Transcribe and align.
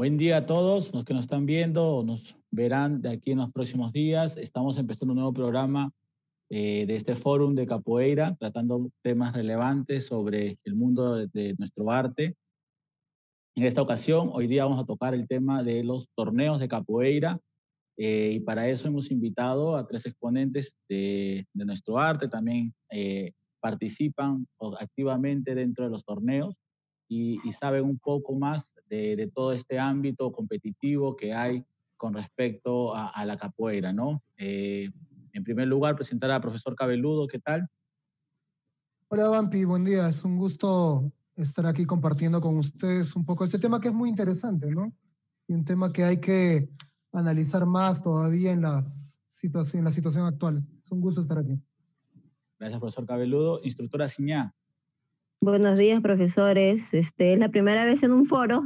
Buen 0.00 0.16
día 0.16 0.38
a 0.38 0.46
todos 0.46 0.94
los 0.94 1.04
que 1.04 1.12
nos 1.12 1.24
están 1.24 1.44
viendo 1.44 1.96
o 1.96 2.02
nos 2.02 2.34
verán 2.50 3.02
de 3.02 3.10
aquí 3.10 3.32
en 3.32 3.38
los 3.38 3.52
próximos 3.52 3.92
días. 3.92 4.38
Estamos 4.38 4.78
empezando 4.78 5.12
un 5.12 5.18
nuevo 5.18 5.34
programa 5.34 5.92
eh, 6.48 6.86
de 6.86 6.96
este 6.96 7.16
fórum 7.16 7.54
de 7.54 7.66
capoeira, 7.66 8.34
tratando 8.40 8.90
temas 9.02 9.34
relevantes 9.34 10.06
sobre 10.06 10.58
el 10.64 10.74
mundo 10.74 11.16
de, 11.16 11.54
nuestro 11.58 11.90
arte. 11.90 12.34
En 13.56 13.64
esta 13.64 13.82
ocasión, 13.82 14.30
hoy 14.32 14.46
día 14.46 14.64
vamos 14.64 14.82
a 14.82 14.86
tocar 14.86 15.12
el 15.12 15.26
tema 15.26 15.62
de 15.62 15.82
los 15.82 16.08
torneos 16.14 16.60
de 16.60 16.68
capoeira 16.68 17.40
eh, 17.96 18.32
y 18.36 18.40
para 18.40 18.68
eso 18.68 18.88
hemos 18.88 19.10
invitado 19.10 19.76
a 19.76 19.86
tres 19.86 20.06
exponentes 20.06 20.76
de, 20.88 21.46
nuestro 21.54 21.98
arte, 21.98 22.28
también 22.28 22.72
eh, 22.90 23.32
participan 23.60 24.46
activamente 24.78 25.54
dentro 25.54 25.84
de 25.84 25.90
los 25.90 26.04
torneos 26.04 26.54
y, 27.08 27.38
saben 27.52 27.84
un 27.84 27.98
poco 27.98 28.34
más 28.34 28.70
de, 28.88 29.30
todo 29.34 29.52
este 29.52 29.78
ámbito 29.78 30.32
competitivo 30.32 31.16
que 31.16 31.34
hay 31.34 31.64
con 31.96 32.14
respecto 32.14 32.94
a, 32.94 33.24
la 33.26 33.36
capoeira, 33.36 33.92
¿no? 33.92 34.22
En 34.36 35.44
primer 35.44 35.68
lugar, 35.68 35.96
presentar 35.96 36.30
al 36.30 36.40
profesor 36.40 36.74
Cabeludo, 36.74 37.26
¿qué 37.26 37.40
tal? 37.40 37.68
Hola, 39.08 39.28
Vampi, 39.28 39.64
buen 39.64 39.84
día. 39.84 40.08
Es 40.08 40.24
un 40.24 40.38
gusto 40.38 41.12
estar 41.42 41.66
aquí 41.66 41.84
compartiendo 41.84 42.40
con 42.40 42.56
ustedes 42.56 43.14
un 43.16 43.24
poco 43.24 43.44
este 43.44 43.58
tema 43.58 43.80
que 43.80 43.88
es 43.88 43.94
muy 43.94 44.08
interesante, 44.08 44.70
¿no? 44.70 44.92
Y 45.48 45.54
un 45.54 45.64
tema 45.64 45.92
que 45.92 46.04
hay 46.04 46.18
que 46.18 46.68
analizar 47.12 47.66
más 47.66 48.02
todavía 48.02 48.52
en, 48.52 48.62
las 48.62 49.20
en 49.74 49.84
la 49.84 49.90
situación 49.90 50.26
actual. 50.26 50.64
Es 50.80 50.92
un 50.92 51.00
gusto 51.00 51.20
estar 51.20 51.38
aquí. 51.38 51.58
Gracias, 52.58 52.80
profesor 52.80 53.06
Cabeludo. 53.06 53.60
Instructora 53.64 54.08
Ciñá. 54.08 54.54
Buenos 55.40 55.78
días, 55.78 56.00
profesores. 56.00 56.92
Este, 56.92 57.32
es 57.32 57.38
la 57.38 57.48
primera 57.48 57.84
vez 57.84 58.02
en 58.02 58.12
un 58.12 58.26
foro. 58.26 58.62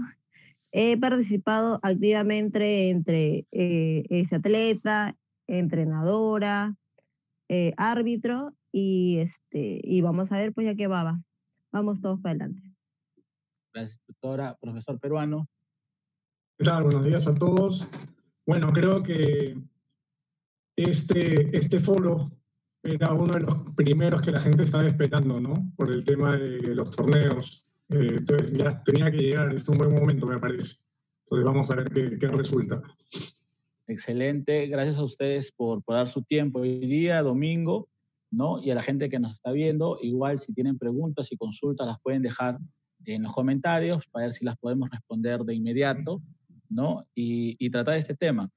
He 0.73 0.99
participado 0.99 1.79
activamente 1.83 2.91
entre 2.91 3.47
eh, 3.53 4.05
ese 4.11 4.37
atleta 4.37 5.17
entrenadora, 5.47 6.75
eh, 7.49 7.75
árbitro 7.77 8.55
y, 8.73 9.19
este, 9.19 9.81
y 9.85 10.01
vamos 10.01 10.33
a 10.33 10.39
ver 10.39 10.53
pues 10.53 10.67
ya 10.67 10.75
qué 10.75 10.89
va. 10.89 11.23
Vamos 11.75 12.01
todos 12.01 12.21
para 12.21 12.37
adelante. 12.37 12.63
Gracias, 13.75 14.01
doctora. 14.07 14.57
Profesor 14.61 15.01
peruano. 15.01 15.49
¿Qué 16.57 16.65
tal? 16.65 16.85
Buenos 16.85 17.05
días 17.05 17.27
a 17.27 17.35
todos. 17.35 17.89
Bueno, 18.47 18.69
creo 18.69 19.03
que 19.03 19.61
este, 20.77 21.57
este 21.57 21.81
foro 21.81 22.31
era 22.81 23.13
uno 23.13 23.35
de 23.35 23.41
los 23.41 23.75
primeros 23.75 24.23
que 24.23 24.31
la 24.31 24.39
gente 24.39 24.63
estaba 24.63 24.87
esperando, 24.87 25.41
¿no? 25.41 25.73
Por 25.77 25.91
el 25.91 26.05
tema 26.05 26.37
de 26.37 26.77
los 26.77 26.93
torneos. 26.93 27.67
Eh, 27.89 28.19
entonces 28.19 28.57
ya 28.57 28.81
tenía 28.85 29.11
que 29.11 29.19
llegar, 29.19 29.53
es 29.53 29.69
un 29.69 29.77
buen 29.77 29.93
momento, 29.93 30.29
me 30.29 30.39
parece. 30.39 30.77
Entonces 31.25 31.45
vamos 31.45 31.69
a 31.71 31.75
ver 31.75 31.91
qué, 31.91 32.17
qué 32.21 32.29
resulta. 32.29 32.81
Excelente, 33.89 34.69
gracias 34.69 34.97
a 34.97 35.03
ustedes 35.03 35.51
por, 35.51 35.83
dar 35.89 36.07
su 36.07 36.23
tiempo 36.23 36.61
hoy 36.61 36.87
día, 36.87 37.21
domingo, 37.21 37.89
¿no? 38.37 38.63
Y 38.63 38.71
a 38.71 38.75
la 38.75 38.83
gente 38.83 39.09
que 39.09 39.19
nos 39.19 39.33
está 39.33 39.53
viendo, 39.53 39.99
igual 40.03 40.39
si 40.41 40.53
tienen 40.53 40.79
preguntas 40.79 41.31
y 41.33 41.37
consultas 41.37 41.87
las 41.87 42.01
pueden 42.01 42.23
dejar 42.23 42.59
en 43.05 43.23
los 43.23 43.33
comentarios 43.33 44.07
para 44.11 44.27
ver 44.27 44.35
si 44.35 44.45
las 44.45 44.57
podemos 44.57 44.91
responder 44.91 45.41
de 45.41 45.55
inmediato, 45.55 46.23
¿no? 46.69 47.07
Y, 47.15 47.71
tratar 47.71 47.97
este 47.97 48.15
tema. 48.15 48.51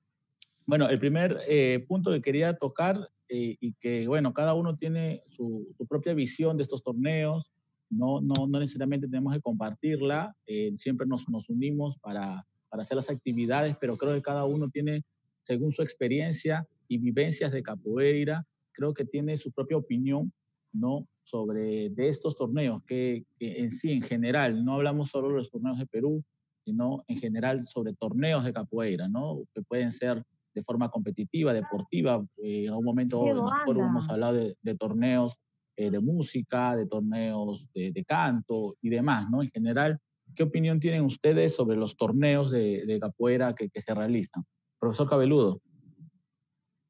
Bueno, 0.66 0.90
el 0.90 0.98
primer 1.00 1.40
eh, 1.48 1.76
punto 1.88 2.12
que 2.12 2.22
quería 2.22 2.56
tocar 2.56 3.10
eh, 3.30 3.58
y 3.60 3.74
que, 3.74 4.08
bueno, 4.08 4.34
cada 4.34 4.54
uno 4.54 4.78
tiene 4.78 5.24
su, 5.30 5.74
propia 5.90 6.14
visión 6.14 6.58
de 6.58 6.64
estos 6.64 6.84
torneos, 6.84 7.52
no, 7.90 8.22
no, 8.22 8.48
no 8.48 8.60
necesariamente 8.60 9.08
tenemos 9.08 9.34
que 9.34 9.42
compartirla, 9.42 10.36
eh, 10.46 10.74
siempre 10.78 11.08
nos, 11.08 11.28
nos 11.30 11.50
unimos 11.50 11.98
para, 12.00 12.46
para 12.70 12.84
hacer 12.84 12.98
las 12.98 13.10
actividades, 13.10 13.78
pero 13.80 13.96
creo 13.98 14.14
que 14.14 14.22
cada 14.22 14.46
uno 14.46 14.70
tiene 14.70 15.04
según 15.44 15.72
su 15.72 15.82
experiencia 15.82 16.68
y 16.90 16.98
vivencias 16.98 17.52
de 17.52 17.64
capoeira, 17.64 18.46
creo 18.78 18.94
que 18.94 19.06
tiene 19.06 19.38
su 19.38 19.52
propia 19.52 19.78
opinión, 19.78 20.32
¿no? 20.72 21.08
Sobre 21.24 21.90
de 21.90 22.10
estos 22.10 22.36
torneos, 22.36 22.84
que, 22.84 23.26
en 23.40 23.72
sí, 23.72 23.92
en 23.92 24.04
general, 24.04 24.64
no 24.64 24.76
hablamos 24.76 25.10
solo 25.10 25.30
de 25.30 25.36
los 25.36 25.50
torneos 25.50 25.80
de 25.80 25.88
Perú, 25.88 26.24
sino 26.64 27.04
en 27.08 27.18
general 27.18 27.66
sobre 27.66 27.94
torneos 27.94 28.44
de 28.44 28.54
capoeira, 28.54 29.08
¿no? 29.08 29.42
Que 29.54 29.64
pueden 29.64 29.92
ser 29.92 30.24
de 30.54 30.64
forma 30.64 30.90
competitiva, 30.90 31.54
deportiva. 31.54 32.24
Eh, 32.38 32.66
en 32.66 32.70
algún 32.70 32.86
momento 32.86 33.26
hemos 33.28 34.10
hablado 34.10 34.34
de, 34.34 34.76
torneos 34.76 35.34
eh, 35.76 35.90
de 35.90 36.00
música, 36.00 36.76
de 36.76 36.86
torneos 36.86 37.68
de, 37.74 38.06
canto 38.08 38.76
y 38.82 38.90
demás, 38.90 39.28
¿no? 39.30 39.42
En 39.42 39.50
general, 39.50 39.98
¿qué 40.36 40.44
opinión 40.44 40.80
tienen 40.80 41.04
ustedes 41.04 41.56
sobre 41.56 41.78
los 41.78 41.98
torneos 41.98 42.52
de, 42.52 42.98
capoeira 43.02 43.56
que, 43.56 43.70
que 43.70 43.82
se 43.82 43.94
realizan? 43.96 44.44
Profesor 44.80 45.10
Cabeludo. 45.10 45.62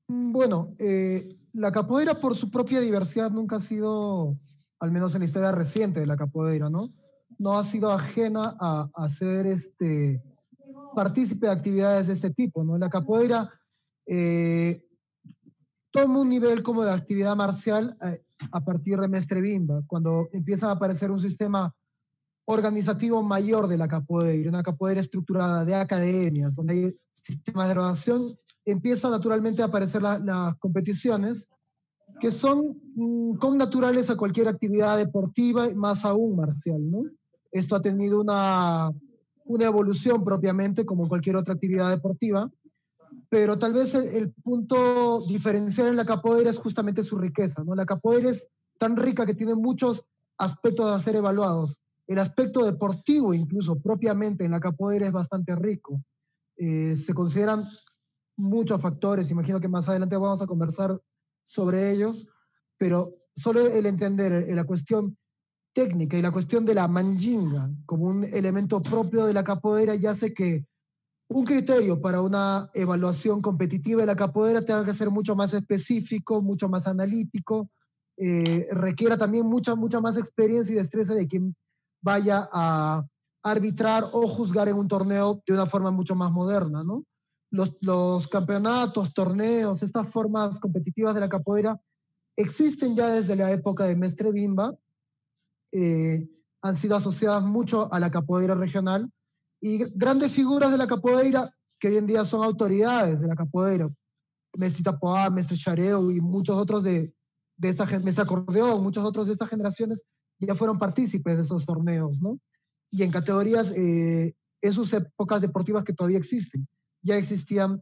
Mm, 0.08 0.32
bueno, 0.32 0.76
eh, 0.80 1.37
la 1.54 1.72
capoeira 1.72 2.20
por 2.20 2.36
su 2.36 2.50
propia 2.52 2.80
diversidad 2.80 3.32
nunca 3.32 3.58
ha 3.58 3.60
sido, 3.60 4.38
al 4.80 4.92
menos 4.92 5.14
en 5.16 5.20
la 5.20 5.26
historia 5.26 5.52
reciente 5.52 6.00
de 6.00 6.06
la 6.06 6.18
capoeira, 6.18 6.70
¿no? 6.70 6.94
No 7.40 7.58
ha 7.58 7.64
sido 7.64 7.92
ajena 7.92 8.56
a, 8.60 8.90
a 8.94 9.10
ser 9.10 9.48
este, 9.48 10.24
partícipe 10.96 11.46
de 11.46 11.54
actividades 11.54 12.08
de 12.08 12.14
este 12.14 12.32
tipo, 12.32 12.64
¿no? 12.64 12.78
La 12.78 12.90
capoeira 12.90 13.52
eh, 14.08 14.84
toma 15.92 16.22
un 16.22 16.30
nivel 16.30 16.64
como 16.64 16.84
de 16.84 16.92
actividad 16.92 17.36
marcial 17.36 17.96
eh, 18.02 18.24
a 18.52 18.64
partir 18.64 19.00
de 19.00 19.08
Mestre 19.08 19.42
Bimba, 19.42 19.84
cuando 19.86 20.28
empieza 20.32 20.70
a 20.70 20.72
aparecer 20.72 21.12
un 21.12 21.20
sistema 21.20 21.74
organizativo 22.46 23.22
mayor 23.22 23.68
de 23.68 23.78
la 23.78 23.88
capoeira, 23.88 24.50
una 24.50 24.64
capoeira 24.64 25.02
estructurada 25.02 25.66
de 25.66 25.76
academias, 25.76 26.56
donde 26.56 26.74
hay 26.74 27.00
sistemas 27.12 27.68
de 27.68 27.74
graduación, 27.74 28.40
empiezan 28.72 29.12
naturalmente 29.12 29.62
a 29.62 29.66
aparecer 29.66 30.02
las 30.02 30.56
competiciones 30.58 31.48
que 32.20 32.32
son 32.32 32.80
mm, 32.96 33.38
con 33.38 33.58
naturales 33.58 34.10
a 34.10 34.18
cualquier 34.18 34.48
actividad 34.48 34.98
deportiva, 34.98 35.70
más 35.76 36.06
aún 36.06 36.36
marcial, 36.36 36.90
¿no? 36.90 37.04
Esto 37.52 37.76
ha 37.76 37.82
tenido 37.82 38.22
una, 38.22 38.92
una 39.46 39.66
evolución 39.66 40.24
propiamente 40.24 40.86
como 40.86 41.08
cualquier 41.08 41.36
otra 41.36 41.54
actividad 41.54 41.90
deportiva, 41.90 42.50
pero 43.30 43.60
tal 43.60 43.74
vez 43.74 43.94
el, 43.94 44.08
el, 44.08 44.32
punto 44.32 45.26
diferencial 45.28 45.88
en 45.88 45.96
la 45.96 46.06
capoeira 46.06 46.50
es 46.50 46.58
justamente 46.58 47.04
su 47.04 47.18
riqueza, 47.18 47.64
¿no? 47.64 47.76
La 47.76 47.86
capoeira 47.86 48.30
es 48.30 48.50
tan 48.78 48.96
rica 48.96 49.26
que 49.26 49.36
tiene 49.36 49.56
muchos 49.56 50.06
aspectos 50.38 50.88
a 50.88 51.00
ser 51.00 51.16
evaluados 51.16 51.82
el 52.08 52.20
aspecto 52.20 52.66
deportivo, 52.66 53.34
incluso 53.34 53.76
propiamente 53.80 54.46
en 54.46 54.52
la 54.52 54.62
capoeira, 54.62 55.06
es 55.06 55.12
bastante 55.12 55.56
rico. 55.56 56.02
Eh, 56.56 56.96
se 56.96 57.14
consideran 57.14 57.66
muchos 58.38 58.82
factores, 58.82 59.32
imagino 59.32 59.60
que 59.60 59.68
más 59.68 59.90
adelante 59.90 60.16
vamos 60.16 60.42
a 60.42 60.48
conversar 60.48 61.00
sobre 61.44 61.92
ellos, 61.92 62.28
pero 62.78 63.16
solo 63.36 63.68
el 63.68 63.86
entender 63.86 64.48
la 64.56 64.64
cuestión 64.64 65.18
técnica 65.74 66.18
y 66.18 66.22
la 66.22 66.32
cuestión 66.32 66.66
de 66.66 66.74
la 66.74 66.88
manjinga 66.88 67.70
como 67.86 68.06
un 68.06 68.24
elemento 68.24 68.82
propio 68.82 69.26
de 69.26 69.34
la 69.34 69.44
capoeira 69.44 69.96
ya 69.96 70.12
hace 70.12 70.34
que 70.34 70.66
un 71.30 71.46
criterio 71.46 72.02
para 72.02 72.22
una 72.22 72.70
evaluación 72.74 73.42
competitiva 73.42 74.02
de 74.02 74.08
la 74.08 74.16
capoeira 74.16 74.64
tenga 74.64 74.86
que 74.86 74.94
ser 74.94 75.10
mucho 75.10 75.36
más 75.36 75.54
específico, 75.54 76.42
mucho 76.42 76.70
más 76.70 76.88
analítico, 76.88 77.70
eh, 78.18 78.66
requiera 78.72 79.18
también 79.18 79.46
mucha, 79.46 79.76
mucha 79.76 80.00
más 80.00 80.18
experiencia 80.18 80.74
y 80.74 80.78
destreza 80.78 81.14
de 81.14 81.28
quien 81.28 81.56
vaya 82.02 82.48
a 82.52 83.06
arbitrar 83.44 84.06
o 84.12 84.28
juzgar 84.28 84.68
en 84.70 84.78
un 84.78 84.88
torneo 84.88 85.42
de 85.46 85.54
una 85.54 85.66
forma 85.66 85.92
mucho 85.92 86.16
más 86.16 86.32
moderna, 86.32 86.84
¿no? 86.84 87.04
Los, 87.50 88.28
campeonatos, 88.28 89.14
torneos, 89.14 89.82
estas 89.82 90.10
formas 90.10 90.60
competitivas 90.60 91.14
de 91.14 91.22
la 91.22 91.30
capoeira 91.30 91.80
existen 92.36 92.96
ya 92.96 93.10
desde 93.10 93.36
la 93.36 93.52
época 93.52 93.86
de 93.86 93.96
Mestre 93.96 94.32
Bimba, 94.32 94.78
eh, 95.72 96.28
han 96.62 96.76
sido 96.76 96.96
asociadas 96.96 97.44
mucho 97.44 97.92
a 97.94 98.00
la 98.00 98.12
capoeira 98.12 98.56
regional 98.56 99.10
y 99.62 99.84
grandes 99.96 100.34
figuras 100.34 100.72
de 100.72 100.78
la 100.78 100.88
capoeira 100.88 101.50
que 101.80 101.88
hoy 101.88 101.98
en 101.98 102.08
día 102.08 102.26
son 102.26 102.44
autoridades 102.44 103.22
de 103.22 103.28
la 103.28 103.36
capoeira, 103.36 103.90
Mestre 104.58 104.84
Tapoá, 104.84 105.30
Mestre 105.30 105.58
Chareo 105.58 106.12
y 106.12 106.20
muchos 106.20 106.58
otros 106.58 106.84
de, 106.84 107.14
de 107.58 107.70
esta, 107.70 107.86
Mestre 108.00 108.24
Acordeón, 108.24 108.84
muchos 108.84 109.04
otros 109.04 109.28
de 109.28 109.34
estas 109.34 109.50
generaciones 109.50 110.04
ya 110.40 110.56
fueron 110.56 110.78
partícipes 110.78 111.36
de 111.36 111.42
esos 111.42 111.66
torneos, 111.66 112.22
¿no? 112.22 112.40
Y 112.92 113.04
en 113.04 113.12
categorías, 113.12 113.72
eh, 113.72 114.36
en 114.62 114.74
sus 114.74 114.94
épocas 114.94 115.42
deportivas 115.42 115.84
que 115.84 115.94
todavía 115.94 116.18
existen, 116.18 116.68
ya 117.08 117.18
existían 117.18 117.82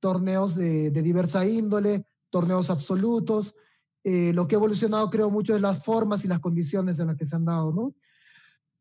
torneos 0.00 0.54
de, 0.54 0.90
diversa 0.90 1.46
índole, 1.46 2.06
torneos 2.28 2.68
absolutos. 2.68 3.54
Eh, 4.02 4.32
lo 4.34 4.46
que 4.46 4.54
ha 4.54 4.58
evolucionado, 4.58 5.08
creo, 5.08 5.30
mucho 5.30 5.56
es 5.56 5.62
las 5.62 5.82
formas 5.82 6.24
y 6.24 6.28
las 6.28 6.40
condiciones 6.40 7.00
en 7.00 7.06
las 7.06 7.16
que 7.16 7.24
se 7.24 7.36
han 7.36 7.46
dado, 7.46 7.72
¿no? 7.72 7.94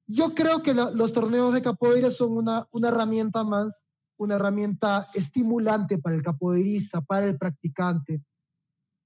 Yo 0.05 0.35
creo 0.35 0.61
que 0.61 0.73
los 0.73 1.13
torneos 1.13 1.53
de 1.53 1.61
capoeira 1.61 2.11
son 2.11 2.37
una, 2.37 2.67
herramienta 2.83 3.45
más 3.45 3.85
una 4.17 4.35
herramienta 4.35 5.09
estimulante 5.13 5.97
para 5.97 6.15
el 6.15 6.21
capoeirista, 6.21 7.01
para 7.01 7.25
el 7.25 7.37
practicante, 7.37 8.21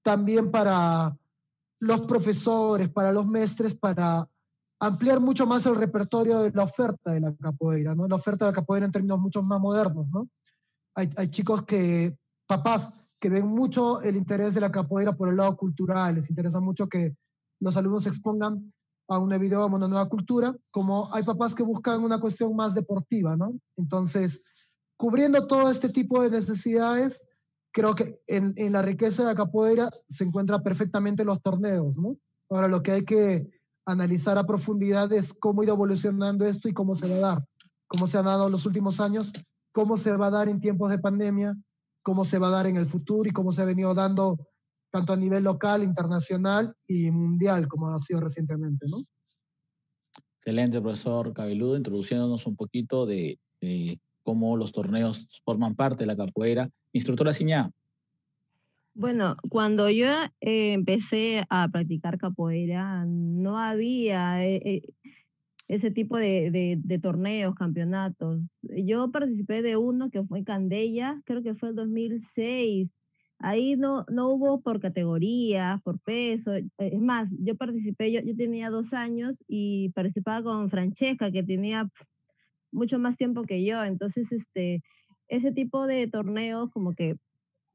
también 0.02 0.50
para 0.50 1.16
los 1.80 2.00
profesores, 2.00 2.88
para 2.88 3.12
los 3.12 3.26
maestres, 3.26 3.74
para 3.74 4.28
ampliar 4.80 5.20
mucho 5.20 5.46
más 5.46 5.66
el 5.66 5.76
repertorio 5.76 6.40
de 6.40 6.50
la 6.52 6.64
oferta 6.64 7.12
de 7.12 7.20
la 7.20 7.34
capoeira, 7.34 7.94
¿no? 7.94 8.06
La 8.06 8.16
oferta 8.16 8.44
de 8.44 8.50
la 8.50 8.56
capoeira 8.56 8.86
en 8.86 8.92
términos 8.92 9.20
mucho 9.20 9.42
más 9.42 9.60
modernos, 9.60 10.06
¿no? 10.10 10.28
Hay, 10.98 11.28
chicos 11.28 11.62
que, 11.62 12.18
papás, 12.48 12.92
que 13.20 13.30
ven 13.30 13.46
mucho 13.46 14.00
el 14.02 14.16
interés 14.16 14.52
de 14.54 14.60
la 14.60 14.72
capoeira 14.72 15.12
por 15.12 15.28
el 15.28 15.36
lado 15.36 15.56
cultural, 15.56 16.16
les 16.16 16.28
interesa 16.28 16.58
mucho 16.58 16.88
que 16.88 17.14
los 17.60 17.76
alumnos 17.76 18.02
se 18.02 18.08
expongan 18.08 18.72
a 19.08 19.18
un 19.18 19.28
video, 19.38 19.62
a 19.62 19.66
una 19.66 19.86
nueva 19.86 20.08
cultura, 20.08 20.52
como 20.72 21.08
hay 21.14 21.22
papás 21.22 21.54
que 21.54 21.62
buscan 21.62 22.02
una 22.02 22.18
cuestión 22.18 22.54
más 22.56 22.74
deportiva, 22.74 23.36
¿no? 23.36 23.52
Entonces, 23.76 24.42
cubriendo 24.96 25.46
todo 25.46 25.70
este 25.70 25.88
tipo 25.88 26.20
de 26.20 26.30
necesidades, 26.30 27.24
creo 27.72 27.94
que 27.94 28.20
en, 28.26 28.52
en 28.56 28.72
la 28.72 28.82
riqueza 28.82 29.22
de 29.22 29.28
la 29.28 29.36
capoeira 29.36 29.88
se 30.08 30.24
encuentran 30.24 30.64
perfectamente 30.64 31.24
los 31.24 31.40
torneos, 31.40 31.96
¿no? 31.96 32.16
Ahora, 32.50 32.66
lo 32.66 32.82
que 32.82 32.90
hay 32.90 33.04
que 33.04 33.48
analizar 33.86 34.36
a 34.36 34.46
profundidad 34.46 35.12
es 35.12 35.32
cómo 35.32 35.60
ha 35.60 35.64
ido 35.64 35.74
evolucionando 35.74 36.44
esto 36.44 36.68
y 36.68 36.74
cómo 36.74 36.96
se 36.96 37.08
va 37.08 37.14
a 37.14 37.34
dar, 37.34 37.44
cómo 37.86 38.08
se 38.08 38.18
ha 38.18 38.22
dado 38.22 38.50
los 38.50 38.66
últimos 38.66 38.98
años, 38.98 39.32
cómo 39.72 39.96
se 39.96 40.16
va 40.16 40.26
a 40.26 40.30
dar 40.30 40.48
en 40.48 40.60
tiempos 40.60 40.90
de 40.90 40.98
pandemia, 40.98 41.56
cómo 42.02 42.24
se 42.24 42.38
va 42.38 42.48
a 42.48 42.52
dar 42.52 42.66
en 42.66 42.76
el 42.76 42.86
futuro 42.86 43.28
y 43.28 43.32
cómo 43.32 43.52
se 43.52 43.62
ha 43.62 43.64
venido 43.64 43.94
dando 43.94 44.36
tanto 44.90 45.12
a 45.12 45.16
nivel 45.16 45.44
local, 45.44 45.82
internacional 45.82 46.74
y 46.86 47.10
mundial, 47.10 47.68
como 47.68 47.88
ha 47.88 48.00
sido 48.00 48.20
recientemente, 48.20 48.86
¿no? 48.88 49.02
Excelente, 50.38 50.80
profesor 50.80 51.32
Cabeludo, 51.34 51.76
introduciéndonos 51.76 52.46
un 52.46 52.56
poquito 52.56 53.04
de, 53.04 53.38
cómo 54.22 54.56
los 54.56 54.72
torneos 54.72 55.28
forman 55.44 55.74
parte 55.74 56.04
de 56.04 56.06
la 56.06 56.16
capoeira. 56.16 56.70
Instructora 56.92 57.34
Ciñá, 57.34 57.70
bueno, 58.98 59.36
cuando 59.48 59.88
yo 59.90 60.08
eh, 60.40 60.72
empecé 60.72 61.44
a 61.50 61.68
practicar 61.68 62.18
capoeira, 62.18 63.04
no 63.06 63.56
había 63.56 64.44
eh, 64.44 64.60
eh, 64.64 64.82
ese 65.68 65.90
tipo 65.90 66.16
de, 66.16 66.80
torneos, 67.02 67.54
campeonatos. 67.54 68.40
Yo 68.62 69.10
participé 69.10 69.62
de 69.62 69.76
uno 69.76 70.10
que 70.10 70.24
fue 70.24 70.38
en 70.38 70.44
Candella, 70.44 71.20
creo 71.24 71.42
que 71.42 71.54
fue 71.54 71.70
el 71.70 71.74
2006. 71.76 72.90
Ahí 73.40 73.76
no, 73.76 74.04
no 74.08 74.30
hubo 74.30 74.60
por 74.62 74.80
categorías, 74.80 75.80
por 75.82 76.00
peso. 76.00 76.52
Es 76.78 77.00
más, 77.00 77.28
yo 77.38 77.54
participé, 77.56 78.10
yo, 78.10 78.20
yo 78.20 78.34
tenía 78.34 78.70
dos 78.70 78.94
años 78.94 79.36
y 79.46 79.90
participaba 79.90 80.42
con 80.42 80.70
Francesca, 80.70 81.30
que 81.30 81.42
tenía 81.42 81.88
mucho 82.72 82.98
más 82.98 83.16
tiempo 83.16 83.44
que 83.44 83.64
yo. 83.64 83.84
Entonces, 83.84 84.32
este, 84.32 84.82
ese 85.28 85.52
tipo 85.52 85.86
de 85.86 86.08
torneos 86.08 86.70
como 86.72 86.94
que 86.94 87.16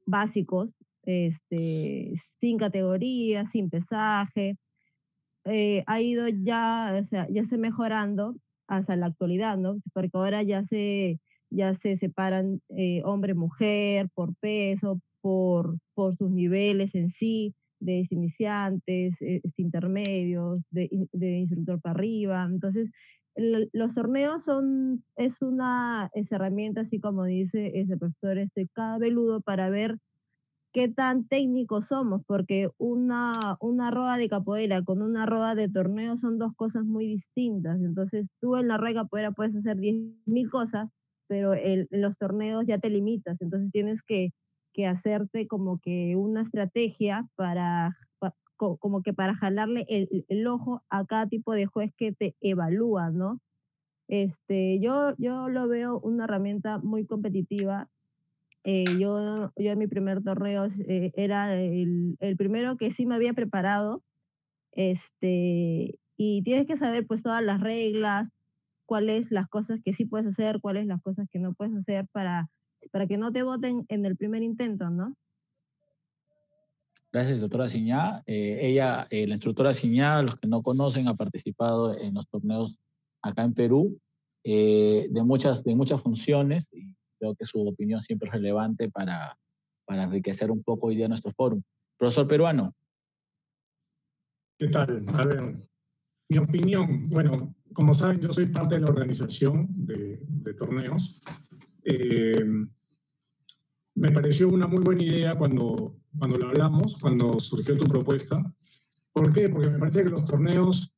básicos 0.05 0.69
este, 1.03 2.13
sin 2.39 2.57
categoría, 2.57 3.47
sin 3.47 3.69
pesaje. 3.69 4.57
Eh, 5.45 5.83
ha 5.87 6.01
ido 6.01 6.27
ya, 6.27 6.97
o 7.01 7.05
sea, 7.05 7.27
ya 7.29 7.45
se 7.45 7.57
mejorando 7.57 8.35
hasta 8.67 8.95
la 8.95 9.07
actualidad, 9.07 9.57
¿no? 9.57 9.77
Porque 9.93 10.11
ahora 10.13 10.41
ya 10.43 10.63
se, 10.65 11.19
ya 11.49 11.73
se 11.73 11.97
separan 11.97 12.61
eh, 12.69 13.01
hombre-mujer 13.03 14.09
por 14.13 14.35
peso, 14.35 15.01
por, 15.21 15.77
por 15.93 16.15
sus 16.17 16.31
niveles 16.31 16.95
en 16.95 17.11
sí, 17.11 17.53
de 17.79 18.07
iniciantes, 18.09 19.15
eh, 19.21 19.41
intermedios, 19.57 20.61
de, 20.71 20.87
instructor 21.21 21.81
para 21.81 21.95
arriba. 21.95 22.47
Entonces, 22.49 22.89
los 23.35 23.93
torneos 23.95 24.43
son, 24.43 25.03
es 25.15 25.41
una 25.41 26.09
herramienta, 26.13 26.81
así 26.81 26.99
como 26.99 27.25
dice 27.25 27.71
ese 27.79 27.97
profesor, 27.97 28.37
este, 28.37 28.67
cada 28.73 28.97
veludo 28.99 29.41
para 29.41 29.69
ver 29.69 29.97
qué 30.73 30.89
tan 30.89 31.27
técnicos 31.27 31.85
somos, 31.87 32.23
porque 32.25 32.69
una, 32.77 33.57
una 33.61 33.91
roda 33.91 34.17
de 34.17 34.27
capoeira 34.27 34.83
con 34.83 35.01
una 35.03 35.25
roda 35.27 35.53
de 35.53 35.69
torneo 35.69 36.17
son 36.17 36.39
dos 36.39 36.53
cosas 36.55 36.83
muy 36.83 37.07
distintas. 37.07 37.79
Entonces, 37.79 38.27
tú 38.41 38.57
en 38.57 38.67
la 38.67 38.77
rueda 38.77 38.89
de 38.89 38.99
capoeira 39.01 39.31
puedes 39.31 39.55
hacer 39.55 39.77
10.000 39.77 40.49
cosas, 40.49 40.89
pero 41.27 41.53
en 41.53 41.87
los 41.91 42.17
torneos 42.17 42.65
ya 42.65 42.79
te 42.79 42.89
limitas. 42.89 43.39
Entonces, 43.39 43.71
tienes 43.71 44.01
que, 44.01 44.31
que 44.73 44.87
hacerte 44.87 45.47
como 45.47 45.79
que 45.79 46.15
una 46.15 46.41
estrategia 46.41 47.27
para, 47.35 47.95
como 48.57 49.03
que 49.03 49.13
para 49.13 49.35
jalarle 49.35 49.85
el, 49.87 50.25
el, 50.27 50.47
ojo 50.47 50.81
a 50.89 51.05
cada 51.05 51.27
tipo 51.27 51.53
de 51.53 51.67
juez 51.67 51.91
que 51.95 52.13
te 52.13 52.35
evalúa, 52.41 53.11
¿no? 53.11 53.39
Este, 54.07 54.79
yo, 54.79 55.15
yo 55.17 55.49
lo 55.49 55.67
veo 55.67 55.99
una 55.99 56.25
herramienta 56.25 56.79
muy 56.79 57.05
competitiva 57.05 57.89
eh, 58.63 58.85
yo, 58.97 59.51
yo 59.57 59.71
en 59.71 59.79
mi 59.79 59.87
primer 59.87 60.23
torneo 60.23 60.67
eh, 60.87 61.11
era 61.15 61.53
el, 61.61 62.15
el, 62.19 62.37
primero 62.37 62.77
que 62.77 62.91
sí 62.91 63.05
me 63.05 63.15
había 63.15 63.33
preparado. 63.33 64.01
Este, 64.71 65.99
y 66.17 66.41
tienes 66.43 66.65
que 66.65 66.77
saber 66.77 67.05
pues 67.05 67.23
todas 67.23 67.43
las 67.43 67.59
reglas, 67.59 68.29
cuáles 68.85 69.31
las 69.31 69.49
cosas 69.49 69.81
que 69.83 69.93
sí 69.93 70.05
puedes 70.05 70.27
hacer, 70.27 70.61
cuáles 70.61 70.87
las 70.87 71.01
cosas 71.01 71.27
que 71.29 71.39
no 71.39 71.53
puedes 71.53 71.75
hacer 71.75 72.07
para, 72.11 72.49
para 72.91 73.05
que 73.05 73.17
no 73.17 73.31
te 73.31 73.43
voten 73.43 73.85
en 73.89 74.05
el 74.05 74.15
primer 74.15 74.43
intento, 74.43 74.89
¿no? 74.89 75.13
Gracias, 77.11 77.41
doctora 77.41 77.69
Ciñá. 77.69 78.23
Eh, 78.25 78.59
ella, 78.61 79.07
la 79.11 79.33
instructora 79.33 79.73
Ciñá, 79.73 80.23
los 80.23 80.37
que 80.37 80.47
no 80.47 80.63
conocen, 80.63 81.07
ha 81.07 81.13
participado 81.13 81.95
en 81.99 82.15
los 82.15 82.27
torneos 82.27 82.75
acá 83.21 83.43
en 83.43 83.53
Perú 83.53 83.99
de, 84.43 85.07
muchas, 85.23 85.63
de 85.63 85.75
muchas 85.75 86.01
funciones 86.01 86.65
creo 87.23 87.35
que 87.35 87.45
su 87.45 87.65
opinión 87.65 88.01
siempre 88.01 88.27
es 88.27 88.33
relevante 88.33 88.89
para, 88.89 89.37
para 89.85 90.03
enriquecer 90.03 90.51
un 90.51 90.61
poco 90.61 90.87
hoy 90.87 90.97
día 90.97 91.07
nuestro 91.07 91.31
foro. 91.31 91.63
Profesor 91.97 92.27
peruano. 92.27 92.75
¿Qué 94.59 94.67
tal? 94.67 95.05
A 95.13 95.25
ver, 95.25 95.55
mi 96.27 96.37
opinión, 96.37 97.07
bueno, 97.07 97.55
como 97.71 97.93
saben, 97.93 98.19
yo 98.19 98.33
soy 98.33 98.47
parte 98.47 98.75
de 98.75 98.81
la 98.81 98.87
organización 98.87 99.67
de, 99.69 100.19
de 100.21 100.53
torneos. 100.53 101.21
Eh, 101.85 102.45
me 103.95 104.09
pareció 104.09 104.49
una 104.49 104.67
muy 104.67 104.83
buena 104.83 105.03
idea 105.03 105.35
cuando, 105.37 105.95
cuando 106.17 106.37
lo 106.37 106.49
hablamos, 106.49 106.97
cuando 106.99 107.39
surgió 107.39 107.77
tu 107.77 107.85
propuesta. 107.85 108.43
¿Por 109.13 109.31
qué? 109.31 109.47
Porque 109.47 109.69
me 109.69 109.79
parece 109.79 110.03
que 110.03 110.09
los 110.09 110.25
torneos 110.25 110.92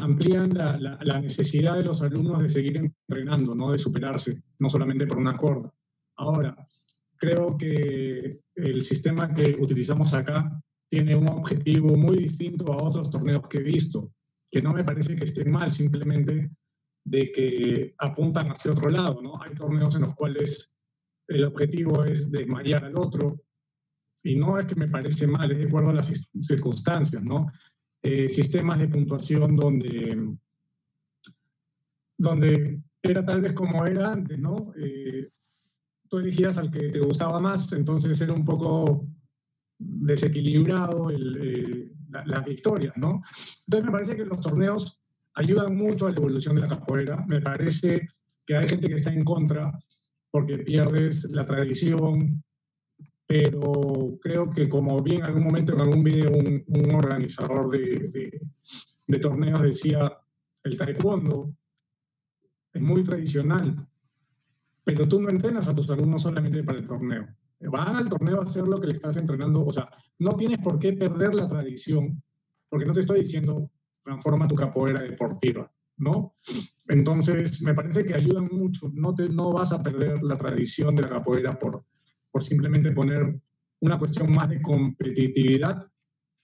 amplían 0.00 0.50
la, 0.54 1.20
necesidad 1.20 1.76
de 1.76 1.84
los 1.84 2.02
alumnos 2.02 2.42
de 2.42 2.48
seguir 2.48 2.76
entrenando, 2.76 3.54
no 3.54 3.72
de 3.72 3.78
superarse, 3.78 4.42
no 4.58 4.68
solamente 4.70 5.06
por 5.06 5.18
una 5.18 5.36
cuerda. 5.36 5.72
Ahora, 6.16 6.56
creo 7.16 7.56
que 7.56 8.40
el 8.54 8.82
sistema 8.82 9.32
que 9.32 9.56
utilizamos 9.60 10.12
acá 10.14 10.60
tiene 10.88 11.14
un 11.14 11.28
objetivo 11.28 11.96
muy 11.96 12.16
distinto 12.16 12.72
a 12.72 12.82
otros 12.82 13.10
torneos 13.10 13.46
que 13.48 13.58
he 13.58 13.62
visto, 13.62 14.12
que 14.50 14.60
no 14.60 14.72
me 14.72 14.84
parece 14.84 15.14
que 15.14 15.24
estén 15.24 15.50
mal, 15.50 15.70
simplemente 15.70 16.50
de 17.04 17.32
que 17.32 17.94
apuntan 17.98 18.50
hacia 18.50 18.72
otro 18.72 18.90
lado, 18.90 19.22
¿no? 19.22 19.40
Hay 19.42 19.54
torneos 19.54 19.94
en 19.94 20.02
los 20.02 20.14
cuales 20.14 20.72
el 21.28 21.44
objetivo 21.44 22.04
es 22.04 22.30
desmayar 22.30 22.84
al 22.84 22.96
otro, 22.96 23.40
y 24.22 24.36
no 24.36 24.58
es 24.58 24.66
que 24.66 24.74
me 24.74 24.88
parece 24.88 25.26
mal, 25.26 25.50
es 25.50 25.58
de 25.58 25.64
acuerdo 25.64 25.90
a 25.90 25.94
las 25.94 26.12
circunstancias, 26.42 27.22
¿no? 27.22 27.50
Eh, 28.02 28.28
sistemas 28.28 28.78
de 28.78 28.88
puntuación 28.88 29.56
donde, 29.56 30.34
donde 32.16 32.80
era 33.02 33.24
tal 33.24 33.42
vez 33.42 33.52
como 33.52 33.84
era 33.84 34.12
antes, 34.12 34.38
¿no? 34.38 34.72
Eh, 34.76 35.28
tú 36.08 36.18
elegías 36.18 36.56
al 36.56 36.70
que 36.70 36.88
te 36.88 37.00
gustaba 37.00 37.40
más, 37.40 37.70
entonces 37.72 38.18
era 38.20 38.32
un 38.32 38.44
poco 38.44 39.06
desequilibrado 39.78 41.10
eh, 41.10 41.90
las 42.24 42.44
victorias, 42.44 42.96
¿no? 42.96 43.22
Entonces 43.66 43.84
me 43.84 43.92
parece 43.92 44.16
que 44.16 44.24
los 44.24 44.40
torneos 44.40 45.02
ayudan 45.34 45.76
mucho 45.76 46.06
a 46.06 46.10
la 46.10 46.16
evolución 46.16 46.56
de 46.56 46.62
la 46.62 46.68
capoeira. 46.68 47.24
Me 47.26 47.40
parece 47.40 48.08
que 48.46 48.56
hay 48.56 48.68
gente 48.68 48.88
que 48.88 48.94
está 48.94 49.12
en 49.12 49.24
contra 49.24 49.78
porque 50.30 50.58
pierdes 50.58 51.24
la 51.30 51.44
tradición, 51.46 52.42
pero 53.30 54.18
creo 54.20 54.50
que 54.50 54.68
como 54.68 55.00
bien 55.04 55.18
en 55.18 55.26
algún 55.26 55.44
momento 55.44 55.72
en 55.72 55.80
algún 55.80 56.02
video 56.02 56.32
un, 56.32 56.64
un 56.66 56.94
organizador 56.96 57.70
de, 57.70 58.40
de, 59.06 59.18
torneos 59.20 59.62
decía, 59.62 60.18
el 60.64 60.76
taekwondo 60.76 61.54
es 62.72 62.82
muy 62.82 63.04
tradicional, 63.04 63.86
pero 64.82 65.06
tú 65.06 65.22
no 65.22 65.28
entrenas 65.28 65.68
a 65.68 65.74
tus 65.76 65.88
alumnos 65.90 66.22
solamente 66.22 66.64
para 66.64 66.78
el 66.78 66.84
torneo. 66.84 67.28
Van 67.60 67.94
al 67.94 68.08
torneo 68.08 68.40
a 68.40 68.42
hacer 68.42 68.66
lo 68.66 68.80
que 68.80 68.88
le 68.88 68.94
estás 68.94 69.16
entrenando, 69.16 69.64
o 69.64 69.72
sea, 69.72 69.88
no 70.18 70.34
tienes 70.34 70.58
por 70.58 70.80
qué 70.80 70.94
perder 70.94 71.36
la 71.36 71.48
tradición, 71.48 72.20
porque 72.68 72.86
no 72.86 72.92
te 72.92 73.02
estoy 73.02 73.20
diciendo 73.20 73.70
transforma 74.02 74.48
tu 74.48 74.56
capoeira 74.56 75.02
deportiva, 75.02 75.72
¿no? 75.98 76.34
Entonces, 76.88 77.62
me 77.62 77.74
parece 77.74 78.04
que 78.04 78.14
ayudan 78.14 78.48
mucho, 78.50 78.90
no, 78.92 79.14
te, 79.14 79.28
no 79.28 79.52
vas 79.52 79.72
a 79.72 79.80
perder 79.80 80.20
la 80.20 80.36
tradición 80.36 80.96
de 80.96 81.02
la 81.02 81.10
capoeira 81.10 81.56
por, 81.56 81.84
por 82.30 82.42
simplemente 82.42 82.92
poner 82.92 83.40
una 83.80 83.98
cuestión 83.98 84.30
más 84.32 84.48
de 84.48 84.60
competitividad 84.60 85.90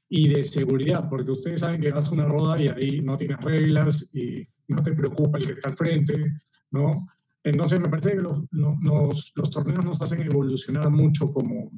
y 0.09 0.28
de 0.28 0.45
seguridad, 0.45 1.09
porque 1.09 1.33
ustedes 1.33 1.61
saben 1.61 1.81
que 1.81 1.90
vas 1.90 2.09
a 2.09 2.12
una 2.12 2.26
roda 2.26 2.61
y 2.61 2.69
ahí 2.69 3.00
no 3.02 3.16
tienes 3.16 3.40
reglas 3.40 4.11
y 4.14 4.47
no 4.69 4.83
te 4.83 4.93
preocupa 4.93 5.38
el 5.38 5.47
que 5.47 5.52
está 5.52 5.71
al 5.71 5.76
frente, 5.76 6.33
¿no? 6.71 7.07
Entonces 7.43 7.81
me 7.81 7.88
parece 7.88 8.11
que 8.11 8.23
los, 8.23 8.43
los, 8.50 9.50
torneos 9.50 9.85
nos 9.85 10.00
hacen 10.02 10.21
evolucionar 10.23 10.90
mucho 10.90 11.33
como, 11.33 11.71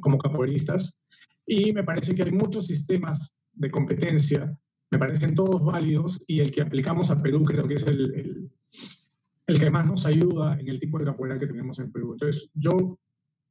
como 0.00 0.18
capoeiristas 0.18 0.98
y 1.46 1.72
me 1.72 1.84
parece 1.84 2.14
que 2.14 2.24
hay 2.24 2.32
muchos 2.32 2.66
sistemas 2.66 3.38
de 3.52 3.70
competencia, 3.70 4.58
me 4.90 4.98
parecen 4.98 5.34
todos 5.34 5.64
válidos 5.64 6.20
y 6.26 6.40
el 6.40 6.50
que 6.50 6.62
aplicamos 6.62 7.10
a 7.10 7.22
Perú 7.22 7.44
creo 7.44 7.68
que 7.68 7.74
es 7.74 7.86
el, 7.86 8.14
el, 8.14 8.50
el 9.46 9.58
que 9.58 9.70
más 9.70 9.86
nos 9.86 10.04
ayuda 10.04 10.58
en 10.58 10.68
el 10.68 10.80
tipo 10.80 10.98
de 10.98 11.06
capoeira 11.06 11.38
que 11.38 11.46
tenemos 11.46 11.78
en 11.78 11.90
Perú. 11.90 12.12
Entonces 12.12 12.50
yo, 12.54 12.98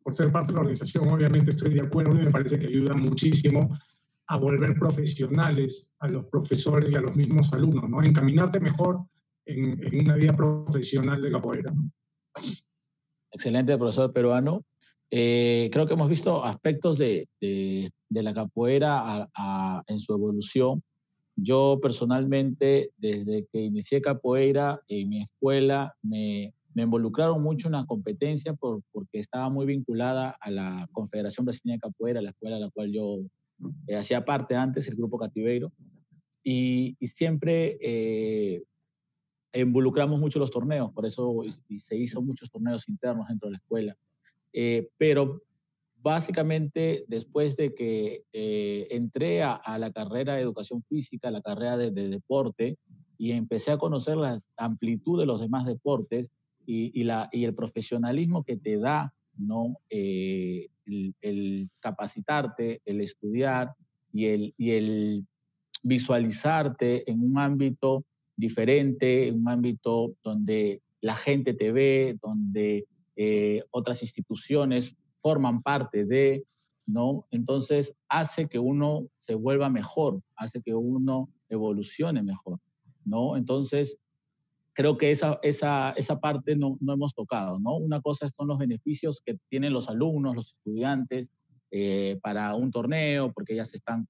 por 0.08 0.14
ser 0.14 0.32
parte 0.32 0.54
de 0.54 0.54
la 0.54 0.62
organización, 0.62 1.10
obviamente 1.10 1.50
estoy 1.50 1.74
de 1.74 1.82
acuerdo 1.82 2.16
y 2.16 2.24
me 2.24 2.32
parece 2.32 2.58
que 2.58 2.68
ayuda 2.68 2.94
muchísimo 2.94 3.78
a 4.28 4.38
volver 4.38 4.80
profesionales 4.80 5.94
a 6.00 6.08
los 6.08 6.26
profesores 6.28 6.90
y 6.90 6.96
a 6.96 7.02
los 7.02 7.14
mismos 7.14 7.52
alumnos, 7.52 7.90
¿no? 7.90 8.02
Encaminarte 8.02 8.62
mejor 8.62 9.02
en, 9.46 9.78
una 10.02 10.16
vida 10.16 10.32
profesional 10.32 11.22
de 11.22 11.30
capoeira. 11.30 11.74
Excelente, 13.34 13.78
profesor 13.78 14.14
peruano. 14.14 14.64
Eh, 15.12 15.70
creo 15.74 15.86
que 15.86 15.96
hemos 15.96 16.08
visto 16.08 16.42
aspectos 16.42 16.98
de, 16.98 17.28
de, 17.42 17.92
la 18.10 18.34
capoeira 18.34 19.28
en 19.88 20.00
su 20.00 20.14
evolución. 20.14 20.82
Yo 21.36 21.80
personalmente, 21.82 22.92
desde 22.96 23.46
que 23.52 23.60
inicié 23.60 24.00
capoeira 24.00 24.80
en 24.88 25.10
mi 25.10 25.24
escuela, 25.24 25.94
me, 26.02 26.54
me 26.78 26.84
involucraron 26.84 27.42
mucho 27.42 27.70
en 27.70 27.72
la 27.72 27.88
competencia 27.88 28.54
por, 28.54 28.84
porque 28.92 29.18
estaba 29.18 29.50
muy 29.50 29.66
vinculada 29.66 30.38
a 30.40 30.52
la 30.52 30.88
Confederación 30.92 31.44
Brasileña 31.44 31.78
de 31.78 31.80
Capoeira, 31.80 32.22
la 32.22 32.30
escuela 32.30 32.58
a 32.58 32.60
la 32.60 32.70
cual 32.70 32.92
yo 32.92 33.18
eh, 33.88 33.96
hacía 33.96 34.24
parte 34.24 34.56
antes, 34.56 34.88
el 34.88 34.96
Grupo 34.96 35.18
Cativeiro. 35.18 35.74
Y, 36.44 36.96
y 37.00 37.08
siempre 37.08 37.80
eh, 37.82 38.64
involucramos 39.54 40.20
mucho 40.20 40.38
los 40.38 40.52
torneos, 40.52 40.92
por 40.94 41.08
eso 41.08 41.44
y 41.68 41.80
se 41.80 41.98
hizo 41.98 42.22
muchos 42.22 42.52
torneos 42.52 42.88
internos 42.88 43.28
dentro 43.28 43.48
de 43.48 43.54
la 43.54 43.58
escuela. 43.58 43.98
Eh, 44.54 44.88
pero 45.00 45.42
básicamente 45.96 47.06
después 47.08 47.58
de 47.58 47.74
que 47.74 48.24
eh, 48.34 48.88
entré 48.92 49.42
a, 49.42 49.80
la 49.80 49.92
carrera 49.92 50.36
de 50.36 50.44
educación 50.44 50.84
física, 50.84 51.32
la 51.32 51.42
carrera 51.42 51.76
de, 51.76 51.90
deporte, 51.90 52.78
y 53.18 53.32
empecé 53.32 53.72
a 53.72 53.80
conocer 53.80 54.16
la 54.16 54.40
amplitud 54.58 55.20
de 55.20 55.26
los 55.26 55.42
demás 55.42 55.66
deportes 55.66 56.30
y, 56.68 56.92
y, 57.00 57.04
la, 57.04 57.30
y 57.32 57.46
el 57.46 57.56
profesionalismo 57.56 58.44
que 58.44 58.58
te 58.58 58.78
da 58.78 59.12
¿no? 59.38 59.78
Eh, 59.90 60.68
el, 60.86 61.16
el, 61.22 61.70
capacitarte, 61.80 62.82
el 62.86 63.02
estudiar 63.02 63.74
y 64.12 64.28
el, 64.28 64.54
y 64.58 64.72
el 64.72 65.26
visualizarte 65.84 67.10
en 67.10 67.22
un 67.22 67.38
ámbito 67.38 68.06
diferente, 68.36 69.32
un 69.32 69.48
ámbito 69.48 70.16
donde 70.24 70.82
la 71.02 71.16
gente 71.16 71.54
te 71.54 71.72
ve, 71.72 72.18
donde 72.22 72.86
eh, 73.16 73.64
otras 73.72 74.02
instituciones 74.02 74.96
forman 75.22 75.62
parte 75.62 76.06
de, 76.06 76.44
¿no? 76.86 77.26
Entonces 77.32 77.94
hace 78.08 78.48
que 78.48 78.60
uno 78.60 79.08
se 79.20 79.36
vuelva 79.36 79.70
mejor, 79.70 80.22
hace 80.36 80.62
que 80.62 80.74
uno 80.74 81.30
evolucione 81.50 82.24
mejor, 82.24 82.60
¿no? 83.04 83.36
Entonces, 83.38 83.98
creo 84.78 84.96
que 84.96 85.10
esa, 85.10 85.40
esa, 85.42 85.92
esa 85.94 86.20
parte 86.20 86.56
no, 86.56 86.78
no 86.82 86.94
hemos 86.94 87.16
tocado, 87.16 87.58
¿no? 87.58 87.78
Una 87.78 88.00
cosa 88.00 88.30
son 88.30 88.48
los 88.48 88.60
beneficios 88.60 89.20
que 89.26 89.40
tienen 89.50 89.74
los 89.74 89.90
alumnos, 89.90 90.36
los 90.36 90.54
estudiantes 90.54 91.32
eh, 91.72 92.20
para 92.22 92.54
un 92.54 92.70
torneo, 92.70 93.34
porque 93.34 93.56
ya 93.56 93.66
se 93.66 93.78
están 93.78 94.08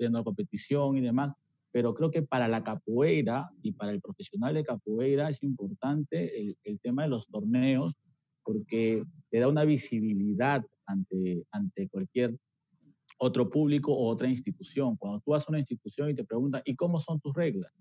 viendo 0.00 0.18
la 0.18 0.24
competición 0.24 0.96
y 0.96 1.00
demás, 1.00 1.32
pero 1.70 1.94
creo 1.94 2.10
que 2.10 2.22
para 2.22 2.48
la 2.48 2.64
capoeira 2.64 3.50
y 3.62 3.70
para 3.70 3.92
el 3.92 4.00
profesional 4.00 4.52
de 4.52 4.64
capoeira 4.64 5.30
es 5.30 5.44
importante 5.44 6.40
el, 6.40 6.56
el, 6.64 6.80
tema 6.80 7.04
de 7.04 7.10
los 7.10 7.28
torneos 7.28 7.94
porque 8.42 9.04
te 9.30 9.38
da 9.38 9.46
una 9.46 9.62
visibilidad 9.64 10.66
ante, 10.86 11.44
ante 11.52 11.88
cualquier 11.88 12.36
otro 13.18 13.48
público 13.48 13.92
o 13.92 14.08
otra 14.08 14.28
institución. 14.28 14.96
Cuando 14.96 15.20
tú 15.20 15.30
vas 15.30 15.46
a 15.46 15.50
una 15.52 15.60
institución 15.60 16.10
y 16.10 16.16
te 16.16 16.24
preguntan, 16.24 16.62
¿y 16.64 16.74
cómo 16.74 16.98
son 16.98 17.20
tus 17.20 17.32
reglas? 17.32 17.72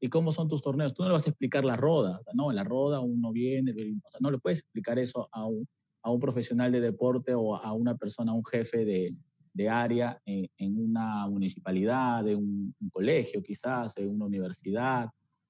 ¿Y 0.00 0.08
cómo 0.08 0.32
son 0.32 0.48
tus 0.48 0.62
torneos? 0.62 0.94
Tú 0.94 1.02
no 1.02 1.08
le 1.08 1.14
vas 1.14 1.26
a 1.26 1.30
explicar 1.30 1.64
la 1.64 1.76
roda, 1.76 2.20
¿no? 2.34 2.50
En 2.50 2.56
la 2.56 2.64
roda 2.64 3.00
uno 3.00 3.32
viene, 3.32 3.72
o 3.72 4.10
sea, 4.10 4.20
no 4.20 4.30
le 4.30 4.38
puedes 4.38 4.58
explicar 4.58 4.98
eso 4.98 5.28
a 5.32 5.46
un, 5.46 5.66
a 6.02 6.10
un 6.10 6.20
profesional 6.20 6.70
de 6.72 6.80
deporte 6.80 7.34
o 7.34 7.56
a 7.56 7.72
una 7.72 7.96
persona, 7.96 8.32
a 8.32 8.34
un 8.34 8.44
jefe 8.44 8.84
de, 8.84 9.16
de 9.56 9.70
área 9.70 10.20
en, 10.26 10.78
una 10.78 11.26
municipalidad, 11.28 12.22
de 12.22 12.36
un, 12.36 12.74
colegio 12.92 13.42
quizás, 13.42 13.94
de 13.94 14.06
una 14.06 14.26
universidad, 14.26 15.08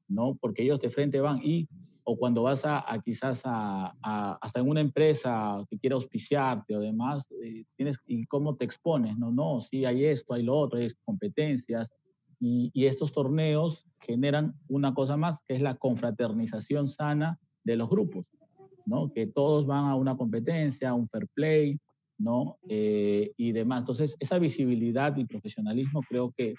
¿no? 0.09 0.37
Porque 0.41 0.63
ellos 0.63 0.81
de 0.81 0.91
frente 0.91 1.21
van 1.21 1.41
y, 1.43 1.69
o 2.05 2.17
cuando 2.17 2.45
vas 2.45 2.63
a, 2.65 2.85
quizás 3.05 3.43
a, 3.45 3.93
hasta 4.41 4.61
en 4.61 4.69
una 4.69 4.81
empresa 4.81 5.59
que 5.69 5.77
quiere 5.77 5.95
auspiciarte 5.95 6.77
o 6.77 6.81
demás, 6.81 7.27
eh, 7.43 7.65
tienes, 7.75 7.99
¿y 8.07 8.25
cómo 8.27 8.55
te 8.55 8.65
expones? 8.65 9.19
No, 9.19 9.33
no, 9.33 9.61
sí, 9.61 9.85
hay 9.85 10.05
esto, 10.05 10.35
hay 10.35 10.45
lo 10.45 10.57
otro, 10.57 10.79
hay 10.79 10.89
competencias. 11.05 11.91
Y, 12.39 12.71
estos 12.87 13.13
torneos 13.13 13.87
generan 14.01 14.55
una 14.69 14.95
cosa 14.95 15.17
más, 15.17 15.41
que 15.47 15.55
es 15.55 15.63
la 15.63 15.77
confraternización 15.77 16.89
sana 16.89 17.39
de 17.65 17.77
los 17.77 17.89
grupos, 17.89 18.27
¿no? 18.85 19.13
Que 19.13 19.27
todos 19.27 19.67
van 19.67 19.87
a 19.87 19.97
una 19.97 20.17
competencia, 20.17 20.91
a 20.91 20.95
un 20.95 21.09
fair 21.09 21.27
play, 21.29 21.81
¿no? 22.19 22.59
Eh, 22.69 23.33
y 23.37 23.53
demás. 23.53 23.81
Entonces, 23.81 24.17
esa 24.21 24.39
visibilidad 24.39 25.17
y 25.17 25.25
profesionalismo 25.25 26.03
creo 26.09 26.33
que, 26.37 26.55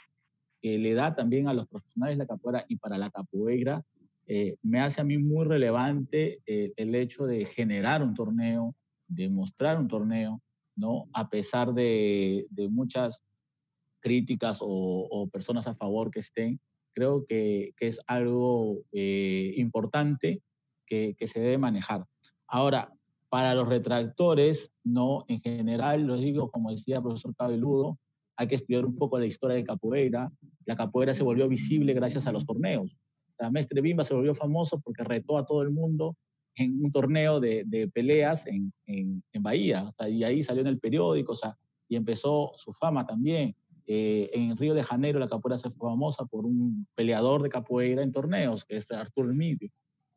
le 0.64 0.94
da 0.96 1.16
también 1.16 1.48
a 1.48 1.54
los 1.54 1.66
profesionales 1.68 2.18
de 2.18 2.24
la 2.24 2.28
capoeira 2.28 2.66
y 2.68 2.76
para 2.76 2.98
la 2.98 3.10
capoeira, 3.10 3.86
eh, 4.26 4.58
me 4.64 4.82
hace 4.82 5.00
a 5.00 5.06
mí 5.06 5.18
muy 5.18 5.46
relevante 5.46 6.42
eh, 6.46 6.74
el 6.76 6.94
hecho 6.94 7.26
de 7.26 7.46
generar 7.46 8.04
un 8.04 8.14
torneo, 8.14 8.76
de 9.08 9.30
mostrar 9.30 9.80
un 9.80 9.88
torneo, 9.88 10.42
¿no? 10.76 11.06
A 11.14 11.30
pesar 11.30 11.74
de 11.74 12.48
muchas 12.70 13.22
críticas 14.08 14.60
o, 14.62 14.68
o, 14.68 15.28
personas 15.28 15.68
a 15.68 15.76
favor 15.76 16.10
que 16.10 16.20
estén, 16.20 16.60
creo 16.94 17.26
que, 17.26 17.74
que 17.78 17.88
es 17.88 18.00
algo 18.08 18.80
importante 18.92 20.42
que, 20.86 21.16
que 21.18 21.28
se 21.28 21.40
debe 21.40 21.58
manejar. 21.58 22.06
Ahora, 22.48 22.94
para 23.30 23.54
los 23.54 23.68
retractores, 23.68 24.72
no, 24.84 25.26
en 25.28 25.42
general, 25.42 26.08
lo 26.08 26.16
digo, 26.16 26.50
como 26.50 26.72
decía 26.72 26.98
el 26.98 27.04
profesor 27.04 27.36
Cabeludo, 27.36 28.00
hay 28.38 28.48
que 28.48 28.56
estudiar 28.56 28.86
un 28.86 28.96
poco 28.96 29.20
la 29.20 29.26
historia 29.26 29.58
de 29.58 29.66
capoeira. 29.66 30.32
La 30.66 30.76
capoeira 30.76 31.14
se 31.14 31.24
volvió 31.24 31.48
visible 31.50 31.94
gracias 31.94 32.28
a 32.28 32.32
los 32.32 32.46
torneos. 32.46 32.96
La 33.38 33.52
Mestre 33.52 33.82
Bimba 33.82 34.04
se 34.04 34.14
volvió 34.14 34.34
famoso 34.34 34.80
porque 34.80 35.04
retó 35.04 35.38
a 35.38 35.46
todo 35.46 35.62
el 35.62 35.72
mundo 35.72 36.16
en 36.56 36.84
un 36.84 36.92
torneo 36.92 37.40
de, 37.40 37.64
de 37.66 37.88
peleas 37.88 38.48
en, 38.48 38.72
en, 38.86 39.24
en 39.34 39.44
Bahía. 39.44 39.84
O 39.84 39.92
sea, 39.92 40.10
y 40.10 40.24
ahí 40.24 40.44
salió 40.44 40.62
en 40.62 40.68
el 40.68 40.80
periódico, 40.80 41.34
o 41.34 41.36
sea, 41.36 41.58
y 41.90 41.96
empezó 41.96 42.54
su 42.56 42.74
fama 42.74 43.06
también. 43.06 43.56
Eh, 43.90 44.30
en 44.34 44.58
Río 44.58 44.74
de 44.74 44.84
Janeiro 44.84 45.18
la 45.18 45.30
capoeira 45.30 45.58
se 45.58 45.70
fue 45.70 45.90
famosa 45.90 46.26
por 46.26 46.46
un 46.46 46.86
peleador 46.94 47.42
de 47.42 47.50
capoeira 47.50 48.04
en 48.04 48.12
torneos, 48.12 48.66
que 48.66 48.78
es 48.78 48.92
Arturo 48.92 49.32
Emilio. 49.32 49.70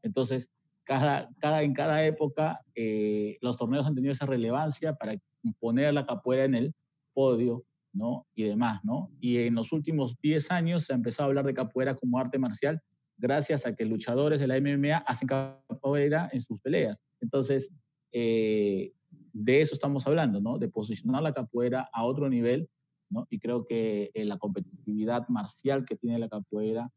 Entonces, 0.02 0.50
cada, 0.84 1.28
en 1.62 1.72
cada 1.72 2.04
época 2.04 2.60
eh, 2.74 3.38
los 3.40 3.56
torneos 3.56 3.86
han 3.86 3.94
tenido 3.94 4.12
esa 4.12 4.26
relevancia 4.26 4.94
para 4.94 5.16
poner 5.60 5.94
la 5.94 6.04
capoeira 6.04 6.44
en 6.44 6.54
el 6.56 6.74
podio, 7.14 7.64
¿no? 7.92 8.26
Y 8.34 8.42
demás, 8.42 8.80
¿no? 8.84 9.10
Y 9.20 9.38
en 9.38 9.54
los 9.54 9.72
últimos 9.72 10.16
10 10.20 10.50
años 10.50 10.84
se 10.84 10.92
ha 10.92 10.96
empezado 10.96 11.26
a 11.26 11.28
hablar 11.28 11.46
de 11.46 11.54
capoeira 11.54 11.94
como 11.94 12.18
arte 12.18 12.38
marcial 12.38 12.80
gracias 13.18 13.66
a 13.66 13.76
que 13.76 13.84
luchadores 13.84 14.40
de 14.40 14.46
la 14.48 14.56
MMA 14.60 14.98
hacen 15.06 15.28
capoeira 15.28 16.28
en 16.32 16.40
sus 16.40 16.60
peleas. 16.60 17.00
Entonces, 17.20 17.70
eh, 18.12 18.92
de 19.32 19.60
eso 19.60 19.74
estamos 19.74 20.06
hablando, 20.06 20.40
¿no? 20.40 20.58
De 20.58 20.68
posicionar 20.68 21.22
la 21.22 21.34
capoeira 21.34 21.88
a 21.92 22.04
otro 22.04 22.28
nivel, 22.28 22.68
¿no? 23.10 23.26
Y 23.30 23.38
creo 23.38 23.66
que 23.66 24.10
eh, 24.14 24.24
la 24.24 24.38
competitividad 24.38 25.28
marcial 25.28 25.84
que 25.84 25.96
tiene 25.96 26.18
la 26.18 26.28
capoeira 26.28 26.90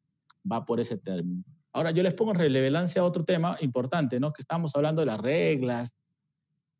va 0.50 0.66
por 0.66 0.80
ese 0.80 0.98
término. 0.98 1.44
Ahora 1.72 1.92
yo 1.92 2.04
les 2.04 2.14
pongo 2.14 2.32
en 2.32 2.40
relevancia 2.40 3.04
otro 3.04 3.26
tema 3.26 3.58
importante, 3.62 4.20
¿no? 4.20 4.32
Que 4.32 4.42
estamos 4.42 4.76
hablando 4.76 5.02
de 5.02 5.08
las 5.08 5.20
reglas 5.20 5.96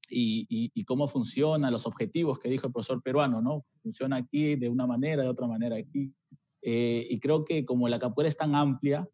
y, 0.10 0.84
cómo 0.86 1.08
funcionan 1.08 1.72
los 1.72 1.88
objetivos 1.88 2.38
que 2.38 2.50
dijo 2.50 2.68
el 2.68 2.74
profesor 2.74 3.02
peruano, 3.02 3.42
¿no? 3.42 3.66
Funciona 3.82 4.18
aquí 4.18 4.56
de 4.56 4.70
una 4.70 4.86
manera, 4.86 5.24
de 5.24 5.30
otra 5.30 5.48
manera 5.48 5.76
aquí. 5.78 6.14
Eh, 6.62 7.08
y 7.10 7.20
creo 7.20 7.44
que 7.44 7.66
como 7.66 7.90
la 7.90 7.98
capoeira 7.98 8.30
es 8.30 8.38
tan 8.38 8.54
amplia, 8.54 9.08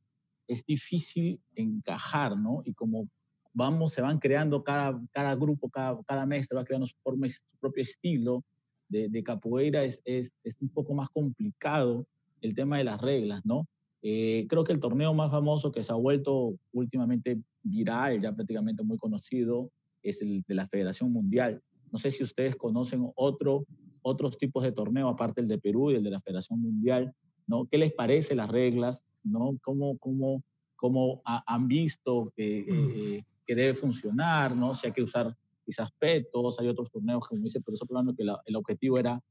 es 0.48 0.66
difícil 0.66 1.40
encajar, 1.56 2.38
¿no? 2.38 2.62
Y 2.66 2.74
como 2.74 3.08
vamos, 3.54 3.94
se 3.94 4.02
van 4.02 4.20
creando 4.20 4.64
cada, 4.64 5.00
cada 5.12 5.36
grupo, 5.36 5.70
cada, 5.70 6.02
cada 6.04 6.26
maestro 6.26 6.58
va 6.58 6.66
creando 6.66 6.88
su, 6.88 6.96
forma, 7.02 7.30
su 7.30 7.42
propio 7.60 7.84
estilo 7.84 8.44
de, 8.90 9.24
capoeira, 9.24 9.84
es, 9.84 10.02
es, 10.04 10.32
es 10.44 10.56
un 10.62 10.70
poco 10.70 10.94
más 10.94 11.10
complicado 11.10 12.06
el 12.42 12.56
tema 12.56 12.78
de 12.78 12.84
las 12.84 13.00
reglas, 13.00 13.46
¿no? 13.46 13.68
Eh, 14.02 14.46
creo 14.50 14.64
que 14.64 14.74
el 14.74 14.80
torneo 14.80 15.14
más 15.14 15.30
famoso 15.30 15.72
que 15.72 15.84
se 15.84 15.92
ha 15.92 15.96
vuelto 15.96 16.58
últimamente 16.72 17.40
viral, 17.64 18.22
ya 18.22 18.34
prácticamente 18.34 18.84
muy 18.84 18.98
conocido, 18.98 19.70
es 20.02 20.22
el 20.22 20.44
de 20.48 20.56
la 20.56 20.68
Federación 20.68 21.12
Mundial. 21.12 21.62
No 21.92 22.00
sé 22.00 22.12
si 22.12 22.24
ustedes 22.24 22.56
conocen 22.56 23.12
otro, 23.16 23.66
otros 24.02 24.38
tipos 24.38 24.64
de 24.64 24.72
torneo, 24.72 25.10
aparte 25.10 25.42
el 25.42 25.48
de 25.48 25.58
Perú 25.58 25.92
y 25.92 25.96
el 25.96 26.04
de 26.04 26.12
la 26.12 26.22
Federación 26.22 26.62
Mundial, 26.62 27.14
¿no? 27.48 27.68
¿Qué 27.68 27.78
les 27.78 27.94
parece 27.94 28.36
las 28.36 28.50
reglas? 28.50 29.04
¿no? 29.24 29.58
¿Cómo, 29.62 29.98
cómo, 29.98 30.44
cómo 30.76 31.22
han 31.26 31.68
visto 31.68 32.34
eh, 32.38 33.24
que 33.46 33.56
debe 33.56 33.74
funcionar, 33.74 34.56
¿no? 34.56 34.74
Si 34.74 34.88
hay 34.88 34.94
que 34.94 35.04
usar 35.04 35.36
quizás 35.70 35.90
petos, 36.00 36.60
hay 36.60 36.68
otros 36.68 36.90
torneos, 36.90 37.28
como 37.28 37.44
dice 37.44 37.60
el 37.60 37.64
profesor 37.64 37.88
hablando 37.92 38.16
que 38.16 38.24
el 38.24 38.56
objetivo 38.56 38.98
era 38.98 39.22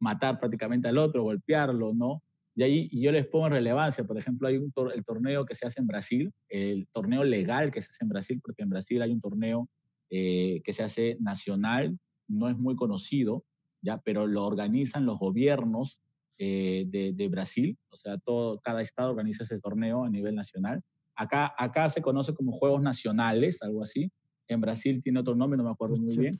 matar 0.00 0.38
prácticamente 0.38 0.86
al 0.86 0.98
otro, 0.98 1.24
golpearlo, 1.24 1.92
¿no? 1.92 2.22
Y 2.54 2.62
ahí 2.62 2.90
yo 2.92 3.10
les 3.10 3.26
pongo 3.26 3.46
en 3.46 3.54
relevancia, 3.54 4.04
por 4.04 4.16
ejemplo, 4.16 4.46
hay 4.46 4.58
un 4.58 4.72
el 4.94 5.04
torneo 5.04 5.44
que 5.44 5.54
se 5.56 5.66
hace 5.66 5.80
en 5.80 5.86
Brasil, 5.88 6.30
el 6.48 6.86
torneo 6.92 7.24
legal 7.24 7.72
que 7.72 7.82
se 7.82 7.90
hace 7.90 8.04
en 8.04 8.10
Brasil, 8.10 8.40
porque 8.44 8.62
en 8.62 8.68
Brasil 8.68 9.02
hay 9.02 9.10
un 9.10 9.20
torneo 9.20 9.68
eh, 10.10 10.60
que 10.64 10.72
se 10.72 10.84
hace 10.84 11.16
nacional, 11.18 11.98
no 12.28 12.48
es 12.48 12.56
muy 12.56 12.76
conocido, 12.76 13.44
ya, 13.82 13.98
pero 13.98 14.26
lo 14.26 14.46
organizan 14.46 15.06
los 15.06 15.18
gobiernos 15.18 15.98
eh, 16.38 16.84
de, 16.88 17.12
de, 17.14 17.28
Brasil, 17.28 17.76
o 17.90 17.96
sea, 17.96 18.18
todo, 18.18 18.60
cada 18.60 18.82
estado 18.82 19.10
organiza 19.10 19.44
ese 19.44 19.60
torneo 19.60 20.04
a 20.04 20.10
nivel 20.10 20.34
nacional. 20.34 20.82
Acá, 21.16 21.54
acá 21.58 21.88
se 21.88 22.02
conoce 22.02 22.34
como 22.34 22.52
Juegos 22.52 22.82
Nacionales, 22.82 23.62
algo 23.62 23.82
así. 23.82 24.10
En 24.52 24.60
Brasil 24.60 25.02
tiene 25.02 25.20
otro 25.20 25.34
nombre, 25.34 25.56
no 25.56 25.64
me 25.64 25.70
acuerdo 25.70 25.96
muy 25.96 26.16
bien. 26.16 26.34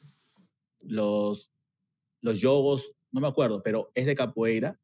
Los, 0.81 1.51
los 2.21 2.43
Jogos, 2.43 2.95
no 3.11 3.21
me 3.21 3.29
acuerdo, 3.29 3.63
pero 3.63 3.91
es 3.95 4.07
de 4.07 4.15
capoeira, 4.15 4.79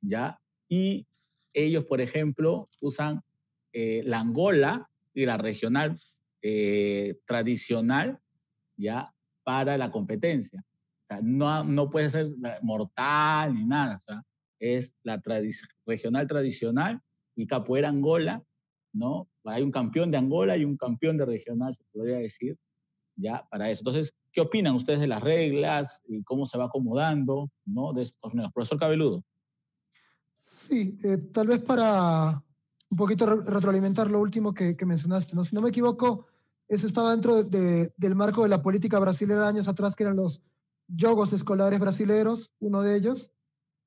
¿ya? 0.00 0.38
Y 0.68 1.06
ellos, 1.52 1.84
por 1.84 2.00
ejemplo, 2.00 2.68
usan 2.80 3.22
eh, 3.72 4.02
la 4.04 4.20
Angola 4.20 4.88
y 5.14 5.26
la 5.26 5.36
regional 5.36 6.00
eh, 6.42 7.18
tradicional, 7.26 8.18
¿ya? 8.76 9.12
Para 9.42 9.76
la 9.76 9.90
competencia. 9.90 10.64
O 10.64 11.06
sea, 11.08 11.20
no, 11.22 11.64
no 11.64 11.90
puede 11.90 12.10
ser 12.10 12.28
mortal 12.62 13.54
ni 13.54 13.64
nada. 13.64 13.96
O 13.96 14.00
sea, 14.04 14.22
es 14.58 14.94
la 15.02 15.20
regional 15.86 16.26
tradicional 16.28 17.00
y 17.34 17.46
capoeira 17.46 17.88
Angola, 17.88 18.42
¿no? 18.92 19.28
Hay 19.44 19.62
un 19.62 19.72
campeón 19.72 20.10
de 20.10 20.18
Angola 20.18 20.56
y 20.56 20.64
un 20.64 20.76
campeón 20.76 21.16
de 21.16 21.26
regional, 21.26 21.76
se 21.76 21.84
podría 21.92 22.18
decir, 22.18 22.56
ya 23.22 23.46
para 23.50 23.70
eso. 23.70 23.80
Entonces, 23.80 24.14
¿qué 24.32 24.40
opinan 24.40 24.74
ustedes 24.74 25.00
de 25.00 25.06
las 25.06 25.22
reglas 25.22 26.00
y 26.06 26.22
cómo 26.24 26.46
se 26.46 26.58
va 26.58 26.66
acomodando, 26.66 27.50
¿no? 27.64 27.92
De 27.92 28.02
estos. 28.02 28.32
Profesor 28.52 28.78
Cabeludo. 28.78 29.24
Sí, 30.34 30.98
eh, 31.04 31.18
tal 31.32 31.46
vez 31.46 31.60
para 31.60 32.42
un 32.90 32.96
poquito 32.96 33.26
retroalimentar 33.26 34.10
lo 34.10 34.20
último 34.20 34.52
que, 34.52 34.76
que 34.76 34.84
mencionaste, 34.84 35.34
¿no? 35.34 35.44
Si 35.44 35.54
no 35.54 35.62
me 35.62 35.70
equivoco, 35.70 36.26
eso 36.68 36.86
estaba 36.86 37.12
dentro 37.12 37.44
de, 37.44 37.92
del 37.96 38.14
marco 38.14 38.42
de 38.42 38.48
la 38.48 38.62
política 38.62 38.98
brasileña 38.98 39.48
años 39.48 39.68
atrás, 39.68 39.94
que 39.94 40.04
eran 40.04 40.16
los 40.16 40.42
Jogos 40.98 41.32
Escolares 41.32 41.80
Brasileros, 41.80 42.50
uno 42.60 42.82
de 42.82 42.96
ellos, 42.96 43.30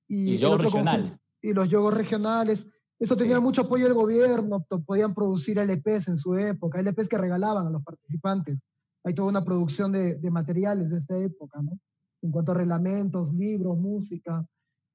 y, 0.08 0.34
y, 0.34 0.38
regional. 0.38 1.20
y 1.42 1.54
los 1.54 1.72
Jogos 1.72 1.94
Regionales. 1.94 2.68
Esto 2.98 3.18
tenía 3.18 3.40
mucho 3.40 3.62
apoyo 3.64 3.86
del 3.86 3.94
gobierno, 3.94 4.66
podían 4.86 5.14
producir 5.14 5.60
LPs 5.60 6.08
en 6.08 6.16
su 6.16 6.36
época, 6.36 6.80
LPs 6.80 7.10
que 7.10 7.18
regalaban 7.18 7.68
a 7.68 7.70
los 7.70 7.84
participantes. 7.84 8.66
Hay 9.06 9.14
toda 9.14 9.30
una 9.30 9.46
producción 9.46 9.92
de, 9.92 10.16
de 10.16 10.32
materiales 10.32 10.90
de 10.90 10.98
esta 10.98 11.18
época, 11.18 11.62
¿no? 11.62 11.80
En 12.22 12.32
cuanto 12.32 12.52
a 12.52 12.56
reglamentos, 12.56 13.32
libros, 13.34 13.78
música. 13.78 14.46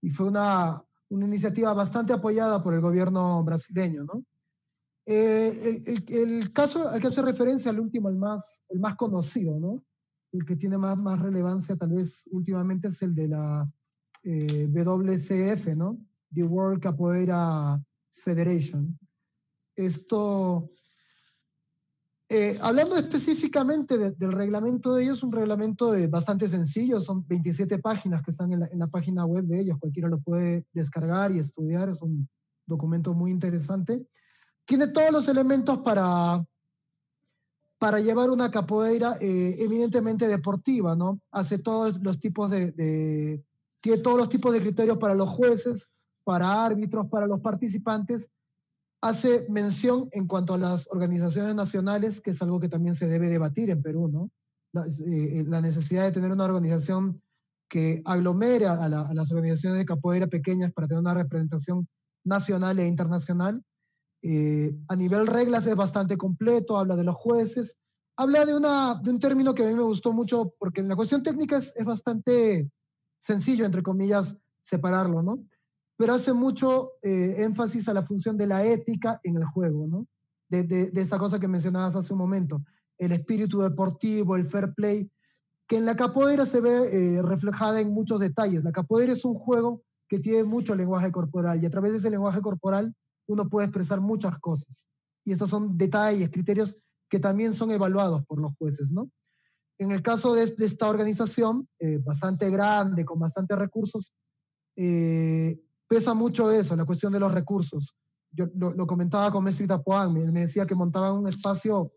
Y 0.02 0.10
fue 0.10 0.26
una, 0.26 0.84
una 1.10 1.26
iniciativa 1.26 1.72
bastante 1.72 2.12
apoyada 2.12 2.62
por 2.62 2.74
el 2.74 2.80
gobierno 2.80 3.42
brasileño, 3.44 4.04
¿no? 4.04 4.24
Eh, 5.06 5.82
el, 5.86 6.14
el, 6.14 6.42
el, 6.42 6.52
caso 6.52 6.88
al 6.88 7.00
que 7.00 7.06
hace 7.06 7.22
referencia, 7.22 7.70
el 7.70 7.80
último, 7.80 8.08
el 8.08 8.16
más, 8.16 8.64
el 8.68 8.80
más 8.80 8.96
conocido, 8.96 9.58
¿no? 9.58 9.82
El 10.32 10.44
que 10.44 10.56
tiene 10.56 10.76
más, 10.76 10.98
más 10.98 11.20
relevancia 11.20 11.76
tal 11.76 11.90
vez 11.90 12.28
últimamente 12.30 12.88
es 12.88 13.02
el 13.02 13.14
de 13.14 13.28
la 13.28 13.68
eh, 14.22 14.68
WCF, 14.68 15.74
¿no? 15.76 15.98
The 16.32 16.44
World 16.44 16.80
Capoeira 16.80 17.82
Federation. 18.10 18.98
Esto, 19.74 20.70
eh, 22.32 22.56
hablando 22.62 22.96
específicamente 22.96 23.98
de, 23.98 24.12
del 24.12 24.30
reglamento 24.30 24.94
de 24.94 25.02
ellos, 25.02 25.24
un 25.24 25.32
reglamento 25.32 25.90
de, 25.90 26.06
bastante 26.06 26.46
sencillo, 26.48 27.00
son 27.00 27.26
27 27.26 27.78
páginas 27.80 28.22
que 28.22 28.30
están 28.30 28.52
en 28.52 28.60
la, 28.60 28.66
en 28.68 28.78
la, 28.78 28.86
página 28.86 29.26
web 29.26 29.44
de 29.46 29.60
ellos, 29.60 29.78
cualquiera 29.80 30.08
lo 30.08 30.20
puede 30.20 30.64
descargar 30.72 31.32
y 31.32 31.40
estudiar, 31.40 31.88
es 31.88 32.02
un 32.02 32.28
documento 32.66 33.14
muy 33.14 33.32
interesante. 33.32 34.06
Tiene 34.64 34.86
todos 34.86 35.10
los 35.10 35.28
elementos 35.28 35.78
para, 35.78 36.44
para 37.80 37.98
llevar 37.98 38.30
una 38.30 38.48
capoeira 38.48 39.16
eh, 39.20 39.56
eminentemente 39.58 40.28
deportiva, 40.28 40.94
¿no? 40.94 41.20
Hace 41.32 41.58
todos 41.58 42.00
los 42.00 42.20
tipos 42.20 42.48
de, 42.52 42.70
de 42.70 43.44
tiene 43.82 43.98
todos 43.98 44.18
los 44.18 44.28
tipos 44.28 44.52
de 44.52 44.60
criterios 44.60 44.98
para 44.98 45.14
los 45.14 45.28
jueces, 45.28 45.88
para 46.22 46.64
árbitros, 46.64 47.08
para 47.08 47.26
los 47.26 47.40
participantes. 47.40 48.30
Hace 49.02 49.46
mención 49.48 50.08
en 50.12 50.26
cuanto 50.26 50.54
a 50.54 50.58
las 50.58 50.88
organizaciones 50.90 51.54
nacionales, 51.54 52.20
que 52.20 52.32
es 52.32 52.42
algo 52.42 52.60
que 52.60 52.68
también 52.68 52.94
se 52.94 53.08
debe 53.08 53.28
debatir 53.28 53.70
en 53.70 53.82
Perú, 53.82 54.08
¿no? 54.08 54.30
La, 54.72 54.86
eh, 54.86 55.44
la 55.48 55.60
necesidad 55.60 56.04
de 56.04 56.12
tener 56.12 56.30
una 56.30 56.44
organización 56.44 57.20
que 57.70 58.02
aglomere 58.04 58.66
a, 58.66 58.88
las 58.88 59.30
organizaciones 59.30 59.78
de 59.78 59.86
capoeira 59.86 60.26
pequeñas 60.26 60.72
para 60.72 60.88
tener 60.88 61.00
una 61.00 61.14
representación 61.14 61.88
nacional 62.24 62.78
e 62.80 62.86
internacional. 62.86 63.62
Eh, 64.22 64.76
a 64.88 64.96
nivel 64.96 65.26
reglas 65.28 65.66
es 65.66 65.76
bastante 65.76 66.18
completo, 66.18 66.76
habla 66.76 66.96
de 66.96 67.04
los 67.04 67.16
jueces, 67.16 67.78
habla 68.18 68.44
de, 68.44 68.56
una, 68.56 69.00
de 69.02 69.10
un 69.10 69.20
término 69.20 69.54
que 69.54 69.64
a 69.64 69.68
mí 69.68 69.74
me 69.74 69.82
gustó 69.82 70.12
mucho 70.12 70.52
porque 70.58 70.80
en 70.80 70.88
la 70.88 70.96
cuestión 70.96 71.22
técnica 71.22 71.56
es, 71.56 71.72
es 71.76 71.84
bastante 71.84 72.68
sencillo, 73.20 73.64
entre 73.64 73.84
comillas, 73.84 74.36
separarlo, 74.62 75.22
¿no? 75.22 75.38
Pero 76.00 76.14
hace 76.14 76.32
mucho 76.32 76.92
eh, 77.02 77.34
énfasis 77.44 77.86
a 77.90 77.92
la 77.92 78.02
función 78.02 78.38
de 78.38 78.46
la 78.46 78.64
ética 78.64 79.20
en 79.22 79.36
el 79.36 79.44
juego, 79.44 79.86
¿no? 79.86 80.06
De, 80.48 80.62
de, 80.62 80.90
de, 80.90 81.00
esa 81.02 81.18
cosa 81.18 81.38
que 81.38 81.46
mencionabas 81.46 81.94
hace 81.94 82.14
un 82.14 82.20
momento, 82.20 82.64
el 82.96 83.12
espíritu 83.12 83.60
deportivo, 83.60 84.34
el 84.34 84.44
fair 84.44 84.72
play, 84.72 85.10
que 85.68 85.76
en 85.76 85.84
la 85.84 85.96
capoeira 85.96 86.46
se 86.46 86.62
ve 86.62 87.18
eh, 87.18 87.20
reflejada 87.20 87.82
en 87.82 87.92
muchos 87.92 88.18
detalles. 88.18 88.64
La 88.64 88.72
capoeira 88.72 89.12
es 89.12 89.26
un 89.26 89.34
juego 89.34 89.82
que 90.08 90.18
tiene 90.18 90.42
mucho 90.42 90.74
lenguaje 90.74 91.12
corporal 91.12 91.62
y 91.62 91.66
a 91.66 91.70
través 91.70 91.92
de 91.92 91.98
ese 91.98 92.08
lenguaje 92.08 92.40
corporal 92.40 92.94
uno 93.26 93.50
puede 93.50 93.66
expresar 93.66 94.00
muchas 94.00 94.38
cosas. 94.38 94.88
Y 95.22 95.32
estos 95.32 95.50
son 95.50 95.76
detalles, 95.76 96.30
criterios 96.30 96.80
que 97.10 97.20
también 97.20 97.52
son 97.52 97.72
evaluados 97.72 98.24
por 98.24 98.40
los 98.40 98.56
jueces, 98.56 98.90
¿no? 98.90 99.10
En 99.76 99.90
el 99.90 100.00
caso 100.00 100.34
de, 100.34 100.46
de 100.46 100.64
esta 100.64 100.88
organización, 100.88 101.68
eh, 101.78 101.98
bastante 101.98 102.48
grande, 102.48 103.04
con 103.04 103.18
bastantes 103.18 103.58
recursos, 103.58 104.14
eh, 104.76 105.60
pesa 105.90 106.14
mucho 106.14 106.52
eso, 106.52 106.76
la 106.76 106.84
cuestión 106.84 107.12
de 107.12 107.18
los 107.18 107.34
recursos. 107.34 107.96
Yo 108.30 108.46
lo, 108.54 108.86
comentaba 108.86 109.32
con 109.32 109.42
Mestre 109.42 109.66
Tapuán, 109.66 110.12
me, 110.12 110.20
me, 110.30 110.40
decía 110.40 110.64
que 110.64 110.76
montaban 110.76 111.16
un 111.16 111.26
espacio 111.26 111.92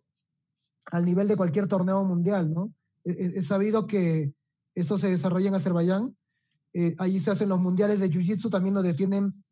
al 0.85 1.05
nivel 1.05 1.27
de 1.27 1.37
cualquier 1.37 1.67
torneo 1.67 2.03
mundial, 2.03 2.51
¿no? 2.51 2.73
He 3.05 3.41
sabido 3.43 3.85
que 3.85 4.33
esto 4.73 4.97
se 4.97 5.09
desarrolla 5.09 5.49
en 5.49 5.55
Azerbaiyán, 5.55 6.17
eh, 6.73 6.95
allí 6.97 7.19
se 7.19 7.29
hacen 7.29 7.49
los 7.49 7.59
mundiales 7.59 7.99
de 7.99 8.09
Jiu-Jitsu 8.09 8.49
también 8.49 8.73
donde 8.73 8.95
tienen 8.95 9.43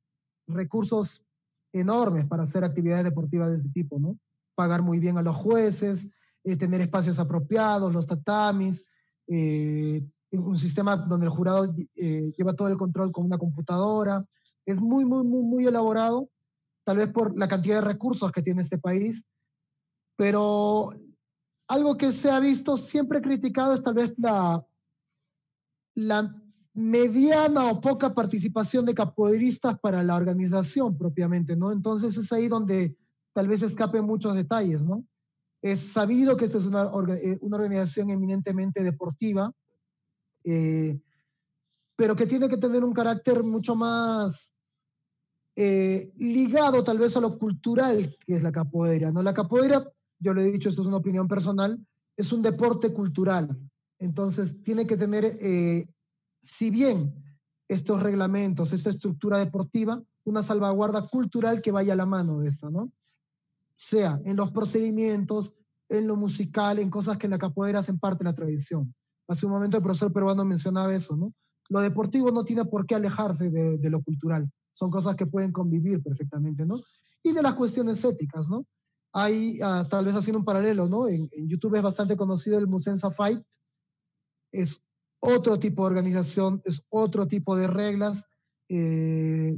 recursos 0.47 1.27
enormes 1.71 2.25
para 2.25 2.43
hacer 2.43 2.63
actividades 2.63 3.03
deportivas 3.03 3.49
de 3.49 3.55
este 3.57 3.69
tipo, 3.69 3.99
¿no? 3.99 4.17
Pagar 4.55 4.81
muy 4.81 4.97
bien 4.97 5.19
a 5.19 5.21
los 5.21 5.35
jueces, 5.35 6.11
eh, 6.43 6.55
tener 6.55 6.81
espacios 6.81 7.19
apropiados, 7.19 7.93
los 7.93 8.07
tatamis, 8.07 8.85
eh, 9.27 10.03
un 10.31 10.57
sistema 10.57 10.95
donde 10.95 11.25
el 11.25 11.31
jurado 11.31 11.73
eh, 11.95 12.31
lleva 12.37 12.53
todo 12.53 12.69
el 12.69 12.77
control 12.77 13.11
con 13.11 13.25
una 13.25 13.37
computadora. 13.37 14.25
Es 14.65 14.79
muy, 14.79 15.05
muy, 15.05 15.23
muy, 15.23 15.43
muy 15.43 15.65
elaborado, 15.65 16.29
tal 16.83 16.97
vez 16.97 17.09
por 17.09 17.37
la 17.37 17.47
cantidad 17.47 17.75
de 17.75 17.87
recursos 17.87 18.31
que 18.31 18.41
tiene 18.41 18.61
este 18.61 18.77
país, 18.77 19.25
pero 20.15 20.89
algo 21.67 21.97
que 21.97 22.11
se 22.11 22.29
ha 22.29 22.39
visto 22.39 22.77
siempre 22.77 23.21
criticado 23.21 23.73
es 23.73 23.81
tal 23.81 23.93
vez 23.93 24.13
la, 24.17 24.65
la 25.95 26.35
mediana 26.73 27.69
o 27.69 27.81
poca 27.81 28.13
participación 28.13 28.85
de 28.85 28.93
capoeiristas 28.93 29.79
para 29.79 30.03
la 30.03 30.15
organización 30.15 30.97
propiamente, 30.97 31.55
¿no? 31.55 31.71
Entonces 31.71 32.17
es 32.17 32.31
ahí 32.31 32.47
donde 32.47 32.95
tal 33.33 33.47
vez 33.47 33.61
escapen 33.61 34.05
muchos 34.05 34.35
detalles, 34.35 34.83
¿no? 34.83 35.05
Es 35.61 35.91
sabido 35.91 36.37
que 36.37 36.45
esta 36.45 36.57
es 36.57 36.65
una, 36.65 36.89
eh, 37.15 37.37
una 37.41 37.57
organización 37.57 38.09
eminentemente 38.09 38.83
deportiva, 38.83 39.51
eh, 40.43 40.99
pero 41.95 42.15
que 42.15 42.25
tiene 42.25 42.49
que 42.49 42.57
tener 42.57 42.83
un 42.83 42.93
carácter 42.93 43.43
mucho 43.43 43.75
más 43.75 44.55
eh, 45.55 46.11
ligado 46.17 46.83
tal 46.83 46.97
vez 46.97 47.15
a 47.17 47.19
lo 47.19 47.37
cultural 47.37 48.17
que 48.25 48.35
es 48.35 48.43
la 48.43 48.51
capoeira. 48.51 49.11
¿no? 49.11 49.21
La 49.21 49.33
capoeira, 49.33 49.83
yo 50.19 50.33
le 50.33 50.41
he 50.41 50.51
dicho, 50.51 50.69
esto 50.69 50.81
es 50.81 50.87
una 50.87 50.97
opinión 50.97 51.27
personal, 51.27 51.79
es 52.17 52.31
un 52.31 52.41
deporte 52.41 52.93
cultural. 52.93 53.57
Entonces 53.99 54.61
tiene 54.63 54.87
que 54.87 54.97
tener, 54.97 55.37
eh, 55.41 55.87
si 56.39 56.69
bien 56.69 57.13
estos 57.67 58.01
reglamentos, 58.01 58.73
esta 58.73 58.89
estructura 58.89 59.37
deportiva, 59.37 60.01
una 60.23 60.43
salvaguarda 60.43 61.07
cultural 61.07 61.61
que 61.61 61.71
vaya 61.71 61.93
a 61.93 61.97
la 61.97 62.05
mano 62.05 62.39
de 62.39 62.49
esto, 62.49 62.69
¿no? 62.69 62.91
sea 63.81 64.21
en 64.25 64.35
los 64.35 64.51
procedimientos, 64.51 65.55
en 65.89 66.07
lo 66.07 66.15
musical, 66.15 66.77
en 66.77 66.89
cosas 66.91 67.17
que 67.17 67.25
en 67.25 67.31
la 67.31 67.39
capoeira 67.39 67.79
hacen 67.79 67.97
parte 67.97 68.23
de 68.23 68.29
la 68.29 68.35
tradición. 68.35 68.93
Hace 69.31 69.45
un 69.45 69.53
momento 69.53 69.77
el 69.77 69.83
profesor 69.83 70.11
peruano 70.11 70.43
mencionaba 70.43 70.93
eso, 70.93 71.15
¿no? 71.15 71.33
Lo 71.69 71.79
deportivo 71.79 72.31
no 72.31 72.43
tiene 72.43 72.65
por 72.65 72.85
qué 72.85 72.95
alejarse 72.95 73.49
de, 73.49 73.89
lo 73.89 74.03
cultural, 74.03 74.51
son 74.73 74.91
cosas 74.91 75.15
que 75.15 75.25
pueden 75.25 75.53
convivir 75.53 76.03
perfectamente, 76.03 76.65
¿no? 76.65 76.81
Y 77.23 77.31
de 77.31 77.41
las 77.41 77.53
cuestiones 77.53 78.03
éticas, 78.03 78.49
¿no? 78.49 78.65
Hay, 79.13 79.57
ah, 79.63 79.87
tal 79.89 80.03
vez 80.03 80.15
haciendo 80.15 80.39
un 80.39 80.45
paralelo, 80.45 80.89
¿no? 80.89 81.07
En, 81.07 81.29
YouTube 81.47 81.75
es 81.75 81.81
bastante 81.81 82.17
conocido 82.17 82.59
el 82.59 82.67
Musensa 82.67 83.09
Fight. 83.09 83.41
Es 84.51 84.83
otro 85.21 85.57
tipo 85.57 85.83
de 85.83 85.87
organización, 85.87 86.61
es 86.65 86.83
otro 86.89 87.25
tipo 87.25 87.55
de 87.55 87.67
reglas. 87.67 88.27
Eh, 88.67 89.57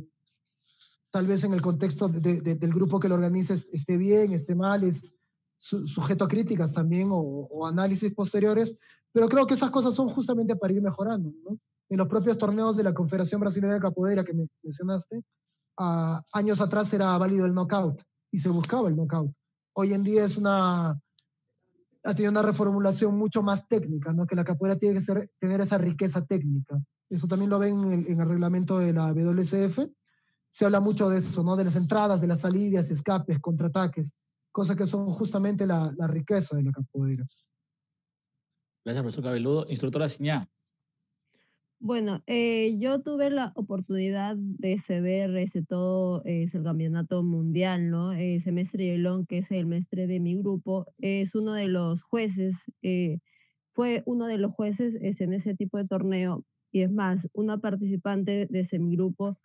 tal 1.09 1.25
vez 1.25 1.43
en 1.45 1.53
el 1.55 1.63
contexto 1.63 2.09
del 2.09 2.73
grupo 2.73 2.99
que 2.99 3.09
lo 3.09 3.15
organiza 3.15 3.55
esté 3.55 3.97
bien, 3.97 4.33
esté 4.33 4.53
mal, 4.53 4.83
es 4.83 5.15
sujeto 5.57 6.25
a 6.25 6.27
críticas 6.27 6.73
también 6.73 7.09
o, 7.11 7.67
análisis 7.67 8.13
posteriores, 8.13 8.75
pero 9.11 9.27
creo 9.29 9.45
que 9.45 9.53
esas 9.53 9.71
cosas 9.71 9.93
son 9.93 10.09
justamente 10.09 10.55
para 10.55 10.73
ir 10.73 10.81
mejorando. 10.81 11.31
¿no? 11.43 11.57
En 11.89 11.97
los 11.97 12.07
propios 12.07 12.37
torneos 12.37 12.75
de 12.75 12.83
la 12.83 12.93
Confederación 12.93 13.39
Brasileña 13.41 13.75
de 13.75 13.79
Capoeira 13.79 14.23
que 14.23 14.33
me 14.33 14.47
mencionaste, 14.61 15.21
años 16.33 16.61
atrás 16.61 16.93
era 16.93 17.17
válido 17.17 17.45
el 17.45 17.53
knockout 17.53 18.01
y 18.31 18.37
se 18.37 18.49
buscaba 18.49 18.89
el 18.89 18.95
knockout. 18.95 19.31
Hoy 19.73 19.93
en 19.93 20.03
día 20.03 20.25
es 20.25 20.37
una, 20.37 20.89
ha 20.91 22.13
tenido 22.13 22.31
una 22.31 22.41
reformulación 22.41 23.15
mucho 23.15 23.41
más 23.41 23.67
técnica, 23.67 24.13
¿no? 24.13 24.27
que 24.27 24.35
la 24.35 24.43
capoeira 24.43 24.77
tiene 24.77 24.95
que 24.95 25.01
ser, 25.01 25.31
tener 25.39 25.61
esa 25.61 25.77
riqueza 25.77 26.25
técnica. 26.25 26.81
Eso 27.09 27.27
también 27.27 27.49
lo 27.49 27.59
ven 27.59 27.83
en 27.83 27.93
el, 27.93 28.07
en 28.07 28.21
el 28.21 28.29
reglamento 28.29 28.79
de 28.79 28.93
la 28.93 29.13
WCF 29.13 29.79
se 30.53 30.65
habla 30.65 30.79
mucho 30.79 31.09
de 31.09 31.17
eso, 31.17 31.41
¿no? 31.41 31.55
De 31.55 31.63
las 31.63 31.75
entradas, 31.75 32.21
de 32.21 32.27
las 32.27 32.41
salidas, 32.41 32.91
escapes, 32.91 33.39
contraataques, 33.39 34.13
cosas 34.53 34.77
que 34.77 34.85
son 34.85 35.07
justamente 35.07 35.67
la, 35.67 35.91
la 35.97 36.07
riqueza 36.07 36.55
de 36.55 36.63
la 36.63 36.71
capoeira. 36.71 37.25
Gracias, 38.85 39.03
profesor 39.03 39.23
Cabeludo. 39.23 39.65
Instructora 39.67 40.07
Siñá. 40.07 40.47
Bueno, 41.79 42.23
eh, 42.27 42.77
yo 42.79 43.01
tuve 43.01 43.29
la 43.29 43.51
oportunidad 43.55 44.37
de 44.37 44.81
ver 45.01 45.35
ese 45.35 45.63
todo 45.63 46.21
es 46.23 46.55
el 46.55 46.63
campeonato 46.63 47.23
mundial, 47.23 47.89
¿no? 47.89 48.13
Eh, 48.13 48.39
semestre 48.41 48.85
Yelón, 48.85 49.25
que 49.25 49.39
es 49.39 49.51
el 49.51 49.65
mestre 49.65 50.07
de 50.07 50.21
mi 50.21 50.37
grupo, 50.37 50.85
es 50.99 51.35
uno 51.35 51.53
de 51.53 51.67
los 51.67 52.01
jueces, 52.01 52.55
eh, 52.83 53.19
fue 53.73 54.01
uno 54.05 54.27
de 54.27 54.37
los 54.37 54.53
jueces 54.53 54.95
en 55.01 55.33
ese 55.33 55.55
tipo 55.55 55.77
de 55.77 55.85
torneo, 55.85 56.45
y 56.71 56.83
es 56.83 56.91
más, 56.91 57.27
una 57.33 57.57
participante 57.57 58.47
de 58.49 58.59
ese 58.61 58.79
mi 58.79 58.95
grupo 58.95 59.37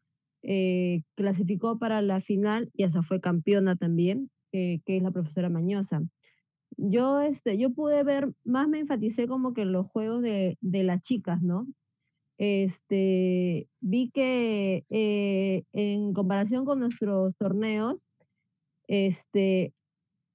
eh, 0.42 1.02
clasificó 1.16 1.78
para 1.80 2.02
la 2.02 2.20
final 2.20 2.70
y 2.72 2.84
hasta 2.84 3.02
fue 3.02 3.20
campeona 3.20 3.74
también, 3.74 4.30
eh, 4.52 4.80
que 4.84 4.96
es 4.96 5.02
la 5.02 5.10
profesora 5.10 5.48
Mañosa. 5.48 6.02
Yo, 6.76 7.20
este, 7.20 7.58
yo 7.58 7.70
pude 7.70 8.02
ver, 8.04 8.32
más 8.44 8.68
me 8.68 8.80
enfaticé 8.80 9.26
como 9.26 9.54
que 9.54 9.64
los 9.64 9.86
juegos 9.86 10.22
de, 10.22 10.58
de 10.60 10.82
las 10.84 11.02
chicas, 11.02 11.42
¿no? 11.42 11.66
Este, 12.38 13.68
vi 13.80 14.10
que 14.10 14.84
eh, 14.90 15.64
en 15.72 16.12
comparación 16.12 16.64
con 16.64 16.78
nuestros 16.78 17.34
torneos, 17.36 18.00
este, 18.86 19.74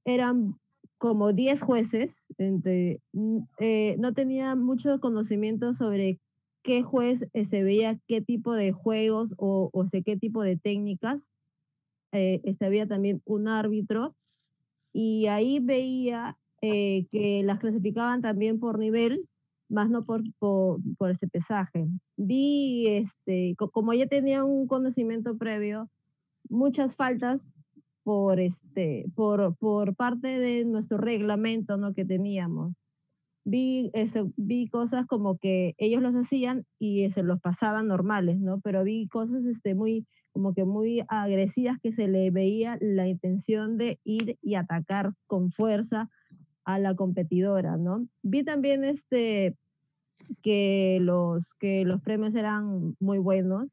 eran 0.06 0.56
como 0.98 1.34
10 1.34 1.62
jueces, 1.62 2.26
entre, 2.38 3.00
no 3.14 4.14
tenía 4.14 4.56
mucho 4.56 5.00
conocimiento 5.00 5.74
sobre 5.74 6.20
qué 6.64 6.82
juez 6.82 7.28
eh, 7.34 7.46
se 7.46 7.62
veía 7.62 8.00
qué 8.08 8.22
tipo 8.22 8.54
de 8.54 8.72
juegos 8.72 9.34
o, 9.38 9.70
o 9.72 9.86
sé, 9.86 10.02
qué 10.02 10.18
tipo 10.18 10.42
de 10.42 10.58
técnicas. 10.58 11.22
Eh, 12.14 12.42
este, 12.44 12.66
había 12.66 12.88
también 12.88 13.22
un 13.26 13.48
árbitro 13.48 14.16
y 14.94 15.26
ahí 15.28 15.60
veía 15.60 16.38
eh, 16.62 17.08
que 17.12 17.42
las 17.44 17.60
clasificaban 17.60 18.22
también 18.22 18.60
por 18.60 18.80
nivel, 18.80 19.28
más 19.68 19.90
no 19.90 20.06
por, 20.06 20.22
por, 20.40 20.80
por 20.98 21.10
ese 21.10 21.28
pesaje. 21.28 21.88
Vi, 22.16 22.88
este, 22.88 23.56
como 23.58 23.94
ya 23.94 24.06
tenía 24.06 24.44
un 24.46 24.68
conocimiento 24.68 25.38
previo, 25.38 25.90
muchas 26.50 26.96
faltas 26.96 27.52
por, 28.04 28.40
este, 28.40 29.06
por, 29.16 29.56
por 29.58 29.96
parte 29.96 30.28
de 30.40 30.66
nuestro 30.66 30.98
reglamento 30.98 31.78
¿no? 31.78 31.94
que 31.94 32.06
teníamos 32.06 32.74
vi, 33.46 33.92
vi 34.38 34.68
cosas 34.70 35.06
como 35.06 35.38
que 35.38 35.76
ellos 35.78 36.02
los 36.02 36.16
hacían 36.16 36.66
y 36.80 37.10
se 37.12 37.24
los 37.24 37.40
pasaban 37.42 37.88
normales, 37.88 38.40
¿no? 38.40 38.60
Pero 38.62 38.84
vi 38.84 39.08
cosas 39.08 39.46
este, 39.46 39.76
muy, 39.76 40.08
como 40.34 40.54
que 40.54 40.66
muy 40.66 41.04
agresivas 41.08 41.80
que 41.80 41.92
se 41.92 42.08
le 42.08 42.32
veía 42.32 42.78
la 42.82 43.08
intención 43.08 43.78
de 43.78 44.00
ir 44.04 44.38
y 44.42 44.56
atacar 44.56 45.14
con 45.28 45.52
fuerza 45.52 46.10
a 46.66 46.80
la 46.80 46.96
competidora, 46.96 47.78
¿no? 47.78 48.08
Vi 48.24 48.44
también 48.44 48.84
este, 48.84 49.56
que, 50.42 50.98
los, 51.02 51.54
que 51.56 51.86
los 51.86 52.02
premios 52.02 52.36
eran 52.36 52.96
muy 53.00 53.20
buenos. 53.20 53.70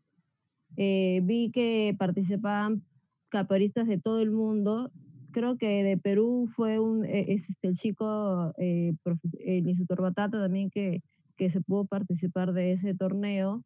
Eh, 0.76 1.20
vi 1.24 1.50
que 1.50 1.96
participaban 1.98 2.82
caporistas 3.28 3.86
de 3.88 3.98
todo 3.98 4.20
el 4.20 4.30
mundo 4.30 4.90
creo 5.30 5.56
que 5.56 5.82
de 5.84 5.96
Perú 5.96 6.48
fue 6.54 6.78
un, 6.78 7.04
e, 7.04 7.32
es 7.32 7.48
este, 7.48 7.68
el 7.68 7.76
chico, 7.76 8.52
eh, 8.58 8.94
el 9.44 9.68
instructor 9.68 10.02
Batata 10.02 10.40
también 10.40 10.70
que, 10.70 11.02
que 11.36 11.50
se 11.50 11.60
pudo 11.60 11.86
participar 11.86 12.52
de 12.52 12.72
ese 12.72 12.94
torneo. 12.94 13.62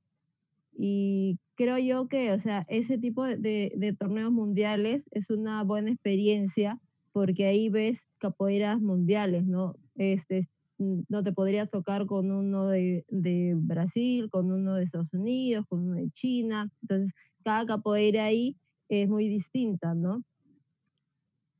Y 0.76 1.38
creo 1.54 1.78
yo 1.78 2.08
que, 2.08 2.32
o 2.32 2.38
sea, 2.38 2.64
ese 2.68 2.98
tipo 2.98 3.24
de, 3.24 3.72
de, 3.74 3.92
torneos 3.92 4.32
mundiales 4.32 5.04
es 5.12 5.30
una 5.30 5.62
buena 5.62 5.90
experiencia 5.90 6.80
porque 7.12 7.46
ahí 7.46 7.68
ves 7.68 8.00
capoeiras 8.18 8.80
mundiales, 8.80 9.46
¿no? 9.46 9.76
Este, 9.94 10.48
no 10.78 11.22
te 11.22 11.32
podrías 11.32 11.70
tocar 11.70 12.06
con 12.06 12.32
uno 12.32 12.68
de, 12.68 13.04
de, 13.08 13.54
Brasil, 13.56 14.28
con 14.30 14.50
uno 14.50 14.74
de 14.74 14.84
Estados 14.84 15.12
Unidos, 15.14 15.64
con 15.68 15.80
uno 15.80 15.94
de 15.94 16.10
China. 16.10 16.70
Entonces, 16.82 17.14
cada 17.44 17.66
capoeira 17.66 18.24
ahí 18.24 18.56
es 18.88 19.08
muy 19.08 19.28
distinta, 19.28 19.94
¿no? 19.94 20.24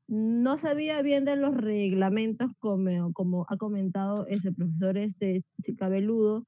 No 0.08 0.58
sabía 0.58 1.00
bien 1.02 1.24
de 1.24 1.36
los 1.36 1.56
reglamentos, 1.56 2.50
como, 2.58 3.12
como 3.12 3.46
ha 3.48 3.56
comentado 3.56 4.26
ese 4.26 4.52
profesor 4.52 4.98
este 4.98 5.44
Cabeludo, 5.78 6.46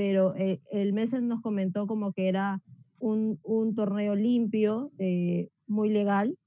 pero 0.00 0.34
eh, 0.34 0.62
el 0.72 0.94
mes 0.94 1.12
nos 1.12 1.42
comentó 1.42 1.86
como 1.86 2.14
que 2.14 2.26
era 2.26 2.62
un, 3.00 3.38
un 3.42 3.74
torneo 3.74 4.14
limpio, 4.14 4.90
eh, 4.96 5.50
muy 5.66 5.90
legal, 5.90 6.38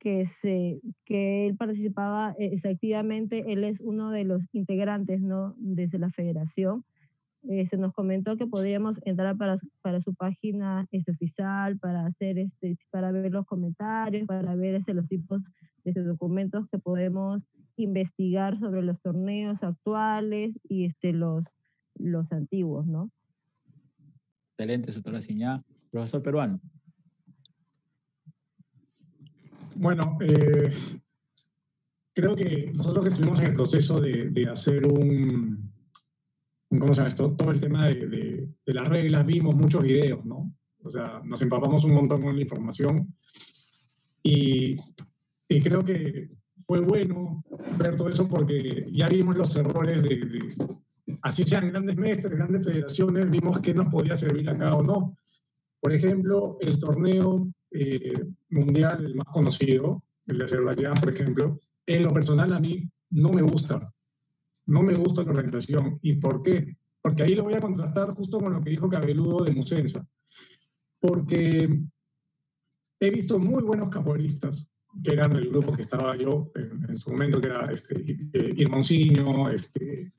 que, 0.00 0.26
se, 0.26 0.80
que 1.04 1.46
él 1.46 1.56
participaba 1.56 2.34
eh, 2.36 2.56
activamente, 2.68 3.52
él 3.52 3.62
es 3.62 3.78
uno 3.78 4.10
de 4.10 4.24
los 4.24 4.42
integrantes 4.52 5.20
¿no? 5.20 5.54
desde 5.58 6.00
la 6.00 6.10
federación. 6.10 6.84
se 7.70 7.76
nos 7.76 7.92
comentó 7.92 8.36
que 8.36 8.48
podríamos 8.48 8.98
entrar 9.04 9.36
para, 9.36 9.54
para 9.82 10.00
su 10.00 10.12
página 10.12 10.88
este, 10.90 11.12
oficial, 11.12 11.78
para, 11.78 12.06
hacer 12.06 12.40
este, 12.40 12.76
para 12.90 13.12
ver 13.12 13.30
los 13.30 13.46
comentarios, 13.46 14.26
para 14.26 14.56
ver 14.56 14.74
este, 14.74 14.94
los 14.94 15.06
tipos 15.06 15.42
desde 15.84 16.02
documentos 16.02 16.66
que 16.72 16.80
podemos 16.80 17.40
investigar 17.76 18.58
sobre 18.58 18.82
los 18.82 19.00
torneos 19.00 19.62
actuales 19.62 20.58
y 20.68 20.86
este, 20.86 21.12
los, 21.12 21.44
los 21.98 22.32
antiguos, 22.32 22.86
¿no? 22.86 23.10
Excelente, 24.52 24.92
doctora 24.92 25.22
Siñá. 25.22 25.64
Profesor 25.90 26.22
peruano. 26.22 26.60
Bueno, 29.74 30.18
eh, 30.20 30.72
creo 32.14 32.34
que 32.34 32.72
nosotros 32.74 33.04
que 33.04 33.10
estuvimos 33.10 33.40
en 33.40 33.46
el 33.48 33.54
proceso 33.54 34.00
de, 34.00 34.30
de 34.30 34.48
hacer 34.48 34.86
un, 34.86 35.70
¿cómo 36.70 36.88
se 36.88 37.00
llama 37.00 37.08
esto? 37.08 37.32
Todo 37.32 37.50
el 37.50 37.60
tema 37.60 37.86
de, 37.86 38.06
de, 38.06 38.48
de, 38.64 38.74
las 38.74 38.88
reglas, 38.88 39.26
vimos 39.26 39.54
muchos 39.54 39.82
videos, 39.82 40.24
¿no? 40.24 40.54
O 40.82 40.88
sea, 40.88 41.20
nos 41.24 41.42
empapamos 41.42 41.84
un 41.84 41.94
montón 41.94 42.22
con 42.22 42.36
la 42.36 42.42
información 42.42 43.14
y 44.22 44.76
y 45.48 45.60
creo 45.60 45.84
que 45.84 46.30
fue 46.66 46.80
bueno 46.80 47.44
ver 47.78 47.96
todo 47.96 48.08
eso 48.08 48.28
porque 48.28 48.88
ya 48.92 49.08
vimos 49.08 49.36
los 49.36 49.54
errores 49.56 50.02
de, 50.02 50.54
así 51.22 51.44
sean 51.44 51.70
grandes 51.70 51.96
mestres, 51.96 52.36
grandes 52.36 52.64
federaciones, 52.64 53.30
vimos 53.30 53.60
qué 53.60 53.74
nos 53.74 53.88
podía 53.88 54.16
servir 54.16 54.48
acá 54.48 54.74
o 54.74 54.82
no. 54.82 55.16
Por 55.80 55.92
ejemplo, 55.92 56.58
el 56.60 56.78
torneo 56.78 57.48
eh, 57.70 58.24
mundial, 58.50 59.04
el 59.04 59.14
más 59.14 59.26
conocido, 59.26 60.02
el 60.26 60.38
de 60.38 60.44
Azerbaiyán, 60.44 60.94
por 60.94 61.12
ejemplo, 61.12 61.60
en 61.86 62.02
lo 62.02 62.12
personal 62.12 62.52
a 62.52 62.60
mí 62.60 62.88
no 63.10 63.30
me 63.30 63.42
gusta. 63.42 63.92
No 64.66 64.82
me 64.82 64.94
gusta 64.94 65.22
la 65.22 65.30
organización. 65.30 65.98
¿Y 66.02 66.14
por 66.14 66.42
qué? 66.42 66.76
Porque 67.00 67.22
ahí 67.22 67.34
lo 67.34 67.44
voy 67.44 67.54
a 67.54 67.60
contrastar 67.60 68.14
justo 68.14 68.38
con 68.38 68.52
lo 68.52 68.60
que 68.60 68.70
dijo 68.70 68.88
Cabeludo 68.88 69.44
de 69.44 69.52
Musensa. 69.52 70.04
Porque 70.98 71.80
he 72.98 73.10
visto 73.10 73.38
muy 73.38 73.62
buenos 73.62 73.90
capoeiristas 73.90 74.68
que 75.04 75.12
eran 75.12 75.36
el 75.36 75.50
grupo 75.50 75.72
que 75.72 75.82
estaba 75.82 76.16
yo 76.16 76.50
en, 76.54 76.96
su 76.96 77.10
momento, 77.10 77.40
que 77.40 77.48
era 77.48 77.70
este, 77.70 78.00
eh, 78.32 78.54
este, 79.52 80.12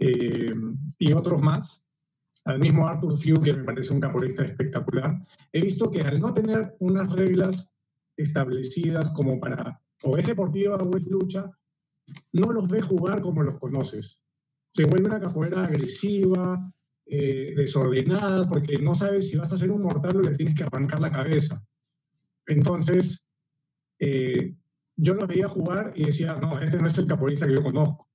eh, 0.00 0.54
y 0.98 1.12
otros 1.12 1.40
más, 1.42 1.86
al 2.44 2.60
mismo 2.60 2.86
Arthur 2.86 3.18
Few, 3.18 3.40
que 3.40 3.54
me 3.54 3.64
parece 3.64 3.92
un 3.92 4.00
capoeirista 4.00 4.44
espectacular, 4.44 5.20
he 5.52 5.60
visto 5.60 5.90
que 5.90 6.02
al 6.02 6.20
no 6.20 6.32
tener 6.32 6.76
unas 6.80 7.12
reglas 7.12 7.74
establecidas 8.16 9.10
como 9.10 9.38
para 9.38 9.80
o 10.02 10.16
es 10.16 10.26
deportiva 10.26 10.76
o 10.76 10.96
es 10.96 11.04
lucha, 11.06 11.50
no 12.32 12.52
los 12.52 12.68
ves 12.68 12.84
jugar 12.84 13.20
como 13.20 13.42
los 13.42 13.58
conoces. 13.58 14.22
Se 14.72 14.84
vuelve 14.84 15.08
una 15.08 15.20
capoeira 15.20 15.64
agresiva, 15.64 16.72
eh, 17.06 17.54
desordenada, 17.56 18.48
porque 18.48 18.78
no 18.78 18.94
sabes 18.94 19.30
si 19.30 19.36
vas 19.36 19.50
a 19.52 19.56
hacer 19.56 19.70
un 19.70 19.82
mortal 19.82 20.16
o 20.16 20.20
le 20.20 20.36
tienes 20.36 20.54
que 20.54 20.64
arrancar 20.64 21.00
la 21.00 21.10
cabeza. 21.10 21.64
Entonces, 22.46 23.28
eh, 23.98 24.54
yo 24.96 25.14
los 25.14 25.26
veía 25.26 25.48
jugar 25.48 25.92
y 25.94 26.04
decía, 26.04 26.38
no, 26.40 26.60
este 26.60 26.78
no 26.78 26.86
es 26.86 26.98
el 26.98 27.06
capoeirista 27.06 27.46
que 27.46 27.54
yo 27.54 27.62
conozco. 27.62 28.07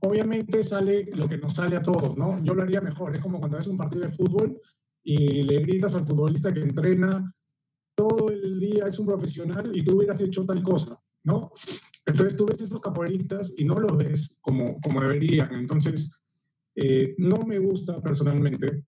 Obviamente 0.00 0.62
sale 0.62 1.08
lo 1.14 1.28
que 1.28 1.38
nos 1.38 1.54
sale 1.54 1.76
a 1.76 1.82
todos, 1.82 2.16
¿no? 2.16 2.42
Yo 2.44 2.54
lo 2.54 2.62
haría 2.62 2.80
mejor. 2.80 3.14
Es 3.14 3.20
como 3.20 3.38
cuando 3.38 3.56
ves 3.56 3.66
un 3.66 3.78
partido 3.78 4.02
de 4.02 4.12
fútbol 4.12 4.60
y 5.02 5.42
le 5.44 5.60
gritas 5.60 5.94
al 5.94 6.06
futbolista 6.06 6.52
que 6.52 6.60
entrena 6.60 7.34
todo 7.94 8.30
el 8.30 8.58
día, 8.60 8.86
es 8.86 8.98
un 8.98 9.06
profesional 9.06 9.70
y 9.74 9.82
tú 9.82 9.96
hubieras 9.96 10.20
hecho 10.20 10.44
tal 10.44 10.62
cosa, 10.62 10.98
¿no? 11.24 11.52
Entonces 12.04 12.36
tú 12.36 12.46
ves 12.46 12.60
esos 12.60 12.80
capoeiristas 12.80 13.54
y 13.56 13.64
no 13.64 13.78
los 13.78 13.96
ves 13.96 14.38
como, 14.40 14.80
como 14.80 15.00
deberían. 15.00 15.54
Entonces, 15.54 16.10
eh, 16.74 17.14
no 17.18 17.38
me 17.46 17.58
gusta 17.58 18.00
personalmente 18.00 18.84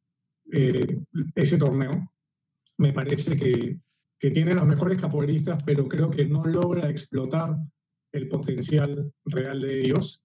eh, 0.52 1.00
ese 1.34 1.58
torneo. 1.58 2.12
Me 2.78 2.92
parece 2.92 3.36
que, 3.36 3.78
que 4.18 4.30
tiene 4.30 4.54
los 4.54 4.66
mejores 4.66 5.00
capoeiristas, 5.00 5.62
pero 5.64 5.86
creo 5.88 6.10
que 6.10 6.24
no 6.26 6.44
logra 6.44 6.90
explotar 6.90 7.56
el 8.12 8.28
potencial 8.28 9.12
real 9.26 9.60
de 9.60 9.78
ellos 9.78 10.23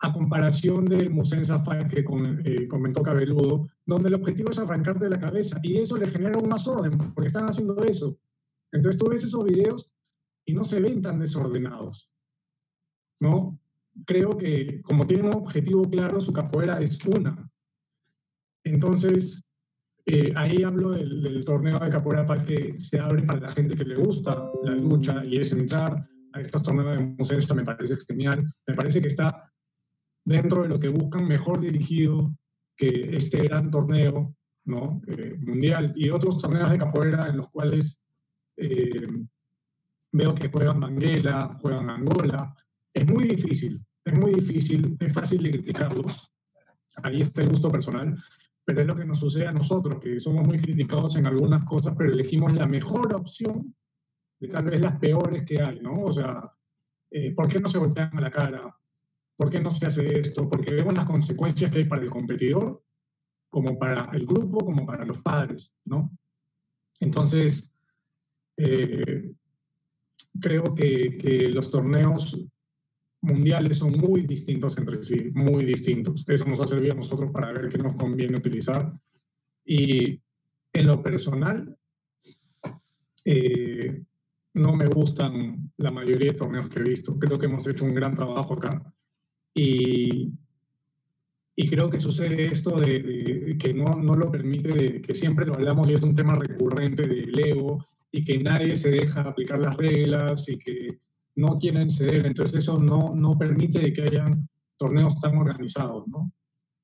a 0.00 0.12
comparación 0.12 0.84
del 0.84 1.10
Musensa 1.10 1.58
Fight 1.64 1.88
que 1.88 2.00
eh, 2.00 2.68
comentó 2.68 3.02
Cabeludo, 3.02 3.66
donde 3.86 4.08
el 4.08 4.14
objetivo 4.14 4.50
es 4.50 4.58
arrancar 4.58 4.98
de 4.98 5.10
la 5.10 5.18
cabeza 5.18 5.58
y 5.62 5.78
eso 5.78 5.96
le 5.96 6.08
genera 6.08 6.38
un 6.38 6.48
más 6.48 6.66
orden, 6.68 6.98
porque 7.14 7.28
están 7.28 7.48
haciendo 7.48 7.82
eso. 7.82 8.18
Entonces 8.72 9.00
tú 9.00 9.08
ves 9.08 9.24
esos 9.24 9.44
videos 9.44 9.90
y 10.44 10.52
no 10.52 10.64
se 10.64 10.80
ven 10.80 11.00
tan 11.00 11.18
desordenados. 11.18 12.10
¿No? 13.20 13.58
Creo 14.04 14.36
que 14.36 14.82
como 14.82 15.06
tiene 15.06 15.28
un 15.28 15.34
objetivo 15.34 15.88
claro, 15.88 16.20
su 16.20 16.32
capoeira 16.32 16.80
es 16.80 17.02
una. 17.06 17.50
Entonces, 18.64 19.42
eh, 20.04 20.32
ahí 20.36 20.62
hablo 20.62 20.90
del, 20.90 21.44
torneo 21.44 21.78
de 21.78 21.88
capoeira 21.88 22.26
para 22.26 22.44
que 22.44 22.74
se 22.78 23.00
abre 23.00 23.22
para 23.22 23.40
la 23.40 23.48
gente 23.48 23.74
que 23.74 23.84
le 23.84 23.96
gusta 23.96 24.50
la 24.62 24.72
lucha 24.72 25.24
y 25.24 25.38
es 25.38 25.52
entrar 25.52 26.06
a 26.32 26.40
estos 26.40 26.62
torneos 26.62 26.96
de 26.96 27.02
Musensa, 27.02 27.54
me 27.54 27.64
parece 27.64 27.96
genial. 28.06 28.44
Me 28.66 28.74
parece 28.74 29.00
que 29.00 29.08
está 29.08 29.50
dentro 30.26 30.62
de 30.62 30.68
lo 30.68 30.78
que 30.78 30.88
buscan 30.88 31.26
mejor 31.26 31.60
dirigido 31.60 32.36
que 32.76 33.14
este 33.14 33.38
gran 33.42 33.70
torneo 33.70 34.36
¿no? 34.66 35.00
Eh, 35.06 35.36
mundial 35.38 35.92
y 35.96 36.10
otros 36.10 36.42
torneos 36.42 36.70
de 36.70 36.78
capoeira 36.78 37.28
en 37.28 37.38
los 37.38 37.48
cuales 37.50 38.02
eh, 38.56 39.06
veo 40.12 40.34
que 40.34 40.48
juegan 40.48 40.80
Banguela, 40.80 41.56
juegan 41.62 41.88
Angola. 41.88 42.54
Es 42.92 43.10
muy 43.10 43.24
difícil, 43.28 43.80
es 44.04 44.18
muy 44.18 44.34
difícil, 44.34 44.96
es 44.98 45.12
fácil 45.12 45.42
de 45.44 45.50
criticarlos. 45.52 46.32
Ahí 47.02 47.22
está 47.22 47.42
el 47.42 47.50
gusto 47.50 47.70
personal, 47.70 48.16
pero 48.64 48.80
es 48.80 48.86
lo 48.86 48.96
que 48.96 49.04
nos 49.04 49.20
sucede 49.20 49.46
a 49.46 49.52
nosotros, 49.52 50.00
que 50.00 50.18
somos 50.18 50.44
muy 50.46 50.60
criticados 50.60 51.14
en 51.16 51.28
algunas 51.28 51.64
cosas, 51.64 51.94
pero 51.96 52.10
elegimos 52.10 52.52
la 52.52 52.66
mejor 52.66 53.14
opción 53.14 53.72
de 54.40 54.48
tal 54.48 54.64
vez 54.64 54.80
las 54.80 54.98
peores 54.98 55.44
que 55.44 55.62
hay, 55.62 55.78
¿no? 55.80 55.94
O 55.94 56.12
sea, 56.12 56.52
eh, 57.12 57.32
¿por 57.34 57.46
qué 57.46 57.60
no 57.60 57.68
se 57.68 57.78
golpean 57.78 58.10
a 58.18 58.20
la 58.20 58.30
cara? 58.30 58.76
¿Por 59.36 59.50
qué 59.50 59.60
no 59.60 59.70
se 59.70 59.86
hace 59.86 60.20
esto? 60.20 60.48
Porque 60.48 60.74
vemos 60.74 60.94
las 60.94 61.06
consecuencias 61.06 61.70
que 61.70 61.78
hay 61.78 61.84
para 61.84 62.02
el 62.02 62.10
competidor, 62.10 62.82
como 63.50 63.78
para 63.78 64.10
el 64.14 64.26
grupo, 64.26 64.58
como 64.58 64.86
para 64.86 65.04
los 65.04 65.20
padres, 65.20 65.74
¿no? 65.84 66.10
Entonces, 67.00 67.74
eh, 68.56 69.32
creo 70.40 70.74
que, 70.74 71.18
que, 71.18 71.48
los 71.50 71.70
torneos 71.70 72.40
mundiales 73.20 73.78
son 73.78 73.92
muy 73.92 74.22
distintos 74.22 74.78
entre 74.78 75.02
sí, 75.02 75.30
muy 75.34 75.64
distintos. 75.64 76.24
Eso 76.26 76.44
nos 76.46 76.60
ha 76.60 76.68
servido 76.68 76.92
a 76.92 76.96
nosotros 76.96 77.30
para 77.30 77.52
ver 77.52 77.68
qué 77.68 77.78
nos 77.78 77.94
conviene 77.96 78.36
utilizar. 78.36 78.92
Y 79.64 80.20
en 80.72 80.86
lo 80.86 81.02
personal, 81.02 81.76
eh, 83.24 84.02
no 84.54 84.74
me 84.74 84.86
gustan 84.86 85.72
la 85.76 85.90
mayoría 85.90 86.30
de 86.30 86.38
torneos 86.38 86.68
que 86.68 86.78
he 86.78 86.82
visto. 86.82 87.18
Creo 87.18 87.38
que 87.38 87.46
hemos 87.46 87.66
hecho 87.66 87.84
un 87.84 87.94
gran 87.94 88.14
trabajo 88.14 88.54
acá. 88.54 88.94
Y, 89.58 90.34
y 91.56 91.70
creo 91.70 91.88
que 91.88 91.98
sucede 91.98 92.44
esto 92.44 92.78
de, 92.78 93.56
que 93.58 93.72
no, 93.72 93.86
no, 93.86 94.14
lo 94.14 94.30
permite, 94.30 95.00
que 95.00 95.14
siempre 95.14 95.46
lo 95.46 95.54
hablamos 95.54 95.88
y 95.88 95.94
es 95.94 96.02
un 96.02 96.14
tema 96.14 96.34
recurrente 96.34 97.08
del 97.08 97.38
ego 97.38 97.82
y 98.12 98.22
que 98.22 98.38
nadie 98.38 98.76
se 98.76 98.90
deja 98.90 99.22
aplicar 99.22 99.60
las 99.60 99.74
reglas 99.78 100.46
y 100.50 100.58
que 100.58 101.00
no 101.36 101.58
quieren 101.58 101.88
ceder. 101.88 102.26
Entonces 102.26 102.58
eso 102.58 102.78
no, 102.78 103.14
no 103.14 103.38
permite 103.38 103.94
que 103.94 104.02
hayan 104.02 104.46
torneos 104.76 105.18
tan 105.20 105.38
organizados, 105.38 106.06
¿no? 106.06 106.30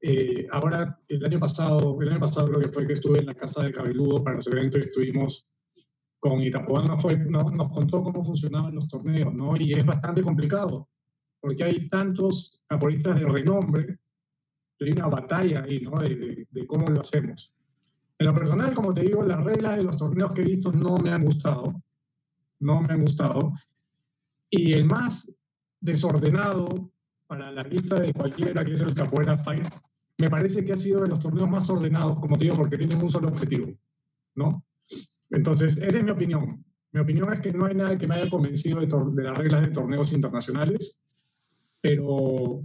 Eh, 0.00 0.46
ahora, 0.50 0.98
el 1.08 1.24
año 1.26 1.38
pasado, 1.38 2.00
el 2.00 2.08
año 2.08 2.20
pasado 2.20 2.48
creo 2.48 2.60
que 2.60 2.68
fue 2.70 2.86
que 2.86 2.94
estuve 2.94 3.18
en 3.18 3.26
la 3.26 3.34
casa 3.34 3.62
de 3.62 3.70
Cabeludo 3.70 4.24
para 4.24 4.36
los 4.36 4.46
eventos 4.46 4.80
y 4.80 4.88
estuvimos 4.88 5.46
con 6.18 6.40
Itapuana, 6.40 6.96
fue, 6.98 7.18
nos, 7.18 7.52
nos 7.52 7.68
contó 7.70 8.02
cómo 8.02 8.24
funcionaban 8.24 8.74
los 8.74 8.88
torneos, 8.88 9.34
¿no? 9.34 9.54
Y 9.58 9.74
es 9.74 9.84
bastante 9.84 10.22
complicado 10.22 10.88
porque 11.42 11.64
hay 11.64 11.88
tantos 11.88 12.61
caporistas 12.72 13.20
de 13.20 13.26
renombre, 13.26 13.98
hay 14.80 14.92
una 14.92 15.08
batalla 15.08 15.62
ahí, 15.62 15.80
¿no? 15.80 15.92
De, 16.00 16.66
cómo 16.66 16.86
lo 16.86 17.00
hacemos. 17.00 17.52
En 18.18 18.26
lo 18.26 18.34
personal, 18.34 18.74
como 18.74 18.94
te 18.94 19.02
digo, 19.02 19.22
las 19.22 19.44
reglas 19.44 19.76
de 19.76 19.84
los 19.84 19.96
torneos 19.96 20.32
que 20.32 20.42
he 20.42 20.44
visto 20.44 20.72
no 20.72 20.96
me 20.96 21.10
han 21.10 21.24
gustado, 21.24 21.82
no 22.60 22.80
me 22.80 22.94
han 22.94 23.02
gustado. 23.02 23.52
Y 24.48 24.72
el 24.72 24.86
más 24.86 25.34
desordenado 25.80 26.66
para 27.26 27.50
la 27.50 27.62
lista 27.62 28.00
de 28.00 28.12
cualquiera 28.12 28.64
que 28.64 28.72
es 28.72 28.80
el 28.80 28.94
Capoeira 28.94 29.36
Fight, 29.38 29.68
me 30.18 30.30
parece 30.30 30.64
que 30.64 30.72
ha 30.72 30.76
sido 30.76 31.02
de 31.02 31.08
los 31.08 31.18
torneos 31.18 31.48
más 31.48 31.68
ordenados, 31.68 32.20
como 32.20 32.36
te 32.36 32.44
digo, 32.44 32.56
porque 32.56 32.78
tienen 32.78 33.02
un 33.02 33.10
solo 33.10 33.28
objetivo, 33.28 33.72
¿no? 34.34 34.64
Entonces, 35.30 35.76
esa 35.78 35.98
es 35.98 36.04
mi 36.04 36.10
opinión. 36.10 36.64
Mi 36.92 37.00
opinión 37.00 37.32
es 37.32 37.40
que 37.40 37.52
no 37.52 37.66
hay 37.66 37.74
nada 37.74 37.98
que 37.98 38.06
me 38.06 38.14
haya 38.14 38.30
convencido 38.30 38.80
de, 38.80 38.86
de 38.86 39.22
las 39.22 39.36
reglas 39.36 39.62
de 39.62 39.72
torneos 39.72 40.12
internacionales 40.12 40.98
pero 41.82 42.64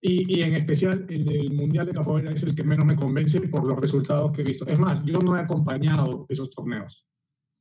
y, 0.00 0.38
y, 0.38 0.42
en 0.42 0.54
especial 0.54 1.06
el 1.08 1.24
del 1.24 1.50
Mundial 1.54 1.86
de 1.86 1.94
Capoeira 1.94 2.30
es 2.30 2.42
el 2.42 2.54
que 2.54 2.62
menos 2.62 2.84
me 2.84 2.94
convence 2.94 3.40
por 3.48 3.64
los 3.64 3.80
resultados 3.80 4.32
que 4.32 4.42
he 4.42 4.44
visto. 4.44 4.66
Es 4.66 4.78
más, 4.78 5.02
yo 5.04 5.18
no 5.20 5.34
he 5.34 5.40
acompañado 5.40 6.26
esos 6.28 6.50
torneos. 6.50 7.06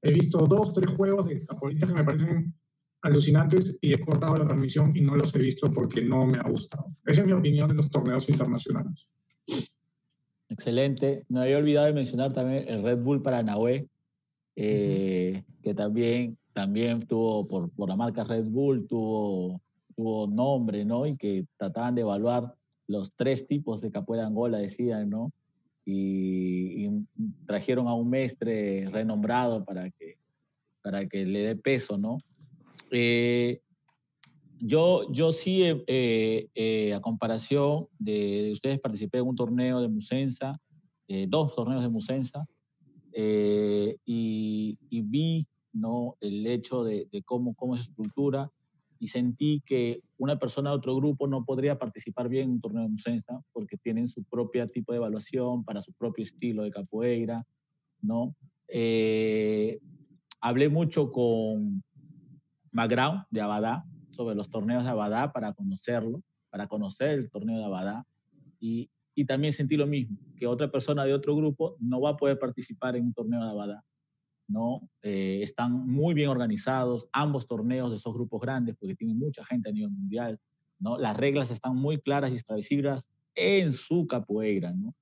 He 0.02 0.12
visto 0.12 0.46
dos, 0.46 0.74
tres 0.74 0.93
juegos 0.93 1.26
de 1.26 1.46
capoeiristas 1.46 1.89
que 1.89 1.96
me 1.96 2.04
parecen 2.04 2.54
alucinantes 3.02 3.78
y 3.80 3.93
he 3.93 4.00
cortado 4.00 4.36
la 4.36 4.46
transmisión 4.46 4.91
y 4.93 5.00
no 5.00 5.15
los 5.15 5.34
he 5.34 5.39
visto 5.39 5.72
porque 5.72 6.02
no 6.02 6.26
me 6.26 6.38
ha 6.38 6.50
gustado. 6.50 6.88
Esa 7.06 7.22
es 7.22 7.28
mi 7.28 7.34
opinión 7.34 7.69
de 7.69 7.76
los 7.76 7.89
torneos 7.89 8.28
internacionales. 8.28 9.08
Excelente. 10.50 11.24
No 11.30 11.41
había 11.41 11.58
olvidado 11.58 11.88
de 11.88 11.93
mencionar 11.93 12.34
también 12.34 12.65
el 12.67 12.84
Red 12.84 13.00
Bull 13.00 13.22
Paranahue, 13.22 13.88
eh, 14.58 15.43
que 15.62 15.74
también, 15.74 16.38
también 16.52 17.08
tuvo, 17.08 17.48
por, 17.48 17.72
por 17.72 17.88
la 17.88 17.96
marca 17.96 18.26
Red 18.26 18.46
Bull, 18.46 18.86
tuvo 18.86 19.62
tuvo 19.94 20.28
nombre, 20.28 20.86
¿no? 20.86 21.06
Y 21.06 21.18
que 21.18 21.46
trataban 21.58 21.96
de 21.96 22.02
evaluar 22.02 22.54
los 22.88 23.14
tres 23.16 23.48
tipos 23.48 23.82
de 23.82 23.92
capoeira 23.92 24.28
Angola, 24.28 24.58
decían, 24.58 25.10
¿no? 25.10 25.32
Y, 25.86 26.88
trajeron 27.46 27.88
a 27.88 27.94
un 27.94 28.10
mestre 28.10 28.90
renombrado 28.90 29.64
para 29.66 29.90
que, 29.92 30.18
para 30.82 31.08
que 31.08 31.26
le 31.26 31.40
dé 31.40 31.56
peso, 31.56 31.98
¿no? 31.98 32.18
Eh, 32.92 33.62
yo, 34.60 35.12
yo 35.12 35.32
sí, 35.32 35.64
eh, 35.64 36.48
eh, 36.56 36.94
a 36.94 37.02
comparación 37.02 37.88
de, 38.00 38.52
ustedes, 38.54 38.80
participé 38.80 39.18
en 39.18 39.28
un 39.28 39.36
torneo 39.36 39.82
de 39.82 39.90
Musensa, 39.90 40.60
dos 41.28 41.54
torneos 41.54 41.84
de 41.84 41.90
Musensa, 41.90 42.48
y, 43.16 44.74
y, 44.90 45.02
vi 45.02 45.46
¿no? 45.74 46.16
el 46.22 46.48
hecho 46.48 46.84
de, 46.84 47.08
de 47.12 47.22
cómo, 47.22 47.54
cómo 47.54 47.76
es 47.76 47.82
estructura 47.82 48.50
y 49.04 49.10
sentí 49.10 49.62
que 49.66 50.02
una 50.18 50.39
persona 50.39 50.70
de 50.70 50.78
otro 50.78 50.96
grupo 50.96 51.28
no 51.28 51.44
podría 51.44 51.78
participar 51.78 52.30
bien 52.30 52.46
en 52.46 52.52
un 52.52 52.62
torneo 52.62 52.84
de 52.84 52.88
Musensa 52.88 53.42
porque 53.52 53.76
tienen 53.76 54.08
su 54.08 54.24
propio 54.24 54.66
tipo 54.66 54.94
de 54.94 55.00
evaluación 55.00 55.66
para 55.66 55.82
su 55.82 55.92
propio 55.92 56.24
estilo 56.24 56.63
de 56.63 56.72
capoeira, 56.72 57.46
¿no? 58.02 58.34
Eh, 58.70 59.82
hablé 60.39 60.70
mucho 60.70 61.12
con 61.12 61.84
Magrao 62.72 63.26
de 63.30 63.42
Abadá 63.42 63.84
sobre 64.12 64.36
los 64.36 64.50
torneos 64.50 64.86
de 64.86 64.92
Abadá 64.92 65.34
para 65.34 65.52
conocerlo, 65.52 66.24
para 66.50 66.68
conocer 66.68 67.20
el 67.20 67.30
torneo 67.30 67.58
de 67.58 67.66
Abadá 67.66 68.06
y, 68.62 68.89
y 69.16 69.26
también 69.26 69.52
sentí 69.52 69.76
lo 69.76 69.86
mismo, 69.86 70.18
que 70.38 70.48
otra 70.48 70.72
persona 70.72 71.04
de 71.04 71.13
otro 71.13 71.36
grupo 71.36 71.76
no 71.82 72.00
va 72.00 72.12
a 72.12 72.18
poder 72.18 72.39
participar 72.39 72.96
en 72.96 73.08
un 73.08 73.13
torneo 73.13 73.44
de 73.44 73.52
Abadá 73.52 73.84
¿no? 74.48 74.90
Eh, 75.02 75.40
están 75.42 75.88
muy 75.88 76.14
bien 76.14 76.30
organizados, 76.30 77.08
ambos 77.12 77.48
torneos 77.48 77.90
de 77.90 77.98
esos 77.98 78.14
grupos 78.14 78.42
grandes, 78.42 78.76
porque 78.80 78.96
tienen 78.96 79.18
mucha 79.18 79.44
gente 79.46 79.70
a 79.70 79.72
nivel 79.72 79.92
mundial, 79.92 80.40
¿no? 80.80 80.98
Las 80.98 81.16
reglas 81.16 81.52
están 81.52 81.76
muy 81.76 82.00
claras 82.00 82.32
y 82.32 82.36
establecidas 82.36 83.04
en 83.36 83.72
su 83.72 84.08
capoeira, 84.08 84.74
¿no? 84.74 84.94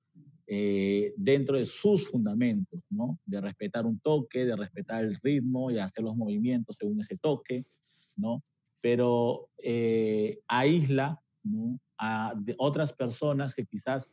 Eh, 0.46 1.14
dentro 1.16 1.56
de 1.56 1.64
sus 1.64 2.08
fundamentos, 2.08 2.80
¿no? 2.90 3.18
De 3.24 3.40
respetar 3.40 3.86
un 3.86 3.98
toque, 4.00 4.44
de 4.44 4.56
respetar 4.56 5.04
el 5.04 5.18
ritmo 5.22 5.70
y 5.70 5.78
hacer 5.78 6.04
los 6.04 6.16
movimientos 6.16 6.76
según 6.78 7.00
ese 7.00 7.16
toque, 7.16 7.64
¿no? 8.16 8.42
Pero 8.80 9.48
eh, 9.58 10.40
aísla, 10.46 11.20
¿no? 11.42 11.78
A 11.98 12.34
otras 12.58 12.92
personas 12.92 13.54
que 13.54 13.64
quizás 13.64 14.08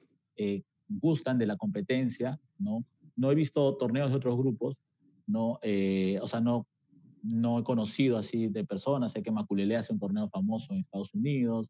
gustan 0.87 1.37
de 1.37 1.45
la 1.45 1.57
competencia, 1.57 2.39
¿no? 2.57 2.85
No 3.15 3.31
he 3.31 3.35
visto 3.35 3.75
torneos 3.75 4.11
de 4.11 4.17
otros 4.17 4.37
grupos, 4.37 4.77
no, 5.29 5.59
eh, 5.61 6.19
o 6.21 6.27
sea, 6.27 6.41
no, 6.41 6.67
no 7.23 7.59
he 7.59 7.63
conocido 7.63 8.17
así 8.17 8.47
de 8.47 8.65
personas. 8.65 9.11
Sé 9.11 9.21
que 9.21 9.31
Maculele 9.31 9.75
hace 9.75 9.93
un 9.93 9.99
torneo 9.99 10.27
famoso 10.29 10.73
en 10.73 10.79
Estados 10.79 11.13
Unidos. 11.13 11.69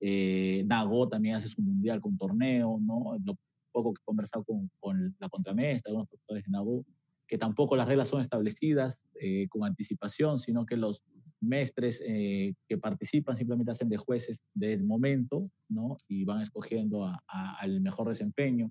Eh, 0.00 0.62
Nago 0.66 1.08
también 1.08 1.36
hace 1.36 1.48
su 1.48 1.62
mundial 1.62 2.00
con 2.00 2.18
torneo, 2.18 2.78
¿no? 2.80 3.16
Lo 3.24 3.36
poco 3.72 3.94
que 3.94 4.00
he 4.00 4.04
conversado 4.04 4.44
con, 4.78 5.16
la 5.18 5.28
contramestra, 5.28 5.90
algunos 5.90 6.08
profesores 6.08 6.44
de 6.44 6.50
Nago, 6.50 6.84
que 7.26 7.38
tampoco 7.38 7.76
las 7.76 7.88
reglas 7.88 8.08
son 8.08 8.20
establecidas 8.20 9.00
eh, 9.20 9.48
con 9.48 9.64
anticipación, 9.64 10.38
sino 10.38 10.66
que 10.66 10.76
los 10.76 11.02
mestres 11.40 12.02
eh, 12.04 12.54
que 12.68 12.78
participan 12.78 13.36
simplemente 13.36 13.72
hacen 13.72 13.88
de 13.88 13.96
jueces 13.96 14.38
del 14.54 14.84
momento, 14.84 15.38
¿no? 15.68 15.96
Y 16.08 16.24
van 16.24 16.42
escogiendo 16.42 17.10
al 17.26 17.80
mejor 17.80 18.08
desempeño. 18.08 18.70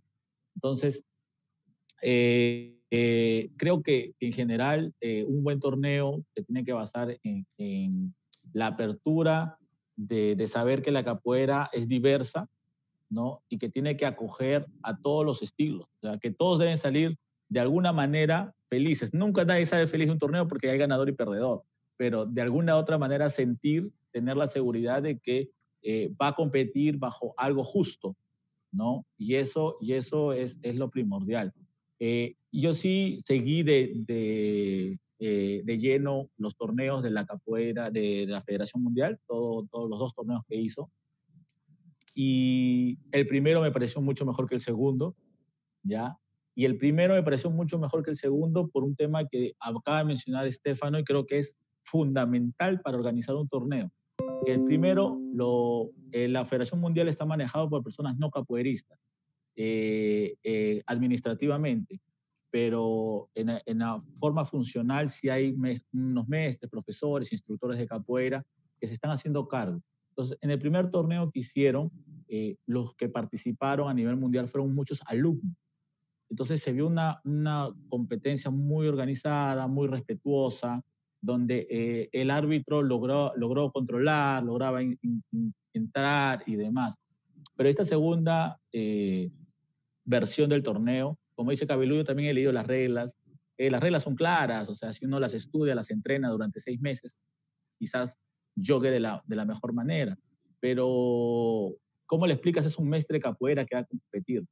Entonces, 0.55 1.03
eh, 2.01 2.77
eh, 2.89 3.49
creo 3.57 3.81
que 3.81 4.13
en 4.19 4.33
general 4.33 4.93
un 5.01 5.43
buen 5.43 5.59
torneo 5.59 6.23
se 6.33 6.43
tiene 6.43 6.63
que 6.63 6.73
basar 6.73 7.17
en, 7.23 8.13
la 8.53 8.67
apertura 8.67 9.57
de, 9.95 10.35
de, 10.35 10.47
saber 10.47 10.81
que 10.81 10.91
la 10.91 11.03
capoeira 11.03 11.69
es 11.73 11.87
diversa, 11.87 12.47
¿no? 13.09 13.41
Y 13.49 13.57
que 13.57 13.69
tiene 13.69 13.97
que 13.97 14.05
acoger 14.05 14.65
a 14.83 14.97
todos 14.97 15.25
los 15.25 15.43
estilos, 15.43 15.87
o 16.01 16.07
sea, 16.07 16.17
que 16.17 16.31
todos 16.31 16.59
deben 16.59 16.77
salir 16.77 17.17
de 17.49 17.59
alguna 17.59 17.91
manera 17.91 18.53
felices. 18.69 19.13
Nunca 19.13 19.43
nadie 19.43 19.65
sale 19.65 19.87
feliz 19.87 20.07
de 20.07 20.13
un 20.13 20.19
torneo 20.19 20.47
porque 20.47 20.69
hay 20.69 20.77
ganador 20.77 21.09
y 21.09 21.13
perdedor 21.13 21.63
pero 21.97 22.25
de 22.25 22.41
alguna 22.41 22.77
otra 22.77 22.97
manera 22.97 23.29
sentir, 23.29 23.91
tener 24.11 24.37
la 24.37 24.47
seguridad 24.47 25.01
de 25.01 25.19
que 25.19 25.49
eh, 25.81 26.13
va 26.21 26.29
a 26.29 26.35
competir 26.35 26.97
bajo 26.97 27.33
algo 27.37 27.63
justo, 27.63 28.15
¿no? 28.71 29.05
Y 29.17 29.35
eso, 29.35 29.77
y 29.81 29.93
eso 29.93 30.31
es, 30.31 30.57
es 30.61 30.75
lo 30.75 30.89
primordial. 30.89 31.53
Eh, 31.99 32.35
yo 32.51 32.73
sí 32.73 33.21
seguí 33.25 33.63
de, 33.63 33.93
de, 33.95 34.99
eh, 35.19 35.61
de, 35.63 35.77
lleno 35.79 36.29
los 36.37 36.55
torneos 36.55 37.01
de 37.01 37.09
la 37.09 37.25
capoeira 37.25 37.89
de, 37.89 38.25
la 38.27 38.41
Federación 38.41 38.83
Mundial, 38.83 39.19
todos 39.27 39.67
los 39.71 39.99
dos 39.99 40.13
torneos 40.13 40.43
que 40.47 40.55
hizo. 40.55 40.91
Y 42.13 42.97
el 43.11 43.27
primero 43.27 43.61
me 43.61 43.71
pareció 43.71 44.01
mucho 44.01 44.25
mejor 44.25 44.47
que 44.47 44.55
el 44.55 44.61
segundo, 44.61 45.15
¿ya? 45.83 46.17
Y 46.55 46.65
el 46.65 46.77
primero 46.77 47.13
me 47.13 47.21
pareció 47.21 47.51
mucho 47.51 47.77
mejor 47.77 48.03
que 48.03 48.09
el 48.09 48.17
segundo 48.17 48.67
por 48.67 48.83
un 48.83 48.95
tema 48.95 49.27
que 49.27 49.53
acaba 49.59 49.99
de 49.99 50.05
mencionar 50.05 50.47
Estefano 50.47 50.97
y 50.97 51.03
creo 51.03 51.27
que 51.27 51.37
es 51.37 51.55
fundamental 51.83 52.81
para 52.81 52.97
organizar 52.97 53.35
un 53.35 53.47
torneo. 53.47 53.91
El 54.45 54.63
primero, 54.63 55.19
lo, 55.33 55.91
eh, 56.11 56.27
la 56.27 56.45
Federación 56.45 56.79
Mundial 56.79 57.07
está 57.07 57.25
manejado 57.25 57.69
por 57.69 57.83
personas 57.83 58.17
no 58.17 58.31
capoeiristas, 58.31 58.99
eh, 59.57 60.35
eh, 60.43 60.81
administrativamente, 60.85 61.99
pero 62.49 63.29
en, 63.35 63.79
la 63.79 64.01
forma 64.19 64.45
funcional 64.45 65.09
sí 65.09 65.27
hay 65.27 65.53
unos 65.91 66.27
mestres, 66.29 66.71
profesores, 66.71 67.33
instructores 67.33 67.77
de 67.77 67.87
capoeira 67.87 68.45
que 68.79 68.87
se 68.87 68.93
están 68.93 69.11
haciendo 69.11 69.47
cargo. 69.47 69.81
Entonces, 70.11 70.37
en 70.41 70.51
el 70.51 70.59
primer 70.59 70.89
torneo 70.89 71.29
que 71.29 71.39
hicieron, 71.39 71.91
los 72.65 72.95
que 72.95 73.09
participaron 73.09 73.89
a 73.89 73.93
nivel 73.93 74.15
mundial 74.15 74.47
fueron 74.47 74.73
muchos 74.73 75.01
alumnos. 75.05 75.55
Entonces 76.29 76.61
se 76.61 76.71
vio 76.71 76.87
una, 76.87 77.21
una 77.23 77.69
competencia 77.89 78.51
muy 78.51 78.87
organizada, 78.87 79.67
muy 79.67 79.87
respetuosa, 79.87 80.83
donde 81.21 81.67
eh, 81.69 82.09
el 82.11 82.29
árbitro 82.31 82.81
logró, 82.81 83.33
logró 83.35 83.71
controlar, 83.71 84.43
lograba 84.43 84.81
entrar 85.73 86.43
y 86.45 86.55
demás. 86.55 86.95
Pero 87.55 87.69
esta 87.69 87.85
segunda 87.85 88.59
eh, 88.71 89.31
versión 90.07 90.49
del 90.49 90.63
torneo, 90.63 91.19
como 91.35 91.51
dice 91.51 91.67
Cabeludo, 91.67 92.03
también 92.03 92.29
he 92.29 92.33
leído 92.33 92.51
las 92.51 92.65
reglas. 92.65 93.15
Eh, 93.57 93.69
las 93.69 93.81
reglas 93.81 94.03
son 94.03 94.15
claras, 94.15 94.69
o 94.69 94.75
sea, 94.75 94.91
si 94.93 95.05
uno 95.05 95.19
las 95.19 95.33
estudia, 95.35 95.75
las 95.75 95.91
entrena 95.91 96.29
durante 96.29 96.59
seis 96.59 96.81
meses, 96.81 97.19
quizás 97.77 98.17
jogue 98.57 98.89
de 98.89 98.99
la, 98.99 99.21
de 99.25 99.35
la 99.35 99.45
mejor 99.45 99.73
manera. 99.73 100.17
Pero, 100.59 101.75
¿cómo 102.07 102.25
le 102.25 102.33
explicas? 102.33 102.65
Es 102.65 102.77
un 102.77 102.89
mestre 102.89 103.19
capoeira 103.19 103.65
que 103.65 103.75
va 103.75 103.81
a 103.81 103.85
competir. 103.85 104.43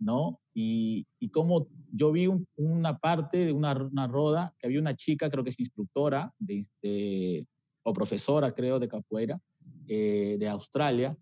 ¿no? 0.00 0.40
Y, 0.52 1.06
y 1.20 1.28
como 1.28 1.68
yo 1.92 2.10
vi 2.10 2.28
una 2.56 2.98
parte 2.98 3.38
de 3.38 3.52
una, 3.52 3.72
una, 3.72 4.08
roda 4.08 4.52
que 4.58 4.66
había 4.66 4.80
una 4.80 4.96
chica, 4.96 5.30
creo 5.30 5.44
que 5.44 5.50
es 5.50 5.60
instructora 5.60 6.32
de, 6.40 7.46
o 7.84 7.92
profesora, 7.92 8.52
creo, 8.52 8.80
de 8.80 8.88
capoeira, 8.88 9.40
eh, 9.86 10.36
de 10.40 10.48
Australia, 10.48 11.16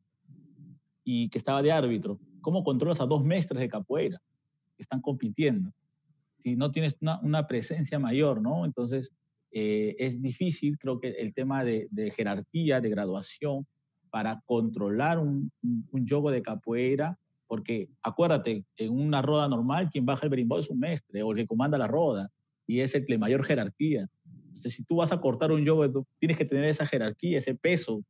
y 1.05 1.29
que 1.29 1.37
estaba 1.37 1.63
de 1.63 1.73
árbitro. 1.73 2.19
¿Cómo 2.41 2.65
controlas 2.65 3.01
a 3.01 3.07
dos 3.07 3.25
mestres 3.25 3.61
de 3.61 3.69
capoeira 3.69 4.21
que 4.77 4.83
están 4.83 5.01
compitiendo? 5.01 5.73
Si 6.43 6.57
no 6.57 6.71
tienes 6.71 6.97
una, 7.01 7.47
presencia 7.47 7.99
mayor, 7.99 8.41
¿no? 8.41 8.65
Entonces, 8.65 9.13
eh, 9.53 9.97
es 9.99 10.23
difícil, 10.23 10.79
creo 10.79 11.01
que 11.01 11.11
el 11.11 11.35
tema 11.35 11.65
de, 11.65 11.89
jerarquía, 12.17 12.81
de 12.81 12.91
graduación, 12.91 13.67
para 14.11 14.41
controlar 14.45 15.19
un, 15.19 15.53
un, 15.63 16.09
juego 16.09 16.31
de 16.31 16.43
capoeira 16.43 17.17
porque 17.51 17.89
acuérdate, 18.05 18.65
en 18.77 18.93
una 18.93 19.23
roda 19.23 19.49
normal, 19.49 19.91
quien 19.91 20.07
baja 20.07 20.25
el 20.25 20.31
berimbau 20.31 20.61
es 20.61 20.71
un 20.71 20.79
mestre 20.79 21.25
o 21.25 21.33
el 21.33 21.39
que 21.39 21.49
comanda 21.49 21.77
la 21.77 21.89
roda 21.89 22.31
y 22.65 22.79
es 22.79 22.95
el 22.95 23.05
de 23.05 23.19
mayor 23.19 23.45
jerarquía. 23.45 24.09
Entonces, 24.47 24.75
si 24.75 24.85
tú 24.85 24.97
vas 24.97 25.11
a 25.11 25.21
cortar 25.21 25.51
un 25.51 25.65
yoga, 25.65 25.91
tienes 26.21 26.39
que 26.39 26.45
tener 26.45 26.67
esa 26.67 26.87
jerarquía, 26.87 27.39
ese 27.39 27.57
peso, 27.57 28.05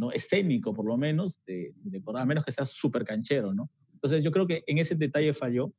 ¿no? 0.00 0.10
Escénico, 0.10 0.72
por 0.72 0.86
lo 0.86 0.96
menos, 0.96 1.40
de, 1.46 1.74
de 1.76 2.02
a 2.14 2.24
menos 2.24 2.44
que 2.44 2.52
seas 2.52 2.70
súper 2.70 3.04
canchero, 3.04 3.52
¿no? 3.52 3.70
Entonces, 3.92 4.24
yo 4.24 4.30
creo 4.30 4.46
que 4.46 4.64
en 4.66 4.78
ese 4.78 4.94
detalle 4.94 5.34
falló. 5.34 5.72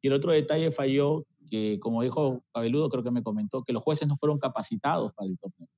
Y 0.00 0.06
el 0.06 0.14
otro 0.14 0.30
detalle 0.30 0.70
falló 0.70 1.26
que, 1.50 1.78
como 1.80 2.02
dijo 2.02 2.44
Cabeludo, 2.54 2.88
creo 2.88 3.02
que 3.02 3.10
me 3.10 3.24
comentó, 3.24 3.64
que 3.64 3.72
los 3.72 3.82
jueces 3.82 4.06
no 4.06 4.16
fueron 4.16 4.38
capacitados 4.38 5.12
para 5.14 5.28
el 5.28 5.36
torneo. 5.36 5.68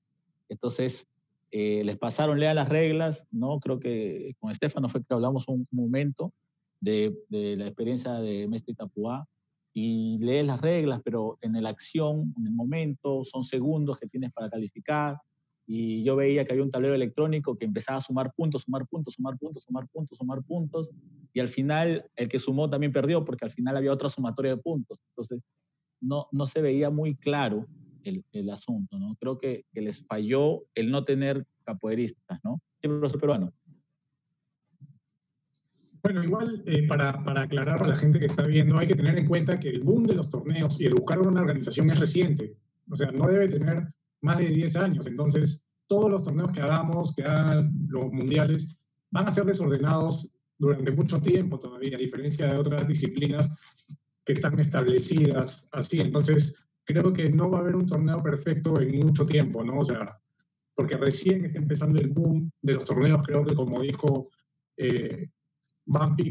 Entonces, 0.51 1.07
eh, 1.51 1.83
les 1.83 1.97
pasaron, 1.97 2.39
lean 2.39 2.57
las 2.57 2.69
reglas, 2.69 3.27
¿no? 3.31 3.59
Creo 3.59 3.81
que 3.81 4.37
con 4.39 4.51
Estefano 4.51 4.91
fue 4.91 5.03
que 5.03 5.15
hablamos 5.15 5.49
un 5.49 5.67
momento, 5.71 6.33
de, 6.79 7.15
de 7.29 7.57
la 7.57 7.67
experiencia 7.69 8.15
de 8.15 8.49
Mestre 8.49 8.75
Tapuá 8.75 9.27
y 9.73 10.19
lees 10.19 10.45
las 10.45 10.61
reglas, 10.61 11.01
pero 11.03 11.39
en 11.41 11.61
la 11.63 11.71
acción, 11.71 12.35
en 12.37 12.47
el 12.49 12.53
momento, 12.53 13.25
son 13.25 13.45
segundos 13.45 13.99
que 13.99 14.09
tienes 14.09 14.33
para 14.33 14.51
calificar. 14.51 15.17
Y 15.67 16.03
yo 16.03 16.17
veía 16.17 16.45
que 16.45 16.53
había 16.53 16.65
un 16.65 16.71
tablero 16.71 16.95
electrónico 16.95 17.57
que 17.57 17.65
empezaba 17.65 17.99
a 17.99 18.03
sumar 18.03 18.33
puntos, 18.35 18.63
sumar 18.63 18.87
puntos, 18.87 19.15
sumar 19.15 19.39
puntos, 19.39 19.63
sumar 19.63 19.89
puntos, 19.89 20.19
sumar 20.19 20.43
puntos. 20.43 20.91
Y 21.33 21.41
al 21.41 21.49
final, 21.49 22.05
el 22.17 22.29
que 22.29 22.39
sumó 22.39 22.69
también 22.69 22.93
perdió, 22.93 23.25
porque 23.25 23.45
al 23.45 23.53
final 23.53 23.77
había 23.77 23.93
otra 23.93 24.09
sumatoria 24.09 24.57
de 24.57 24.63
puntos. 24.63 24.99
Entonces, 25.11 25.41
no, 26.01 26.27
no 26.33 26.47
se 26.47 26.61
veía 26.61 26.91
muy 26.91 27.15
claro 27.15 27.67
el, 28.05 28.25
el 28.33 28.51
asunto, 28.51 28.99
¿no? 28.99 29.17
Creo 29.21 29.39
que, 29.39 29.65
que, 29.73 29.81
les 29.81 30.05
falló 30.07 30.65
el 30.75 30.91
no 30.91 31.05
tener 31.05 31.47
capoeiristas, 31.65 32.41
¿no? 32.43 32.61
Sí, 32.81 32.89
profesor 32.89 33.21
peruano. 33.21 33.53
Bueno, 36.03 36.25
igual 36.25 36.63
eh, 36.67 36.87
para, 36.89 37.23
para, 37.23 37.43
aclarar 37.43 37.81
a 37.81 37.87
la 37.87 37.97
gente 37.97 38.19
que 38.19 38.27
está 38.27 38.45
viendo, 38.45 38.77
hay 38.77 38.89
que 38.89 38.97
tener 38.97 39.17
en 39.17 39.27
cuenta 39.27 39.61
que 39.61 39.69
el 39.69 39.83
boom 39.83 40.03
de 40.03 40.17
los 40.17 40.31
torneos 40.31 40.81
y 40.81 40.87
el 40.87 40.95
buscar 40.95 41.21
una 41.21 41.41
organización 41.41 41.91
es 41.91 42.01
reciente. 42.01 42.57
O 42.91 42.97
sea, 42.97 43.13
no 43.13 43.29
debe 43.29 43.49
tener 43.49 43.87
más 44.23 44.39
de 44.39 44.47
10 44.47 44.77
años. 44.77 45.07
Entonces, 45.07 45.65
todos 45.87 46.11
los 46.11 46.23
torneos 46.23 46.51
que 46.53 46.63
hagamos, 46.63 47.15
que 47.15 47.23
hagan 47.23 47.73
los 47.89 48.13
mundiales, 48.13 48.77
van 49.11 49.29
a 49.29 49.35
ser 49.35 49.45
desordenados 49.45 50.33
durante 50.59 50.93
mucho 50.93 51.21
tiempo 51.21 51.59
todavía, 51.59 51.97
a 51.97 52.01
diferencia 52.01 52.47
de 52.47 52.57
otras 52.57 52.89
disciplinas 52.89 53.51
que 54.25 54.33
están 54.33 54.59
establecidas 54.59 55.69
así. 55.73 56.01
Entonces, 56.01 56.67
creo 56.85 57.13
que 57.13 57.31
no 57.31 57.51
va 57.51 57.59
a 57.59 57.61
haber 57.61 57.77
un 57.77 57.87
torneo 57.87 58.23
perfecto 58.23 58.81
en 58.81 59.01
mucho 59.01 59.27
tiempo, 59.27 59.65
¿no? 59.65 59.81
O 59.81 59.85
sea, 59.85 60.19
porque 60.75 60.97
recién 60.97 61.45
está 61.45 61.59
empezando 61.59 62.01
el 62.01 62.09
boom 62.09 62.51
de 62.63 62.75
los 62.75 62.85
torneos, 62.85 63.23
creo 63.25 63.45
que 63.45 63.55
como 63.55 63.83
dijo 63.83 64.31
eh, 64.77 65.29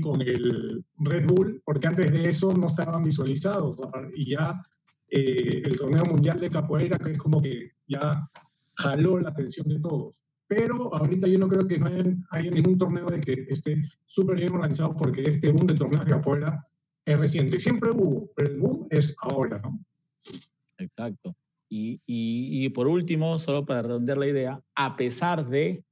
con 0.01 0.21
el 0.21 0.83
Red 0.97 1.27
Bull, 1.27 1.61
porque 1.65 1.87
antes 1.87 2.11
de 2.11 2.29
eso 2.29 2.53
no 2.53 2.67
estaban 2.67 3.03
visualizados. 3.03 3.77
Y 4.15 4.31
ya 4.31 4.61
eh, 5.09 5.61
el 5.65 5.77
torneo 5.77 6.05
mundial 6.05 6.39
de 6.39 6.49
capoeira, 6.49 6.97
que 6.97 7.11
es 7.11 7.17
como 7.17 7.41
que 7.41 7.73
ya 7.91 8.29
jaló 8.75 9.19
la 9.19 9.29
atención 9.29 9.67
de 9.67 9.79
todos. 9.79 10.21
Pero 10.47 10.93
ahorita 10.93 11.27
yo 11.27 11.39
no 11.39 11.47
creo 11.47 11.67
que 11.67 11.77
no 11.77 11.87
haya, 11.87 12.51
ningún 12.51 12.77
torneo 12.77 13.05
de 13.05 13.21
que 13.21 13.45
esté 13.47 13.81
súper 14.05 14.37
bien 14.37 14.53
organizado, 14.53 14.95
porque 14.95 15.21
este 15.21 15.51
boom 15.51 15.67
de 15.67 15.75
torneos 15.75 16.05
de 16.05 16.11
capoeira 16.11 16.67
es 17.05 17.19
reciente. 17.19 17.59
Siempre 17.59 17.91
hubo, 17.91 18.29
pero 18.35 18.51
el 18.51 18.59
boom 18.59 18.87
es 18.89 19.15
ahora, 19.21 19.59
¿no? 19.59 19.79
Exacto. 20.77 21.35
Y, 21.69 22.01
y, 22.05 22.65
y 22.65 22.69
por 22.69 22.87
último, 22.87 23.39
solo 23.39 23.65
para 23.65 23.83
redondear 23.83 24.17
la 24.17 24.27
idea, 24.27 24.61
a 24.75 24.97
pesar 24.97 25.47
de 25.47 25.85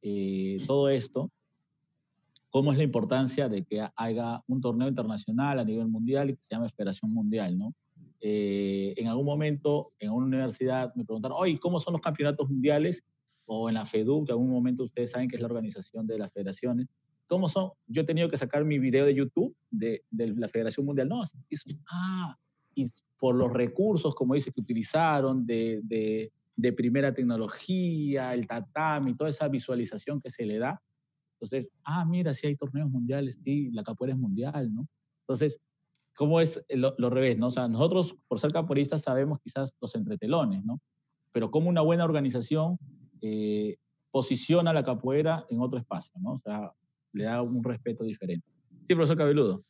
eh, 0.00 0.56
todo 0.66 0.88
esto, 0.88 1.30
cómo 2.50 2.72
es 2.72 2.78
la 2.78 2.84
importancia 2.84 3.48
de 3.48 3.64
que 3.64 3.86
haya 3.96 4.42
un 4.46 4.60
torneo 4.60 4.88
internacional 4.88 5.58
a 5.58 5.64
nivel 5.64 5.88
mundial 5.88 6.30
y 6.30 6.36
que 6.36 6.42
se 6.42 6.54
llame 6.54 6.66
Esperación 6.66 7.12
Mundial, 7.12 7.58
¿no? 7.58 7.72
Eh, 8.24 8.94
en 8.96 9.08
algún 9.08 9.26
momento 9.26 9.90
en 9.98 10.12
una 10.12 10.26
universidad 10.26 10.94
me 10.94 11.04
preguntaron, 11.04 11.36
oye, 11.40 11.58
¿cómo 11.58 11.80
son 11.80 11.94
los 11.94 12.00
campeonatos 12.00 12.48
mundiales? 12.48 13.02
O 13.46 13.68
en 13.68 13.74
la 13.74 13.84
FEDU, 13.84 14.24
que 14.24 14.30
en 14.30 14.34
algún 14.34 14.50
momento 14.50 14.84
ustedes 14.84 15.10
saben 15.10 15.28
que 15.28 15.34
es 15.34 15.42
la 15.42 15.48
organización 15.48 16.06
de 16.06 16.18
las 16.18 16.32
federaciones. 16.32 16.86
¿Cómo 17.26 17.48
son? 17.48 17.72
Yo 17.88 18.02
he 18.02 18.04
tenido 18.04 18.28
que 18.28 18.36
sacar 18.36 18.64
mi 18.64 18.78
video 18.78 19.06
de 19.06 19.14
YouTube 19.14 19.56
de, 19.70 20.04
de 20.10 20.28
la 20.28 20.48
Federación 20.48 20.86
Mundial. 20.86 21.08
No, 21.08 21.24
ah, 21.90 22.36
y 22.76 22.92
por 23.18 23.34
los 23.34 23.52
recursos, 23.52 24.14
como 24.14 24.34
dice, 24.34 24.52
que 24.52 24.60
utilizaron 24.60 25.44
de, 25.44 25.80
de, 25.82 26.72
primera 26.74 27.12
tecnología, 27.12 28.34
el 28.34 28.46
tatami, 28.46 29.16
toda 29.16 29.30
esa 29.30 29.48
visualización 29.48 30.20
que 30.20 30.30
se 30.30 30.46
le 30.46 30.58
da. 30.58 30.80
Entonces, 31.40 31.70
ah, 31.84 32.04
mira, 32.04 32.34
si 32.34 32.46
hay 32.46 32.56
torneos 32.56 32.88
mundiales, 32.88 33.40
sí, 33.42 33.70
la 33.72 33.82
capoeira 33.82 34.14
es 34.14 34.20
mundial, 34.20 34.72
¿no? 34.72 34.86
Entonces, 35.22 35.58
¿cómo 36.22 36.40
es 36.40 36.64
lo, 36.68 37.10
revés, 37.10 37.36
no? 37.36 37.48
O 37.48 37.50
sea, 37.50 37.66
nosotros, 37.66 38.14
por 38.28 38.38
ser 38.38 38.52
capoeiristas, 38.52 39.02
sabemos 39.02 39.40
quizás 39.40 39.74
los 39.80 39.92
entretelones, 39.96 40.64
¿no? 40.64 40.80
Pero 41.32 41.50
como 41.50 41.68
una 41.68 41.80
buena 41.80 42.04
organización 42.04 42.78
eh, 43.20 43.76
posiciona 44.12 44.72
la 44.72 44.84
capoeira 44.84 45.44
en 45.50 45.60
otro 45.60 45.80
espacio, 45.80 46.12
¿no? 46.20 46.34
O 46.34 46.38
sea, 46.38 46.72
le 47.12 47.24
da 47.24 47.42
un 47.42 47.64
respeto 47.64 48.04
diferente. 48.04 48.46
Sí, 48.86 48.94
profesor 48.94 49.16
Cabeludo. 49.16 49.64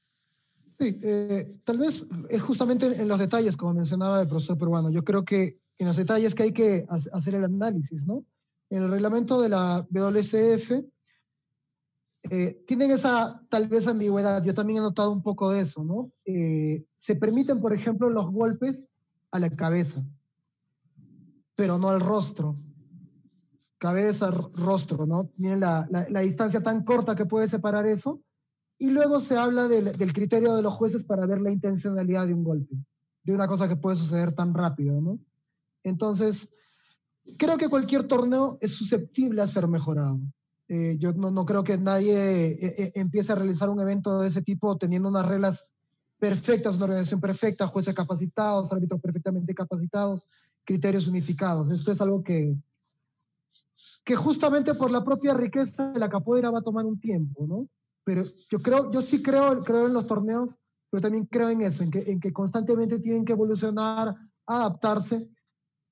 Sí, 0.61 1.01
eh, 1.03 1.57
tal 1.65 1.79
vez 1.79 2.07
es 2.29 2.43
justamente 2.43 3.01
en 3.01 3.09
los 3.09 3.19
detalles, 3.19 3.57
como 3.57 3.73
mencionaba 3.73 4.21
el 4.21 4.29
profesor 4.29 4.59
peruano. 4.59 4.91
Yo 4.91 5.05
creo 5.05 5.25
que 5.25 5.59
en 5.79 5.87
los 5.87 5.97
detalles 5.97 6.35
que 6.35 6.43
hay 6.43 6.53
que 6.53 6.85
hacer 6.91 7.35
el 7.35 7.45
análisis, 7.45 8.07
¿no? 8.07 8.27
En 8.69 8.83
el 8.83 8.91
reglamento 8.91 9.41
de 9.41 9.49
la 9.49 9.87
WCF 9.89 10.85
eh, 12.31 12.63
tienen 12.67 12.91
esa 12.91 13.43
tal 13.49 13.69
vez 13.69 13.89
ambigüedad. 13.89 14.43
Yo 14.45 14.55
también 14.55 14.79
he 14.79 14.83
notado 14.83 15.13
un 15.13 15.23
poco 15.23 15.51
de 15.51 15.61
eso, 15.61 15.85
¿no? 15.85 16.13
Eh, 16.25 16.85
se 16.97 17.17
permiten, 17.17 17.61
por 17.61 17.73
ejemplo, 17.73 18.09
los 18.09 18.31
golpes 18.31 18.93
a 19.31 19.39
la 19.39 19.51
cabeza, 19.51 20.05
pero 21.55 21.79
no 21.79 21.89
al 21.91 22.01
rostro. 22.01 22.57
Cabeza, 23.79 24.31
rostro, 24.31 25.07
¿no? 25.07 25.31
Miren 25.37 25.61
la, 25.61 25.89
la, 25.91 26.09
la 26.09 26.21
distancia 26.21 26.63
tan 26.63 26.85
corta 26.85 27.17
que 27.17 27.27
puede 27.27 27.49
separar 27.49 27.87
eso 27.87 28.23
y 28.79 28.91
luego 28.91 29.21
se 29.21 29.37
habla 29.37 29.67
del, 29.67 29.97
del, 29.97 30.13
criterio 30.13 30.55
de 30.55 30.63
los 30.63 30.75
jueces 30.75 31.05
para 31.05 31.27
ver 31.27 31.41
la 31.41 31.51
intencionalidad 31.51 32.27
de 32.27 32.35
un 32.35 32.45
golpe, 32.45 32.77
de 33.25 33.35
una 33.35 33.49
cosa 33.49 33.69
que 33.69 33.77
puede 33.77 33.97
suceder 33.97 34.33
tan 34.33 34.55
rápido, 34.55 35.01
¿no? 35.01 35.19
Entonces, 35.83 36.51
creo 37.39 37.57
que 37.59 37.69
cualquier 37.69 38.05
torneo 38.05 38.59
es 38.61 38.75
susceptible 38.75 39.43
a 39.43 39.47
ser 39.47 39.67
mejorado. 39.67 40.21
Eh, 40.75 40.97
yo 40.99 41.13
no, 41.13 41.31
no, 41.31 41.45
creo 41.45 41.63
que 41.63 41.77
nadie 41.77 42.17
eh, 42.17 42.75
eh, 42.79 42.93
empiece 42.95 43.31
a 43.31 43.35
realizar 43.35 43.69
un 43.69 43.81
evento 43.81 44.21
de 44.21 44.29
ese 44.29 44.41
tipo 44.41 44.79
teniendo 44.79 45.11
unas 45.11 45.27
reglas 45.27 45.67
perfectas, 46.19 46.77
una 46.77 46.85
organización 46.85 47.21
perfecta, 47.21 47.67
jueces 47.67 47.95
capacitados, 47.95 48.73
árbitros 48.73 49.01
perfectamente 49.01 49.55
capacitados, 49.55 50.27
criterios 50.65 51.07
unificados. 51.09 51.71
Esto 51.71 51.93
es 51.93 52.01
algo 52.01 52.23
que, 52.23 52.57
que 54.03 54.17
justamente 54.17 54.75
por 54.75 54.91
la 54.91 55.05
propia 55.05 55.35
riqueza 55.35 55.93
de 55.93 56.01
la 56.01 56.09
capoeira 56.09 56.51
va 56.51 56.61
a 56.61 56.63
tomar 56.63 56.87
un 56.87 56.99
tiempo, 56.99 57.47
¿no? 57.47 57.69
pero 58.05 58.25
yo 58.51 58.61
creo, 58.61 58.91
yo 58.91 59.03
sí 59.03 59.23
creo, 59.23 59.63
creo 59.63 59.87
en 59.87 59.93
los 59.93 60.07
torneos, 60.07 60.59
pero 60.91 61.01
también 61.01 61.27
creo 61.27 61.49
en 61.51 61.63
eso, 61.63 61.83
en 61.83 61.91
que, 61.91 62.01
en 62.01 62.21
que 62.21 62.33
constantemente 62.33 62.99
tienen 62.99 63.25
que 63.25 63.33
evolucionar, 63.33 64.15
adaptarse, 64.47 65.29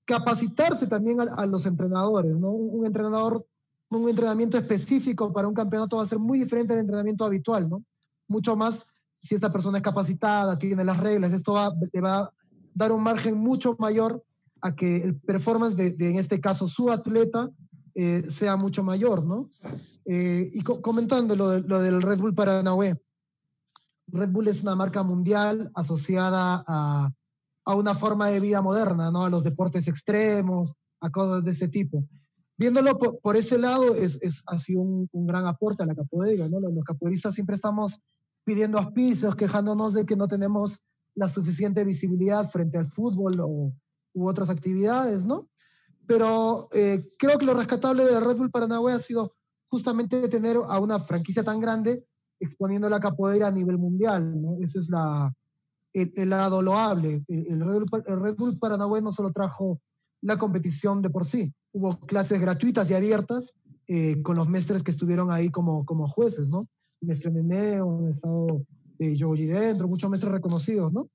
capacitarse 0.04 0.86
también 0.86 1.20
a, 1.20 1.46
los 1.46 1.66
entrenadores, 1.66 2.36
¿no? 2.38 2.50
Un, 2.50 2.84
entrenador, 2.84 3.46
un 3.90 4.08
entrenamiento 4.08 4.56
específico 4.56 5.32
para 5.32 5.48
un 5.48 5.54
campeonato 5.54 5.96
va 5.96 6.04
a 6.04 6.06
ser 6.06 6.18
muy 6.18 6.38
diferente 6.38 6.72
al 6.72 6.78
entrenamiento 6.78 7.24
habitual, 7.24 7.68
¿no? 7.68 7.84
Mucho 8.28 8.54
más 8.56 8.86
si 9.18 9.34
esta 9.34 9.52
persona 9.52 9.78
es 9.78 9.84
capacitada, 9.84 10.58
tiene 10.58 10.84
las 10.84 10.98
reglas, 10.98 11.32
esto 11.32 11.52
va, 11.52 11.74
le 11.92 12.00
va 12.00 12.20
a 12.20 12.32
dar 12.74 12.92
un 12.92 13.02
margen 13.02 13.36
mucho 13.36 13.76
mayor 13.78 14.24
a 14.62 14.74
que 14.74 14.98
el 14.98 15.16
performance 15.16 15.76
de, 15.76 15.94
en 15.98 16.16
este 16.16 16.40
caso, 16.40 16.68
su 16.68 16.90
atleta 16.90 17.50
eh, 17.94 18.24
sea 18.28 18.56
mucho 18.56 18.82
mayor, 18.82 19.24
¿no? 19.24 19.50
Eh, 20.04 20.50
y 20.54 20.62
co 20.62 20.80
comentando 20.80 21.34
lo, 21.36 21.48
de, 21.50 21.60
lo, 21.62 21.80
del 21.80 22.02
Red 22.02 22.18
Bull 22.18 22.34
Paranahue, 22.34 23.00
Red 24.06 24.30
Bull 24.30 24.48
es 24.48 24.62
una 24.62 24.74
marca 24.74 25.02
mundial 25.02 25.70
asociada 25.74 26.64
a, 26.66 27.10
a, 27.64 27.74
una 27.74 27.94
forma 27.94 28.28
de 28.28 28.40
vida 28.40 28.62
moderna, 28.62 29.10
¿no? 29.10 29.24
A 29.24 29.30
los 29.30 29.44
deportes 29.44 29.88
extremos, 29.88 30.74
a 31.00 31.10
cosas 31.10 31.44
de 31.44 31.50
ese 31.50 31.68
tipo. 31.68 32.04
Viéndolo 32.60 32.98
por, 32.98 33.20
por 33.20 33.38
ese 33.38 33.56
lado, 33.56 33.94
es, 33.94 34.18
es, 34.20 34.42
ha 34.46 34.58
sido 34.58 34.82
un, 34.82 35.08
un, 35.12 35.26
gran 35.26 35.46
aporte 35.46 35.82
a 35.82 35.86
la 35.86 35.94
capoeira, 35.94 36.46
¿no? 36.46 36.60
Los, 36.60 36.74
los 36.74 36.84
capoeiristas 36.84 37.34
siempre 37.34 37.54
estamos 37.54 38.02
pidiendo 38.44 38.76
auspicios, 38.76 39.34
quejándonos 39.34 39.94
de 39.94 40.04
que 40.04 40.14
no 40.14 40.28
tenemos 40.28 40.84
la 41.14 41.30
suficiente 41.30 41.82
visibilidad 41.84 42.46
frente 42.50 42.76
al 42.76 42.84
fútbol 42.84 43.40
o, 43.40 43.72
u 44.12 44.28
otras 44.28 44.50
actividades, 44.50 45.24
¿no? 45.24 45.48
Pero 46.06 46.68
eh, 46.72 47.08
creo 47.18 47.38
que 47.38 47.46
lo 47.46 47.54
rescatable 47.54 48.04
de 48.04 48.20
Red 48.20 48.36
Bull 48.36 48.50
Paranagüe 48.50 48.92
ha 48.92 48.98
sido 48.98 49.34
justamente 49.70 50.28
tener 50.28 50.58
a 50.58 50.80
una 50.80 51.00
franquicia 51.00 51.42
tan 51.42 51.62
grande 51.62 52.04
exponiendo 52.38 52.90
la 52.90 53.00
capoeira 53.00 53.46
a 53.46 53.52
nivel 53.52 53.78
mundial, 53.78 54.38
¿no? 54.38 54.58
Ese 54.60 54.80
es 54.80 54.90
la, 54.90 55.32
el, 55.94 56.12
el 56.14 56.28
lado 56.28 56.60
loable. 56.60 57.24
El, 57.26 57.46
el, 57.46 57.60
Red 58.20 58.36
Bull, 58.36 58.58
el 58.60 58.86
Bull 58.86 59.02
no 59.02 59.12
solo 59.12 59.32
trajo 59.32 59.80
la 60.22 60.36
competición 60.36 61.02
de 61.02 61.10
por 61.10 61.24
sí, 61.24 61.52
hubo 61.72 61.98
clases 62.00 62.40
gratuitas 62.40 62.90
y 62.90 62.94
abiertas 62.94 63.54
eh, 63.88 64.20
con 64.22 64.36
los 64.36 64.48
mestres 64.48 64.82
que 64.82 64.90
estuvieron 64.90 65.30
ahí 65.30 65.50
como, 65.50 65.84
como 65.84 66.06
jueces, 66.06 66.50
¿no? 66.50 66.68
Mestre 67.00 67.30
Meneo, 67.30 67.86
un 67.86 68.10
estado 68.10 68.64
de 68.98 69.16
Yogi 69.16 69.46
dentro, 69.46 69.88
muchos 69.88 70.10
mestres 70.10 70.32
reconocidos, 70.32 70.92
¿no? 70.92 71.08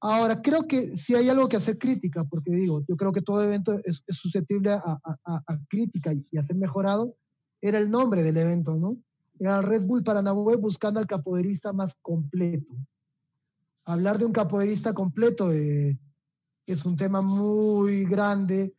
Ahora, 0.00 0.40
creo 0.40 0.66
que 0.66 0.96
si 0.96 1.14
hay 1.14 1.28
algo 1.28 1.48
que 1.48 1.56
hacer 1.56 1.76
crítica, 1.76 2.24
porque 2.24 2.52
digo, 2.52 2.82
yo 2.88 2.96
creo 2.96 3.12
que 3.12 3.20
todo 3.20 3.44
evento 3.44 3.78
es, 3.84 4.02
susceptible 4.08 4.70
a, 4.70 4.98
a, 5.04 5.58
crítica 5.68 6.12
y 6.14 6.38
a 6.38 6.42
ser 6.42 6.56
mejorado, 6.56 7.16
era 7.60 7.78
el 7.78 7.90
nombre 7.90 8.22
del 8.22 8.38
evento, 8.38 8.76
¿no? 8.76 8.96
Era 9.38 9.60
Red 9.60 9.82
Bull 9.82 10.02
Paranagüe 10.02 10.56
buscando 10.56 11.00
al 11.00 11.06
capoeirista 11.06 11.72
más 11.72 11.94
completo. 12.00 12.74
Hablar 13.84 14.18
de 14.18 14.24
un 14.24 14.32
capoeirista 14.32 14.94
completo 14.94 15.52
eh, 15.52 15.98
es 16.72 16.84
un 16.84 16.96
tema 16.96 17.20
muy 17.20 18.04
grande, 18.04 18.74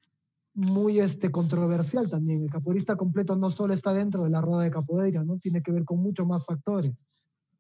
muy 0.54 1.00
este, 1.00 1.32
controversial 1.32 2.10
también. 2.10 2.44
El 2.44 2.50
capoeirista 2.50 2.96
completo 2.96 3.36
no 3.36 3.50
solo 3.50 3.74
está 3.74 3.94
dentro 3.94 4.24
de 4.24 4.30
la 4.30 4.42
rueda 4.42 4.64
de 4.64 4.72
capoeira, 4.72 5.24
¿no? 5.24 5.38
Tiene 5.40 5.62
que 5.62 5.72
ver 5.72 5.86
con 5.86 6.00
muchos 6.00 6.28
más 6.28 6.46
factores. 6.46 7.06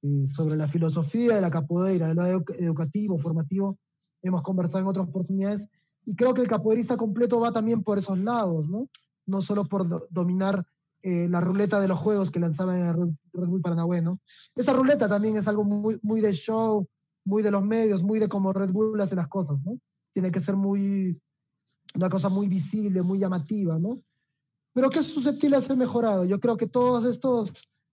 Eh, 0.03 0.27
sobre 0.27 0.57
la 0.57 0.67
filosofía 0.67 1.35
de 1.35 1.41
la 1.41 1.51
capoeira, 1.51 2.07
de 2.07 2.15
lo 2.15 2.25
educativo, 2.57 3.19
formativo, 3.19 3.77
hemos 4.23 4.41
conversado 4.41 4.79
en 4.79 4.87
otras 4.87 5.07
oportunidades, 5.07 5.67
y 6.05 6.15
creo 6.15 6.33
que 6.33 6.41
el 6.41 6.47
capoeirista 6.47 6.97
completo 6.97 7.39
va 7.39 7.51
también 7.51 7.83
por 7.83 7.99
esos 7.99 8.17
lados, 8.17 8.69
¿no? 8.69 8.87
No 9.27 9.41
solo 9.41 9.65
por 9.65 9.87
do 9.87 10.07
dominar 10.09 10.65
eh, 11.03 11.27
la 11.29 11.39
ruleta 11.39 11.79
de 11.79 11.87
los 11.87 11.99
juegos 11.99 12.31
que 12.31 12.39
lanzaban 12.39 12.79
en 12.79 13.17
Red 13.33 13.47
Bull 13.47 13.61
Paranagüe, 13.61 14.01
¿no? 14.01 14.19
Esa 14.55 14.73
ruleta 14.73 15.07
también 15.07 15.37
es 15.37 15.47
algo 15.47 15.63
muy, 15.63 15.99
muy 16.01 16.19
de 16.19 16.33
show, 16.33 16.87
muy 17.23 17.43
de 17.43 17.51
los 17.51 17.63
medios, 17.63 18.01
muy 18.01 18.17
de 18.17 18.27
cómo 18.27 18.53
Red 18.53 18.71
Bull 18.71 18.99
hace 18.99 19.15
las 19.15 19.27
cosas, 19.27 19.63
¿no? 19.63 19.77
Tiene 20.13 20.31
que 20.31 20.39
ser 20.39 20.55
muy, 20.55 21.19
una 21.95 22.09
cosa 22.09 22.29
muy 22.29 22.47
visible, 22.47 23.01
muy 23.01 23.19
llamativa, 23.19 23.77
¿no? 23.79 24.01
Pero 24.73 24.89
que 24.89 24.99
es 24.99 25.07
susceptible 25.07 25.57
de 25.57 25.63
ser 25.63 25.77
mejorado. 25.77 26.25
Yo 26.25 26.39
creo 26.39 26.57
que 26.57 26.67
todas 26.67 27.05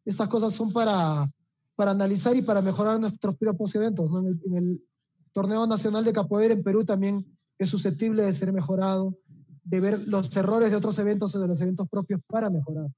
estas 0.05 0.29
cosas 0.29 0.55
son 0.55 0.73
para, 0.73 1.31
para 1.75 1.91
analizar 1.91 2.37
y 2.37 2.43
para 2.43 2.62
mejorar 2.62 3.01
nuestros 3.01 3.37
propios 3.37 3.75
eventos. 3.75 4.11
¿no? 4.11 4.21
En, 4.21 4.27
el, 4.27 4.41
en, 4.47 4.57
el, 4.57 4.85
torneo 5.33 5.66
nacional 5.66 6.05
de 6.05 6.12
capoeira 6.12 6.55
en 6.55 6.62
Perú 6.62 6.85
también 6.85 7.25
es 7.59 7.69
susceptible 7.69 8.25
de 8.25 8.33
ser 8.33 8.53
mejorado, 8.53 9.16
de 9.62 9.81
ver 9.81 10.09
los 10.09 10.35
errores 10.37 10.71
de 10.71 10.77
otros 10.77 10.99
eventos 10.99 11.35
o 11.35 11.41
de 11.41 11.47
los 11.47 11.61
eventos 11.61 11.89
propios 11.89 12.21
para 12.27 12.51
mejorar. 12.51 12.91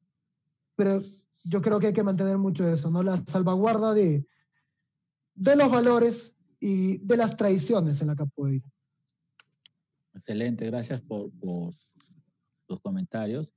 Pero 0.77 1.03
yo 1.45 1.61
creo 1.61 1.79
que 1.81 1.89
hay 1.89 1.93
que 1.93 2.03
mantener 2.03 2.39
mucho 2.39 2.67
eso, 2.67 2.91
¿no? 2.91 3.03
La 3.03 3.17
salvaguarda 3.27 3.93
de, 3.93 4.25
de 5.35 5.57
los 5.57 5.71
valores 5.71 6.35
y 6.61 6.99
de 6.99 7.17
las 7.17 7.37
tradiciones 7.37 8.01
en 8.01 8.09
la 8.09 8.17
capoeira. 8.17 8.67
Excelente, 10.21 10.67
gracias 10.67 11.01
por, 11.01 11.31
por 11.41 11.73
tus 12.67 12.79
comentarios. 12.81 13.51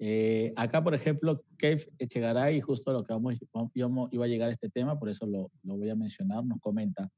Eh, 0.00 0.52
acá, 0.56 0.82
por 0.82 0.94
ejemplo, 0.94 1.44
Kev 1.56 1.88
Echegaray, 1.96 2.60
justo 2.60 2.92
lo 2.92 3.04
que 3.04 3.12
vamos, 3.12 3.36
vamos, 3.52 4.12
iba 4.12 4.24
a 4.24 4.28
llegar 4.28 4.48
a 4.48 4.52
este 4.52 4.68
tema, 4.68 4.98
por 4.98 5.10
eso 5.10 5.26
lo, 5.26 5.52
lo, 5.62 5.76
voy 5.76 5.90
a 5.90 5.94
mencionar, 5.94 6.44
nos 6.44 6.58
comenta, 6.58 7.08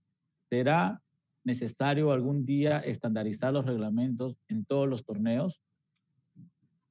¿será 0.51 1.01
necesario 1.45 2.13
algún 2.13 2.45
día 2.45 2.79
estandarizar 2.81 3.55
los 3.55 3.65
reglamentos 3.65 4.37
en 4.49 4.67
todos 4.67 4.87
los 4.87 5.03
torneos? 5.03 5.63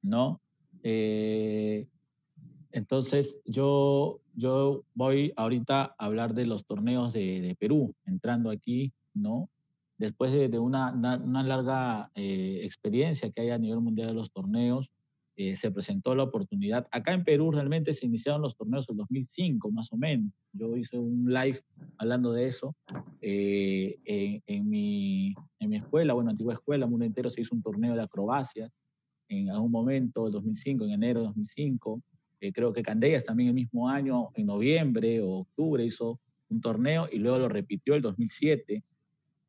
¿No? 0.02 0.40
Eh, 0.82 1.86
entonces, 2.72 3.38
yo, 3.44 4.20
yo 4.34 4.84
voy 4.94 5.32
ahorita 5.36 5.94
a 5.96 6.04
hablar 6.04 6.34
de 6.34 6.46
los 6.46 6.66
torneos 6.66 7.12
de, 7.12 7.40
de 7.40 7.54
Perú, 7.54 7.94
entrando 8.04 8.50
aquí, 8.50 8.92
¿no? 9.14 9.48
Después 9.98 10.32
de, 10.32 10.58
una, 10.58 10.92
larga 10.92 12.10
eh, 12.14 12.60
experiencia 12.64 13.30
que 13.30 13.42
hay 13.42 13.50
a 13.50 13.58
nivel 13.58 13.80
mundial 13.80 14.08
de 14.08 14.14
los 14.14 14.32
torneos, 14.32 14.90
eh, 15.36 15.56
se 15.56 15.70
presentó 15.72 16.14
la 16.14 16.22
oportunidad. 16.22 16.86
Acá 16.92 17.12
en 17.12 17.24
Perú 17.24 17.50
realmente 17.50 17.92
se 17.92 18.06
iniciaron 18.06 18.40
los 18.40 18.56
torneos 18.56 18.88
en 18.88 18.96
2005, 18.96 19.70
más 19.72 19.92
o 19.92 19.96
menos. 19.96 20.32
Yo 20.52 20.76
hice 20.76 20.96
un 20.96 21.32
live 21.32 21.60
hablando 21.98 22.32
de 22.32 22.46
eso. 22.46 22.76
Eh, 23.20 23.98
en, 24.46 24.68
mi, 24.68 25.34
en 25.58 25.70
mi 25.70 25.76
escuela, 25.76 26.14
bueno, 26.14 26.30
antigua 26.30 26.54
escuela, 26.54 26.86
mundo 26.86 27.04
entero 27.04 27.30
se 27.30 27.40
hizo 27.40 27.54
un 27.54 27.62
torneo 27.62 27.96
de 27.96 28.02
acrobacia 28.02 28.70
en 29.28 29.50
algún 29.50 29.72
momento, 29.72 30.26
el 30.26 30.32
2005, 30.32 30.84
en 30.84 30.90
enero 30.92 31.20
de 31.20 31.26
2005. 31.26 32.02
Eh, 32.40 32.52
creo 32.52 32.72
que 32.72 32.82
Candellas 32.82 33.24
también 33.24 33.48
el 33.48 33.54
mismo 33.54 33.88
año, 33.88 34.28
en 34.34 34.46
noviembre 34.46 35.20
o 35.20 35.40
octubre, 35.40 35.84
hizo 35.84 36.20
un 36.48 36.60
torneo 36.60 37.08
y 37.10 37.18
luego 37.18 37.38
lo 37.38 37.48
repitió 37.48 37.94
el 37.94 38.02
2007. 38.02 38.82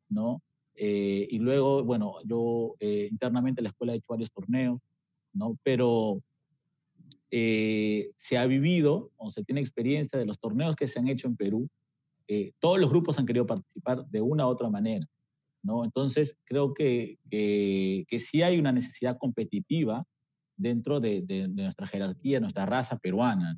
¿No? 0.08 0.42
Eh, 0.76 1.26
y 1.30 1.38
luego, 1.38 1.82
bueno, 1.84 2.16
yo 2.24 2.74
eh, 2.80 3.08
internamente 3.10 3.60
en 3.60 3.64
la 3.64 3.70
escuela 3.70 3.94
he 3.94 3.96
hecho 3.96 4.08
varios 4.10 4.30
torneos, 4.30 4.80
¿no? 5.32 5.58
Pero 5.62 6.22
eh, 7.30 8.10
se 8.18 8.36
ha 8.36 8.46
vivido 8.46 9.10
o 9.16 9.30
se 9.30 9.42
tiene 9.42 9.62
experiencia 9.62 10.18
de 10.18 10.26
los 10.26 10.38
torneos 10.38 10.76
que 10.76 10.86
se 10.86 10.98
han 10.98 11.08
hecho 11.08 11.28
en 11.28 11.36
Perú. 11.36 11.68
todos 12.58 12.78
los 12.78 12.90
grupos 12.90 13.18
han 13.18 13.26
querido 13.26 13.46
participar 13.46 14.04
de 14.06 14.20
una 14.20 14.46
u 14.46 14.50
otra 14.50 14.68
manera, 14.68 15.06
¿no? 15.62 15.84
Entonces, 15.84 16.36
creo 16.44 16.74
que, 16.74 17.18
que, 17.30 18.18
sí 18.18 18.42
hay 18.42 18.58
una 18.58 18.72
necesidad 18.72 19.16
competitiva 19.18 20.04
dentro 20.56 21.00
de, 21.00 21.22
de, 21.22 21.48
nuestra 21.48 21.86
jerarquía, 21.86 22.40
nuestra 22.40 22.66
raza 22.66 22.98
peruana. 22.98 23.56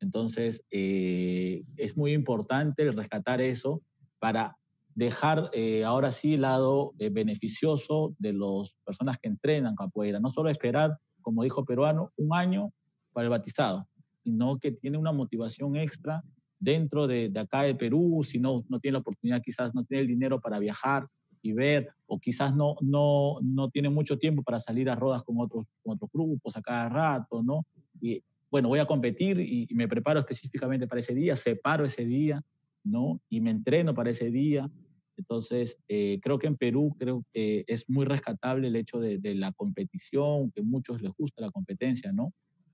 Entonces, 0.00 0.64
es 0.70 1.96
muy 1.96 2.12
importante 2.12 2.90
rescatar 2.90 3.40
eso 3.40 3.82
para 4.18 4.56
dejar 4.94 5.50
eh, 5.52 5.84
ahora 5.84 6.12
sí 6.12 6.34
el 6.34 6.42
lado 6.42 6.92
eh, 6.98 7.10
beneficioso 7.10 8.14
de 8.18 8.32
las 8.32 8.74
personas 8.84 9.18
que 9.18 9.28
entrenan 9.28 9.76
capoeira. 9.76 10.20
No 10.20 10.30
solo 10.30 10.50
esperar, 10.50 10.96
como 11.22 11.42
dijo 11.42 11.64
Peruano, 11.64 12.10
un 12.16 12.34
año 12.34 12.72
para 13.12 13.24
el 13.24 13.30
batizado, 13.30 13.86
sino 14.22 14.58
que 14.58 14.72
tiene 14.72 14.98
una 14.98 15.12
motivación 15.12 15.76
extra 15.76 16.22
dentro 16.58 17.06
de, 17.06 17.32
acá 17.36 17.62
de 17.62 17.74
Perú, 17.74 18.22
si 18.24 18.38
no, 18.38 18.64
no 18.68 18.80
tiene 18.80 18.94
la 18.94 18.98
oportunidad, 19.00 19.42
quizás 19.42 19.74
no 19.74 19.84
tiene 19.84 20.02
el 20.02 20.08
dinero 20.08 20.40
para 20.40 20.58
viajar 20.58 21.06
y 21.42 21.52
ver, 21.52 21.88
o 22.06 22.18
quizás 22.18 22.54
no, 22.54 22.76
no, 22.82 23.38
no 23.40 23.70
tiene 23.70 23.88
mucho 23.88 24.18
tiempo 24.18 24.42
para 24.42 24.60
salir 24.60 24.90
a 24.90 24.94
rodas 24.94 25.22
con 25.22 25.40
otros, 25.40 25.64
con 25.82 25.94
otros 25.94 26.10
grupos 26.12 26.54
a 26.56 26.60
cada 26.60 26.88
rato, 26.90 27.42
¿no? 27.42 27.64
Y 28.00 28.22
bueno, 28.50 28.68
voy 28.68 28.78
a 28.78 28.86
competir 28.86 29.40
y, 29.40 29.66
y 29.70 29.74
me 29.74 29.88
preparo 29.88 30.20
específicamente 30.20 30.86
para 30.86 31.00
ese 31.00 31.14
día, 31.14 31.36
separo 31.36 31.86
ese 31.86 32.04
día, 32.04 32.42
¿no? 32.84 33.20
Y 33.28 33.40
me 33.40 33.50
entreno 33.50 33.92
para 33.94 34.10
ese 34.10 34.30
día. 34.30 34.70
Entonces, 35.16 35.76
eh, 35.88 36.20
creo 36.22 36.38
que 36.38 36.46
en 36.46 36.56
Perú 36.56 36.94
creo 36.98 37.24
que 37.32 37.64
es 37.66 37.90
muy 37.90 38.06
rescatable 38.06 38.68
el 38.68 38.76
hecho 38.76 39.00
de, 39.00 39.18
la 39.34 39.52
competición, 39.52 40.50
que 40.50 40.60
a 40.60 40.64
muchos 40.64 41.02
les 41.02 41.12
gusta 41.12 41.42
la 41.42 41.50
competencia, 41.50 42.10
¿no? 42.12 42.32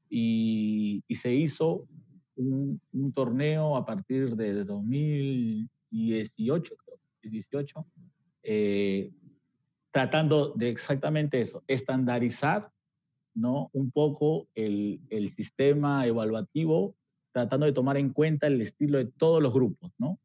Y, 0.08 1.02
se 1.10 1.34
hizo 1.34 1.88
un, 2.36 2.80
torneo 3.14 3.76
a 3.76 3.84
partir 3.84 4.36
de 4.36 4.64
2018, 4.64 6.76
creo, 6.76 6.98
18, 7.22 7.84
eh, 8.44 9.10
tratando 9.90 10.52
de 10.54 10.68
exactamente 10.68 11.40
eso, 11.40 11.64
estandarizar, 11.66 12.70
¿no? 13.34 13.70
Un 13.72 13.90
poco 13.90 14.46
el, 14.54 15.00
el 15.10 15.30
sistema 15.30 16.06
evaluativo 16.06 16.94
tratando 17.36 17.66
de 17.66 17.72
tomar 17.72 17.98
en 17.98 18.14
cuenta 18.14 18.46
el 18.46 18.62
estilo 18.62 18.96
de 18.96 19.04
todos 19.04 19.42
los 19.42 19.52
grupos, 19.52 19.92
¿no? 19.98 20.18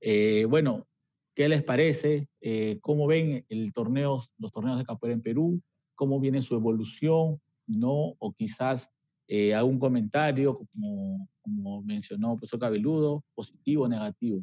Eh, 0.00 0.46
bueno, 0.48 0.84
¿qué 1.32 1.48
les 1.48 1.62
parece? 1.62 2.26
Eh, 2.40 2.78
¿Cómo 2.80 3.06
ven 3.06 3.44
el 3.48 3.72
torneo, 3.72 4.24
los 4.36 4.50
torneos 4.50 4.76
de 4.76 4.84
capoeira 4.84 5.14
en 5.14 5.22
Perú? 5.22 5.62
¿Cómo 5.94 6.18
viene 6.18 6.42
su 6.42 6.56
evolución? 6.56 7.40
¿No? 7.68 8.16
O 8.18 8.32
quizás 8.32 8.90
eh, 9.28 9.54
algún 9.54 9.78
comentario, 9.78 10.60
como, 10.72 11.28
como 11.40 11.82
mencionó 11.82 12.32
el 12.32 12.38
profesor 12.38 12.58
Cabeludo, 12.58 13.22
positivo 13.32 13.84
o 13.84 13.88
negativo. 13.88 14.42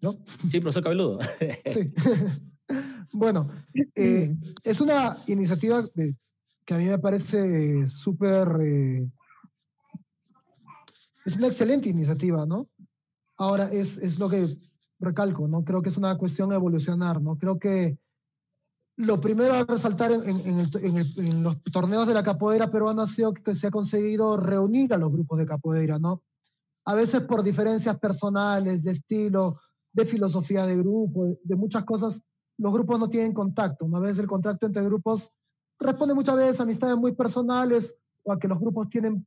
¿No? 0.00 0.12
Sí, 0.48 0.60
profesor 0.60 0.84
Cabeludo. 0.84 1.18
sí. 1.66 1.92
bueno, 3.12 3.50
es 3.96 4.80
una 4.80 5.16
iniciativa 5.26 5.82
que 6.68 6.74
a 6.74 6.76
mí 6.76 6.84
me 6.84 6.98
parece 6.98 7.86
súper... 7.86 8.46
Eh, 8.60 9.10
es 11.24 11.36
una 11.36 11.46
excelente 11.46 11.88
iniciativa, 11.88 12.44
¿no? 12.44 12.68
Ahora, 13.38 13.72
es, 13.72 13.96
es, 13.96 14.18
lo 14.18 14.28
que 14.28 14.58
recalco, 15.00 15.48
¿no? 15.48 15.64
Creo 15.64 15.80
que 15.80 15.88
es 15.88 15.96
una 15.96 16.18
cuestión 16.18 16.50
de 16.50 16.56
evolucionar, 16.56 17.22
¿no? 17.22 17.38
Creo 17.38 17.58
que 17.58 17.96
lo 18.96 19.18
primero 19.18 19.54
a 19.54 19.64
resaltar 19.64 20.12
en, 20.12 20.28
en, 20.28 20.58
el, 20.58 21.10
en, 21.16 21.42
los 21.42 21.62
torneos 21.62 22.06
de 22.06 22.12
la 22.12 22.22
capoeira 22.22 22.70
peruana 22.70 23.04
ha 23.04 23.06
sido 23.06 23.32
que 23.32 23.54
se 23.54 23.68
ha 23.68 23.70
conseguido 23.70 24.36
reunir 24.36 24.92
a 24.92 24.98
los 24.98 25.10
grupos 25.10 25.38
de 25.38 25.46
capoeira, 25.46 25.98
¿no? 25.98 26.22
A 26.84 26.94
veces 26.94 27.22
por 27.22 27.42
diferencias 27.42 27.98
personales, 27.98 28.84
de 28.84 28.90
estilo, 28.90 29.58
de 29.90 30.04
filosofía 30.04 30.66
de 30.66 30.76
grupo, 30.76 31.38
de 31.42 31.56
muchas 31.56 31.84
cosas, 31.84 32.20
los 32.58 32.74
grupos 32.74 32.98
no 32.98 33.08
tienen 33.08 33.32
contacto, 33.32 33.88
¿no? 33.88 33.96
A 33.96 34.00
veces 34.00 34.18
el 34.18 34.26
contacto 34.26 34.66
entre 34.66 34.84
grupos 34.84 35.32
responde 35.78 36.14
muchas 36.14 36.36
veces 36.36 36.60
a 36.60 36.64
amistades 36.64 36.96
muy 36.96 37.12
personales 37.12 37.96
o 38.22 38.32
a 38.32 38.38
que 38.38 38.48
los 38.48 38.58
grupos 38.58 38.88
tienen 38.88 39.26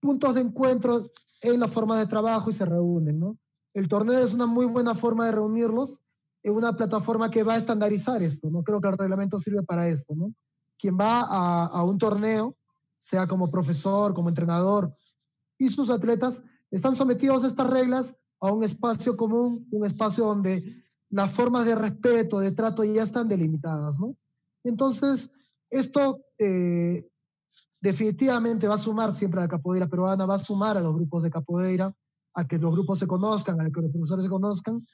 puntos 0.00 0.34
de 0.34 0.40
encuentro 0.40 1.10
en 1.42 1.60
la 1.60 1.68
forma 1.68 1.98
de 1.98 2.06
trabajo 2.06 2.50
y 2.50 2.52
se 2.52 2.64
reúnen, 2.64 3.18
¿no? 3.18 3.38
El 3.74 3.88
torneo 3.88 4.18
es 4.18 4.32
una 4.32 4.46
muy 4.46 4.66
buena 4.66 4.94
forma 4.94 5.26
de 5.26 5.32
reunirlos 5.32 6.02
en 6.42 6.54
una 6.54 6.72
plataforma 6.74 7.30
que 7.30 7.42
va 7.42 7.54
a 7.54 7.58
estandarizar 7.58 8.22
esto, 8.22 8.48
¿no? 8.50 8.62
Creo 8.62 8.80
que 8.80 8.88
el 8.88 8.96
reglamento 8.96 9.38
sirve 9.38 9.62
para 9.62 9.88
esto, 9.88 10.14
¿no? 10.14 10.32
Quien 10.78 10.96
va 10.98 11.20
a, 11.20 11.66
a 11.66 11.84
un 11.84 11.98
torneo, 11.98 12.56
sea 12.98 13.26
como 13.26 13.50
profesor, 13.50 14.14
como 14.14 14.28
entrenador, 14.28 14.94
y 15.58 15.68
sus 15.68 15.90
atletas 15.90 16.42
están 16.70 16.96
sometidos 16.96 17.44
a 17.44 17.48
estas 17.48 17.68
reglas 17.68 18.16
a 18.40 18.52
un 18.52 18.64
espacio 18.64 19.16
común, 19.16 19.66
un 19.70 19.86
espacio 19.86 20.24
donde 20.26 20.84
las 21.10 21.30
formas 21.30 21.66
de 21.66 21.74
respeto, 21.74 22.38
de 22.38 22.52
trato 22.52 22.84
ya 22.84 23.02
están 23.02 23.28
delimitadas, 23.28 23.98
¿no? 23.98 24.16
Entonces, 24.64 25.30
esto 25.70 26.24
eh, 26.38 27.08
definitivamente 27.80 28.68
va 28.68 28.74
a 28.74 28.78
sumar 28.78 29.14
siempre 29.14 29.40
a 29.40 29.44
la 29.44 29.48
capoeira 29.48 29.86
peruana, 29.86 30.26
va 30.26 30.34
a 30.34 30.38
sumar 30.38 30.76
a 30.76 30.80
los 30.80 30.94
grupos 30.94 31.22
de 31.22 31.30
capoeira, 31.30 31.94
a 32.34 32.46
que 32.46 32.58
los 32.58 32.72
grupos 32.72 32.98
se 32.98 33.06
conozcan, 33.06 33.60
a 33.60 33.70
que 33.70 33.80
los 33.80 33.90
profesores 33.90 34.24
se 34.24 34.30
conozcan, 34.30 34.86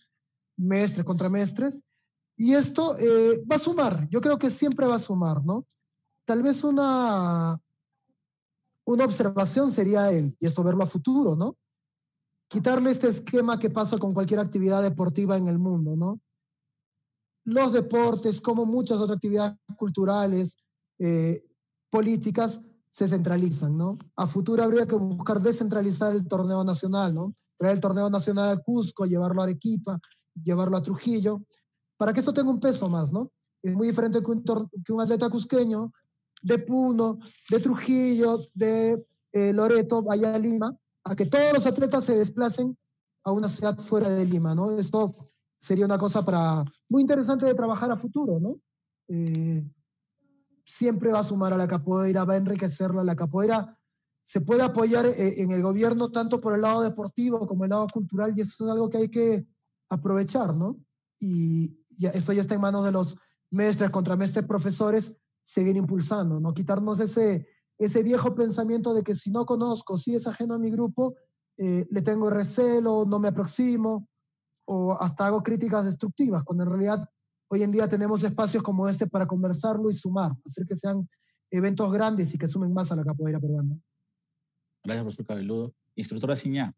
mestres 0.57 1.05
contra 1.05 1.29
mestres. 1.29 1.83
Y 2.37 2.55
esto 2.55 2.97
eh, 2.99 3.43
va 3.51 3.57
a 3.57 3.59
sumar, 3.59 4.09
yo 4.11 4.21
creo 4.21 4.39
que 4.39 4.51
siempre 4.51 4.87
va 4.87 4.97
a 4.97 5.01
sumar, 5.01 5.45
¿no? 5.45 5.67
Tal 6.25 6.43
vez 6.43 6.65
una, 6.65 7.59
una 8.87 9.05
observación 9.05 9.71
sería 9.71 10.11
él, 10.11 10.37
y 10.41 10.47
esto 10.47 10.63
verlo 10.63 10.85
a 10.85 10.87
futuro, 10.87 11.37
¿no? 11.37 11.57
Quitarle 12.49 12.91
este 12.91 13.09
esquema 13.09 13.59
que 13.59 13.71
pasa 13.71 13.99
con 13.99 14.13
cualquier 14.13 14.41
actividad 14.41 14.83
deportiva 14.83 15.37
en 15.37 15.49
el 15.49 15.59
mundo, 15.59 15.97
¿no? 15.97 16.21
Los 17.45 17.73
deportes, 17.73 18.41
como 18.41 18.65
muchas 18.65 18.99
otras 19.01 19.17
actividades 19.17 19.57
culturales, 19.77 20.57
eh, 20.99 21.43
políticas, 21.91 22.63
se 22.91 23.09
centralizan, 23.09 23.77
¿no? 23.77 23.99
A 24.17 24.27
futuro 24.27 24.63
habría 24.63 24.87
que 24.87 24.95
buscar 24.95 25.41
descentralizar 25.41 26.15
el 26.15 26.29
torneo 26.29 26.63
nacional, 26.63 27.15
¿no? 27.15 27.35
Traer 27.57 27.77
el 27.77 27.81
torneo 27.81 28.11
nacional 28.11 28.51
a 28.51 28.59
Cusco, 28.59 29.07
llevarlo 29.07 29.41
a 29.41 29.45
Arequipa, 29.45 29.99
llevarlo 30.45 30.77
a 30.77 30.83
Trujillo, 30.83 31.43
para 31.97 32.13
que 32.13 32.21
esto 32.21 32.35
tenga 32.35 32.51
un 32.51 32.61
peso 32.61 32.89
más, 32.91 33.11
¿no? 33.11 33.33
Es 33.63 33.75
muy 33.75 33.89
diferente 33.89 34.21
que 34.21 34.93
un, 34.93 35.01
atleta 35.01 35.31
cusqueño 35.31 35.91
de 36.43 36.59
Puno, 36.59 37.19
de 37.49 37.61
Trujillo, 37.61 38.39
de 38.53 39.07
eh, 39.33 39.53
Loreto, 39.55 40.03
vaya 40.03 40.35
a 40.35 40.39
Lima, 40.39 40.77
a 41.05 41.17
que 41.17 41.27
todos 41.27 41.53
los 41.53 41.67
atletas 41.67 42.05
se 42.05 42.17
desplacen 42.17 42.77
a 43.25 43.33
una 43.33 43.49
ciudad 43.49 43.79
fuera 43.79 44.11
de 44.11 44.27
Lima, 44.27 44.55
¿no? 44.55 44.71
Esto 44.73 45.15
sería 45.59 45.87
una 45.87 45.97
cosa 45.97 46.25
para 46.25 46.65
muy 46.93 47.01
interesante 47.01 47.47
de 47.47 47.55
trabajar 47.55 47.91
a 47.91 47.97
futuro, 47.97 48.39
¿no? 48.39 48.61
Eh, 49.09 49.67
siempre 50.63 51.11
va 51.11 51.21
a 51.21 51.25
sumar 51.25 51.55
a 51.55 51.57
la 51.57 51.67
capoeira, 51.67 52.27
va 52.27 52.35
a 52.35 52.37
enriquecerla. 52.37 53.03
La 53.03 53.17
capoeira 53.17 53.79
se 54.23 54.43
puede 54.43 54.63
apoyar 54.63 55.07
eh, 55.07 55.41
en 55.43 55.53
el 55.53 55.63
gobierno 55.63 56.11
tanto 56.11 56.39
por 56.39 56.55
el 56.55 56.61
lado 56.61 56.83
deportivo 56.83 57.47
como 57.47 57.65
el 57.65 57.71
lado 57.71 57.87
cultural 57.91 58.35
y 58.37 58.43
eso 58.43 58.67
es 58.67 58.71
algo 58.71 58.91
que 58.91 58.99
hay 58.99 59.09
que 59.09 59.47
aprovechar, 59.89 60.55
¿no? 60.55 60.79
Y 61.19 61.79
esto 61.99 62.35
ya 62.35 62.43
está 62.43 62.57
en 62.57 62.61
manos 62.61 62.85
de 62.85 62.93
los 62.93 63.17
maestros, 63.51 63.89
contramestres, 63.89 64.45
profesores, 64.45 65.17
seguir 65.43 65.77
impulsando, 65.77 66.41
¿no? 66.41 66.53
Quitarnos 66.53 67.01
ese, 67.01 67.49
ese 67.79 68.03
viejo 68.03 68.35
pensamiento 68.35 68.93
de 68.93 69.03
que 69.03 69.15
si 69.15 69.31
no 69.31 69.47
conozco, 69.47 69.97
si 69.97 70.15
es 70.15 70.27
ajeno 70.27 70.55
a 70.55 70.59
mi 70.59 70.71
grupo, 70.71 71.15
eh, 71.57 71.87
le 71.91 72.03
tengo 72.03 72.29
recelo, 72.29 73.07
no 73.07 73.19
me 73.19 73.29
aproximo, 73.29 74.09
o 74.65 74.97
hasta 74.99 75.27
hago 75.27 75.43
críticas 75.43 75.85
destructivas, 75.85 76.45
cuando 76.45 76.65
en 76.65 76.71
realidad 76.71 77.09
hoy 77.49 77.63
en 77.63 77.73
día 77.73 77.89
tenemos 77.89 78.25
espacios 78.25 78.63
como 78.63 78.89
este 78.89 79.07
para 79.07 79.27
conversarlo 79.27 79.91
y 79.91 79.93
sumar, 79.93 80.33
hacer 80.47 80.67
que 80.67 80.77
sean 80.77 81.09
eventos 81.51 81.93
grandes 81.93 82.35
y 82.35 82.39
que 82.39 82.49
sumen 82.49 82.73
más 82.73 82.91
a 82.93 82.97
la 82.97 83.05
capoeira 83.05 83.39
peruana. 83.39 83.77
Gracias, 84.85 85.05
profesor 85.05 85.27
Cabeludo. 85.27 85.75
Instructora 85.95 86.37
Ciñá. 86.37 86.75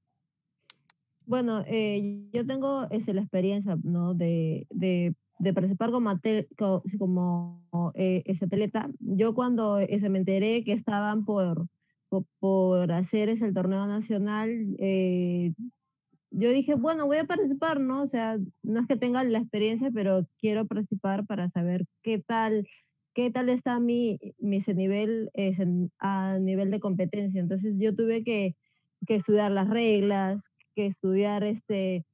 Bueno, 1.26 1.62
eh, 1.66 2.28
yo 2.32 2.44
tengo 2.44 2.86
este, 2.90 3.14
la 3.14 3.22
experiencia 3.22 3.78
¿no? 3.82 4.14
de, 4.14 4.66
de, 4.70 5.14
de 5.38 5.54
participar 5.54 5.90
como, 5.90 6.10
como 6.98 7.92
eh, 7.94 8.22
ese 8.26 8.44
atleta. 8.44 8.90
Yo 8.98 9.34
cuando 9.34 9.78
se 9.78 10.08
me 10.08 10.18
enteré 10.18 10.64
que 10.64 10.72
estaban 10.72 11.24
por, 11.24 11.66
por, 12.08 12.24
por 12.40 12.92
hacer 12.92 13.28
ese, 13.28 13.46
el 13.46 13.54
torneo 13.54 13.86
nacional, 13.86 14.50
eh, 14.78 15.54
yo 16.36 16.50
dije, 16.50 16.74
bueno, 16.74 17.06
voy 17.06 17.18
a 17.18 17.24
participar, 17.24 17.80
¿no? 17.80 18.02
O 18.02 18.06
sea, 18.06 18.38
no 18.62 18.80
es 18.80 18.86
que 18.88 18.96
tenga 18.96 19.22
la 19.22 19.38
experiencia, 19.38 19.90
pero 19.94 20.26
quiero 20.38 20.66
participar 20.66 21.26
para 21.26 21.48
saber 21.50 21.86
qué 22.02 22.18
tal, 22.18 22.66
qué 23.14 23.30
tal 23.30 23.48
está 23.48 23.78
mi, 23.78 24.18
mi 24.38 24.56
ese 24.56 24.74
nivel, 24.74 25.30
a 26.00 26.38
nivel 26.40 26.70
de 26.72 26.80
competencia. 26.80 27.40
Entonces 27.40 27.74
yo 27.78 27.94
tuve 27.94 28.24
que, 28.24 28.56
que 29.06 29.14
estudiar 29.14 29.52
las 29.52 29.70
reglas, 29.70 30.42
que 30.74 30.86
estudiar 30.86 31.44
este, 31.44 32.04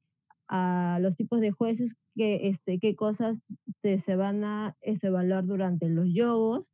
a 0.48 0.98
los 1.00 1.16
tipos 1.16 1.40
de 1.40 1.52
jueces, 1.52 1.94
que, 2.14 2.48
este, 2.48 2.78
qué 2.78 2.94
cosas 2.96 3.38
te, 3.80 3.98
se 4.00 4.16
van 4.16 4.44
a 4.44 4.76
este, 4.82 5.06
evaluar 5.06 5.46
durante 5.46 5.88
los 5.88 6.08
yogos. 6.12 6.70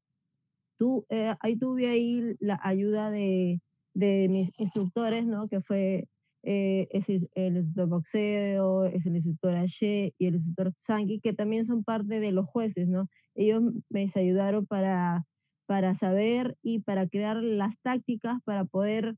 Tú, 0.79 1.07
eh, 1.11 1.35
ahí 1.41 1.57
tuve 1.57 1.89
ahí 1.89 2.35
la 2.41 2.59
ayuda 2.63 3.11
de, 3.13 3.61
de 3.95 4.27
mis 4.29 4.51
instructores, 4.59 5.27
¿no? 5.27 5.49
Que 5.49 5.61
fue 5.61 6.09
eh, 6.49 6.87
es 6.93 7.09
el 7.09 7.57
instructor 7.57 7.89
boxeo, 7.89 8.85
es 8.85 9.05
el 9.05 9.17
instructor 9.17 9.57
Ashe 9.57 10.15
y 10.17 10.27
el 10.27 10.37
instructor 10.37 10.73
Sangi, 10.77 11.19
que 11.19 11.33
también 11.33 11.65
son 11.65 11.83
parte 11.83 12.21
de 12.21 12.31
los 12.31 12.47
jueces, 12.47 12.87
¿no? 12.87 13.09
Ellos 13.35 13.65
me 13.91 14.09
ayudaron 14.15 14.65
para, 14.65 15.25
para 15.67 15.95
saber 15.95 16.57
y 16.63 16.79
para 16.79 17.09
crear 17.09 17.43
las 17.43 17.77
tácticas 17.81 18.41
para 18.45 18.65
poder 18.65 19.17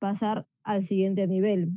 pasar 0.00 0.46
al 0.64 0.82
siguiente 0.82 1.28
nivel. 1.28 1.70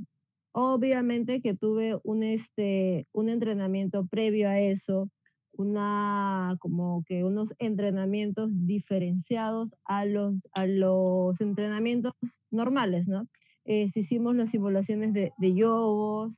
Obviamente 0.52 1.42
que 1.42 1.54
tuve 1.54 2.00
un, 2.04 2.24
este, 2.24 3.08
un 3.12 3.30
entrenamiento 3.30 4.08
previo 4.08 4.50
a 4.50 4.60
eso, 4.60 5.12
una, 5.52 6.56
como 6.60 7.04
que 7.06 7.24
unos 7.24 7.54
entrenamientos 7.60 8.50
diferenciados 8.52 9.70
a 9.86 10.06
los, 10.06 10.42
a 10.54 10.66
los 10.66 11.40
entrenamientos 11.40 12.14
normales, 12.50 13.08
¿no? 13.08 13.28
Eh, 13.66 13.92
hicimos 13.94 14.36
las 14.36 14.50
simulaciones 14.50 15.14
de, 15.14 15.34
de 15.38 15.54
yogos, 15.54 16.34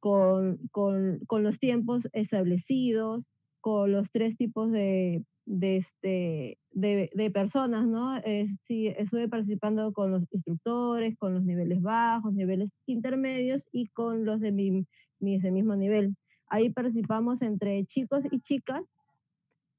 con, 0.00 0.58
con, 0.72 1.20
con, 1.26 1.42
los 1.44 1.58
tiempos 1.58 2.08
establecidos, 2.12 3.24
con 3.60 3.92
los 3.92 4.10
tres 4.10 4.36
tipos 4.36 4.72
de, 4.72 5.24
de, 5.44 5.76
este, 5.76 6.58
de, 6.72 7.10
de 7.14 7.30
personas, 7.30 7.86
¿no? 7.86 8.16
Eh, 8.18 8.48
estuve 8.68 9.28
participando 9.28 9.92
con 9.92 10.10
los 10.10 10.24
instructores, 10.32 11.16
con 11.18 11.34
los 11.34 11.44
niveles 11.44 11.80
bajos, 11.82 12.34
niveles 12.34 12.70
intermedios 12.86 13.68
y 13.72 13.86
con 13.88 14.24
los 14.24 14.40
de 14.40 14.52
mi, 14.52 14.86
mi 15.20 15.36
ese 15.36 15.50
mismo 15.50 15.76
nivel. 15.76 16.16
Ahí 16.48 16.70
participamos 16.70 17.40
entre 17.42 17.84
chicos 17.86 18.24
y 18.30 18.40
chicas. 18.40 18.82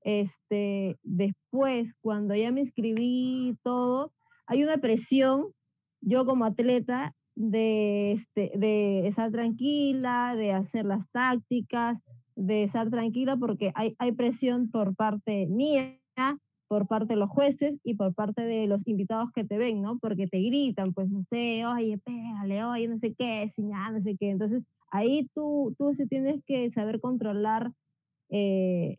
Este, 0.01 0.97
después, 1.03 1.93
cuando 2.01 2.35
ya 2.35 2.51
me 2.51 2.61
inscribí 2.61 3.57
todo, 3.63 4.13
hay 4.45 4.63
una 4.63 4.77
presión 4.77 5.53
yo 6.05 6.25
como 6.25 6.45
atleta 6.45 7.15
de, 7.35 8.13
este, 8.13 8.51
de 8.55 9.07
estar 9.07 9.31
tranquila, 9.31 10.35
de 10.35 10.51
hacer 10.51 10.85
las 10.85 11.09
tácticas, 11.11 11.99
de 12.35 12.63
estar 12.63 12.89
tranquila 12.89 13.37
porque 13.37 13.71
hay, 13.75 13.95
hay 13.99 14.11
presión 14.11 14.69
por 14.69 14.95
parte 14.95 15.47
mía, 15.47 15.97
por 16.67 16.87
parte 16.87 17.13
de 17.13 17.19
los 17.19 17.29
jueces 17.29 17.79
y 17.83 17.95
por 17.95 18.13
parte 18.13 18.43
de 18.43 18.67
los 18.67 18.87
invitados 18.87 19.31
que 19.31 19.43
te 19.43 19.57
ven, 19.57 19.81
¿no? 19.81 19.99
Porque 19.99 20.27
te 20.27 20.39
gritan, 20.39 20.93
pues 20.93 21.09
no 21.09 21.23
sé, 21.29 21.65
oye, 21.65 21.97
pégale, 21.99 22.63
oye, 22.63 22.87
no 22.87 22.97
sé 22.97 23.13
qué, 23.13 23.51
señal, 23.55 23.93
no 23.93 24.01
sé 24.01 24.15
qué. 24.17 24.31
Entonces, 24.31 24.63
ahí 24.89 25.29
tú, 25.35 25.75
tú 25.77 25.93
sí 25.93 26.07
tienes 26.07 26.43
que 26.45 26.71
saber 26.71 26.99
controlar 26.99 27.71
eh, 28.29 28.97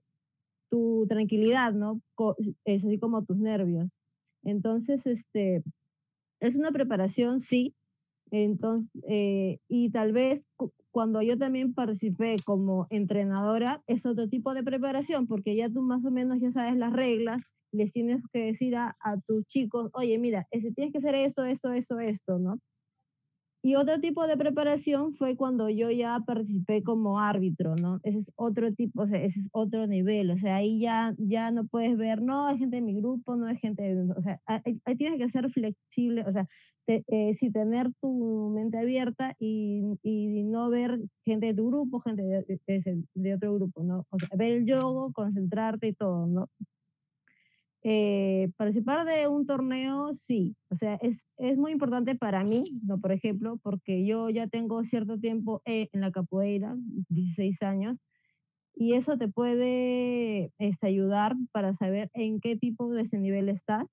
tu 0.70 1.06
tranquilidad, 1.08 1.72
¿no? 1.72 2.00
Es 2.64 2.84
así 2.84 2.98
como 2.98 3.24
tus 3.24 3.38
nervios. 3.38 3.88
Entonces, 4.44 5.06
este, 5.06 5.64
es 6.40 6.56
una 6.56 6.72
preparación, 6.72 7.40
sí. 7.40 7.74
Entonces, 8.30 8.90
eh, 9.08 9.58
y 9.68 9.90
tal 9.90 10.12
vez 10.12 10.44
cuando 10.90 11.22
yo 11.22 11.36
también 11.36 11.74
participé 11.74 12.36
como 12.44 12.86
entrenadora, 12.90 13.82
es 13.86 14.06
otro 14.06 14.28
tipo 14.28 14.54
de 14.54 14.62
preparación, 14.62 15.26
porque 15.26 15.56
ya 15.56 15.68
tú 15.68 15.82
más 15.82 16.04
o 16.04 16.10
menos 16.10 16.40
ya 16.40 16.52
sabes 16.52 16.76
las 16.76 16.92
reglas, 16.92 17.42
les 17.72 17.92
tienes 17.92 18.22
que 18.32 18.44
decir 18.46 18.76
a, 18.76 18.96
a 19.00 19.20
tus 19.26 19.44
chicos, 19.46 19.90
oye, 19.94 20.18
mira, 20.18 20.46
ese, 20.52 20.72
tienes 20.72 20.92
que 20.92 20.98
hacer 20.98 21.16
esto, 21.16 21.44
esto, 21.44 21.72
esto, 21.72 21.98
esto, 21.98 22.38
¿no? 22.38 22.60
Y 23.64 23.76
otro 23.76 23.98
tipo 23.98 24.26
de 24.26 24.36
preparación 24.36 25.14
fue 25.14 25.36
cuando 25.36 25.70
yo 25.70 25.90
ya 25.90 26.20
participé 26.20 26.82
como 26.82 27.18
árbitro, 27.18 27.76
¿no? 27.76 27.98
Ese 28.02 28.18
es 28.18 28.30
otro 28.36 28.74
tipo, 28.74 29.00
o 29.00 29.06
sea, 29.06 29.18
ese 29.22 29.40
es 29.40 29.48
otro 29.52 29.86
nivel, 29.86 30.30
o 30.32 30.36
sea, 30.36 30.56
ahí 30.56 30.80
ya, 30.80 31.14
ya 31.16 31.50
no 31.50 31.66
puedes 31.66 31.96
ver, 31.96 32.20
no, 32.20 32.46
hay 32.46 32.58
gente 32.58 32.76
de 32.76 32.82
mi 32.82 32.94
grupo, 32.94 33.36
no 33.36 33.46
hay 33.46 33.56
gente, 33.56 33.82
de, 33.82 34.12
o 34.12 34.20
sea, 34.20 34.38
ahí, 34.44 34.78
tienes 34.98 35.18
que 35.18 35.30
ser 35.30 35.50
flexible, 35.50 36.24
o 36.26 36.30
sea, 36.30 36.46
eh, 36.86 37.34
si 37.38 37.50
tener 37.50 37.90
tu 38.02 38.52
mente 38.54 38.76
abierta 38.76 39.34
y, 39.38 39.80
y, 40.02 40.42
no 40.42 40.68
ver 40.68 41.00
gente 41.24 41.46
de 41.46 41.54
tu 41.54 41.66
grupo, 41.68 42.00
gente 42.00 42.22
de, 42.22 43.06
de, 43.14 43.34
otro 43.34 43.54
grupo, 43.54 43.82
¿no? 43.82 44.06
O 44.10 44.18
sea, 44.18 44.28
ver 44.36 44.58
el 44.58 44.64
juego, 44.64 45.10
concentrarte 45.14 45.86
y 45.86 45.94
todo, 45.94 46.26
¿no? 46.26 46.50
Eh, 47.86 48.50
participar 48.56 49.04
de 49.04 49.28
un 49.28 49.44
torneo, 49.44 50.14
sí, 50.14 50.56
o 50.70 50.74
sea, 50.74 50.94
es, 51.02 51.22
es 51.36 51.58
muy 51.58 51.70
importante 51.70 52.14
para 52.14 52.42
mí, 52.42 52.64
¿no? 52.82 52.98
por 52.98 53.12
ejemplo, 53.12 53.58
porque 53.62 54.06
yo 54.06 54.30
ya 54.30 54.46
tengo 54.46 54.82
cierto 54.84 55.18
tiempo 55.18 55.60
en 55.66 55.88
la 55.92 56.10
capoeira, 56.10 56.74
16 57.10 57.62
años, 57.62 57.98
y 58.74 58.94
eso 58.94 59.18
te 59.18 59.28
puede 59.28 60.50
este, 60.56 60.86
ayudar 60.86 61.36
para 61.52 61.74
saber 61.74 62.10
en 62.14 62.40
qué 62.40 62.56
tipo 62.56 62.90
de 62.90 63.02
ese 63.02 63.18
nivel 63.18 63.50
estás. 63.50 63.84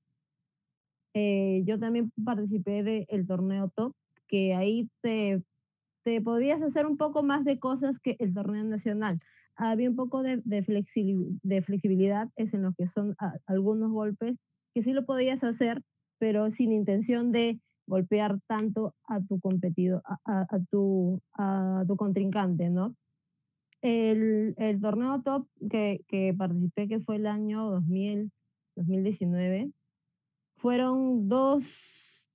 Eh, 1.14 1.62
yo 1.66 1.78
también 1.78 2.14
participé 2.24 2.84
del 2.84 3.28
torneo 3.28 3.70
top, 3.76 3.94
que 4.30 4.56
ahí 4.56 4.89
te, 5.02 5.44
te 6.04 6.22
podías 6.22 6.62
hacer 6.62 6.86
un 6.86 6.96
poco 6.96 7.24
más 7.24 7.44
de 7.44 7.60
cosas 7.60 8.00
que 8.00 8.16
el 8.20 8.34
torneo 8.34 8.64
nacional 8.64 9.20
había 9.56 9.89
un 9.89 9.95
poco 9.95 10.24
de, 10.24 10.41
de, 10.43 10.64
flexibilidad, 11.62 12.30
es 12.36 12.54
en 12.54 12.64
lo 12.64 12.74
que 12.74 12.88
son 12.88 13.16
algunos 13.45 13.91
golpes, 13.91 14.38
que 14.74 14.84
sí 14.84 14.93
lo 14.93 15.06
podías 15.06 15.43
hacer, 15.43 15.82
pero 16.20 16.52
sin 16.52 16.72
intención 16.72 17.32
de 17.32 17.60
golpear 17.88 18.39
tanto 18.47 18.95
a 19.08 19.22
tu 19.22 19.39
competidor, 19.39 20.02
a, 20.06 20.45
a, 20.49 20.60
tu, 20.70 21.22
a 21.34 21.84
tu 21.88 21.95
contrincante, 21.97 22.70
¿no? 22.70 22.95
El, 23.82 24.54
el 24.58 24.80
torneo 24.80 25.22
top 25.24 25.47
que, 25.70 26.02
que, 26.08 26.34
participé, 26.38 26.88
que 26.88 26.99
fue 26.99 27.16
el 27.16 27.26
año 27.26 27.70
2000, 27.72 28.32
2019, 28.76 29.72
fueron 30.58 31.28
dos, 31.28 31.64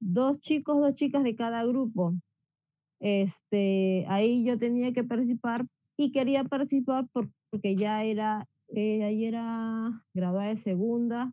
dos 0.00 0.40
chicos, 0.40 0.80
dos 0.80 0.94
chicas 0.94 1.22
de 1.22 1.36
cada 1.36 1.64
grupo. 1.64 2.14
Este, 2.98 4.04
ahí 4.08 4.44
yo 4.44 4.58
tenía 4.58 4.92
que 4.92 5.04
participar 5.04 5.66
y 5.97 6.12
quería 6.12 6.44
participar 6.44 7.07
porque 7.12 7.76
ya 7.76 8.05
era, 8.05 8.47
eh, 8.68 9.26
era 9.26 10.05
graduada 10.14 10.49
de 10.49 10.57
segunda, 10.59 11.32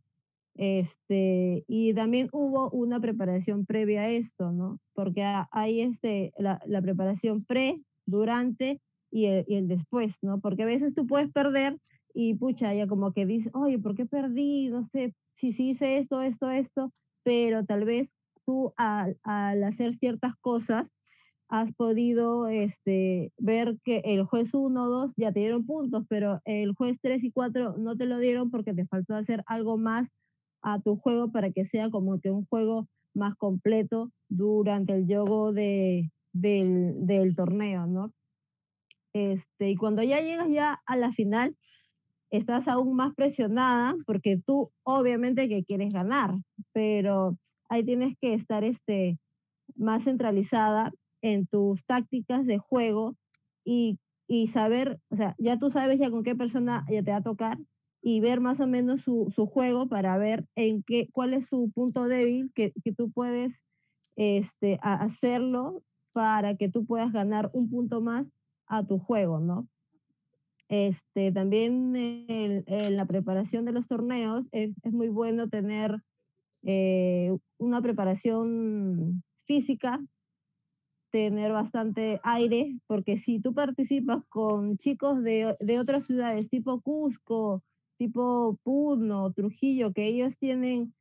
este, 0.56 1.64
y 1.68 1.94
también 1.94 2.30
hubo 2.32 2.70
una 2.70 3.00
preparación 3.00 3.66
previa 3.66 4.04
a 4.04 4.10
esto, 4.10 4.52
¿no? 4.52 4.80
Porque 4.94 5.24
hay 5.52 5.82
este, 5.82 6.32
la, 6.38 6.62
la 6.66 6.82
preparación 6.82 7.44
pre, 7.44 7.82
durante 8.06 8.80
y 9.12 9.26
el, 9.26 9.46
y 9.48 9.56
el, 9.56 9.68
después, 9.68 10.16
¿no? 10.22 10.40
Porque 10.40 10.64
a 10.64 10.68
veces 10.68 10.94
tú 10.94 11.08
puedes 11.08 11.32
perder 11.32 11.78
y 12.14 12.36
pucha, 12.36 12.74
ya 12.74 12.88
como 12.88 13.14
que 13.14 13.26
dices, 13.26 13.52
oye, 13.56 13.80
¿por 13.80 13.96
qué 13.96 14.06
perdí? 14.06 14.70
No 14.70 14.88
sé, 14.92 15.16
si 15.36 15.54
sí 15.54 15.70
hice 15.72 15.98
esto, 15.98 16.22
esto, 16.22 16.50
esto, 16.52 16.92
pero 17.24 17.66
tal 17.66 17.86
vez 17.86 18.10
tú 18.46 18.74
al, 18.78 19.18
al 19.24 19.64
hacer 19.64 19.94
ciertas 19.96 20.36
cosas 20.42 20.86
has 21.54 21.72
podido 21.76 22.48
este, 22.48 23.32
ver 23.38 23.78
que 23.84 24.02
el 24.06 24.24
juez 24.24 24.56
1 24.56 24.84
o 24.84 24.90
2 24.90 25.14
ya 25.18 25.32
te 25.32 25.42
dieron 25.42 25.68
puntos, 25.68 26.04
pero 26.10 26.42
el 26.46 26.74
juez 26.74 26.98
3 27.00 27.24
y 27.24 27.32
4 27.32 27.76
no 27.78 27.96
te 27.96 28.08
lo 28.08 28.18
dieron 28.18 28.50
porque 28.50 28.74
te 28.74 28.88
faltó 28.88 29.16
hacer 29.16 29.44
algo 29.46 29.78
más 29.78 30.10
a 30.64 30.80
tu 30.80 30.96
juego 30.96 31.32
para 31.32 31.52
que 31.52 31.64
sea 31.64 31.92
como 31.92 32.20
que 32.20 32.32
un 32.32 32.48
juego 32.48 32.88
más 33.14 33.36
completo 33.36 34.12
durante 34.30 34.94
el 34.94 35.06
juego 35.06 35.54
de, 35.54 36.10
del, 36.32 37.06
del, 37.06 37.36
torneo, 37.36 37.86
¿no? 37.86 38.12
Este, 39.14 39.70
y 39.70 39.76
cuando 39.76 40.02
ya 40.02 40.22
llegas 40.22 40.50
ya 40.50 40.82
a 40.88 40.96
la 40.96 41.12
final, 41.12 41.56
estás 42.32 42.68
aún 42.68 42.96
más 42.96 43.14
presionada 43.14 43.94
porque 44.08 44.42
tú 44.44 44.72
obviamente 44.82 45.48
que 45.48 45.64
quieres 45.64 45.94
ganar, 45.94 46.34
pero 46.72 47.38
ahí 47.70 47.84
tienes 47.84 48.18
que 48.20 48.34
estar 48.34 48.64
este, 48.64 49.20
más 49.76 50.06
centralizada 50.06 50.92
en 51.24 51.48
tus 51.48 51.84
tácticas 51.86 52.46
de 52.46 52.60
juego 52.60 53.16
y, 53.66 53.98
y, 54.28 54.48
saber, 54.48 55.00
o 55.10 55.16
sea, 55.16 55.36
ya 55.40 55.58
tú 55.58 55.72
sabes 55.72 56.00
ya 56.00 56.12
con 56.12 56.24
qué 56.24 56.36
persona 56.36 56.86
ya 56.90 57.02
te 57.02 57.12
va 57.12 57.18
a 57.18 57.24
tocar 57.24 57.58
y 58.02 58.20
ver 58.20 58.42
más 58.42 58.60
o 58.60 58.68
menos 58.68 59.02
su, 59.02 59.32
su 59.34 59.48
juego 59.48 59.88
para 59.88 60.18
ver 60.18 60.46
en 60.56 60.84
qué, 60.84 61.08
cuál 61.12 61.34
es 61.34 61.48
su 61.48 61.72
punto 61.74 62.08
débil 62.08 62.52
que, 62.54 62.74
que 62.84 62.92
tú 62.92 63.10
puedes 63.10 63.54
este, 64.18 64.78
hacerlo 64.82 65.82
para 66.14 66.56
que 66.56 66.70
tú 66.70 66.86
puedas 66.86 67.12
ganar 67.12 67.50
un 67.54 67.70
punto 67.70 68.02
más 68.02 68.28
a 68.68 68.86
tu 68.86 69.00
juego, 69.00 69.40
¿no? 69.40 69.68
Este, 70.68 71.32
también 71.32 71.96
en, 71.96 72.96
la 72.96 73.06
preparación 73.06 73.66
de 73.66 73.72
los 73.72 73.88
torneos 73.88 74.48
es, 74.52 74.74
muy 74.92 75.08
bueno 75.08 75.48
tener 75.48 76.02
eh, 76.64 77.36
una 77.58 77.82
preparación 77.82 79.24
física 79.46 80.00
tener 81.14 81.52
bastante 81.52 82.20
aire, 82.24 82.76
porque 82.88 83.20
si 83.20 83.40
tú 83.40 83.54
participas 83.54 84.24
con 84.30 84.80
chicos 84.80 85.22
de, 85.22 85.56
de 85.60 85.80
otras 85.80 86.06
ciudades, 86.08 86.50
tipo 86.50 86.82
Cusco, 86.82 87.62
tipo 88.00 88.58
Puno, 88.64 89.32
Trujillo, 89.32 89.94
que 89.94 90.08
ellos 90.08 90.36
tienen 90.40 90.92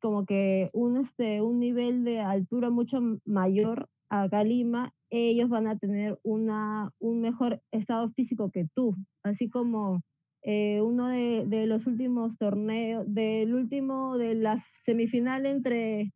como 0.00 0.26
que 0.26 0.68
un, 0.72 0.96
este, 0.96 1.42
un 1.42 1.60
nivel 1.60 2.02
de 2.02 2.18
altura 2.18 2.70
mucho 2.70 3.00
mayor 3.24 3.88
a 4.10 4.26
Lima, 4.42 4.92
ellos 5.10 5.48
van 5.48 5.68
a 5.68 5.78
tener 5.78 6.18
una, 6.24 6.90
un 6.98 7.20
mejor 7.20 7.62
estado 7.70 8.10
físico 8.10 8.50
que 8.50 8.66
tú, 8.74 8.96
así 9.22 9.48
como 9.48 10.02
eh, 10.42 10.80
uno 10.80 11.06
de, 11.06 11.44
de, 11.46 11.66
los 11.66 11.86
últimos 11.86 12.36
torneos, 12.36 13.04
del 13.06 13.54
último, 13.54 14.18
de 14.18 14.34
la 14.34 14.64
semifinal 14.82 15.46
entre, 15.46 16.12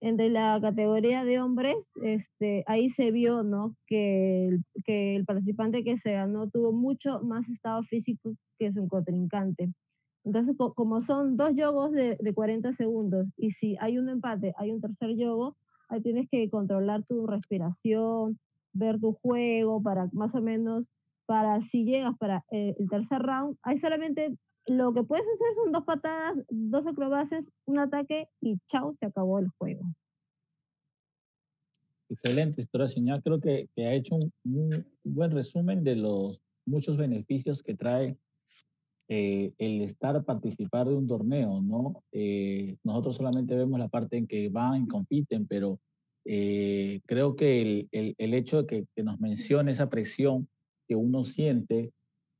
entre 0.00 0.30
la 0.30 0.58
categoría 0.60 1.24
de 1.24 1.40
hombres, 1.40 1.76
este, 2.02 2.64
ahí 2.66 2.88
se 2.88 3.10
vio 3.10 3.42
¿no? 3.42 3.76
que, 3.86 4.48
el, 4.48 4.64
que 4.84 5.16
el 5.16 5.24
participante 5.24 5.84
que 5.84 5.96
se 5.96 6.12
ganó 6.12 6.48
tuvo 6.48 6.72
mucho 6.72 7.20
más 7.20 7.48
estado 7.48 7.82
físico 7.82 8.34
que 8.58 8.72
su 8.72 8.88
contrincante. 8.88 9.72
Entonces, 10.24 10.56
como 10.74 11.00
son 11.00 11.36
dos 11.36 11.54
yogos 11.54 11.92
de, 11.92 12.16
de 12.20 12.34
40 12.34 12.72
segundos 12.72 13.26
y 13.36 13.52
si 13.52 13.76
hay 13.80 13.98
un 13.98 14.08
empate, 14.08 14.54
hay 14.56 14.70
un 14.70 14.80
tercer 14.80 15.16
yogo, 15.16 15.56
ahí 15.88 16.02
tienes 16.02 16.28
que 16.30 16.48
controlar 16.50 17.04
tu 17.04 17.26
respiración, 17.26 18.38
ver 18.72 19.00
tu 19.00 19.12
juego 19.14 19.82
para 19.82 20.08
más 20.12 20.34
o 20.34 20.42
menos, 20.42 20.84
para 21.26 21.60
si 21.62 21.84
llegas 21.84 22.16
para 22.18 22.44
eh, 22.50 22.74
el 22.78 22.88
tercer 22.88 23.22
round, 23.22 23.56
hay 23.62 23.78
solamente 23.78 24.36
lo 24.66 24.92
que 24.92 25.02
puedes 25.02 25.26
hacer 25.26 25.54
son 25.54 25.72
dos 25.72 25.84
patadas, 25.84 26.36
dos 26.48 26.86
acrobacias, 26.86 27.50
un 27.66 27.78
ataque 27.78 28.28
y 28.40 28.58
chao, 28.66 28.94
se 28.94 29.06
acabó 29.06 29.38
el 29.38 29.48
juego. 29.58 29.82
Excelente, 32.08 32.60
historia 32.60 32.88
señal. 32.88 33.22
Creo 33.22 33.40
que, 33.40 33.68
que 33.74 33.86
ha 33.86 33.94
hecho 33.94 34.16
un, 34.44 34.86
buen 35.04 35.30
resumen 35.30 35.84
de 35.84 35.96
los 35.96 36.40
muchos 36.66 36.96
beneficios 36.96 37.62
que 37.62 37.74
trae 37.74 38.16
eh, 39.08 39.52
el 39.58 39.82
estar, 39.82 40.24
participar 40.24 40.88
de 40.88 40.94
un 40.94 41.06
torneo, 41.06 41.60
¿no? 41.62 42.02
Eh, 42.12 42.76
nosotros 42.84 43.16
solamente 43.16 43.54
vemos 43.54 43.78
la 43.78 43.88
parte 43.88 44.16
en 44.16 44.26
que 44.26 44.48
van 44.48 44.84
y 44.84 44.88
compiten, 44.88 45.46
pero 45.46 45.80
eh, 46.24 47.00
creo 47.06 47.34
que 47.34 47.88
el, 47.90 48.34
hecho 48.34 48.62
de 48.62 48.66
que, 48.66 48.86
que, 48.94 49.02
nos 49.02 49.20
mencione 49.20 49.72
esa 49.72 49.88
presión 49.88 50.48
que 50.86 50.96
uno 50.96 51.24
siente 51.24 51.92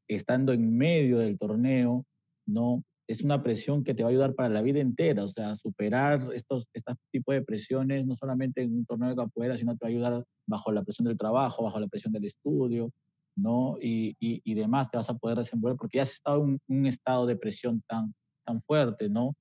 estando 0.06 0.52
en 0.52 0.76
medio 0.76 1.18
del 1.18 1.38
torneo, 1.38 2.04
¿no? 2.52 2.84
Es 3.06 3.22
una 3.22 3.42
presión 3.42 3.82
que 3.82 3.94
te 3.94 4.02
va 4.02 4.08
a 4.08 4.12
ayudar 4.12 4.34
para 4.34 4.48
la 4.48 4.62
vida 4.62 4.80
entera, 4.80 5.24
o 5.24 5.28
sea, 5.28 5.54
superar 5.56 6.28
estos, 6.32 6.68
estos 6.72 6.96
tipos 7.10 7.34
de 7.34 7.42
presiones, 7.42 8.06
no 8.06 8.14
solamente 8.14 8.62
en 8.62 8.72
un 8.72 8.86
torneo 8.86 9.08
de 9.10 9.16
capoeira, 9.16 9.56
sino 9.56 9.76
te 9.76 9.84
va 9.84 9.88
a 9.88 9.90
ayudar 9.90 10.24
bajo 10.46 10.70
la 10.70 10.84
presión 10.84 11.08
del 11.08 11.18
trabajo, 11.18 11.64
bajo 11.64 11.80
la 11.80 11.88
presión 11.88 12.12
del 12.12 12.26
estudio, 12.26 12.92
¿no? 13.36 13.78
Y, 13.80 14.16
y, 14.20 14.40
y, 14.44 14.54
demás 14.54 14.90
te 14.90 14.96
vas 14.96 15.10
a 15.10 15.16
poder 15.16 15.38
desenvolver 15.38 15.76
porque 15.76 15.98
ya 15.98 16.02
has 16.02 16.12
estado 16.12 16.44
en 16.44 16.60
un, 16.68 16.86
estado 16.86 17.26
de 17.26 17.36
presión 17.36 17.82
tan, 17.86 18.14
tan 18.44 18.62
fuerte, 18.62 19.08
¿no? 19.08 19.34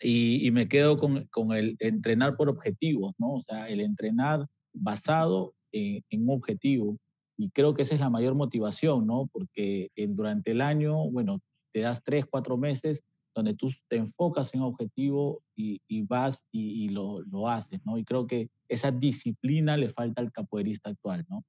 Y, 0.00 0.46
y 0.46 0.50
me 0.50 0.68
quedo 0.68 0.98
con, 0.98 1.26
con, 1.26 1.52
el 1.52 1.76
entrenar 1.78 2.36
por 2.36 2.48
objetivos, 2.48 3.14
¿no? 3.18 3.34
O 3.34 3.40
sea, 3.40 3.68
el 3.68 3.80
entrenar 3.80 4.46
basado 4.74 5.54
en, 5.72 6.04
en, 6.10 6.24
un 6.24 6.36
objetivo. 6.36 6.98
Y 7.38 7.50
creo 7.50 7.74
que 7.74 7.82
esa 7.82 7.94
es 7.94 8.00
la 8.00 8.10
mayor 8.10 8.34
motivación, 8.34 9.06
¿no? 9.06 9.28
Porque 9.32 9.90
en, 9.96 10.16
durante 10.16 10.50
el 10.50 10.60
año, 10.60 11.10
bueno, 11.10 11.40
te 11.76 11.82
das 11.82 12.02
tres, 12.02 12.24
cuatro 12.24 12.56
meses 12.56 13.04
donde 13.34 13.52
tú 13.52 13.70
te 13.90 13.96
enfocas 13.96 14.54
en 14.54 14.62
objetivo 14.62 15.42
y, 15.54 15.78
y 15.86 16.06
vas 16.06 16.42
y, 16.50 16.86
y, 16.86 16.88
lo, 16.88 17.20
lo 17.20 17.50
haces, 17.50 17.84
¿no? 17.84 17.98
Y 17.98 18.04
creo 18.06 18.26
que 18.26 18.48
esa 18.66 18.90
disciplina 18.90 19.76
le 19.76 19.90
falta 19.90 20.22
al 20.22 20.32
capoeirista 20.32 20.88
actual, 20.88 21.26
¿no? 21.28 21.44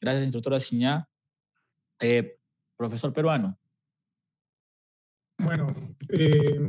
Gracias, 0.00 0.22
instructora 0.22 0.60
Siñá. 0.60 1.08
Eh, 2.00 2.38
profesor 2.76 3.12
peruano. 3.12 3.58
Bueno, 5.38 5.66
eh, 6.10 6.60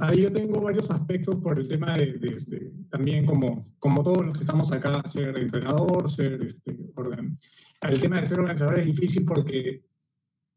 ahí 0.00 0.20
yo 0.20 0.30
tengo 0.30 0.60
varios 0.60 0.90
aspectos 0.90 1.36
por 1.36 1.58
el 1.58 1.66
tema 1.66 1.96
de, 1.96 2.12
de, 2.12 2.44
de, 2.46 2.72
también 2.90 3.24
como, 3.24 3.72
como 3.78 4.02
todos 4.02 4.26
los 4.26 4.34
que 4.36 4.44
estamos 4.44 4.70
acá, 4.70 5.00
ser 5.08 5.38
entrenador, 5.38 6.10
ser 6.10 6.42
este, 6.42 6.76
orden. 6.94 7.38
El 7.80 8.00
tema 8.02 8.20
de 8.20 8.26
ser 8.26 8.40
organizador 8.40 8.78
es 8.80 8.84
difícil 8.84 9.24
porque 9.24 9.93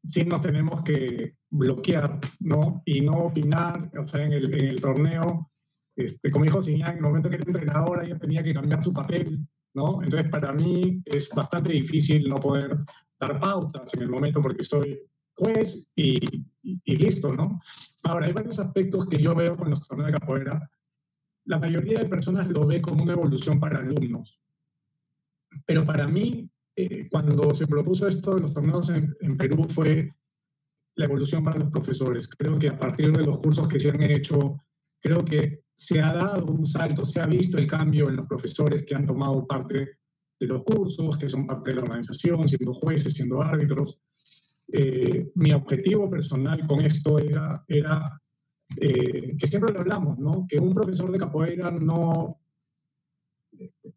sí 0.03 0.23
nos 0.23 0.41
tenemos 0.41 0.83
que 0.83 1.35
bloquear, 1.49 2.19
¿no? 2.39 2.81
Y 2.85 3.01
no 3.01 3.25
opinar, 3.25 3.91
o 3.97 4.03
sea, 4.03 4.23
en 4.23 4.33
el, 4.33 4.53
en 4.53 4.65
el 4.67 4.81
torneo, 4.81 5.51
este, 5.95 6.31
como 6.31 6.45
dijo 6.45 6.61
Siñán, 6.61 6.91
en 6.91 6.97
el 6.97 7.03
momento 7.03 7.29
que 7.29 7.35
era 7.35 7.45
entrenador, 7.47 8.03
ella 8.03 8.17
tenía 8.17 8.43
que 8.43 8.53
cambiar 8.53 8.81
su 8.81 8.93
papel, 8.93 9.39
¿no? 9.73 10.01
Entonces, 10.03 10.29
para 10.29 10.53
mí 10.53 11.01
es 11.05 11.29
bastante 11.29 11.73
difícil 11.73 12.29
no 12.29 12.35
poder 12.35 12.77
dar 13.19 13.39
pautas 13.39 13.93
en 13.93 14.03
el 14.03 14.09
momento 14.09 14.41
porque 14.41 14.63
soy 14.63 14.99
juez 15.35 15.91
y, 15.95 16.17
y, 16.63 16.81
y, 16.83 16.95
listo, 16.97 17.33
¿no? 17.33 17.59
Ahora, 18.03 18.27
hay 18.27 18.33
varios 18.33 18.59
aspectos 18.59 19.07
que 19.07 19.21
yo 19.21 19.35
veo 19.35 19.55
con 19.55 19.69
los 19.69 19.87
torneos 19.87 20.11
de 20.11 20.19
capoeira. 20.19 20.69
La 21.45 21.59
mayoría 21.59 21.99
de 21.99 22.09
personas 22.09 22.47
lo 22.49 22.65
ve 22.65 22.81
como 22.81 23.03
una 23.03 23.13
evolución 23.13 23.59
para 23.59 23.79
alumnos. 23.79 24.39
Pero 25.65 25.85
para 25.85 26.07
mí, 26.07 26.49
eh, 26.79 27.09
cuando 27.09 27.55
se 27.55 27.65
propuso 27.65 28.07
esto 28.07 28.35
de 28.35 28.41
los 28.41 28.53
torneos 28.53 28.89
en, 28.89 29.17
en 29.21 29.35
Perú 29.35 29.63
fue 29.67 30.13
la 30.95 31.05
evolución 31.05 31.43
para 31.43 31.57
los 31.57 31.71
profesores. 31.71 32.27
Creo 32.27 32.59
que 32.59 32.67
a 32.67 32.77
partir 32.77 33.11
de 33.11 33.23
los 33.23 33.39
cursos 33.39 33.67
que 33.67 33.79
se 33.79 33.89
han 33.89 34.03
hecho, 34.03 34.63
creo 35.01 35.25
que 35.25 35.63
se 35.75 35.99
ha 35.99 36.13
dado 36.13 36.45
un 36.45 36.67
salto, 36.67 37.03
se 37.03 37.19
ha 37.19 37.25
visto 37.25 37.57
el 37.57 37.65
cambio 37.65 38.09
en 38.09 38.17
los 38.17 38.27
profesores 38.27 38.83
que 38.83 38.93
han 38.93 39.07
tomado 39.07 39.47
parte 39.47 39.97
de 40.39 40.47
los 40.47 40.63
cursos, 40.63 41.17
que 41.17 41.27
son 41.27 41.47
parte 41.47 41.71
de 41.71 41.77
la 41.77 41.81
organización, 41.81 42.47
siendo 42.47 42.75
jueces, 42.75 43.13
siendo 43.13 43.41
árbitros. 43.41 43.99
Eh, 44.67 45.31
mi 45.33 45.53
objetivo 45.53 46.07
personal 46.11 46.67
con 46.67 46.81
esto 46.81 47.17
era, 47.17 47.63
era 47.67 48.21
eh, 48.79 49.35
que 49.35 49.47
siempre 49.47 49.73
lo 49.73 49.79
hablamos, 49.79 50.19
¿no? 50.19 50.45
que 50.47 50.57
un 50.57 50.75
profesor 50.75 51.11
de 51.11 51.17
capoeira 51.17 51.71
no, 51.71 52.39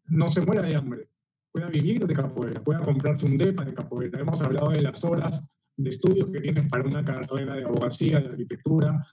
no 0.05 0.31
se 0.31 0.41
muera 0.41 0.63
de 0.63 0.75
hambre, 0.75 1.10
pueda 1.51 1.67
vivir 1.67 2.05
de 2.05 2.13
capoeira, 2.13 2.63
pueda 2.63 2.81
comprarse 2.81 3.25
un 3.25 3.37
DEPA 3.37 3.65
de 3.65 3.73
capoeira. 3.73 4.19
Hemos 4.19 4.41
hablado 4.41 4.69
de 4.71 4.81
las 4.81 5.03
horas 5.03 5.47
de 5.77 5.89
estudios 5.89 6.29
que 6.31 6.41
tienes 6.41 6.67
para 6.69 6.83
una 6.83 7.03
carrera 7.03 7.55
de 7.55 7.63
abogacía, 7.63 8.19
de 8.19 8.29
arquitectura, 8.29 9.05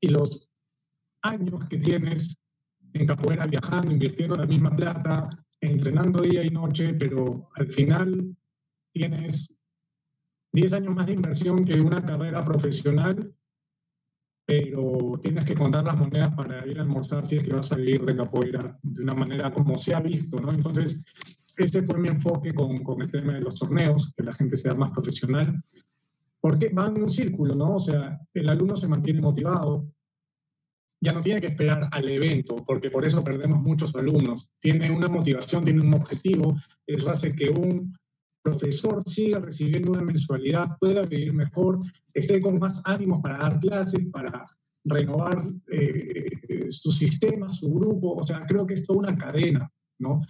y 0.00 0.08
los 0.08 0.48
años 1.22 1.64
que 1.68 1.78
tienes 1.78 2.38
en 2.92 3.06
capoeira 3.06 3.46
viajando, 3.46 3.92
invirtiendo 3.92 4.34
la 4.36 4.46
misma 4.46 4.74
plata, 4.74 5.28
entrenando 5.60 6.22
día 6.22 6.44
y 6.44 6.50
noche, 6.50 6.94
pero 6.94 7.50
al 7.54 7.72
final 7.72 8.36
tienes 8.92 9.60
10 10.52 10.72
años 10.74 10.94
más 10.94 11.06
de 11.06 11.14
inversión 11.14 11.64
que 11.64 11.80
una 11.80 12.04
carrera 12.04 12.44
profesional, 12.44 13.34
pero 14.44 15.18
tienes 15.22 15.44
que 15.44 15.54
contar 15.54 15.84
las 15.84 15.98
monedas 15.98 16.34
para 16.34 16.66
ir 16.66 16.78
a 16.78 16.82
almorzar 16.82 17.24
si 17.24 17.36
es 17.36 17.44
que 17.44 17.54
vas 17.54 17.72
a 17.72 17.76
vivir 17.76 18.04
de 18.04 18.16
capoeira 18.16 18.78
de 18.82 19.02
una 19.02 19.14
manera 19.14 19.52
como 19.52 19.78
se 19.78 19.94
ha 19.94 20.00
visto, 20.00 20.36
¿no? 20.38 20.52
Entonces, 20.52 21.04
ese 21.56 21.82
fue 21.82 21.98
mi 21.98 22.08
enfoque 22.08 22.52
con, 22.52 22.82
con 22.82 23.02
el 23.02 23.10
tema 23.10 23.34
de 23.34 23.40
los 23.40 23.58
torneos, 23.58 24.12
que 24.16 24.22
la 24.22 24.34
gente 24.34 24.56
sea 24.56 24.74
más 24.74 24.90
profesional, 24.90 25.62
porque 26.40 26.70
van 26.72 26.96
en 26.96 27.04
un 27.04 27.10
círculo, 27.10 27.54
¿no? 27.54 27.76
O 27.76 27.80
sea, 27.80 28.20
el 28.34 28.50
alumno 28.50 28.76
se 28.76 28.88
mantiene 28.88 29.20
motivado, 29.20 29.86
ya 31.00 31.12
no 31.12 31.20
tiene 31.20 31.40
que 31.40 31.48
esperar 31.48 31.88
al 31.90 32.08
evento, 32.08 32.56
porque 32.66 32.90
por 32.90 33.04
eso 33.04 33.24
perdemos 33.24 33.60
muchos 33.60 33.94
alumnos. 33.96 34.50
Tiene 34.60 34.90
una 34.90 35.08
motivación, 35.08 35.64
tiene 35.64 35.80
un 35.80 35.94
objetivo, 35.94 36.56
eso 36.86 37.10
hace 37.10 37.32
que 37.32 37.50
un 37.50 37.96
profesor 38.42 39.02
siga 39.06 39.40
recibiendo 39.40 39.92
una 39.92 40.02
mensualidad, 40.02 40.76
pueda 40.80 41.02
vivir 41.02 41.32
mejor, 41.32 41.80
esté 42.14 42.40
con 42.40 42.58
más 42.58 42.82
ánimos 42.84 43.20
para 43.20 43.38
dar 43.38 43.58
clases, 43.58 44.06
para 44.12 44.46
renovar 44.84 45.38
eh, 45.70 46.66
su 46.70 46.92
sistema, 46.92 47.48
su 47.48 47.72
grupo. 47.72 48.14
O 48.14 48.24
sea, 48.24 48.44
creo 48.46 48.66
que 48.66 48.74
es 48.74 48.86
toda 48.86 49.00
una 49.00 49.16
cadena, 49.16 49.70
¿no? 49.98 50.20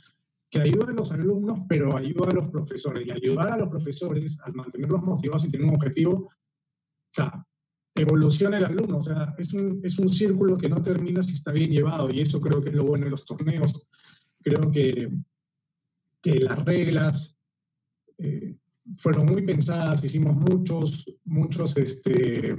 Que 0.53 0.61
ayuda 0.61 0.91
a 0.91 0.95
los 0.95 1.11
alumnos, 1.11 1.61
pero 1.67 1.97
ayuda 1.97 2.31
a 2.31 2.35
los 2.35 2.49
profesores. 2.49 3.07
Y 3.07 3.11
ayudar 3.11 3.53
a 3.53 3.57
los 3.57 3.71
profesores 3.71 4.39
al 4.45 4.53
mantenerlos 4.53 5.03
motivados 5.03 5.47
y 5.47 5.51
tener 5.51 5.67
un 5.67 5.75
objetivo, 5.75 6.13
o 6.13 6.31
sea, 7.11 7.45
evoluciona 7.95 8.59
el 8.59 8.67
alumno. 8.67 8.99
O 8.99 9.03
sea, 9.03 9.35
es 9.39 9.55
un, 9.55 9.81
es 9.83 9.99
un 9.99 10.13
círculo 10.13 10.59
que 10.59 10.69
no 10.69 10.83
termina 10.83 11.23
si 11.23 11.33
está 11.33 11.53
bien 11.53 11.71
llevado 11.71 12.09
y 12.13 12.21
eso 12.21 12.39
creo 12.39 12.61
que 12.61 12.69
es 12.69 12.77
lo 12.77 12.85
bueno 12.85 13.07
de 13.07 13.13
los 13.13 13.25
torneos. 13.25 13.89
Creo 14.43 14.71
que, 14.71 15.11
que 16.21 16.39
las 16.41 16.63
reglas 16.67 17.39
eh, 18.19 18.57
fueron 18.97 19.27
muy 19.27 19.43
pensadas, 19.43 20.05
hicimos 20.05 20.37
muchos, 20.37 21.07
muchos, 21.25 21.77
este, 21.79 22.55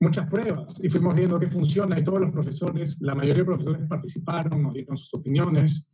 muchas 0.00 0.28
pruebas 0.28 0.82
y 0.84 0.88
fuimos 0.88 1.14
viendo 1.14 1.38
qué 1.38 1.46
funciona 1.46 1.98
y 1.98 2.04
todos 2.04 2.20
los 2.20 2.30
profesores, 2.30 3.00
la 3.00 3.14
mayoría 3.14 3.42
de 3.42 3.46
profesores 3.46 3.86
participaron, 3.88 4.62
nos 4.62 4.74
dieron 4.74 4.96
sus 4.96 5.14
opiniones 5.14 5.86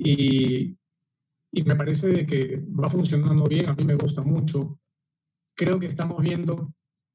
y, 0.00 0.76
y 1.52 1.62
me 1.62 1.76
parece 1.76 2.08
de 2.08 2.26
que 2.26 2.62
va 2.78 2.88
funcionando 2.88 3.44
bien, 3.44 3.68
a 3.68 3.74
mí 3.74 3.84
me 3.84 3.96
gusta 3.96 4.22
mucho 4.22 4.80
creo 5.60 5.78
que 5.78 5.86
estamos 5.86 6.22
viendo, 6.22 6.72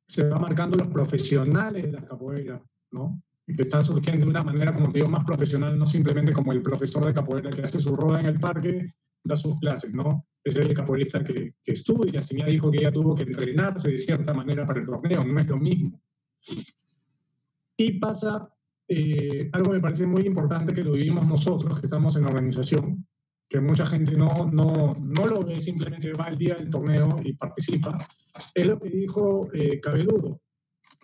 se 0.08 0.30
va 0.30 0.38
marcando 0.38 0.78
los 0.78 0.90
profesionales 0.90 1.84
de 1.84 1.92
la 1.92 2.06
capoeira, 2.06 2.62
¿no? 2.92 3.20
que 3.48 3.62
están 3.62 3.84
surgiendo 3.84 4.26
de 4.26 4.32
una 4.32 4.44
manera, 4.44 4.74
como 4.74 4.92
te 4.92 5.00
digo, 5.00 5.10
más 5.10 5.24
profesional, 5.24 5.78
no 5.78 5.86
simplemente 5.86 6.32
como 6.32 6.52
el 6.52 6.62
profesor 6.62 7.06
de 7.06 7.14
capoeira 7.14 7.50
que 7.50 7.64
hace 7.64 7.80
su 7.80 7.96
roda 7.96 8.20
en 8.20 8.28
el 8.28 8.40
parque, 8.40 8.94
da 9.24 9.36
sus 9.36 9.60
clases, 9.60 9.94
¿no? 9.94 10.28
Es 10.44 10.56
el 10.56 10.74
capoeirista 10.74 11.24
que, 11.24 11.56
que 11.64 11.72
estudia, 11.72 12.22
si 12.22 12.38
ya 12.38 12.46
dijo 12.46 12.72
que 12.72 12.78
ella 12.80 12.92
tuvo 12.92 13.16
que 13.16 13.24
entrenarse 13.24 13.92
de 13.92 13.98
cierta 13.98 14.34
manera 14.34 14.66
para 14.66 14.80
el 14.80 14.86
torneo, 14.86 15.24
no 15.24 15.40
es 15.40 15.48
lo 15.48 15.58
mismo. 15.58 16.02
Y 17.78 18.00
pasa 18.00 18.52
eh, 18.88 19.50
algo 19.52 19.72
me 19.72 19.80
parece 19.80 20.06
muy 20.06 20.24
importante 20.24 20.74
que 20.74 20.84
lo 20.84 20.94
vivimos 20.94 21.28
nosotros, 21.28 21.80
que 21.80 21.88
estamos 21.88 22.16
en 22.16 22.24
la 22.24 22.30
organización, 22.30 23.08
que 23.50 23.60
mucha 23.60 23.86
gente 23.86 24.16
no, 24.16 24.50
no, 24.52 24.96
no 25.00 25.28
lo 25.28 25.42
ve, 25.44 25.60
simplemente 25.60 26.14
va 26.14 26.26
el 26.26 26.38
día 26.38 26.56
del 26.56 26.70
torneo 26.70 27.10
y 27.24 27.34
participa, 27.34 28.08
es 28.54 28.68
lo 28.68 28.80
que 28.80 28.90
dijo 28.90 29.48
eh, 29.54 29.80
Cabeludo, 29.80 30.42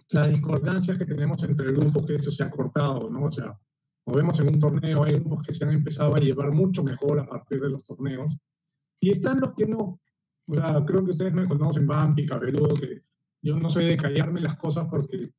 las 0.09 0.29
discordancias 0.29 0.97
que 0.97 1.05
tenemos 1.05 1.41
entre 1.43 1.71
grupos, 1.71 2.05
que 2.05 2.15
eso 2.15 2.31
se 2.31 2.43
ha 2.43 2.49
cortado, 2.49 3.09
¿no? 3.09 3.25
O 3.25 3.31
sea, 3.31 3.57
como 4.03 4.17
vemos 4.17 4.39
en 4.39 4.47
un 4.49 4.59
torneo, 4.59 5.03
hay 5.03 5.13
grupos 5.13 5.43
que 5.47 5.53
se 5.53 5.63
han 5.63 5.71
empezado 5.71 6.15
a 6.15 6.19
llevar 6.19 6.51
mucho 6.51 6.83
mejor 6.83 7.19
a 7.19 7.25
partir 7.25 7.61
de 7.61 7.69
los 7.69 7.83
torneos, 7.83 8.35
y 8.99 9.11
están 9.11 9.39
los 9.39 9.53
que 9.53 9.65
no. 9.65 9.99
O 10.47 10.53
sea, 10.53 10.83
creo 10.85 11.03
que 11.03 11.11
ustedes 11.11 11.33
me 11.33 11.47
conocen, 11.47 11.87
Bampi, 11.87 12.25
Cabeludo, 12.25 12.75
que 12.75 13.01
yo 13.41 13.57
no 13.57 13.69
soy 13.69 13.85
de 13.85 13.97
callarme 13.97 14.41
las 14.41 14.57
cosas 14.57 14.87
porque 14.89 15.31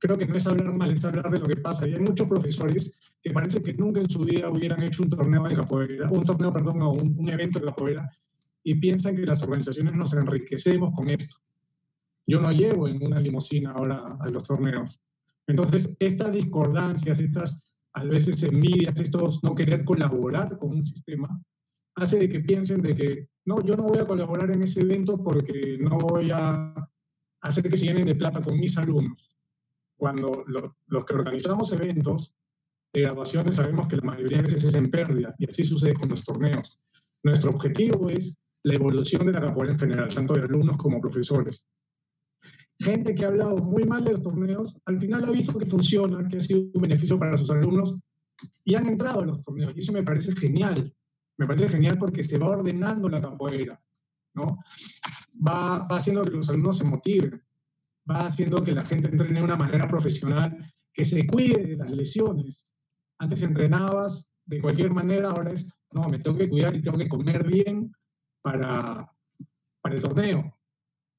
creo 0.00 0.18
que 0.18 0.26
no 0.26 0.34
es 0.34 0.46
hablar 0.46 0.74
mal, 0.74 0.90
es 0.90 1.04
hablar 1.04 1.30
de 1.30 1.38
lo 1.38 1.46
que 1.46 1.56
pasa. 1.56 1.86
Y 1.86 1.94
hay 1.94 2.00
muchos 2.00 2.26
profesores 2.26 2.96
que 3.22 3.30
parece 3.30 3.62
que 3.62 3.74
nunca 3.74 4.00
en 4.00 4.10
su 4.10 4.20
vida 4.20 4.50
hubieran 4.50 4.82
hecho 4.82 5.02
un 5.02 5.10
torneo 5.10 5.44
de 5.44 5.54
capoeira, 5.54 6.10
un 6.10 6.24
torneo, 6.24 6.52
perdón, 6.52 6.82
o 6.82 6.92
un, 6.92 7.14
un 7.18 7.28
evento 7.28 7.58
de 7.58 7.66
capoeira, 7.66 8.08
y 8.64 8.74
piensan 8.74 9.14
que 9.14 9.26
las 9.26 9.42
organizaciones 9.42 9.94
nos 9.94 10.12
enriquecemos 10.14 10.92
con 10.92 11.08
esto. 11.10 11.36
Yo 12.26 12.40
no 12.40 12.50
llevo 12.50 12.88
en 12.88 13.04
una 13.04 13.20
limusina 13.20 13.72
ahora 13.72 14.16
a 14.18 14.28
los 14.28 14.44
torneos. 14.44 15.00
Entonces, 15.46 15.96
estas 15.98 16.32
discordancias, 16.32 17.20
estas 17.20 17.62
a 17.92 18.04
veces 18.04 18.42
envidias, 18.42 18.98
estos 19.00 19.42
no 19.42 19.54
querer 19.54 19.84
colaborar 19.84 20.58
con 20.58 20.70
un 20.70 20.86
sistema, 20.86 21.40
hace 21.96 22.18
de 22.18 22.28
que 22.28 22.40
piensen 22.40 22.80
de 22.80 22.94
que, 22.94 23.28
no, 23.44 23.62
yo 23.64 23.76
no 23.76 23.84
voy 23.84 23.98
a 23.98 24.06
colaborar 24.06 24.50
en 24.54 24.62
ese 24.62 24.80
evento 24.80 25.22
porque 25.22 25.76
no 25.80 25.98
voy 25.98 26.30
a 26.30 26.74
hacer 27.40 27.68
que 27.68 27.76
se 27.76 27.86
llenen 27.86 28.06
de 28.06 28.14
plata 28.14 28.40
con 28.40 28.58
mis 28.58 28.76
alumnos. 28.78 29.29
Cuando 30.00 30.46
los 30.46 31.04
que 31.04 31.14
organizamos 31.14 31.70
eventos 31.74 32.34
de 32.90 33.02
grabaciones 33.02 33.56
sabemos 33.56 33.86
que 33.86 33.96
la 33.96 34.02
mayoría 34.02 34.38
de 34.38 34.44
veces 34.44 34.64
es 34.64 34.74
en 34.74 34.90
pérdida 34.90 35.34
y 35.38 35.46
así 35.46 35.62
sucede 35.62 35.92
con 35.92 36.08
los 36.08 36.24
torneos. 36.24 36.80
Nuestro 37.22 37.50
objetivo 37.50 38.08
es 38.08 38.38
la 38.62 38.76
evolución 38.76 39.26
de 39.26 39.32
la 39.32 39.42
capoeira 39.42 39.74
en 39.74 39.78
general, 39.78 40.08
tanto 40.08 40.32
de 40.32 40.40
alumnos 40.40 40.78
como 40.78 41.02
profesores. 41.02 41.66
Gente 42.78 43.14
que 43.14 43.26
ha 43.26 43.28
hablado 43.28 43.58
muy 43.58 43.84
mal 43.84 44.02
de 44.02 44.12
los 44.12 44.22
torneos, 44.22 44.78
al 44.86 44.98
final 44.98 45.22
ha 45.22 45.32
visto 45.32 45.58
que 45.58 45.66
funciona, 45.66 46.26
que 46.26 46.38
ha 46.38 46.40
sido 46.40 46.62
un 46.72 46.80
beneficio 46.80 47.18
para 47.18 47.36
sus 47.36 47.50
alumnos 47.50 47.98
y 48.64 48.76
han 48.76 48.86
entrado 48.86 49.20
a 49.20 49.26
los 49.26 49.42
torneos. 49.42 49.74
Y 49.76 49.80
eso 49.80 49.92
me 49.92 50.02
parece 50.02 50.32
genial. 50.32 50.90
Me 51.36 51.46
parece 51.46 51.68
genial 51.68 51.98
porque 51.98 52.22
se 52.22 52.38
va 52.38 52.48
ordenando 52.48 53.06
la 53.10 53.20
capoeira, 53.20 53.78
¿no? 54.32 54.64
Va, 55.46 55.86
va 55.86 55.96
haciendo 55.98 56.22
que 56.22 56.30
los 56.30 56.48
alumnos 56.48 56.78
se 56.78 56.84
motiven, 56.84 57.42
va 58.10 58.26
haciendo 58.26 58.62
que 58.64 58.72
la 58.72 58.84
gente 58.84 59.08
entrene 59.08 59.38
de 59.38 59.44
una 59.44 59.56
manera 59.56 59.86
profesional, 59.86 60.72
que 60.92 61.04
se 61.04 61.26
cuide 61.26 61.64
de 61.64 61.76
las 61.76 61.90
lesiones. 61.90 62.74
Antes 63.18 63.42
entrenabas 63.42 64.32
de 64.44 64.60
cualquier 64.60 64.92
manera, 64.92 65.30
ahora 65.30 65.52
es, 65.52 65.70
no, 65.92 66.08
me 66.08 66.18
tengo 66.18 66.36
que 66.36 66.48
cuidar 66.48 66.74
y 66.74 66.82
tengo 66.82 66.98
que 66.98 67.08
comer 67.08 67.46
bien 67.46 67.92
para, 68.42 69.10
para 69.80 69.94
el 69.94 70.02
torneo. 70.02 70.58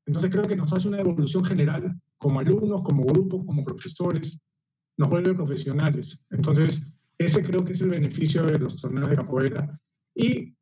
Entonces 0.05 0.31
creo 0.31 0.43
que 0.43 0.55
nos 0.55 0.73
hace 0.73 0.87
una 0.87 0.99
evolución 0.99 1.43
general 1.45 2.01
como 2.17 2.39
alumnos, 2.39 2.81
como 2.83 3.03
grupo, 3.03 3.45
como 3.45 3.63
profesores, 3.63 4.39
nos 4.97 5.09
vuelve 5.09 5.33
profesionales. 5.33 6.25
Entonces, 6.29 6.93
ese 7.17 7.43
creo 7.43 7.63
que 7.63 7.73
es 7.73 7.81
el 7.81 7.89
beneficio 7.89 8.43
de 8.43 8.59
los 8.59 8.79
torneos 8.81 9.09
de 9.09 9.15
capoeira. 9.15 9.79
Y 10.13 10.55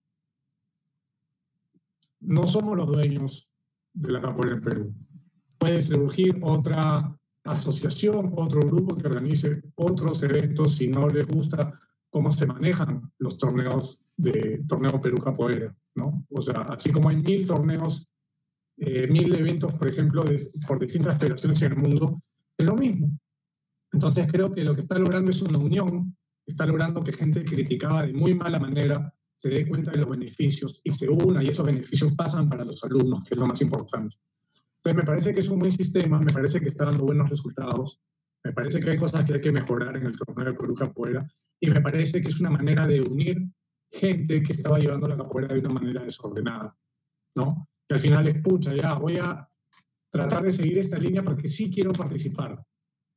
no 2.22 2.44
somos 2.48 2.78
los 2.78 2.88
dueños 2.88 3.50
de 3.94 4.12
la 4.12 4.22
capoeira 4.22 4.56
en 4.56 4.62
Perú. 4.62 4.96
Puede 5.60 5.82
surgir 5.82 6.40
otra 6.42 7.16
asociación, 7.44 8.34
otro 8.36 8.62
grupo 8.62 8.96
que 8.96 9.08
organice 9.08 9.62
otros 9.76 10.24
eventos 10.24 10.76
si 10.76 10.88
no 10.88 11.08
les 11.08 11.28
gusta 11.28 11.80
cómo 12.10 12.32
se 12.32 12.48
manejan 12.48 13.12
los 13.20 13.38
torneos 13.38 14.02
de 14.18 14.64
torneo 14.68 15.00
Perú 15.00 15.18
Capoeira, 15.18 15.76
¿no? 15.96 16.26
O 16.32 16.42
sea, 16.42 16.62
así 16.70 16.92
como 16.92 17.10
hay 17.10 17.18
mil 17.18 17.46
torneos, 17.46 18.08
eh, 18.78 19.08
mil 19.08 19.38
eventos, 19.38 19.74
por 19.74 19.88
ejemplo, 19.88 20.24
por 20.68 20.80
distintas 20.80 21.18
federaciones 21.18 21.62
en 21.62 21.74
el 21.74 21.78
mundo, 21.78 22.22
es 22.58 22.66
lo 22.66 22.76
mismo. 22.76 23.18
Entonces 23.92 24.28
creo 24.32 24.52
que 24.52 24.64
lo 24.64 24.74
que 24.74 24.82
está 24.82 24.98
logrando 24.98 25.32
es 25.32 25.42
una 25.42 25.58
unión, 25.58 26.16
está 26.46 26.66
logrando 26.66 27.04
que 27.04 27.14
gente 27.14 27.44
criticaba 27.44 28.06
de 28.06 28.14
muy 28.14 28.34
mala 28.34 28.60
manera 28.60 29.14
se 29.36 29.50
dé 29.50 29.68
cuenta 29.68 29.92
de 29.92 30.00
los 30.00 30.10
beneficios 30.10 30.82
y 30.84 30.92
se 30.92 31.08
una 31.08 31.42
y 31.42 31.48
esos 31.48 31.66
beneficios 31.66 32.14
pasan 32.14 32.50
para 32.50 32.66
los 32.66 32.84
alumnos, 32.84 33.24
que 33.24 33.36
es 33.36 33.40
lo 33.40 33.48
más 33.48 33.62
importante. 33.62 34.18
Entonces 34.80 34.96
me 34.96 35.06
parece 35.06 35.34
que 35.34 35.42
es 35.42 35.50
un 35.50 35.60
buen 35.60 35.72
sistema, 35.72 36.20
me 36.20 36.32
parece 36.32 36.62
que 36.62 36.70
está 36.70 36.86
dando 36.86 37.04
buenos 37.04 37.30
resultados, 37.30 38.00
me 38.44 38.54
parece 38.54 38.80
que 38.80 38.92
hay 38.92 38.98
cosas 38.98 39.26
que 39.26 39.34
hay 39.34 39.42
que 39.42 39.52
mejorar 39.52 39.98
en 39.98 40.06
el 40.06 40.18
torneo 40.18 40.46
de 40.46 40.58
Perú 40.58 40.74
Capoeira 40.74 41.28
y 41.60 41.70
me 41.70 41.82
parece 41.82 42.22
que 42.22 42.30
es 42.30 42.40
una 42.40 42.50
manera 42.50 42.88
de 42.88 43.02
unir 43.02 43.46
gente 43.92 44.42
que 44.42 44.54
estaba 44.54 44.80
llevando 44.80 45.08
la 45.08 45.18
capoeira 45.18 45.54
de 45.54 45.60
una 45.60 45.74
manera 45.74 46.04
desordenada, 46.04 46.76
¿no? 47.36 47.68
Que 47.88 47.96
al 47.96 48.00
final 48.00 48.28
es, 48.28 48.42
pucha, 48.42 48.74
ya, 48.76 48.94
voy 48.94 49.18
a 49.18 49.50
tratar 50.12 50.44
de 50.44 50.52
seguir 50.52 50.78
esta 50.78 50.98
línea 50.98 51.24
porque 51.24 51.50
sí 51.50 51.72
quiero 51.72 51.92
participar. 51.92 52.64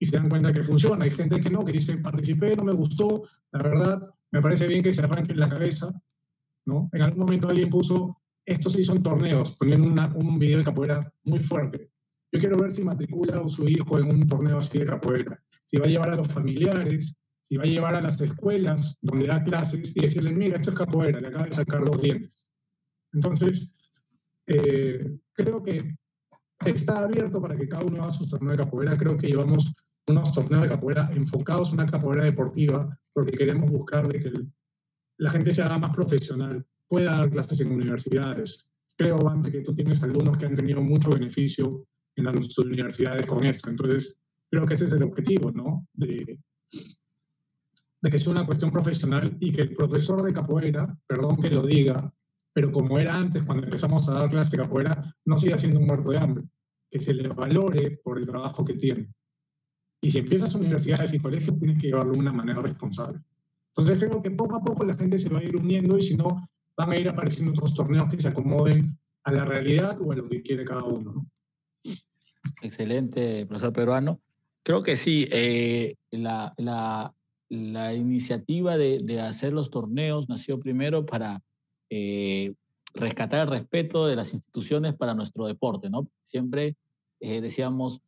Y 0.01 0.07
se 0.07 0.17
dan 0.17 0.29
cuenta 0.29 0.53
que 0.53 0.65
funciona. 0.65 1.05
Hay 1.05 1.11
gente 1.11 1.41
que 1.41 1.51
no, 1.51 1.65
que 1.65 1.73
dice, 1.73 1.97
participé, 1.99 2.57
no 2.57 2.65
me 2.65 2.73
gustó, 2.73 3.23
la 3.53 3.63
verdad, 3.63 4.11
me 4.33 4.43
parece 4.43 4.67
bien 4.67 4.83
que 4.83 4.93
se 4.93 5.03
arranque 5.03 5.35
la 5.35 5.49
cabeza, 5.49 5.93
¿no? 6.67 6.89
En 6.93 7.03
algún 7.03 7.21
momento 7.21 7.49
alguien 7.49 7.71
puso, 7.71 8.22
estos 8.45 8.73
sí 8.73 8.85
son 8.85 9.03
torneos, 9.03 9.57
poniendo 9.57 9.89
un 10.17 10.39
video 10.39 10.59
de 10.59 10.65
capoeira 10.65 11.13
muy 11.25 11.41
fuerte. 11.41 11.91
Yo 12.33 12.41
quiero 12.41 12.59
ver 12.59 12.73
si 12.73 12.83
matricula 12.83 13.39
a 13.39 13.49
su 13.49 13.69
hijo 13.69 13.99
en 13.99 14.07
un 14.07 14.27
torneo 14.27 14.59
así 14.59 14.79
de 14.79 14.87
capoeira, 14.87 15.43
si 15.67 15.77
va 15.77 15.87
a 15.87 15.89
llevar 15.89 16.11
a 16.11 16.17
los 16.17 16.29
familiares, 16.29 17.17
y 17.53 17.59
va 17.59 17.65
a 17.65 17.67
llevar 17.67 17.95
a 17.95 18.01
las 18.01 18.19
escuelas 18.19 18.97
donde 19.03 19.27
da 19.27 19.45
clases 19.45 19.95
y 19.95 20.01
decirles, 20.01 20.33
mira, 20.33 20.57
esto 20.57 20.71
es 20.71 20.77
capoeira, 20.77 21.21
le 21.21 21.29
acaba 21.29 21.45
de 21.45 21.53
sacar 21.53 21.85
dos 21.85 22.01
dientes. 22.01 22.47
Entonces, 23.13 23.77
eh, 24.47 25.19
creo 25.35 25.63
que 25.63 25.95
está 26.65 27.05
abierto 27.05 27.43
para 27.43 27.55
que 27.55 27.69
cada 27.69 27.85
uno 27.85 28.05
haga 28.05 28.13
su 28.15 28.27
torneo 28.27 28.53
de 28.53 28.65
capoeira. 28.65 28.97
Creo 28.97 29.19
que 29.19 29.27
llevamos 29.27 29.71
unos 30.09 30.33
torneos 30.33 30.63
de 30.63 30.71
capoeira 30.71 31.11
enfocados 31.13 31.69
en 31.69 31.75
una 31.75 31.91
capoeira 31.91 32.25
deportiva 32.25 32.99
porque 33.13 33.33
queremos 33.33 33.71
buscar 33.71 34.09
de 34.09 34.19
que 34.19 34.33
la 35.19 35.31
gente 35.31 35.53
se 35.53 35.61
haga 35.61 35.77
más 35.77 35.91
profesional, 35.91 36.67
pueda 36.93 37.17
dar 37.17 37.31
clases 37.31 37.59
en 37.63 37.73
universidades. 37.73 38.69
Creo, 38.99 39.17
Bante, 39.17 39.51
que 39.51 39.63
tú 39.63 39.75
tienes 39.75 40.03
alumnos 40.03 40.37
que 40.37 40.45
han 40.45 40.55
tenido 40.55 40.83
mucho 40.83 41.09
beneficio 41.09 41.87
en 42.17 42.25
las 42.27 42.59
universidades 42.59 43.27
con 43.27 43.47
esto. 43.47 43.71
Entonces, 43.71 44.21
creo 44.51 44.67
que 44.67 44.75
ese 44.75 44.85
es 44.85 44.93
el 44.93 45.05
objetivo, 45.05 45.51
¿no? 45.53 45.87
De, 45.95 46.39
de 48.03 48.11
que 48.11 48.19
sea 48.19 48.33
una 48.33 48.45
cuestión 48.45 48.71
profesional 48.71 49.35
y 49.41 49.53
que 49.53 49.63
el 49.63 49.75
profesor 49.75 50.23
de 50.23 50.35
capoeira, 50.35 50.95
perdón 51.07 51.39
que 51.39 51.49
lo 51.49 51.63
diga, 51.63 52.13
pero 52.53 52.71
como 52.71 52.99
era 52.99 53.17
antes 53.17 53.43
cuando 53.45 53.65
empezamos 53.65 54.07
a 54.11 54.13
dar 54.13 54.29
clases 54.29 54.51
de 54.51 54.59
capoeira, 54.59 55.17
no 55.25 55.39
siga 55.39 55.57
siendo 55.57 55.81
un 55.81 55.87
muerto 55.87 56.11
de 56.11 56.19
hambre, 56.19 56.45
que 56.91 57.01
se 57.01 57.15
le 57.15 57.27
valore 57.27 58.03
por 58.05 58.19
el 58.19 58.27
trabajo 58.27 58.67
que 58.67 58.75
tiene. 58.75 59.09
Y 60.03 60.11
si 60.11 60.19
empiezas 60.19 60.55
universidades 60.55 61.15
y 61.15 61.19
colegios, 61.19 61.59
tienes 61.59 61.81
que 61.81 61.87
llevarlo 61.87 62.13
de 62.13 62.19
una 62.19 62.35
manera 62.35 62.61
responsable. 62.61 63.19
Entonces 63.75 63.99
creo 63.99 64.21
que 64.21 64.31
poco 64.33 64.57
a 64.57 64.63
poco 64.63 64.85
la 64.85 64.95
gente 64.95 65.19
se 65.19 65.31
va 65.31 65.39
a 65.39 65.45
ir 65.45 65.57
uniendo 65.57 65.97
y 65.97 66.03
si 66.03 66.19
no, 66.19 66.52
van 66.77 66.93
a 66.93 66.97
ir 66.97 67.09
apareciendo 67.09 67.53
otros 67.53 67.75
torneos 67.75 68.09
que 68.11 68.21
se 68.21 68.29
acomoden 68.29 68.99
a 69.25 69.33
la 69.33 69.45
realidad 69.45 69.99
o 70.01 70.13
a 70.13 70.17
lo 70.17 70.29
que 70.29 70.43
quiere 70.43 70.65
cada 70.65 70.85
uno. 70.85 71.27
Excelente, 72.63 73.47
profesor 73.47 73.73
peruano. 73.73 74.21
Creo 74.65 74.83
que 74.83 74.97
sí, 74.97 75.29
eh, 75.31 75.97
la, 76.11 76.53
la, 76.57 77.13
la 77.49 77.93
iniciativa 77.95 78.77
de, 78.77 79.21
hacer 79.21 79.53
los 79.53 79.71
torneos 79.71 80.29
nació 80.29 80.59
primero 80.59 81.05
para 81.05 81.43
eh, 81.91 82.55
rescatar 82.95 83.41
el 83.41 83.49
respeto 83.49 84.07
de 84.07 84.17
las 84.17 84.33
instituciones 84.33 84.95
para 84.95 85.15
nuestro 85.15 85.47
deporte, 85.47 85.91
¿no? 85.91 86.09
Siempre 86.25 86.77
eh, 87.21 87.41
decíamos, 87.41 88.01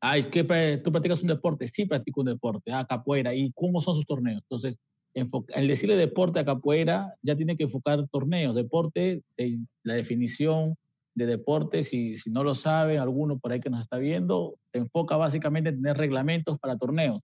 ay, 0.00 0.24
¿qué, 0.24 0.44
¿tú 0.84 0.90
practicas 0.92 1.22
un 1.22 1.28
deporte? 1.28 1.68
Sí, 1.68 1.86
practico 1.86 2.20
un 2.20 2.26
deporte, 2.26 2.72
ah, 2.72 2.86
capoeira, 2.86 3.34
¿y 3.34 3.52
cómo 3.52 3.80
son 3.80 3.94
sus 3.94 4.06
torneos? 4.06 4.42
Entonces, 4.42 4.76
el 5.14 5.68
decirle 5.68 5.96
deporte 5.96 6.38
a 6.38 6.44
capoeira 6.44 7.14
ya 7.22 7.36
tiene 7.36 7.56
que 7.56 7.64
enfocar 7.64 8.06
torneos. 8.08 8.54
Deporte, 8.54 9.22
eh, 9.36 9.58
la 9.82 9.94
definición 9.94 10.76
de 11.14 11.26
deporte, 11.26 11.82
si, 11.82 12.14
no 12.26 12.44
lo 12.44 12.54
sabe 12.54 12.98
alguno 12.98 13.38
por 13.38 13.52
ahí 13.52 13.60
que 13.60 13.70
nos 13.70 13.80
está 13.80 13.98
viendo, 13.98 14.56
se 14.72 14.78
enfoca 14.78 15.16
básicamente 15.16 15.70
en 15.70 15.76
tener 15.76 15.96
reglamentos 15.96 16.58
para 16.58 16.78
torneos. 16.78 17.20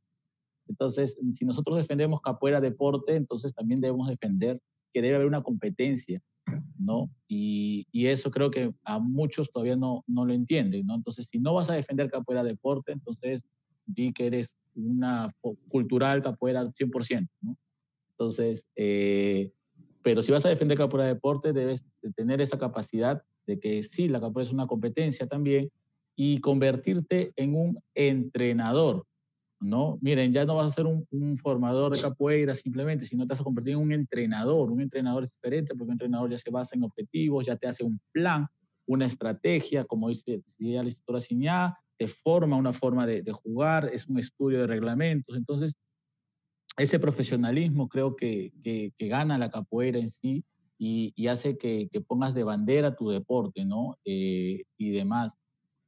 Entonces, 0.66 1.18
si 1.34 1.44
nosotros 1.44 1.76
defendemos 1.76 2.20
capoeira 2.20 2.60
deporte, 2.60 3.14
entonces 3.14 3.54
también 3.54 3.80
debemos 3.80 4.08
defender 4.08 4.60
que 4.92 5.02
debe 5.02 5.16
haber 5.16 5.28
una 5.28 5.42
competencia, 5.42 6.20
¿no? 6.78 7.10
Y, 7.28 7.86
y 7.92 8.06
eso 8.06 8.30
creo 8.30 8.50
que 8.50 8.72
a 8.84 8.98
muchos 8.98 9.52
todavía 9.52 9.76
no, 9.76 10.02
no 10.06 10.24
lo 10.24 10.32
entienden, 10.32 10.86
¿no? 10.86 10.94
Entonces, 10.94 11.28
si 11.30 11.38
no 11.38 11.54
vas 11.54 11.70
a 11.70 11.74
defender 11.74 12.10
capoeira 12.10 12.42
deporte, 12.42 12.92
entonces 12.92 13.42
di 13.86 14.12
que 14.12 14.26
eres 14.26 14.54
una 14.74 15.32
cultural 15.68 16.22
capoeira 16.22 16.64
100%, 16.64 17.28
¿no? 17.42 17.56
Entonces, 18.18 18.64
eh, 18.76 19.52
pero 20.02 20.22
si 20.22 20.32
vas 20.32 20.44
a 20.46 20.50
defender 20.50 20.78
capoeira 20.78 21.06
deporte, 21.06 21.52
debes 21.52 21.84
tener 22.14 22.40
esa 22.40 22.58
capacidad 22.58 23.22
de 23.46 23.58
que 23.58 23.82
sí, 23.82 24.08
la 24.08 24.20
capoeira 24.20 24.48
es 24.48 24.52
una 24.52 24.66
competencia 24.66 25.26
también, 25.26 25.70
y 26.16 26.38
convertirte 26.40 27.32
en 27.36 27.54
un 27.54 27.80
entrenador. 27.94 29.04
¿no? 29.60 29.98
Miren, 30.00 30.32
ya 30.32 30.44
no 30.44 30.56
vas 30.56 30.72
a 30.72 30.74
ser 30.74 30.86
un, 30.86 31.38
formador 31.38 31.96
de 31.96 32.02
capoeira 32.02 32.54
simplemente, 32.54 33.06
sino 33.06 33.24
te 33.24 33.30
vas 33.30 33.40
a 33.40 33.44
convertir 33.44 33.74
en 33.74 33.80
un 33.80 33.92
entrenador. 33.92 34.70
Un 34.70 34.82
entrenador 34.82 35.24
es 35.24 35.30
diferente 35.30 35.74
porque 35.74 35.84
un 35.84 35.92
entrenador 35.92 36.30
ya 36.30 36.38
se 36.38 36.50
basa 36.50 36.76
en 36.76 36.84
objetivos, 36.84 37.46
ya 37.46 37.56
te 37.56 37.66
hace 37.66 37.82
un 37.82 37.98
plan, 38.12 38.46
una 38.86 39.06
estrategia, 39.06 39.84
como 39.84 40.08
dice, 40.08 40.42
la 40.58 40.84
instructora 40.84 41.20
Siñá, 41.20 41.78
te 41.96 42.08
forma 42.08 42.56
una 42.56 42.72
forma 42.72 43.06
de, 43.06 43.24
jugar, 43.32 43.90
es 43.92 44.06
un 44.08 44.18
estudio 44.18 44.60
de 44.60 44.66
reglamentos. 44.66 45.36
Entonces, 45.36 45.74
ese 46.76 46.98
profesionalismo 46.98 47.88
creo 47.88 48.16
que, 48.16 48.52
que, 48.62 49.08
gana 49.08 49.38
la 49.38 49.50
capoeira 49.50 49.98
en 49.98 50.10
sí 50.10 50.44
y, 50.78 51.28
hace 51.28 51.56
que, 51.56 51.88
pongas 52.06 52.34
de 52.34 52.44
bandera 52.44 52.96
tu 52.96 53.10
deporte, 53.10 53.64
¿no? 53.64 53.96
Eh, 54.04 54.64
y 54.76 54.90
demás. 54.90 55.38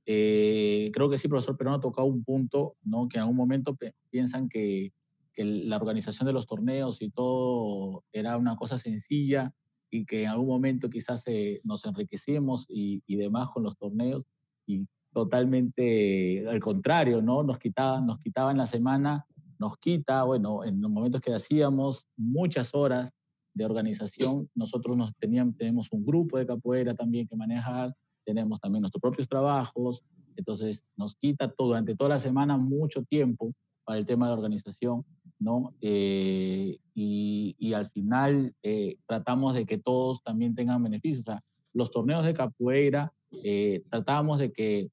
Eh, 0.06 0.90
creo 0.94 1.10
que 1.10 1.18
sí, 1.18 1.28
profesor 1.28 1.56
Perón 1.56 1.74
ha 1.74 1.80
tocado 1.80 2.06
un 2.06 2.22
punto, 2.22 2.76
¿no? 2.84 3.08
Que 3.08 3.18
en 3.18 3.22
algún 3.22 3.36
momento 3.36 3.76
piensan 4.10 4.48
que, 4.48 4.92
la 5.38 5.76
organización 5.76 6.26
de 6.26 6.32
los 6.32 6.46
torneos 6.46 7.02
y 7.02 7.10
todo 7.10 8.04
era 8.10 8.38
una 8.38 8.56
cosa 8.56 8.78
sencilla 8.78 9.52
y 9.90 10.06
que 10.06 10.22
en 10.22 10.30
algún 10.30 10.46
momento 10.46 10.88
quizás 10.88 11.24
eh, 11.26 11.60
nos 11.62 11.84
enriquecimos 11.84 12.64
y, 12.70 13.02
y, 13.06 13.16
demás 13.16 13.50
con 13.50 13.62
los 13.62 13.76
torneos 13.76 14.24
y 14.66 14.86
totalmente 15.12 16.48
al 16.48 16.58
contrario, 16.60 17.20
¿no? 17.20 17.42
Nos 17.42 17.58
quitaban, 17.58 18.06
nos 18.06 18.18
quitaban 18.20 18.56
la 18.56 18.66
semana, 18.66 19.26
nos 19.58 19.76
quita, 19.78 20.22
bueno, 20.24 20.64
en 20.64 20.80
los 20.80 20.90
momentos 20.90 21.20
que 21.20 21.34
hacíamos 21.34 22.06
muchas 22.16 22.74
horas 22.74 23.12
de 23.54 23.64
organización, 23.64 24.50
nosotros 24.54 24.96
nos 24.96 25.14
teníamos, 25.16 25.56
tenemos 25.56 25.88
un 25.90 26.04
grupo 26.04 26.38
de 26.38 26.46
capoeira 26.46 26.94
también 26.94 27.26
que 27.26 27.36
manejar, 27.36 27.94
tenemos 28.24 28.60
también 28.60 28.82
nuestros 28.82 29.00
propios 29.00 29.28
trabajos, 29.28 30.02
entonces 30.36 30.84
nos 30.96 31.14
quita 31.16 31.50
todo, 31.50 31.68
durante 31.68 31.94
toda 31.94 32.10
la 32.10 32.20
semana 32.20 32.56
mucho 32.56 33.02
tiempo 33.04 33.52
para 33.84 33.98
el 33.98 34.06
tema 34.06 34.26
de 34.26 34.34
organización, 34.34 35.04
¿no? 35.38 35.74
Eh, 35.80 36.78
y, 36.94 37.72
al 37.72 37.90
final 37.90 38.54
eh, 38.62 38.96
tratamos 39.06 39.54
de 39.54 39.66
que 39.66 39.78
todos 39.78 40.22
también 40.22 40.54
tengan 40.54 40.82
beneficios. 40.82 41.20
O 41.20 41.32
sea, 41.32 41.42
los 41.72 41.90
torneos 41.90 42.24
de 42.24 42.34
capoeira 42.34 43.12
eh, 43.44 43.84
tratamos 43.90 44.38
de 44.38 44.52
que 44.52 44.90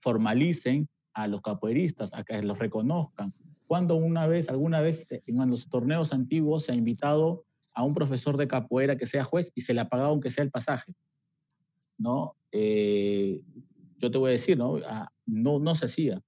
formalicen 0.00 0.88
a 1.14 1.26
los 1.26 1.42
capoeiristas, 1.42 2.12
a 2.14 2.22
que 2.22 2.40
los 2.42 2.58
reconozcan. 2.58 3.34
Cuando 3.66 3.96
una 3.96 4.26
vez, 4.26 4.48
alguna 4.48 4.80
vez 4.80 5.06
en 5.10 5.50
los 5.50 5.68
torneos 5.68 6.12
antiguos 6.12 6.64
se 6.64 6.72
ha 6.72 6.74
invitado 6.74 7.44
a 7.74 7.82
un 7.82 7.94
profesor 7.94 8.36
de 8.36 8.48
capoeira 8.48 8.96
que 8.96 9.06
sea 9.06 9.24
juez 9.24 9.52
y 9.54 9.60
se 9.60 9.74
le 9.74 9.80
ha 9.80 9.88
pagado 9.88 10.10
aunque 10.10 10.30
sea 10.30 10.44
el 10.44 10.50
pasaje, 10.50 10.94
¿no? 11.98 12.34
Eh, 12.52 13.42
yo 13.98 14.10
te 14.10 14.18
voy 14.18 14.30
a 14.30 14.32
decir, 14.32 14.56
¿no? 14.56 14.78
Ah, 14.86 15.10
no, 15.26 15.58
no 15.58 15.74
se 15.74 15.86
hacía. 15.86 16.22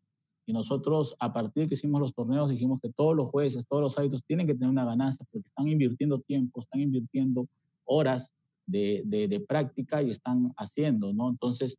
Y 0.47 0.53
nosotros, 0.53 1.15
a 1.21 1.33
partir 1.33 1.65
de 1.65 1.69
que 1.69 1.75
hicimos 1.75 2.01
los 2.01 2.15
torneos, 2.15 2.49
dijimos 2.49 2.81
que 2.81 2.91
todos 2.91 3.15
los 3.15 3.29
jueces, 3.29 3.67
todos 3.69 3.83
los 3.83 3.99
hábitos 3.99 4.25
tienen 4.25 4.47
que 4.47 4.55
tener 4.55 4.71
una 4.71 4.85
ganancia 4.85 5.27
porque 5.31 5.49
están 5.49 5.69
invirtiendo 5.69 6.21
tiempo, 6.21 6.61
están 6.61 6.81
invirtiendo 6.81 7.47
horas 7.85 8.33
de, 8.67 9.03
de, 9.07 9.41
práctica 9.41 10.03
y 10.03 10.11
están 10.11 10.53
haciendo, 10.57 11.13
¿no? 11.13 11.31
Entonces, 11.31 11.77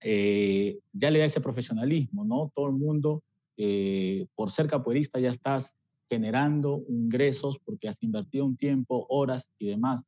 eh, 0.00 0.78
ya 0.92 1.10
le 1.10 1.18
da 1.18 1.26
ese 1.26 1.40
profesionalismo, 1.40 2.24
¿no? 2.24 2.50
Todo 2.54 2.66
el 2.66 2.74
mundo, 2.74 3.22
eh, 3.58 4.26
por 4.36 4.50
ser 4.50 4.68
capoeirista, 4.68 5.18
ya 5.18 5.30
estás 5.30 5.74
generando 6.08 6.84
ingresos 6.88 7.58
porque 7.58 7.88
has 7.88 8.02
invertido 8.02 8.46
un 8.46 8.56
tiempo, 8.56 9.04
horas 9.10 9.48
y 9.58 9.66
demás. 9.66 10.02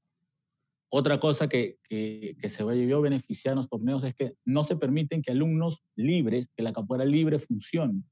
Otra 0.89 1.21
cosa 1.21 1.49
que, 1.49 1.79
que, 1.89 2.37
que 2.41 2.49
se 2.49 2.65
vio 2.65 3.01
beneficiar 3.01 3.53
en 3.53 3.59
los 3.59 3.69
torneos 3.69 4.03
es 4.05 4.15
que 4.15 4.35
no 4.45 4.65
se 4.65 4.77
permiten 4.77 5.21
que 5.21 5.33
alumnos 5.33 5.83
libres, 5.97 6.49
que 6.57 6.63
la 6.63 6.73
capoeira 6.73 7.05
libre 7.05 7.39
funcione, 7.39 8.03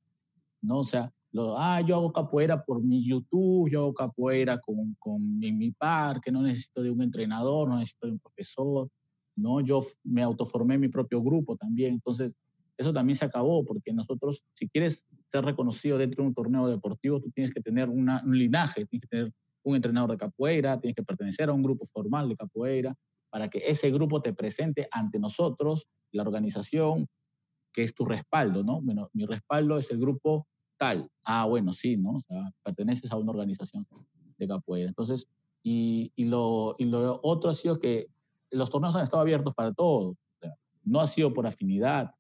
¿no? 0.61 0.81
O 0.81 0.85
sea, 0.85 1.13
lo, 1.33 1.59
ah, 1.59 1.81
yo 1.83 1.97
hago 1.97 2.13
capoeira 2.13 2.65
por 2.65 2.83
mi 2.83 3.05
YouTube, 3.05 3.71
yo 3.71 3.81
hago 3.81 3.95
capoeira 3.95 4.61
con, 4.61 4.97
en 5.43 5.59
mi 5.59 5.71
parque, 5.73 6.33
no 6.33 6.43
necesito 6.43 6.83
de 6.83 6.91
un 6.91 7.03
entrenador, 7.03 7.69
no 7.69 7.79
necesito 7.79 8.07
de 8.07 8.13
un 8.15 8.19
profesor, 8.19 8.89
¿no? 9.37 9.61
Yo 9.61 9.85
me 10.05 10.23
autoformé 10.23 10.79
mi 10.79 10.89
propio 10.89 11.23
grupo 11.23 11.57
también, 11.57 11.95
entonces 11.95 12.35
eso 12.79 12.93
también 12.93 13.17
se 13.17 13.25
acabó, 13.25 13.65
porque 13.65 13.93
nosotros, 13.93 14.43
si 14.55 14.69
quieres 14.69 15.05
ser 15.31 15.45
reconocido 15.45 15.99
dentro 15.99 16.23
de 16.23 16.29
un 16.29 16.35
torneo 16.35 16.69
deportivo, 16.69 17.21
tú 17.21 17.31
tienes 17.31 17.53
que 17.53 17.61
tener 17.61 17.89
un 17.89 18.09
linaje, 18.27 18.87
tienes 18.87 19.03
que 19.03 19.09
tener 19.09 19.33
un 19.65 19.77
entrenador 19.77 20.13
de 20.13 20.17
capoeira, 20.17 20.81
tienes 20.81 20.95
que 20.95 21.03
pertenecer 21.03 21.49
a 21.49 21.53
un 21.53 21.63
grupo 21.63 21.87
formal 21.93 22.29
de 22.29 22.37
capoeira, 22.37 22.95
para 23.31 23.51
que 23.51 23.63
ese 23.67 23.91
grupo 23.91 24.23
te 24.23 24.33
presente 24.33 24.89
ante 24.91 25.19
nosotros, 25.19 25.87
la 26.13 26.23
organización, 26.23 27.09
que 27.73 27.83
es 27.83 27.95
tu 27.95 28.05
respaldo, 28.05 28.63
¿no? 28.63 28.81
Bueno, 28.81 29.11
mi 29.13 29.27
respaldo 29.27 29.77
es 29.77 29.91
el 29.91 29.99
grupo 29.99 30.47
tal. 30.79 31.11
Ah, 31.25 31.45
bueno, 31.45 31.73
sí, 31.73 31.97
¿no? 31.97 32.13
O 32.13 32.21
sea, 32.21 32.51
perteneces 32.63 33.11
a 33.11 33.17
una 33.17 33.33
organización 33.33 33.87
de 34.39 34.49
capoeira. 34.49 34.89
Entonces, 34.89 35.27
y, 35.63 36.13
y, 36.17 36.25
lo, 36.25 36.77
y 36.79 36.87
lo 36.87 37.21
otro 37.23 37.51
ha 37.51 37.55
sido 37.55 37.79
que 37.79 38.07
los 38.51 38.71
torneos 38.71 38.97
han 38.97 39.03
estado 39.03 39.21
abiertos 39.21 39.55
para 39.55 39.75
todos. 39.75 40.17
no 40.85 41.01
ha 41.01 41.09
sido 41.09 41.35
por 41.35 41.47
afinidad, 41.47 42.15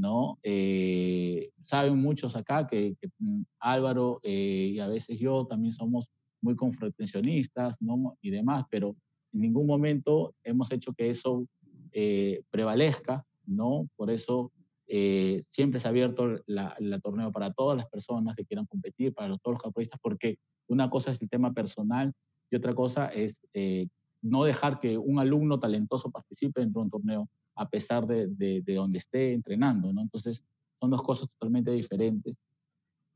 ¿no? 0.00 0.38
Eh, 0.42 1.50
saben 1.64 1.98
muchos 1.98 2.34
acá 2.36 2.66
que, 2.66 2.96
mm, 3.18 3.42
Álvaro 3.58 4.20
eh, 4.22 4.72
y 4.74 4.80
a 4.80 4.88
veces 4.88 5.18
yo 5.18 5.46
también 5.46 5.72
somos 5.72 6.08
muy 6.42 6.56
confrontacionistas, 6.56 7.76
¿no? 7.80 8.16
Y 8.22 8.30
demás, 8.30 8.64
pero 8.70 8.96
en 9.32 9.40
ningún 9.40 9.66
momento 9.66 10.34
hemos 10.42 10.72
hecho 10.72 10.92
que 10.94 11.10
eso 11.10 11.46
eh, 11.92 12.42
prevalezca, 12.50 13.24
¿no? 13.46 13.88
Por 13.96 14.10
eso 14.10 14.52
eh, 14.86 15.44
siempre 15.50 15.80
se 15.80 15.86
ha 15.86 15.90
abierto 15.90 16.40
la, 16.46 16.76
torneo 17.02 17.30
para 17.30 17.52
todas 17.52 17.76
las 17.76 17.88
personas 17.88 18.34
que 18.34 18.44
quieran 18.44 18.66
competir, 18.66 19.14
para 19.14 19.28
todos 19.38 19.54
los 19.54 19.62
capoeistas, 19.62 20.00
porque 20.02 20.38
una 20.68 20.90
cosa 20.90 21.12
es 21.12 21.22
el 21.22 21.28
tema 21.28 21.52
personal 21.52 22.12
y 22.50 22.56
otra 22.56 22.74
cosa 22.74 23.06
es 23.06 23.40
eh, 23.54 23.86
no 24.22 24.44
dejar 24.44 24.80
que 24.80 24.98
un 24.98 25.18
alumno 25.18 25.58
talentoso 25.58 26.10
participe 26.10 26.64
de 26.64 26.78
un 26.78 26.90
torneo 26.90 27.28
a 27.54 27.68
pesar 27.68 28.06
de, 28.06 28.28
de, 28.28 28.62
de 28.62 28.74
donde 28.74 28.98
esté 28.98 29.32
entrenando. 29.32 29.90
Entonces, 29.90 30.42
son 30.78 30.90
dos 30.90 31.02
cosas 31.02 31.28
totalmente 31.30 31.70
diferentes. 31.70 32.36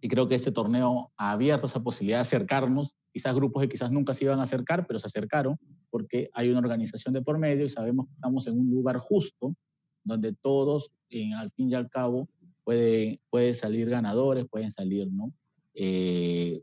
Y 0.00 0.08
creo 0.08 0.28
que 0.28 0.34
este 0.34 0.52
torneo 0.52 1.12
ha 1.16 1.32
abierto 1.32 1.66
esa 1.66 1.82
posibilidad 1.82 2.18
de 2.18 2.22
acercarnos 2.22 2.94
quizás 3.14 3.34
grupos 3.34 3.62
que 3.62 3.68
quizás 3.68 3.92
nunca 3.92 4.12
se 4.12 4.24
iban 4.24 4.40
a 4.40 4.42
acercar, 4.42 4.86
pero 4.86 4.98
se 4.98 5.06
acercaron 5.06 5.56
porque 5.88 6.28
hay 6.34 6.50
una 6.50 6.58
organización 6.58 7.14
de 7.14 7.22
por 7.22 7.38
medio 7.38 7.64
y 7.64 7.70
sabemos 7.70 8.06
que 8.06 8.14
estamos 8.14 8.46
en 8.48 8.58
un 8.58 8.70
lugar 8.70 8.98
justo 8.98 9.54
donde 10.02 10.34
todos, 10.34 10.90
al 11.38 11.50
fin 11.52 11.70
y 11.70 11.74
al 11.74 11.88
cabo, 11.88 12.28
pueden 12.64 13.20
puede 13.30 13.54
salir 13.54 13.88
ganadores, 13.88 14.46
pueden 14.48 14.72
salir 14.72 15.10
¿no? 15.12 15.32
Eh, 15.74 16.60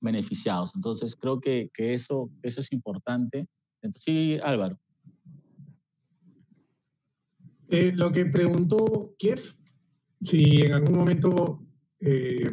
beneficiados. 0.00 0.72
Entonces, 0.74 1.16
creo 1.16 1.40
que, 1.40 1.70
que, 1.72 1.94
eso, 1.94 2.30
eso 2.42 2.60
es 2.60 2.70
importante. 2.72 3.48
Sí, 3.98 4.38
Álvaro. 4.42 4.78
Eh, 7.68 7.92
lo 7.94 8.10
que 8.10 8.26
preguntó 8.26 9.14
Kiev, 9.16 9.40
si 10.20 10.62
en 10.62 10.72
algún 10.72 10.98
momento 10.98 11.64
eh, 12.00 12.50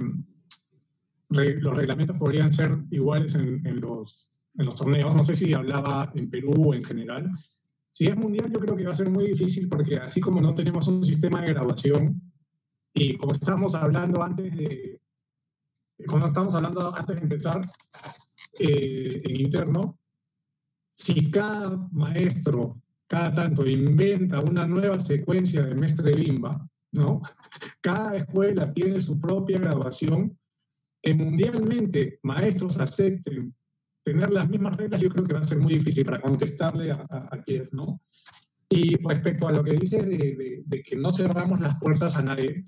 los 1.29 1.75
reglamentos 1.75 2.17
podrían 2.17 2.53
ser 2.53 2.77
iguales 2.91 3.35
en, 3.35 3.81
los, 3.81 4.29
en 4.57 4.65
los 4.65 4.75
torneos. 4.75 5.15
No 5.15 5.23
sé 5.23 5.33
si 5.35 5.53
hablaba 5.53 6.11
en 6.15 6.29
Perú 6.29 6.51
o 6.55 6.73
en 6.73 6.83
general. 6.83 7.31
Si 7.89 8.05
es 8.05 8.15
mundial, 8.15 8.51
yo 8.51 8.59
creo 8.59 8.75
que 8.75 8.85
va 8.85 8.93
a 8.93 8.95
ser 8.95 9.09
muy 9.09 9.25
difícil 9.27 9.67
porque 9.67 9.95
así 9.97 10.21
como 10.21 10.39
no 10.39 10.53
tenemos 10.53 10.87
un 10.87 11.03
sistema 11.03 11.41
de 11.41 11.53
graduación 11.53 12.21
y 12.93 13.17
como 13.17 13.33
estábamos 13.33 13.75
hablando 13.75 14.21
antes 14.23 14.55
de, 14.55 15.01
como 16.05 16.27
estamos 16.27 16.53
hablando 16.55 16.95
antes 16.95 17.15
de 17.15 17.21
empezar 17.21 17.71
eh, 18.59 19.21
en 19.23 19.41
interno, 19.41 19.99
si 20.97 21.29
cada 21.29 21.87
maestro 21.91 22.81
cada 23.07 23.33
tanto 23.33 23.65
inventa 23.65 24.41
una 24.41 24.67
nueva 24.67 24.99
secuencia 24.99 25.63
de 25.63 25.75
mestre 25.75 26.11
bimba, 26.11 26.67
¿no? 26.91 27.21
Cada 27.79 28.17
escuela 28.17 28.73
tiene 28.73 28.99
su 28.99 29.19
propia 29.19 29.59
graduación 29.59 30.37
que 31.01 31.13
mundialmente 31.13 32.19
maestros 32.23 32.77
acepten 32.79 33.55
tener 34.03 34.31
las 34.31 34.49
mismas 34.49 34.75
reglas, 34.75 34.99
yo 34.99 35.09
creo 35.09 35.25
que 35.25 35.33
va 35.33 35.39
a 35.39 35.47
ser 35.47 35.59
muy 35.59 35.75
difícil 35.75 36.05
para 36.05 36.21
contestarle 36.21 36.91
a, 36.91 37.05
a, 37.09 37.43
Kiev, 37.43 37.69
¿no? 37.71 38.01
Y 38.69 38.95
respecto 39.03 39.47
a 39.47 39.53
lo 39.53 39.63
que 39.63 39.75
dice 39.75 40.03
de, 40.03 40.63
de, 40.65 40.83
que 40.83 40.95
no 40.95 41.13
cerramos 41.13 41.61
las 41.61 41.79
puertas 41.79 42.17
a 42.17 42.23
nadie, 42.23 42.63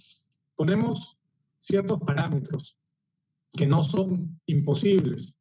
ponemos 0.56 1.18
ciertos 1.58 2.00
parámetros 2.00 2.78
que 3.52 3.66
no 3.66 3.84
son 3.84 4.40
imposibles. 4.46 5.39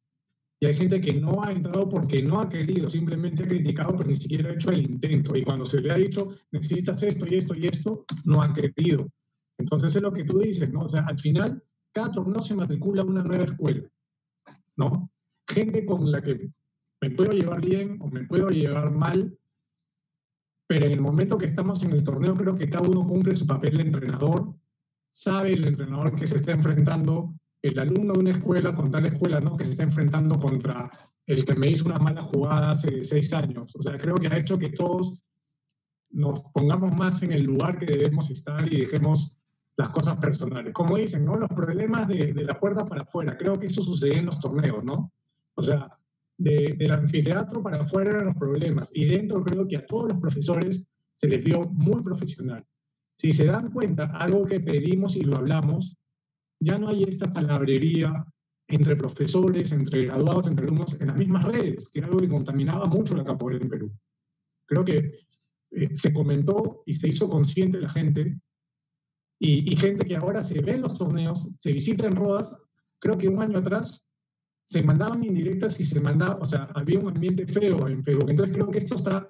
Y 0.61 0.65
hay 0.65 0.73
gente 0.73 0.99
que 0.99 1.13
no 1.13 1.41
ha 1.41 1.51
entrado 1.51 1.87
porque 1.87 2.21
no 2.21 2.39
ha 2.39 2.49
querido, 2.49 2.89
simplemente 2.89 3.43
ha 3.43 3.47
criticado, 3.47 3.95
pero 3.97 4.09
ni 4.09 4.15
siquiera 4.15 4.49
ha 4.49 4.53
hecho 4.53 4.71
el 4.71 4.89
intento. 4.89 5.35
Y 5.35 5.43
cuando 5.43 5.65
se 5.65 5.81
le 5.81 5.91
ha 5.91 5.95
dicho, 5.95 6.35
necesitas 6.51 7.01
esto 7.01 7.25
y 7.27 7.35
esto 7.35 7.55
y 7.55 7.65
esto, 7.65 8.05
no 8.25 8.41
ha 8.41 8.53
querido. 8.53 9.07
Entonces 9.57 9.95
es 9.95 10.01
lo 10.01 10.11
que 10.11 10.25
tú 10.25 10.39
dices, 10.39 10.69
¿no? 10.71 10.79
O 10.79 10.89
sea, 10.89 11.05
al 11.05 11.17
final 11.19 11.63
cada 11.93 12.11
torneo 12.11 12.43
se 12.43 12.55
matricula 12.55 13.03
una 13.03 13.23
nueva 13.23 13.45
escuela, 13.45 13.89
¿no? 14.75 15.11
Gente 15.47 15.85
con 15.85 16.11
la 16.11 16.21
que 16.21 16.51
me 17.01 17.11
puedo 17.11 17.31
llevar 17.31 17.61
bien 17.63 17.97
o 18.01 18.07
me 18.09 18.25
puedo 18.25 18.49
llevar 18.49 18.91
mal, 18.91 19.37
pero 20.67 20.85
en 20.85 20.93
el 20.93 21.01
momento 21.01 21.37
que 21.37 21.45
estamos 21.45 21.83
en 21.83 21.93
el 21.93 22.03
torneo 22.03 22.35
creo 22.35 22.55
que 22.55 22.69
cada 22.69 22.87
uno 22.87 23.07
cumple 23.07 23.35
su 23.35 23.47
papel 23.47 23.77
de 23.77 23.83
entrenador, 23.83 24.53
sabe 25.11 25.53
el 25.53 25.65
entrenador 25.65 26.15
que 26.15 26.27
se 26.27 26.35
está 26.35 26.51
enfrentando, 26.51 27.33
el 27.61 27.79
alumno 27.79 28.13
de 28.13 28.19
una 28.19 28.31
escuela 28.31 28.75
con 28.75 28.91
tal 28.91 29.05
escuela, 29.05 29.39
¿no? 29.39 29.57
Que 29.57 29.65
se 29.65 29.71
está 29.71 29.83
enfrentando 29.83 30.39
contra 30.39 30.89
el 31.25 31.45
que 31.45 31.55
me 31.55 31.69
hizo 31.69 31.85
una 31.85 31.99
mala 31.99 32.23
jugada 32.23 32.71
hace 32.71 33.03
seis 33.03 33.33
años. 33.33 33.75
O 33.75 33.81
sea, 33.81 33.97
creo 33.97 34.15
que 34.15 34.27
ha 34.27 34.37
hecho 34.37 34.57
que 34.57 34.69
todos 34.69 35.21
nos 36.11 36.41
pongamos 36.53 36.95
más 36.97 37.21
en 37.23 37.33
el 37.33 37.43
lugar 37.43 37.77
que 37.77 37.85
debemos 37.85 38.29
estar 38.31 38.71
y 38.71 38.77
dejemos 38.77 39.37
las 39.77 39.89
cosas 39.89 40.17
personales. 40.17 40.73
Como 40.73 40.97
dicen, 40.97 41.25
¿no? 41.25 41.35
Los 41.35 41.49
problemas 41.49 42.07
de, 42.07 42.33
de 42.33 42.43
la 42.43 42.59
puerta 42.59 42.85
para 42.85 43.03
afuera. 43.03 43.37
Creo 43.37 43.59
que 43.59 43.67
eso 43.67 43.83
sucede 43.83 44.17
en 44.17 44.25
los 44.25 44.39
torneos, 44.39 44.83
¿no? 44.83 45.11
O 45.55 45.63
sea, 45.63 45.99
de, 46.39 46.75
del 46.77 46.91
anfiteatro 46.91 47.61
para 47.61 47.81
afuera 47.81 48.11
eran 48.11 48.25
los 48.27 48.35
problemas. 48.35 48.89
Y 48.93 49.05
dentro 49.05 49.43
creo 49.43 49.67
que 49.67 49.77
a 49.77 49.85
todos 49.85 50.09
los 50.09 50.19
profesores 50.19 50.87
se 51.13 51.27
les 51.27 51.43
vio 51.43 51.65
muy 51.69 52.01
profesional. 52.01 52.65
Si 53.17 53.33
se 53.33 53.45
dan 53.45 53.71
cuenta, 53.71 54.05
algo 54.05 54.45
que 54.45 54.61
pedimos 54.61 55.17
y 55.17 55.21
lo 55.21 55.35
hablamos, 55.35 55.97
ya 56.59 56.77
no 56.77 56.89
hay 56.89 57.03
esta 57.03 57.31
palabrería 57.31 58.25
entre 58.67 58.95
profesores, 58.95 59.71
entre 59.71 60.05
graduados, 60.05 60.47
entre 60.47 60.65
alumnos, 60.65 60.95
en 60.99 61.07
las 61.07 61.17
mismas 61.17 61.45
redes, 61.45 61.89
que 61.89 61.99
era 61.99 62.07
algo 62.07 62.19
que 62.19 62.29
contaminaba 62.29 62.85
mucho 62.85 63.15
la 63.15 63.23
capoeira 63.23 63.63
en 63.63 63.69
Perú. 63.69 63.91
Creo 64.67 64.85
que 64.85 65.11
eh, 65.71 65.89
se 65.93 66.13
comentó 66.13 66.83
y 66.85 66.93
se 66.93 67.07
hizo 67.07 67.27
consciente 67.27 67.79
la 67.79 67.89
gente, 67.89 68.39
y, 69.41 69.75
gente 69.77 70.05
que 70.05 70.17
ahora 70.17 70.43
se 70.43 70.61
ve 70.61 70.73
en 70.73 70.81
los 70.81 70.97
torneos, 70.97 71.47
se 71.57 71.71
visita 71.71 72.05
en 72.05 72.15
Rodas, 72.15 72.61
creo 72.99 73.17
que 73.17 73.29
un 73.29 73.41
año 73.41 73.59
atrás 73.59 74.09
se 74.67 74.83
mandaban 74.83 75.23
indirectas 75.23 75.79
y 75.79 75.85
se 75.85 76.01
mandaba, 76.01 76.35
o 76.35 76.45
sea, 76.45 76.69
había 76.75 76.99
un 76.99 77.07
ambiente 77.07 77.47
feo 77.47 77.87
en 77.87 78.03
Facebook. 78.03 78.29
Entonces 78.29 78.53
creo 78.53 78.69
que 78.69 78.79
esto 78.79 78.95
está 78.95 79.27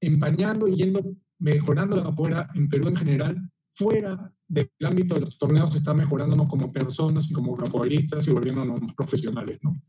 empañando 0.00 0.66
y 0.66 0.76
yendo, 0.76 1.14
mejorando 1.38 1.98
la 1.98 2.04
capoeira 2.04 2.50
en 2.54 2.68
Perú 2.68 2.88
en 2.88 2.96
general, 2.96 3.50
fuera 3.74 4.34
del 4.48 4.70
ámbito 4.82 5.14
de 5.14 5.20
los 5.22 5.36
torneos, 5.36 5.74
está 5.74 5.92
mejorándonos 5.92 6.48
como 6.48 6.72
personas 6.72 7.30
y 7.30 7.34
como 7.34 7.54
capoeiristas 7.54 8.26
y 8.26 8.32
volviéndonos 8.32 8.80
profesionales, 8.96 9.58
¿no? 9.62 9.80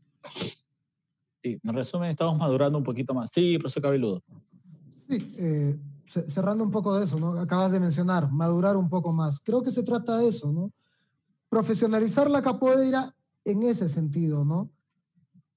Sí, 1.42 1.58
en 1.62 1.74
resumen, 1.74 2.10
estamos 2.10 2.38
madurando 2.38 2.76
un 2.76 2.84
poquito 2.84 3.14
más. 3.14 3.30
Sí, 3.32 3.56
profesor 3.58 3.82
Cabeludo. 3.82 4.22
Sí, 5.08 5.34
eh, 5.38 5.78
cerrando 6.04 6.62
un 6.62 6.70
poco 6.70 6.98
de 6.98 7.04
eso, 7.04 7.18
¿no? 7.18 7.32
Acabas 7.40 7.72
de 7.72 7.80
mencionar, 7.80 8.30
madurar 8.30 8.76
un 8.76 8.90
poco 8.90 9.12
más. 9.12 9.40
Creo 9.40 9.62
que 9.62 9.70
se 9.70 9.82
trata 9.82 10.18
de 10.18 10.28
eso, 10.28 10.52
¿no? 10.52 10.70
Profesionalizar 11.48 12.30
la 12.30 12.42
capoeira 12.42 13.14
en 13.44 13.62
ese 13.62 13.88
sentido, 13.88 14.44
¿no? 14.44 14.70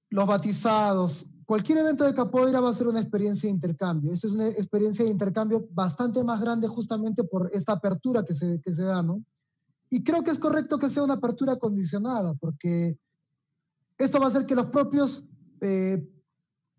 Los 0.08 0.26
batizados, 0.26 1.26
cualquier 1.46 1.78
evento 1.78 2.04
de 2.04 2.14
capoeira 2.14 2.60
va 2.60 2.70
a 2.70 2.74
ser 2.74 2.88
una 2.88 3.00
experiencia 3.00 3.48
de 3.48 3.54
intercambio. 3.54 4.12
Esta 4.12 4.26
es 4.26 4.34
una 4.34 4.48
experiencia 4.48 5.04
de 5.04 5.10
intercambio 5.10 5.66
bastante 5.72 6.22
más 6.24 6.40
grande 6.40 6.68
justamente 6.68 7.24
por 7.24 7.50
esta 7.52 7.72
apertura 7.72 8.24
que 8.24 8.34
se, 8.34 8.60
que 8.60 8.72
se 8.72 8.84
da, 8.84 9.02
¿no? 9.02 9.24
Y 9.90 10.02
creo 10.02 10.22
que 10.22 10.30
es 10.30 10.38
correcto 10.38 10.78
que 10.78 10.88
sea 10.88 11.02
una 11.02 11.14
apertura 11.14 11.56
condicionada, 11.56 12.34
porque 12.34 12.98
esto 13.98 14.18
va 14.18 14.26
a 14.26 14.28
hacer 14.28 14.46
que 14.46 14.54
los 14.54 14.66
propios, 14.66 15.24
eh, 15.60 16.06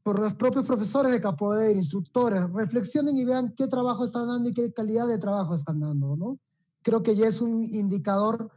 por 0.03 0.19
los 0.19 0.33
propios 0.35 0.65
profesores 0.65 1.11
de 1.11 1.21
capoeira, 1.21 1.77
instructores, 1.77 2.51
reflexionen 2.51 3.15
y 3.15 3.25
vean 3.25 3.53
qué 3.55 3.67
trabajo 3.67 4.03
están 4.03 4.27
dando 4.27 4.49
y 4.49 4.53
qué 4.53 4.73
calidad 4.73 5.07
de 5.07 5.17
trabajo 5.17 5.55
están 5.55 5.79
dando, 5.79 6.15
¿no? 6.17 6.39
Creo 6.81 7.01
que 7.01 7.15
ya 7.15 7.27
es 7.27 7.41
un 7.41 7.63
indicador 7.63 8.51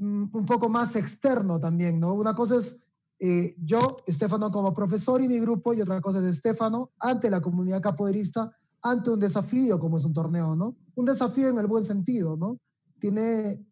Mm, 0.00 0.30
un 0.32 0.46
poco 0.46 0.70
más 0.70 0.96
externo 0.96 1.60
también, 1.60 2.00
¿no? 2.00 2.14
Una 2.14 2.34
cosa 2.34 2.56
es 2.56 2.80
eh, 3.20 3.54
yo, 3.62 3.98
Estefano 4.06 4.50
como 4.50 4.72
profesor 4.72 5.20
y 5.20 5.28
mi 5.28 5.38
grupo, 5.38 5.74
y 5.74 5.80
otra 5.80 6.00
cosa 6.00 6.20
es 6.20 6.24
Estefano 6.24 6.90
ante 6.98 7.30
la 7.30 7.40
comunidad 7.40 7.82
capoeirista, 7.82 8.50
ante 8.82 9.10
un 9.10 9.20
desafío 9.20 9.78
como 9.78 9.98
es 9.98 10.04
un 10.04 10.14
torneo, 10.14 10.56
¿no? 10.56 10.76
Un 10.94 11.04
desafío 11.04 11.48
en 11.48 11.58
el 11.58 11.66
buen 11.66 11.84
sentido, 11.84 12.36
¿no? 12.36 12.58
Tiene 12.98 13.64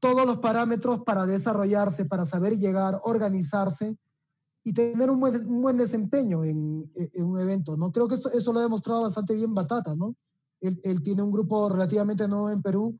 todos 0.00 0.26
los 0.26 0.38
parámetros 0.38 1.00
para 1.04 1.26
desarrollarse, 1.26 2.06
para 2.06 2.24
saber 2.24 2.58
llegar, 2.58 3.00
organizarse 3.04 3.96
y 4.64 4.72
tener 4.72 5.10
un 5.10 5.20
buen, 5.20 5.46
un 5.46 5.62
buen 5.62 5.78
desempeño 5.78 6.44
en, 6.44 6.90
en, 6.94 7.24
un 7.24 7.40
evento, 7.40 7.76
¿no? 7.76 7.92
Creo 7.92 8.08
que 8.08 8.16
eso, 8.16 8.30
eso 8.32 8.52
lo 8.52 8.58
ha 8.58 8.62
demostrado 8.64 9.02
bastante 9.02 9.34
bien 9.34 9.54
Batata, 9.54 9.94
¿no? 9.94 10.14
Él, 10.60 10.80
él 10.82 11.02
tiene 11.02 11.22
un 11.22 11.30
grupo 11.30 11.68
relativamente 11.68 12.26
nuevo 12.26 12.50
en 12.50 12.62
Perú 12.62 12.98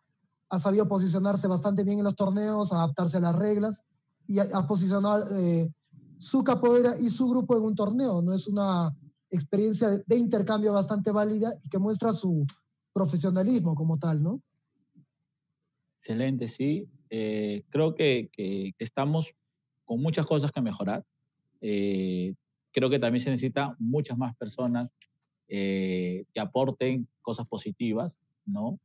ha 0.50 0.58
sabido 0.58 0.88
posicionarse 0.88 1.46
bastante 1.46 1.84
bien 1.84 1.98
en 1.98 2.04
los 2.04 2.16
torneos, 2.16 2.72
adaptarse 2.72 3.18
a 3.18 3.20
las 3.20 3.36
reglas 3.36 3.84
y 4.26 4.38
ha, 4.38 4.66
posicionado 4.66 5.26
eh, 5.36 5.72
su 6.18 6.42
capoeira 6.42 6.92
y 7.00 7.10
su 7.10 7.28
grupo 7.28 7.56
en 7.56 7.62
un 7.64 7.74
torneo. 7.74 8.22
No 8.22 8.34
es 8.34 8.46
una 8.46 8.94
experiencia 9.30 9.88
de, 10.06 10.16
intercambio 10.16 10.72
bastante 10.72 11.10
válida 11.10 11.52
y 11.64 11.68
que 11.68 11.78
muestra 11.78 12.12
su 12.12 12.46
profesionalismo 12.92 13.74
como 13.74 13.98
tal, 13.98 14.22
¿no? 14.22 14.40
Excelente, 16.00 16.48
sí. 16.48 16.88
Eh, 17.10 17.64
creo 17.70 17.94
que, 17.94 18.30
que, 18.32 18.74
estamos 18.78 19.34
con 19.84 20.00
muchas 20.00 20.26
cosas 20.26 20.52
que 20.52 20.60
mejorar. 20.60 21.04
Eh, 21.60 22.34
creo 22.72 22.90
que 22.90 22.98
también 22.98 23.22
se 23.22 23.30
necesita 23.30 23.74
muchas 23.78 24.16
más 24.16 24.36
personas 24.36 24.90
que 25.48 26.26
aporten 26.38 27.08
cosas 27.22 27.46
positivas, 27.46 28.14
¿no? 28.44 28.78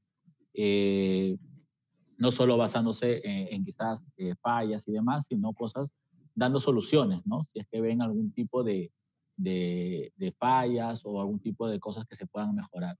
no 2.18 2.32
solo 2.32 2.56
basándose 2.56 3.22
en, 3.24 3.66
quizás 3.66 4.06
eh, 4.16 4.34
fallas 4.42 4.88
y 4.88 4.94
demás, 4.94 5.26
sino 5.28 5.52
cosas 5.54 5.90
dando 6.36 6.60
soluciones, 6.60 7.26
¿no? 7.26 7.48
Si 7.54 7.60
es 7.60 7.68
que 7.72 7.82
ven 7.82 8.02
algún 8.02 8.32
tipo 8.32 8.64
de, 8.64 8.92
de, 9.38 10.34
fallas 10.38 11.02
o 11.06 11.20
algún 11.20 11.40
tipo 11.40 11.68
de 11.68 11.80
cosas 11.80 12.06
que 12.06 12.16
se 12.16 12.28
puedan 12.28 12.56
mejorar, 12.56 12.98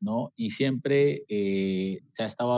¿no? 0.00 0.32
Y 0.36 0.50
siempre 0.50 1.24
eh, 1.28 2.00
se 2.12 2.22
ha 2.22 2.26
estado 2.26 2.52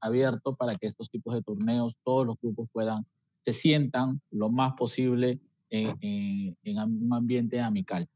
abierto 0.00 0.56
para 0.56 0.76
que 0.76 0.86
estos 0.86 1.10
tipos 1.10 1.34
de 1.34 1.42
torneos, 1.42 1.94
todos 2.04 2.26
los 2.26 2.36
grupos 2.40 2.68
puedan, 2.72 3.06
se 3.44 3.52
sientan 3.52 4.20
lo 4.30 4.50
más 4.50 4.74
posible 4.74 5.40
en, 5.70 6.56
en 6.62 6.78
un 6.78 7.14
ambiente 7.14 7.60
amical. 7.60 8.08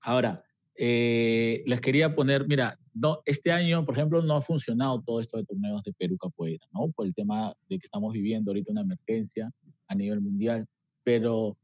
Ahora, 0.00 0.44
eh, 0.74 1.62
les 1.66 1.80
quería 1.80 2.14
poner, 2.14 2.46
mira, 2.48 2.78
no, 2.94 3.20
este 3.24 3.52
año, 3.52 3.84
por 3.84 3.96
ejemplo, 3.96 4.22
no 4.22 4.36
ha 4.36 4.42
funcionado 4.42 5.02
todo 5.02 5.20
esto 5.20 5.36
de 5.36 5.44
torneos 5.44 5.82
de 5.82 5.92
Perú 5.92 6.16
Capoeira, 6.18 6.66
¿no? 6.72 6.90
Por 6.90 7.06
el 7.06 7.14
tema 7.14 7.54
de 7.68 7.78
que 7.78 7.84
estamos 7.84 8.12
viviendo 8.12 8.50
ahorita 8.50 8.72
una 8.72 8.80
emergencia 8.82 9.50
a 9.92 9.94
nivel 9.94 10.20
mundial, 10.20 10.66
pero 11.04 11.56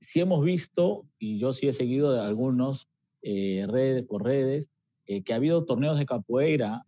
sí 0.00 0.20
hemos 0.20 0.44
visto, 0.44 1.06
y 1.18 1.38
yo 1.38 1.52
sí 1.52 1.68
he 1.68 1.72
seguido 1.72 2.12
de 2.12 2.20
algunos 2.20 2.88
eh, 3.22 3.66
redes 3.68 4.04
por 4.04 4.24
redes, 4.24 4.68
eh, 5.06 5.22
que 5.22 5.32
ha 5.32 5.36
habido 5.36 5.64
torneos 5.64 5.98
de 5.98 6.06
capoeira 6.06 6.82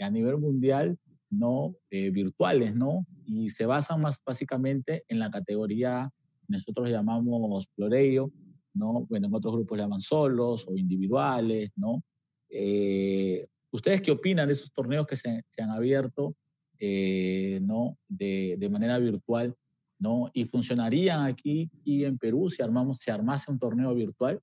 a 0.00 0.10
nivel 0.10 0.38
mundial, 0.38 0.98
¿no? 1.30 1.74
virtuales, 1.90 2.74
¿no? 2.74 3.06
Y 3.24 3.50
se 3.50 3.64
basan 3.66 4.02
más 4.02 4.20
básicamente 4.24 5.04
en 5.08 5.18
la 5.18 5.30
categoría, 5.30 6.10
nosotros 6.48 6.90
llamamos 6.90 7.66
floreio, 7.74 8.30
¿no? 8.76 9.06
Bueno, 9.08 9.26
en 9.26 9.34
otros 9.34 9.54
grupos 9.54 9.78
le 9.78 9.84
llaman 9.84 10.00
solos 10.00 10.66
o 10.68 10.76
individuales, 10.76 11.70
¿no? 11.76 12.02
Eh, 12.48 13.46
¿Ustedes 13.70 14.00
qué 14.02 14.12
opinan 14.12 14.46
de 14.46 14.52
esos 14.52 14.72
torneos 14.72 15.06
que 15.06 15.16
se, 15.16 15.42
se 15.50 15.62
han 15.62 15.70
abierto, 15.70 16.34
eh, 16.78 17.58
¿no? 17.62 17.98
De, 18.08 18.56
de, 18.58 18.68
manera 18.68 18.98
virtual, 18.98 19.54
¿no? 19.98 20.30
¿Y 20.32 20.44
funcionarían 20.44 21.24
aquí 21.24 21.70
y 21.84 22.04
en 22.04 22.18
Perú 22.18 22.50
si, 22.50 22.62
armamos, 22.62 22.98
si 22.98 23.10
armase 23.10 23.50
un 23.50 23.58
torneo 23.58 23.94
virtual? 23.94 24.40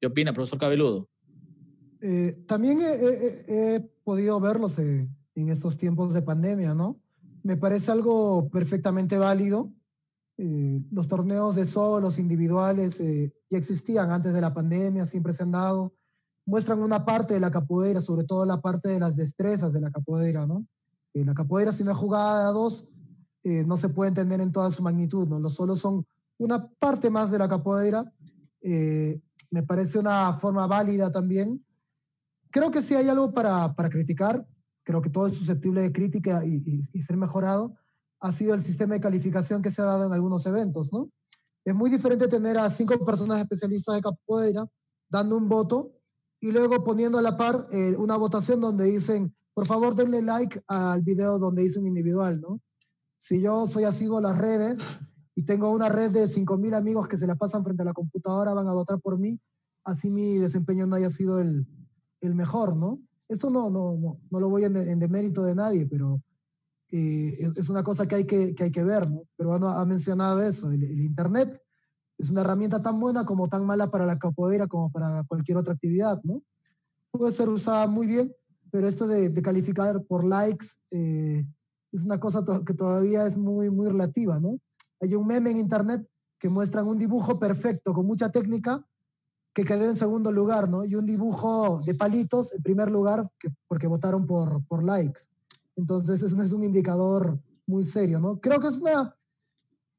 ¿Qué 0.00 0.06
opina, 0.06 0.32
profesor 0.32 0.58
Cabeludo? 0.58 1.08
Eh, 2.00 2.44
también 2.46 2.80
he, 2.82 3.80
podido 4.04 4.38
verlos 4.38 4.78
en 4.78 5.08
estos 5.34 5.76
tiempos 5.76 6.14
de 6.14 6.22
pandemia, 6.22 6.74
¿no? 6.74 7.00
Me 7.42 7.56
parece 7.56 7.90
algo 7.90 8.48
perfectamente 8.50 9.18
válido 9.18 9.72
eh, 10.38 10.82
los 10.90 11.08
torneos 11.08 11.56
de 11.56 11.64
solos 11.64 12.18
individuales 12.18 13.00
eh, 13.00 13.32
ya 13.48 13.56
existían 13.56 14.10
antes 14.10 14.34
de 14.34 14.42
la 14.42 14.52
pandemia, 14.52 15.06
siempre 15.06 15.32
se 15.32 15.44
han 15.44 15.52
dado. 15.52 15.94
Muestran 16.44 16.82
una 16.82 17.04
parte 17.04 17.34
de 17.34 17.40
la 17.40 17.50
capoeira, 17.50 18.00
sobre 18.00 18.24
todo 18.24 18.44
la 18.44 18.60
parte 18.60 18.88
de 18.88 19.00
las 19.00 19.16
destrezas 19.16 19.72
de 19.72 19.80
la 19.80 19.90
capoeira, 19.90 20.46
¿no? 20.46 20.66
Eh, 21.14 21.24
la 21.24 21.32
capoeira, 21.32 21.72
si 21.72 21.84
no 21.84 21.90
es 21.90 21.96
jugada 21.96 22.48
a 22.48 22.52
dos, 22.52 22.90
eh, 23.46 23.64
no 23.64 23.76
se 23.76 23.90
puede 23.90 24.08
entender 24.08 24.40
en 24.40 24.50
toda 24.50 24.72
su 24.72 24.82
magnitud, 24.82 25.28
¿no? 25.28 25.38
Los 25.38 25.54
solos 25.54 25.78
son 25.78 26.04
una 26.36 26.68
parte 26.80 27.10
más 27.10 27.30
de 27.30 27.38
la 27.38 27.48
capoeira. 27.48 28.12
Eh, 28.60 29.20
me 29.52 29.62
parece 29.62 30.00
una 30.00 30.32
forma 30.32 30.66
válida 30.66 31.12
también. 31.12 31.64
Creo 32.50 32.72
que 32.72 32.82
si 32.82 32.96
hay 32.96 33.08
algo 33.08 33.32
para, 33.32 33.72
para 33.76 33.88
criticar. 33.88 34.44
Creo 34.82 35.00
que 35.00 35.10
todo 35.10 35.28
es 35.28 35.38
susceptible 35.38 35.82
de 35.82 35.92
crítica 35.92 36.44
y, 36.44 36.82
ser 37.00 37.16
mejorado 37.16 37.76
ha 38.18 38.32
sido 38.32 38.52
el 38.52 38.62
sistema 38.62 38.94
de 38.94 39.00
calificación 39.00 39.62
que 39.62 39.70
se 39.70 39.80
ha 39.80 39.84
dado 39.84 40.06
en 40.06 40.12
algunos 40.12 40.44
eventos, 40.46 40.92
¿no? 40.92 41.08
Es 41.64 41.74
muy 41.74 41.88
diferente 41.88 42.26
tener 42.26 42.58
a 42.58 42.68
cinco 42.68 42.98
personas 43.04 43.38
especialistas 43.38 43.94
de 43.94 44.00
capoeira 44.00 44.66
dando 45.08 45.36
un 45.36 45.48
voto 45.48 45.92
y 46.40 46.50
luego 46.50 46.82
poniendo 46.82 47.18
a 47.18 47.22
la 47.22 47.36
par 47.36 47.68
eh, 47.70 47.94
una 47.96 48.16
votación 48.16 48.60
donde 48.60 48.86
dicen, 48.86 49.36
por 49.54 49.66
favor 49.66 49.94
denle 49.94 50.22
like 50.22 50.60
al 50.66 51.02
video 51.02 51.38
donde 51.38 51.62
dicen 51.62 51.86
individual, 51.86 52.40
¿no? 52.40 52.60
Si 53.26 53.42
yo 53.42 53.66
soy 53.66 53.82
asiduo 53.82 54.18
a 54.18 54.20
las 54.20 54.38
redes 54.38 54.78
y 55.34 55.42
tengo 55.42 55.72
una 55.72 55.88
red 55.88 56.12
de 56.12 56.28
5.000 56.28 56.76
amigos 56.76 57.08
que 57.08 57.18
se 57.18 57.26
la 57.26 57.34
pasan 57.34 57.64
frente 57.64 57.82
a 57.82 57.84
la 57.84 57.92
computadora, 57.92 58.54
van 58.54 58.68
a 58.68 58.72
votar 58.72 59.00
por 59.00 59.18
mí, 59.18 59.40
así 59.82 60.12
mi 60.12 60.38
desempeño 60.38 60.86
no 60.86 60.94
haya 60.94 61.10
sido 61.10 61.40
el, 61.40 61.66
el 62.20 62.34
mejor, 62.36 62.76
¿no? 62.76 63.00
Esto 63.28 63.50
no, 63.50 63.68
no, 63.68 63.96
no, 63.96 64.20
no 64.30 64.38
lo 64.38 64.48
voy 64.48 64.62
en, 64.62 64.76
en 64.76 65.00
demérito 65.00 65.42
de 65.42 65.56
nadie, 65.56 65.88
pero 65.88 66.22
eh, 66.92 67.36
es 67.56 67.68
una 67.68 67.82
cosa 67.82 68.06
que 68.06 68.14
hay 68.14 68.26
que, 68.26 68.54
que, 68.54 68.62
hay 68.62 68.70
que 68.70 68.84
ver, 68.84 69.10
¿no? 69.10 69.24
Pero 69.36 69.54
ha 69.54 69.84
mencionado 69.86 70.40
eso, 70.40 70.70
el, 70.70 70.84
Internet 70.84 71.60
es 72.18 72.30
una 72.30 72.42
herramienta 72.42 72.80
tan 72.80 73.00
buena 73.00 73.24
como 73.24 73.48
tan 73.48 73.66
mala 73.66 73.90
para 73.90 74.06
la 74.06 74.20
capoeira 74.20 74.68
como 74.68 74.92
para 74.92 75.24
cualquier 75.24 75.58
otra 75.58 75.74
actividad, 75.74 76.22
¿no? 76.22 76.44
Puede 77.10 77.32
ser 77.32 77.48
usada 77.48 77.88
muy 77.88 78.06
bien, 78.06 78.32
pero 78.70 78.86
esto 78.86 79.08
de, 79.08 79.30
de 79.30 79.42
calificar 79.42 80.00
por 80.04 80.22
likes 80.22 80.66
eh, 80.92 81.44
es 81.96 82.04
una 82.04 82.20
cosa 82.20 82.44
que 82.66 82.74
todavía 82.74 83.26
es 83.26 83.38
muy, 83.38 83.70
muy 83.70 83.88
relativa, 83.88 84.38
¿no? 84.38 84.58
Hay 85.00 85.14
un 85.14 85.26
meme 85.26 85.50
en 85.50 85.58
Internet 85.58 86.06
que 86.38 86.48
muestran 86.48 86.86
un 86.86 86.98
dibujo 86.98 87.38
perfecto 87.38 87.94
con 87.94 88.06
mucha 88.06 88.30
técnica 88.30 88.86
que 89.54 89.64
quedó 89.64 89.86
en 89.86 89.96
segundo 89.96 90.30
lugar, 90.30 90.68
¿no? 90.68 90.84
Y 90.84 90.94
un 90.94 91.06
dibujo 91.06 91.80
de 91.86 91.94
palitos 91.94 92.52
en 92.52 92.62
primer 92.62 92.90
lugar 92.90 93.26
que, 93.38 93.48
porque 93.66 93.86
votaron 93.86 94.26
por, 94.26 94.62
por 94.66 94.82
likes. 94.82 95.22
Entonces, 95.76 96.22
eso 96.22 96.42
es 96.42 96.52
un 96.52 96.62
indicador 96.62 97.40
muy 97.66 97.82
serio, 97.82 98.20
¿no? 98.20 98.38
Creo 98.38 98.60
que 98.60 98.68
es 98.68 98.78
una 98.78 99.16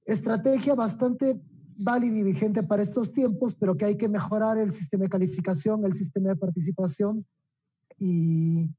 estrategia 0.06 0.76
bastante 0.76 1.42
válida 1.80 2.18
y 2.18 2.24
vigente 2.24 2.62
para 2.62 2.84
estos 2.84 3.14
tiempos, 3.14 3.56
pero 3.56 3.76
que 3.76 3.86
hay 3.86 3.98
que 3.98 4.08
mejorar 4.08 4.60
el 4.60 4.72
sistema 4.72 5.06
de 5.06 5.10
calificación, 5.10 5.84
el 5.86 5.94
sistema 5.94 6.30
de 6.30 6.36
participación 6.36 7.26
y 7.98 8.70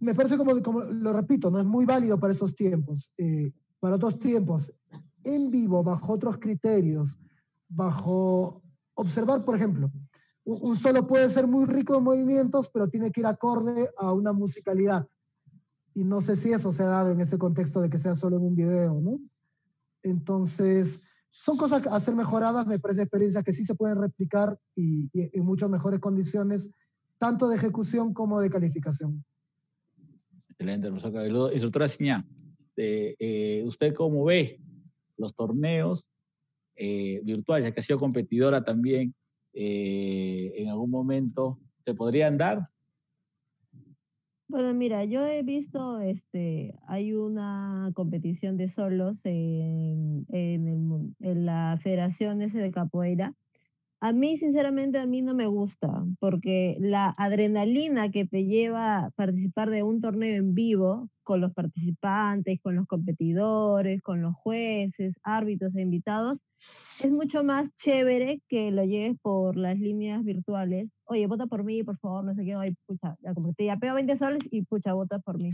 me 0.00 0.14
parece 0.14 0.36
como, 0.36 0.60
como 0.62 0.80
lo 0.80 1.12
repito, 1.12 1.50
no 1.50 1.60
es 1.60 1.66
muy 1.66 1.84
válido 1.84 2.18
para 2.18 2.32
esos 2.32 2.54
tiempos. 2.54 3.12
Eh, 3.18 3.52
para 3.78 3.96
otros 3.96 4.18
tiempos, 4.18 4.74
en 5.24 5.50
vivo, 5.50 5.82
bajo 5.82 6.12
otros 6.12 6.38
criterios, 6.38 7.18
bajo 7.68 8.62
observar, 8.94 9.44
por 9.44 9.56
ejemplo, 9.56 9.90
un 10.44 10.76
solo 10.76 11.06
puede 11.06 11.28
ser 11.28 11.46
muy 11.46 11.66
rico 11.66 11.96
en 11.96 12.04
movimientos, 12.04 12.70
pero 12.72 12.88
tiene 12.88 13.10
que 13.10 13.20
ir 13.20 13.26
acorde 13.26 13.88
a 13.96 14.12
una 14.12 14.32
musicalidad. 14.32 15.06
Y 15.94 16.04
no 16.04 16.20
sé 16.20 16.36
si 16.36 16.52
eso 16.52 16.72
se 16.72 16.82
ha 16.82 16.86
dado 16.86 17.12
en 17.12 17.20
este 17.20 17.38
contexto 17.38 17.80
de 17.80 17.90
que 17.90 17.98
sea 17.98 18.14
solo 18.14 18.36
en 18.36 18.44
un 18.44 18.56
video, 18.56 19.00
¿no? 19.00 19.20
Entonces, 20.02 21.04
son 21.30 21.56
cosas 21.56 21.86
a 21.86 22.00
ser 22.00 22.14
mejoradas, 22.14 22.66
me 22.66 22.78
parece 22.78 23.02
experiencias 23.02 23.44
que 23.44 23.52
sí 23.52 23.64
se 23.64 23.74
pueden 23.74 24.00
replicar 24.00 24.58
y, 24.74 25.10
en 25.12 25.44
muchas 25.44 25.70
mejores 25.70 26.00
condiciones, 26.00 26.72
tanto 27.18 27.48
de 27.48 27.56
ejecución 27.56 28.14
como 28.14 28.40
de 28.40 28.50
calificación. 28.50 29.24
Excelente, 30.60 30.88
profesor 30.88 31.14
Cabeludo. 31.14 31.52
Instructora 31.52 31.88
Siñá, 31.88 32.22
eh, 32.76 33.16
eh, 33.18 33.62
¿usted 33.64 33.94
cómo 33.94 34.26
ve 34.26 34.60
los 35.16 35.34
torneos 35.34 36.06
eh, 36.76 37.22
virtuales, 37.24 37.66
ya 37.66 37.72
que 37.72 37.80
ha 37.80 37.82
sido 37.82 37.98
competidora 37.98 38.62
también 38.62 39.14
en 39.54 40.68
algún 40.68 40.90
momento? 40.90 41.58
¿Se 41.86 41.94
podrían 41.94 42.36
dar? 42.36 42.68
Bueno, 44.48 44.74
mira, 44.74 45.02
yo 45.06 45.26
he 45.26 45.42
visto, 45.42 45.98
este, 46.00 46.74
hay 46.86 47.14
una 47.14 47.90
competición 47.94 48.58
de 48.58 48.68
solos 48.68 49.18
en, 49.24 50.26
en, 50.28 51.14
la 51.46 51.78
Federación 51.82 52.42
ese 52.42 52.58
de 52.58 52.70
Capoeira. 52.70 53.32
A 54.02 54.12
mí, 54.12 54.38
sinceramente, 54.38 54.98
a 54.98 55.06
mí 55.06 55.20
no 55.20 55.34
me 55.34 55.46
gusta, 55.46 56.04
porque 56.20 56.76
la 56.80 57.12
adrenalina 57.18 58.10
que 58.10 58.24
te 58.24 58.46
lleva 58.46 59.04
a 59.04 59.10
participar 59.10 59.68
de 59.68 59.82
un 59.82 60.00
torneo 60.00 60.36
en 60.36 60.54
vivo, 60.54 61.10
con 61.22 61.40
los 61.40 61.52
participantes, 61.52 62.60
con 62.62 62.76
los 62.76 62.86
competidores, 62.86 64.02
con 64.02 64.22
los 64.22 64.34
jueces, 64.34 65.14
árbitros 65.22 65.76
e 65.76 65.82
invitados, 65.82 66.38
es 67.02 67.10
mucho 67.10 67.44
más 67.44 67.74
chévere 67.76 68.42
que 68.48 68.70
lo 68.70 68.84
lleves 68.84 69.16
por 69.22 69.56
las 69.56 69.78
líneas 69.78 70.22
virtuales. 70.24 70.88
Oye, 71.04 71.26
vota 71.26 71.46
por 71.46 71.64
mí, 71.64 71.82
por 71.82 71.98
favor, 71.98 72.24
no 72.24 72.34
sé 72.34 72.44
qué, 72.44 72.56
oye, 72.56 72.74
pucha, 72.86 73.16
ya 73.20 73.32
como 73.32 73.54
te 73.54 73.74
pego 73.78 73.94
20 73.94 74.16
soles 74.16 74.42
y 74.50 74.62
pucha, 74.62 74.92
vota 74.92 75.18
por 75.18 75.42
mí. 75.42 75.50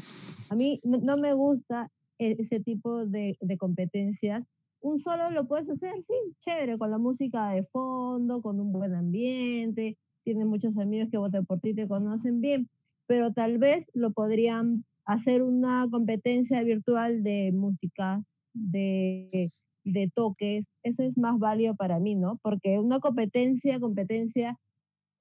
A 0.51 0.55
mí 0.57 0.81
no, 0.83 1.17
me 1.17 1.33
gusta 1.35 1.91
e, 2.19 2.37
ese 2.39 2.61
tipo 2.61 3.07
de, 3.07 3.37
competencias. 3.59 4.45
Un 4.87 5.01
solo 5.01 5.31
lo 5.31 5.47
puedes 5.49 5.69
hacer, 5.69 5.95
sí, 6.07 6.15
chévere, 6.39 6.79
con 6.79 6.91
la 6.91 6.99
música 6.99 7.51
de 7.51 7.65
fondo, 7.65 8.41
con 8.41 8.61
un 8.61 8.73
buen 8.73 8.95
ambiente, 8.95 9.99
tienes 10.23 10.47
muchos 10.47 10.79
amigos 10.79 11.09
que 11.11 11.19
votan 11.19 11.45
por 11.45 11.61
ti, 11.61 11.75
te 11.75 11.89
conocen 11.89 12.41
bien, 12.41 12.69
pero 13.07 13.33
tal 13.33 13.59
vez 13.59 13.85
lo 13.95 14.13
podrían 14.13 14.85
hacer 15.05 15.43
una 15.43 15.89
competencia 15.91 16.63
virtual 16.63 17.23
de 17.23 17.53
música, 17.53 18.23
de 18.55 19.51
de 19.87 20.11
toques, 20.13 20.67
eso 20.83 21.03
es 21.05 21.17
más 21.17 21.39
válido 21.39 21.77
para 21.77 21.99
mí, 22.01 22.17
¿no? 22.17 22.39
Porque 22.43 22.79
una 22.79 22.99
competencia, 22.99 23.81
competencia 23.81 24.59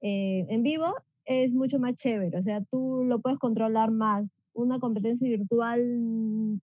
eh, 0.00 0.44
en 0.48 0.62
vivo 0.62 0.92
es 1.24 1.54
mucho 1.54 1.78
más 1.78 1.94
chévere, 1.94 2.36
o 2.36 2.42
sea, 2.42 2.62
tú 2.64 3.04
lo 3.04 3.20
puedes 3.20 3.38
controlar 3.38 3.90
más. 3.90 4.26
Una 4.56 4.78
competencia 4.80 5.28
virtual, 5.28 5.80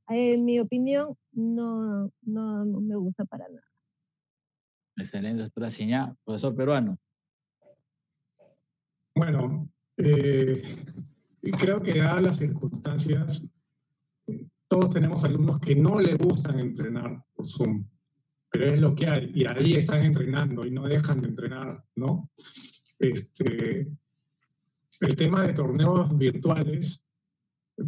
en 0.07 0.45
mi 0.45 0.59
opinión, 0.59 1.15
no, 1.31 2.11
no, 2.21 2.65
me 2.65 2.95
gusta 2.95 3.23
para 3.25 3.47
nada. 3.47 3.67
Excelente, 4.95 5.43
doctora 5.43 5.71
Siñá. 5.71 6.15
Profesor 6.23 6.55
peruano. 6.55 6.97
Bueno, 9.15 9.69
eh, 9.97 10.61
creo 11.59 11.81
que 11.81 11.99
dadas 11.99 12.21
las 12.23 12.37
circunstancias, 12.37 13.51
todos 14.67 14.89
tenemos 14.89 15.23
alumnos 15.23 15.59
que 15.59 15.75
no 15.75 15.99
le 15.99 16.15
gustan 16.15 16.59
entrenar 16.59 17.23
por 17.35 17.47
Zoom 17.47 17.85
pero 18.53 18.67
es 18.67 18.79
lo 18.79 18.93
que 18.93 19.07
hay, 19.07 19.31
y 19.33 19.45
ahí 19.47 19.73
están 19.73 20.05
entrenando 20.05 20.63
y 20.63 20.69
no 20.69 20.87
dejan 20.87 21.19
de 21.19 21.29
entrenar, 21.29 21.83
¿no? 21.95 22.29
Este, 22.99 23.87
el 24.99 25.15
tema 25.15 25.43
de 25.43 25.53
torneos 25.53 26.15
virtuales, 26.15 27.03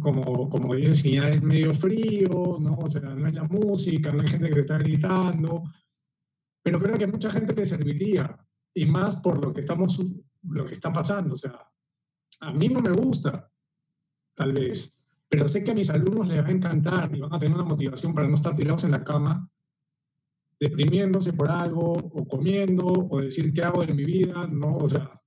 como, 0.00 0.48
como 0.48 0.74
dice 0.74 0.94
señal, 0.94 1.34
es 1.34 1.42
medio 1.42 1.74
frío, 1.74 2.58
¿no? 2.60 2.76
O 2.80 2.90
sea, 2.90 3.02
no 3.02 3.26
es 3.26 3.34
la 3.34 3.44
música, 3.44 4.10
no 4.12 4.22
hay 4.22 4.28
gente 4.28 4.48
que 4.48 4.54
te 4.54 4.60
está 4.60 4.78
gritando, 4.78 5.64
pero 6.62 6.80
creo 6.80 6.96
que 6.96 7.04
a 7.04 7.08
mucha 7.08 7.30
gente 7.30 7.54
le 7.54 7.64
serviría, 7.64 8.36
y 8.74 8.86
más 8.86 9.16
por 9.16 9.44
lo 9.44 9.52
que, 9.52 9.60
estamos, 9.60 9.98
lo 10.42 10.64
que 10.64 10.74
está 10.74 10.92
pasando, 10.92 11.34
o 11.34 11.38
sea, 11.38 11.58
a 12.40 12.52
mí 12.52 12.68
no 12.68 12.80
me 12.80 12.90
gusta, 12.90 13.50
tal 14.34 14.52
vez, 14.52 15.06
pero 15.28 15.48
sé 15.48 15.62
que 15.62 15.70
a 15.70 15.74
mis 15.74 15.90
alumnos 15.90 16.28
les 16.28 16.42
va 16.42 16.48
a 16.48 16.52
encantar 16.52 17.14
y 17.14 17.20
van 17.20 17.34
a 17.34 17.38
tener 17.38 17.54
una 17.54 17.64
motivación 17.64 18.14
para 18.14 18.28
no 18.28 18.34
estar 18.34 18.54
tirados 18.54 18.84
en 18.84 18.92
la 18.92 19.04
cama 19.04 19.48
deprimiéndose 20.58 21.32
por 21.32 21.50
algo, 21.50 21.92
o 21.92 22.26
comiendo, 22.26 22.86
o 22.86 23.20
decir 23.20 23.52
qué 23.52 23.62
hago 23.62 23.84
de 23.84 23.94
mi 23.94 24.04
vida, 24.04 24.46
¿no? 24.46 24.76
O 24.78 24.88
sea, 24.88 25.20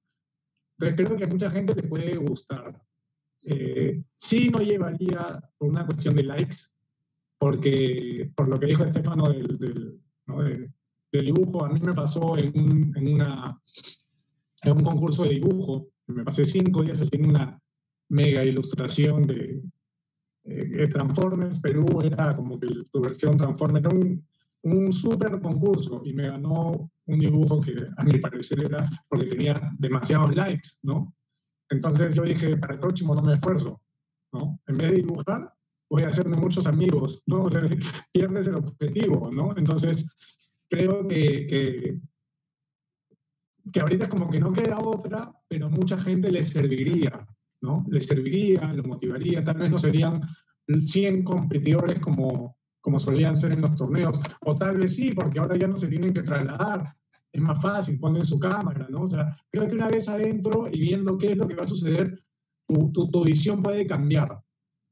entonces 0.80 1.08
creo 1.08 1.18
que 1.18 1.26
a 1.26 1.32
mucha 1.32 1.52
gente 1.52 1.76
le 1.76 1.84
puede 1.84 2.16
gustar. 2.18 2.82
Eh, 3.44 4.04
sí 4.18 4.50
no 4.50 4.60
llevaría 4.60 5.42
por 5.58 5.70
una 5.70 5.86
cuestión 5.86 6.16
de 6.16 6.24
likes, 6.24 6.58
porque 7.38 8.30
por 8.36 8.48
lo 8.48 8.60
que 8.60 8.68
dijo 8.68 8.84
Estefano 8.84 9.30
del, 9.30 9.58
del, 9.58 10.00
del 11.12 11.26
dibujo, 11.26 11.66
a 11.66 11.70
mí 11.70 11.80
me 11.80 11.94
pasó 11.94 12.38
en 12.38 12.48
un, 12.60 12.94
en, 12.96 13.14
una, 13.14 13.62
en 14.64 14.72
un 14.72 14.84
concurso 14.84 15.24
de 15.24 15.30
dibujo, 15.30 15.88
me 16.08 16.24
pasé 16.24 16.46
cinco 16.46 16.84
días 16.84 17.00
haciendo 17.00 17.30
una 17.30 17.60
mega 18.10 18.44
ilustración 18.44 19.24
de, 19.24 19.62
Transformers 20.92 21.60
Perú, 21.60 21.86
era 22.04 22.36
como 22.36 22.60
que 22.60 22.68
tu 22.92 23.02
versión 23.02 23.38
Transformers, 23.38 23.86
era 23.86 23.96
un, 23.96 24.26
un 24.64 24.92
súper 24.92 25.40
concurso 25.42 26.02
y 26.04 26.14
me 26.14 26.28
ganó 26.28 26.90
un 27.06 27.20
dibujo 27.20 27.62
que 27.62 27.76
a 27.96 28.04
mi 28.04 28.18
parecer 28.18 28.64
era 28.64 28.90
porque 29.08 29.28
tenía 29.28 29.62
demasiados 29.78 30.36
likes, 30.36 30.70
¿no? 30.82 31.14
Entonces 31.70 32.16
yo 32.16 32.24
dije, 32.24 32.58
para 32.58 32.74
el 32.74 32.80
próximo 32.80 33.14
no 33.16 33.22
me 33.22 33.34
esfuerzo, 33.34 33.82
¿no? 34.34 34.60
En 34.68 34.78
vez 34.78 34.92
de 34.92 34.98
dibujar, 34.98 35.54
voy 35.90 36.04
a 36.04 36.08
hacerme 36.08 36.38
muchos 36.38 36.68
amigos, 36.68 37.22
¿no? 37.26 37.44
O 37.44 37.52
sea, 37.52 37.62
pierdes 38.14 38.48
el 38.48 38.56
objetivo, 38.56 39.30
¿no? 39.32 39.56
Entonces, 39.58 40.08
creo 40.70 41.08
que, 41.08 41.48
que, 41.48 42.00
que 43.72 43.80
ahorita 43.80 44.06
es 44.06 44.10
como 44.10 44.30
que 44.30 44.40
no 44.40 44.54
queda 44.54 44.80
otra, 44.80 45.32
pero 45.48 45.70
mucha 45.70 45.98
gente 46.00 46.32
le 46.32 46.44
serviría, 46.44 47.28
¿no? 47.62 47.86
Le 47.90 48.00
serviría, 48.00 48.74
lo 48.74 48.84
motivaría, 48.84 49.44
tal 49.44 49.58
vez 49.58 49.70
no 49.70 49.78
serían 49.78 50.22
100 50.68 51.24
competidores 51.24 52.00
como 52.00 52.60
como 52.82 53.00
solían 53.00 53.36
ser 53.36 53.54
en 53.54 53.62
los 53.62 53.76
torneos, 53.76 54.20
o 54.42 54.56
tal 54.56 54.78
vez 54.78 54.96
sí, 54.96 55.12
porque 55.12 55.40
ahora 55.40 55.58
ya 55.58 55.68
no 55.68 55.78
se 55.78 55.88
tienen 55.88 56.14
que 56.14 56.24
trasladar, 56.24 56.96
es 57.32 57.42
más 57.42 57.62
fácil, 57.62 58.00
ponen 58.00 58.26
su 58.26 58.40
cámara, 58.40 58.88
¿no? 58.90 59.02
O 59.02 59.08
sea, 59.08 59.38
creo 59.52 59.68
que 59.68 59.76
una 59.76 59.88
vez 59.88 60.08
adentro 60.10 60.68
y 60.72 60.80
viendo 60.80 61.18
qué 61.18 61.32
es 61.32 61.38
lo 61.38 61.48
que 61.48 61.56
va 61.56 61.64
a 61.64 61.68
suceder, 61.68 62.24
tu, 62.68 62.92
tu, 62.92 63.24
visión 63.24 63.64
puede 63.64 63.86
cambiar, 63.86 64.42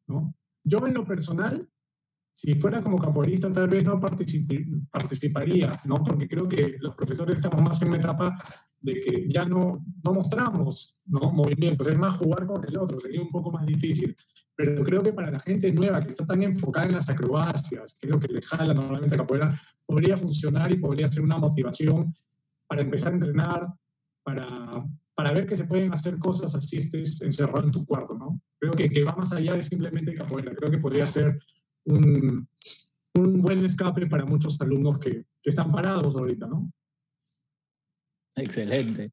¿no? 0.07 0.35
Yo 0.63 0.85
en 0.87 0.93
lo 0.93 1.05
personal, 1.05 1.69
si 2.33 2.53
fuera 2.55 2.81
como 2.81 2.97
capoeirista, 2.97 3.51
tal 3.51 3.69
vez 3.69 3.83
no 3.83 3.99
participaría, 3.99 5.79
¿no? 5.85 5.95
Porque 5.95 6.27
creo 6.27 6.47
que 6.47 6.77
los 6.79 6.95
profesores 6.95 7.37
estamos 7.37 7.61
más 7.61 7.81
en 7.81 7.89
una 7.89 7.97
etapa 7.97 8.35
de 8.79 8.99
que 8.99 9.27
ya 9.29 9.45
no, 9.45 9.83
no 10.03 10.13
mostramos 10.13 10.99
¿no? 11.05 11.31
movimientos, 11.31 11.87
es 11.87 11.97
más 11.97 12.17
jugar 12.17 12.45
con 12.45 12.63
el 12.67 12.77
otro, 12.77 12.99
sería 12.99 13.21
un 13.21 13.31
poco 13.31 13.51
más 13.51 13.65
difícil 13.65 14.15
pero 14.57 14.83
creo 14.83 15.03
que 15.03 15.13
para 15.13 15.29
la 15.29 15.39
gente 15.39 15.71
nueva 15.71 16.01
que 16.01 16.09
está 16.09 16.25
tan 16.25 16.41
enfocada 16.41 16.87
en 16.87 16.93
las 16.93 17.07
acrobacias, 17.09 17.95
que 18.01 18.07
es 18.07 18.13
lo 18.13 18.19
que 18.19 18.33
le 18.33 18.41
jala 18.41 18.73
normalmente 18.73 19.15
a 19.15 19.19
capoeira, 19.19 19.61
podría 19.85 20.17
funcionar 20.17 20.73
y 20.73 20.77
podría 20.77 21.07
ser 21.07 21.23
una 21.23 21.37
motivación 21.37 22.13
para 22.67 22.81
empezar 22.81 23.11
a 23.11 23.15
entrenar, 23.15 23.67
para, 24.23 24.85
para 25.15 25.31
ver 25.31 25.45
que 25.47 25.55
se 25.55 25.65
pueden 25.65 25.93
hacer 25.93 26.17
cosas 26.19 26.53
así 26.55 26.77
estés 26.77 27.21
encerrado 27.21 27.63
en 27.63 27.71
tu 27.71 27.85
cuarto, 27.85 28.17
¿no? 28.17 28.39
Creo 28.59 28.73
que, 28.73 28.89
que 28.89 29.03
va 29.03 29.15
más 29.15 29.31
allá 29.31 29.53
de 29.53 29.61
simplemente 29.61 30.13
capoeira. 30.13 30.53
Creo 30.53 30.71
que 30.71 30.79
podría 30.79 31.05
ser 31.05 31.39
un, 31.85 32.47
un 33.15 33.41
buen 33.41 33.63
escape 33.65 34.07
para 34.07 34.25
muchos 34.25 34.59
alumnos 34.61 34.99
que, 34.99 35.23
que 35.41 35.49
están 35.49 35.71
parados 35.71 36.15
ahorita, 36.15 36.47
¿no? 36.47 36.71
Excelente. 38.35 39.11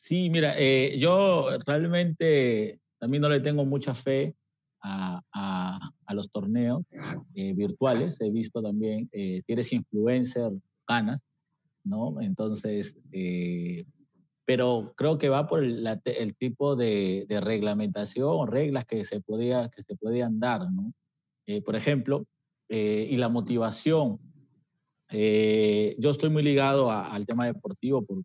Sí, 0.00 0.30
mira, 0.30 0.54
eh, 0.56 0.98
yo 0.98 1.48
realmente 1.66 2.80
también 2.98 3.22
no 3.22 3.28
le 3.28 3.40
tengo 3.40 3.64
mucha 3.64 3.94
fe 3.94 4.36
a, 4.82 5.20
a, 5.32 6.14
los 6.14 6.30
torneos 6.30 6.84
eh, 7.34 7.52
virtuales. 7.54 8.16
He 8.20 8.30
visto 8.30 8.62
también, 8.62 9.08
eh, 9.12 9.42
eres 9.46 9.72
influencer, 9.72 10.52
ganas, 10.86 11.22
¿no? 11.86 12.20
Entonces, 12.20 12.98
eh, 13.12 13.86
pero 14.44 14.92
creo 14.96 15.18
que 15.18 15.28
va 15.28 15.48
por 15.48 15.64
el, 15.64 16.36
tipo 16.38 16.76
de, 16.76 17.26
reglamentación 17.28 18.28
o 18.28 18.46
reglas 18.46 18.84
que 18.84 19.04
se, 19.04 19.20
podía, 19.20 19.70
que 19.70 19.82
se 19.82 19.96
podían 19.96 20.38
dar, 20.38 20.70
¿no? 20.70 20.92
Eh, 21.46 21.62
por 21.62 21.76
ejemplo, 21.76 22.26
eh, 22.68 23.08
y 23.10 23.16
la 23.16 23.28
motivación. 23.28 24.18
Yo 25.08 26.10
estoy 26.10 26.30
muy 26.30 26.42
ligado 26.42 26.90
al 26.90 27.26
tema 27.26 27.46
deportivo 27.46 28.04
por, 28.04 28.24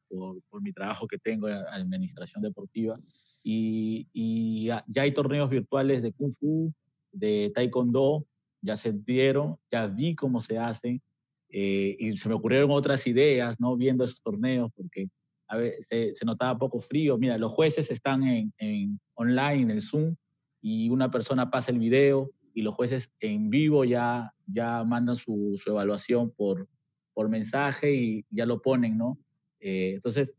por, 0.49 0.61
mi 0.61 0.73
trabajo 0.73 1.07
que 1.07 1.19
tengo 1.19 1.47
en 1.47 1.55
administración 1.55 2.41
deportiva 2.41 2.95
y, 3.43 4.65
ya 4.65 4.83
hay 4.95 5.13
torneos 5.13 5.49
virtuales 5.49 6.01
de 6.01 6.11
Kung 6.13 6.33
Fu, 6.39 6.73
de 7.11 7.51
Taekwondo, 7.53 8.25
ya 8.61 8.75
se 8.75 8.91
dieron, 8.91 9.57
ya 9.71 9.87
vi 9.87 10.15
cómo 10.15 10.41
se 10.41 10.57
hacen 10.57 11.01
eh, 11.51 11.95
y 11.99 12.17
se 12.17 12.29
me 12.29 12.35
ocurrieron 12.35 12.71
otras 12.71 13.05
ideas, 13.07 13.59
¿no? 13.59 13.75
Viendo 13.75 14.03
esos 14.03 14.21
torneos, 14.21 14.71
porque 14.75 15.09
a 15.47 15.57
ver, 15.57 15.83
se, 15.83 16.15
se, 16.15 16.25
notaba 16.25 16.57
poco 16.57 16.79
frío. 16.79 17.17
Mira, 17.17 17.37
los 17.37 17.51
jueces 17.51 17.91
están 17.91 18.23
en, 18.23 18.53
en, 18.57 18.99
online, 19.15 19.63
en 19.63 19.71
el 19.71 19.81
Zoom, 19.81 20.15
y 20.61 20.89
una 20.89 21.09
persona 21.09 21.49
pasa 21.49 21.71
el 21.71 21.79
video 21.79 22.31
y 22.53 22.61
los 22.61 22.75
jueces 22.75 23.11
en 23.19 23.49
vivo 23.49 23.83
ya, 23.83 24.31
ya 24.45 24.83
mandan 24.83 25.15
su, 25.15 25.59
su 25.61 25.71
evaluación 25.71 26.31
por, 26.31 26.67
por 27.13 27.29
mensaje 27.29 27.93
y 27.93 28.25
ya 28.29 28.45
lo 28.45 28.61
ponen, 28.61 28.97
¿no? 28.97 29.17
Eh, 29.59 29.93
entonces, 29.95 30.35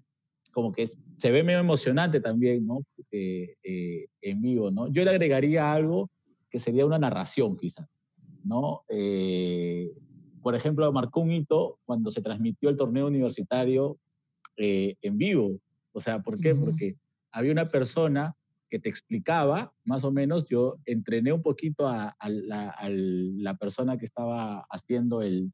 como 0.52 0.72
que 0.72 0.86
se 0.86 1.30
ve 1.30 1.42
medio 1.42 1.60
emocionante 1.60 2.20
también, 2.20 2.66
¿no? 2.66 2.84
Eh, 3.10 3.56
eh, 3.62 4.06
en 4.20 4.42
vivo, 4.42 4.70
¿no? 4.70 4.88
Yo 4.88 5.04
le 5.04 5.10
agregaría 5.10 5.72
algo 5.72 6.10
que 6.50 6.58
sería 6.58 6.86
una 6.86 6.98
narración, 6.98 7.56
quizás, 7.56 7.88
¿no? 8.44 8.82
Por 10.42 10.54
ejemplo, 10.54 10.90
marcó 10.92 11.20
un 11.20 11.32
hito 11.32 11.78
cuando 11.84 12.10
se 12.10 12.20
transmitió 12.20 12.68
el 12.68 12.76
torneo 12.76 13.06
universitario 13.06 13.98
eh, 14.56 14.96
en 15.00 15.16
vivo. 15.16 15.58
O 15.92 16.00
sea, 16.00 16.20
¿por 16.20 16.38
qué? 16.40 16.52
Uh 16.52 16.56
-huh. 16.56 16.64
Porque 16.64 16.96
había 17.30 17.52
una 17.52 17.68
persona 17.68 18.34
que 18.68 18.78
te 18.78 18.88
explicaba, 18.88 19.72
más 19.84 20.02
o 20.02 20.10
menos, 20.10 20.48
yo 20.48 20.78
entrené 20.86 21.32
un 21.32 21.42
poquito 21.42 21.86
a, 21.86 22.16
a, 22.18 22.28
la, 22.28 22.70
a 22.70 22.88
la, 22.88 23.54
persona 23.56 23.98
que 23.98 24.06
estaba 24.06 24.66
haciendo 24.70 25.20
el, 25.20 25.52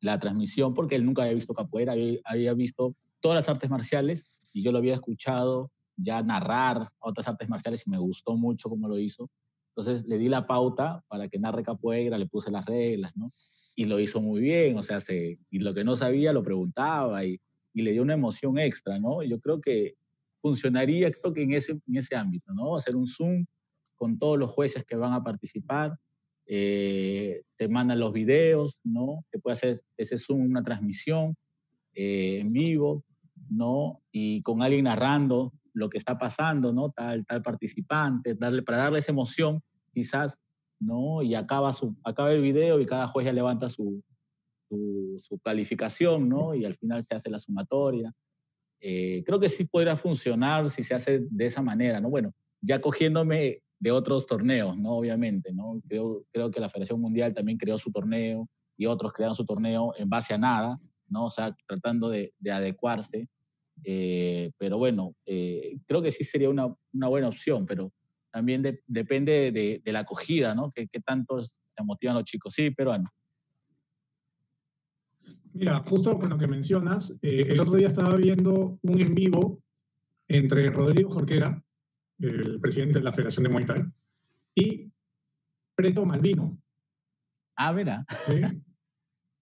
la 0.00 0.18
transmisión, 0.20 0.72
porque 0.72 0.94
él 0.94 1.04
nunca 1.04 1.22
había 1.22 1.34
visto 1.34 1.54
capoeira, 1.54 1.92
había, 1.92 2.20
había 2.24 2.54
visto 2.54 2.94
todas 3.20 3.34
las 3.34 3.48
artes 3.48 3.68
marciales 3.68 4.24
y 4.54 4.62
yo 4.62 4.70
lo 4.70 4.78
había 4.78 4.94
escuchado 4.94 5.72
ya 5.96 6.22
narrar 6.22 6.90
otras 7.00 7.28
artes 7.28 7.48
marciales 7.48 7.86
y 7.86 7.90
me 7.90 7.98
gustó 7.98 8.36
mucho 8.36 8.68
cómo 8.68 8.88
lo 8.88 8.98
hizo. 8.98 9.28
Entonces 9.74 10.06
le 10.06 10.18
di 10.18 10.28
la 10.28 10.46
pauta 10.46 11.02
para 11.08 11.28
que 11.28 11.38
narre 11.38 11.62
capoeira, 11.62 12.16
le 12.16 12.26
puse 12.26 12.50
las 12.50 12.64
reglas, 12.64 13.16
¿no? 13.16 13.32
Y 13.74 13.84
lo 13.86 13.98
hizo 14.00 14.20
muy 14.20 14.40
bien, 14.40 14.76
o 14.76 14.82
sea, 14.82 15.00
se, 15.00 15.38
y 15.50 15.58
lo 15.58 15.72
que 15.72 15.84
no 15.84 15.96
sabía 15.96 16.32
lo 16.32 16.42
preguntaba 16.42 17.24
y, 17.24 17.40
y 17.72 17.82
le 17.82 17.92
dio 17.92 18.02
una 18.02 18.14
emoción 18.14 18.58
extra, 18.58 18.98
¿no? 18.98 19.22
Yo 19.22 19.40
creo 19.40 19.60
que 19.60 19.94
funcionaría, 20.40 21.10
creo 21.10 21.32
que 21.32 21.42
en 21.42 21.52
ese, 21.52 21.72
en 21.72 21.96
ese 21.96 22.16
ámbito, 22.16 22.52
¿no? 22.52 22.76
Hacer 22.76 22.96
un 22.96 23.06
Zoom 23.06 23.44
con 23.96 24.18
todos 24.18 24.38
los 24.38 24.50
jueces 24.50 24.84
que 24.84 24.96
van 24.96 25.12
a 25.12 25.22
participar, 25.22 25.96
eh, 26.46 27.42
te 27.56 27.68
mandan 27.68 28.00
los 28.00 28.12
videos, 28.12 28.80
¿no? 28.82 29.24
Te 29.30 29.38
puede 29.38 29.54
hacer 29.54 29.80
ese 29.96 30.18
Zoom 30.18 30.40
una 30.40 30.64
transmisión 30.64 31.36
eh, 31.94 32.38
en 32.40 32.52
vivo, 32.52 33.04
¿no? 33.48 34.00
Y 34.10 34.42
con 34.42 34.62
alguien 34.62 34.84
narrando 34.84 35.52
lo 35.74 35.88
que 35.88 35.98
está 35.98 36.18
pasando, 36.18 36.72
¿no? 36.72 36.90
Tal, 36.90 37.24
tal 37.26 37.42
participante, 37.42 38.34
darle, 38.34 38.62
para 38.62 38.78
darle 38.78 38.98
esa 38.98 39.12
emoción, 39.12 39.62
quizás, 39.92 40.40
¿no? 40.80 41.22
Y 41.22 41.34
acaba, 41.34 41.72
su, 41.72 41.94
acaba 42.04 42.32
el 42.32 42.42
video 42.42 42.80
y 42.80 42.86
cada 42.86 43.06
juez 43.06 43.26
ya 43.26 43.32
levanta 43.32 43.68
su, 43.68 44.02
su, 44.68 45.16
su 45.18 45.38
calificación, 45.38 46.28
¿no? 46.28 46.54
Y 46.54 46.64
al 46.64 46.74
final 46.74 47.04
se 47.04 47.14
hace 47.14 47.30
la 47.30 47.38
sumatoria. 47.38 48.12
Eh, 48.80 49.22
creo 49.26 49.38
que 49.38 49.50
sí 49.50 49.64
podría 49.64 49.96
funcionar 49.96 50.70
si 50.70 50.82
se 50.82 50.94
hace 50.94 51.20
de 51.30 51.46
esa 51.46 51.62
manera, 51.62 52.00
¿no? 52.00 52.08
Bueno, 52.08 52.32
ya 52.62 52.80
cogiéndome 52.80 53.62
de 53.78 53.90
otros 53.90 54.26
torneos, 54.26 54.76
¿no? 54.76 54.96
Obviamente, 54.96 55.52
¿no? 55.52 55.80
Creo, 55.86 56.24
creo 56.32 56.50
que 56.50 56.60
la 56.60 56.70
Federación 56.70 57.00
Mundial 57.00 57.34
también 57.34 57.58
creó 57.58 57.78
su 57.78 57.92
torneo 57.92 58.48
y 58.76 58.86
otros 58.86 59.12
crearon 59.12 59.36
su 59.36 59.44
torneo 59.44 59.92
en 59.96 60.08
base 60.08 60.32
a 60.32 60.38
nada, 60.38 60.80
¿no? 61.08 61.26
O 61.26 61.30
sea, 61.30 61.54
tratando 61.66 62.08
de, 62.08 62.32
de 62.38 62.50
adecuarse. 62.50 63.28
Eh, 63.84 64.50
pero 64.58 64.78
bueno, 64.78 65.14
eh, 65.26 65.78
creo 65.86 66.02
que 66.02 66.10
sí 66.10 66.24
sería 66.24 66.50
una, 66.50 66.74
una 66.92 67.08
buena 67.08 67.28
opción, 67.28 67.66
pero 67.66 67.92
también 68.30 68.62
de, 68.62 68.82
depende 68.86 69.50
de, 69.52 69.82
de, 69.84 69.92
la 69.92 70.00
acogida, 70.00 70.54
¿no? 70.54 70.72
Que 70.72 70.86
tanto 71.04 71.42
se 71.42 71.84
motivan 71.84 72.16
los 72.16 72.24
chicos. 72.24 72.54
Sí, 72.54 72.70
peruano. 72.70 73.10
Mira, 75.52 75.80
justo 75.80 76.18
con 76.18 76.30
lo 76.30 76.38
que 76.38 76.46
mencionas, 76.46 77.18
eh, 77.22 77.46
el 77.48 77.60
otro 77.60 77.76
día 77.76 77.88
estaba 77.88 78.16
viendo 78.16 78.78
un 78.82 79.00
en 79.00 79.14
vivo 79.14 79.62
entre 80.28 80.68
Rodrigo 80.68 81.10
Jorquera, 81.10 81.62
el 82.20 82.60
presidente 82.60 82.98
de 82.98 83.04
la 83.04 83.12
Federación 83.12 83.44
de 83.44 83.50
Muay 83.50 83.66
Thai, 83.66 83.84
y 84.54 84.92
Preto 85.74 86.04
Malvino. 86.06 86.56
Ah, 87.56 87.72
mira. 87.72 88.06
¿Sí? 88.26 88.40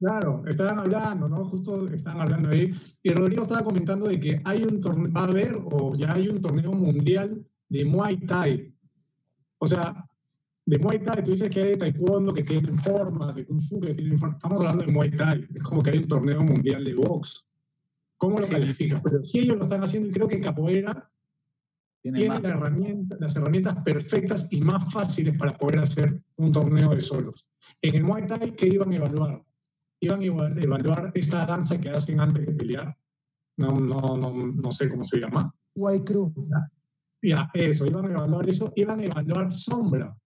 Claro, 0.01 0.44
estaban 0.47 0.78
hablando, 0.78 1.28
¿no? 1.28 1.44
Justo 1.47 1.86
estaban 1.89 2.23
hablando 2.23 2.51
ahí. 2.51 2.73
Y 3.02 3.10
Rodrigo 3.10 3.43
estaba 3.43 3.65
comentando 3.65 4.06
de 4.06 4.19
que 4.19 4.40
hay 4.44 4.62
un 4.62 4.81
torneo, 4.81 5.12
va 5.12 5.23
a 5.23 5.24
haber, 5.24 5.56
o 5.56 5.94
ya 5.97 6.15
hay 6.15 6.28
un 6.28 6.40
torneo 6.40 6.73
mundial 6.73 7.44
de 7.69 7.85
Muay 7.85 8.16
Thai. 8.19 8.74
O 9.59 9.66
sea, 9.66 10.09
de 10.66 10.78
Muay 10.78 10.98
Thai, 10.98 11.24
tú 11.24 11.30
dices 11.30 11.48
que 11.48 11.62
hay 11.62 11.68
de 11.70 11.76
Taekwondo 11.78 12.32
que 12.32 12.43
tienen 12.43 12.78
formas, 12.78 13.35
de 13.35 13.47
Kung 13.47 13.60
Fu 13.60 13.80
que 13.80 13.94
tienen 13.94 14.18
formas. 14.18 14.36
Estamos 14.36 14.60
hablando 14.60 14.85
de 14.85 14.93
Muay 14.93 15.10
Thai. 15.16 15.48
Es 15.55 15.62
como 15.62 15.82
que 15.82 15.90
hay 15.90 15.98
un 15.98 16.09
torneo 16.09 16.43
mundial 16.43 16.85
de 16.85 16.94
box. 16.94 17.44
¿Cómo 18.18 18.39
lo 18.39 18.48
calificas? 18.48 19.02
Pero 19.02 19.22
si 19.22 19.39
ellos 19.39 19.56
lo 19.56 19.62
están 19.62 19.82
haciendo, 19.82 20.09
y 20.09 20.12
creo 20.12 20.28
que 20.28 20.40
Capoeira 20.40 21.10
tiene, 22.02 22.18
tiene 22.18 22.40
la 22.40 22.48
herramienta, 22.51 23.16
las 23.18 23.35
herramientas 23.36 23.76
perfectas 23.82 24.48
y 24.51 24.60
más 24.60 24.93
fáciles 24.93 25.39
para 25.39 25.56
poder 25.56 25.80
hacer 25.80 26.20
un 26.36 26.52
torneo 26.52 26.90
de 26.94 27.01
solos. 27.01 27.47
En 27.80 27.94
el 27.94 28.05
Muay 28.05 28.26
Thai, 28.26 28.51
¿qué 28.51 28.68
iban 28.68 28.93
a 28.93 28.97
evaluar? 28.97 29.43
Iban 30.01 30.20
a 30.20 30.24
evaluar 30.62 31.12
esta 31.14 31.47
danza 31.47 31.80
que 31.80 31.90
hacen 31.90 32.20
antes 32.20 32.44
de 32.44 32.52
pelear. 32.52 32.97
No, 33.56 33.72
no, 33.72 34.16
no, 34.16 34.32
no 34.32 34.72
sé 34.72 34.89
cómo 34.89 35.02
se 35.02 35.18
llama. 35.18 35.52
White 35.74 36.05
Crew. 36.05 36.32
Ya, 37.22 37.50
eso, 37.54 37.86
iban 37.86 38.06
a 38.06 38.10
evaluar 38.10 38.48
eso. 38.48 38.72
Iban 38.76 39.00
a 39.00 39.04
evaluar 39.04 39.52
sombra. 39.52 40.16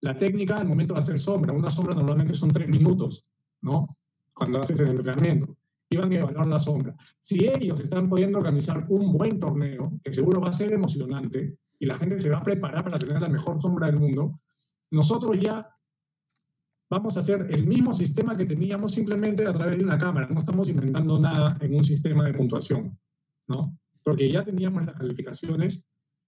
La 0.00 0.16
técnica 0.16 0.56
al 0.58 0.68
momento 0.68 0.94
de 0.94 1.00
hacer 1.00 1.18
sombra. 1.18 1.52
Una 1.52 1.70
sombra 1.70 1.94
normalmente 1.94 2.34
son 2.34 2.50
tres 2.50 2.68
minutos, 2.68 3.26
¿no? 3.62 3.88
Cuando 4.32 4.60
haces 4.60 4.80
el 4.80 4.90
entrenamiento 4.90 5.56
iban 5.90 6.12
a 6.12 6.16
evaluar 6.16 6.46
la 6.46 6.58
sombra. 6.58 6.94
Si 7.20 7.46
ellos 7.46 7.80
están 7.80 8.08
pudiendo 8.08 8.38
organizar 8.38 8.86
un 8.88 9.12
buen 9.12 9.38
torneo, 9.38 9.92
que 10.02 10.12
seguro 10.12 10.40
va 10.40 10.48
a 10.48 10.52
ser 10.52 10.72
emocionante, 10.72 11.58
y 11.78 11.86
la 11.86 11.96
gente 11.96 12.18
se 12.18 12.30
va 12.30 12.38
a 12.38 12.44
preparar 12.44 12.84
para 12.84 12.98
tener 12.98 13.20
la 13.20 13.28
mejor 13.28 13.60
sombra 13.60 13.86
del 13.86 14.00
mundo, 14.00 14.40
nosotros 14.90 15.38
ya 15.38 15.68
vamos 16.88 17.16
a 17.16 17.20
hacer 17.20 17.48
el 17.50 17.66
mismo 17.66 17.92
sistema 17.92 18.36
que 18.36 18.46
teníamos 18.46 18.92
simplemente 18.92 19.46
a 19.46 19.52
través 19.52 19.78
de 19.78 19.84
una 19.84 19.98
cámara. 19.98 20.28
No 20.28 20.40
estamos 20.40 20.68
inventando 20.68 21.18
nada 21.18 21.56
en 21.60 21.74
un 21.74 21.84
sistema 21.84 22.24
de 22.24 22.34
puntuación, 22.34 22.98
¿no? 23.48 23.78
Porque 24.02 24.30
ya 24.30 24.44
teníamos 24.44 24.86
las 24.86 24.94
calificaciones 24.94 25.86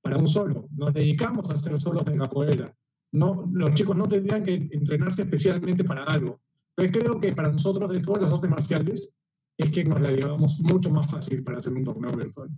para 0.09 0.20
un 0.20 0.26
solo. 0.26 0.68
Nos 0.74 0.94
dedicamos 0.94 1.51
a 1.51 1.55
hacer 1.55 1.78
solos 1.78 2.02
de 2.06 2.16
capoeira. 2.16 2.74
No, 3.12 3.47
los 3.52 3.74
chicos 3.74 3.94
no 3.94 4.09
tendrían 4.09 4.43
que 4.43 4.55
entrenarse 4.55 5.22
especialmente 5.22 5.85
para 5.85 6.05
algo. 6.05 6.40
Entonces 6.76 7.02
creo 7.02 7.20
que 7.20 7.35
para 7.35 7.52
nosotros 7.52 7.90
de 7.90 8.01
todas 8.01 8.22
las 8.22 8.32
artes 8.32 8.51
marciales, 8.51 9.12
es 9.59 9.70
que 9.70 9.85
nos 9.85 10.01
la 10.01 10.10
llevamos 10.10 10.60
mucho 10.60 10.90
más 10.90 11.10
fácil 11.10 11.44
para 11.44 11.59
hacer 11.59 11.74
un 11.74 11.85
torneo 11.85 12.10
virtual. 12.12 12.48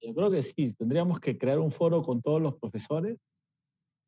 Yo 0.00 0.14
creo 0.14 0.30
que 0.30 0.42
sí, 0.42 0.72
tendríamos 0.74 1.18
que 1.18 1.36
crear 1.36 1.58
un 1.58 1.72
foro 1.72 2.02
con 2.02 2.22
todos 2.22 2.40
los 2.40 2.54
profesores 2.56 3.18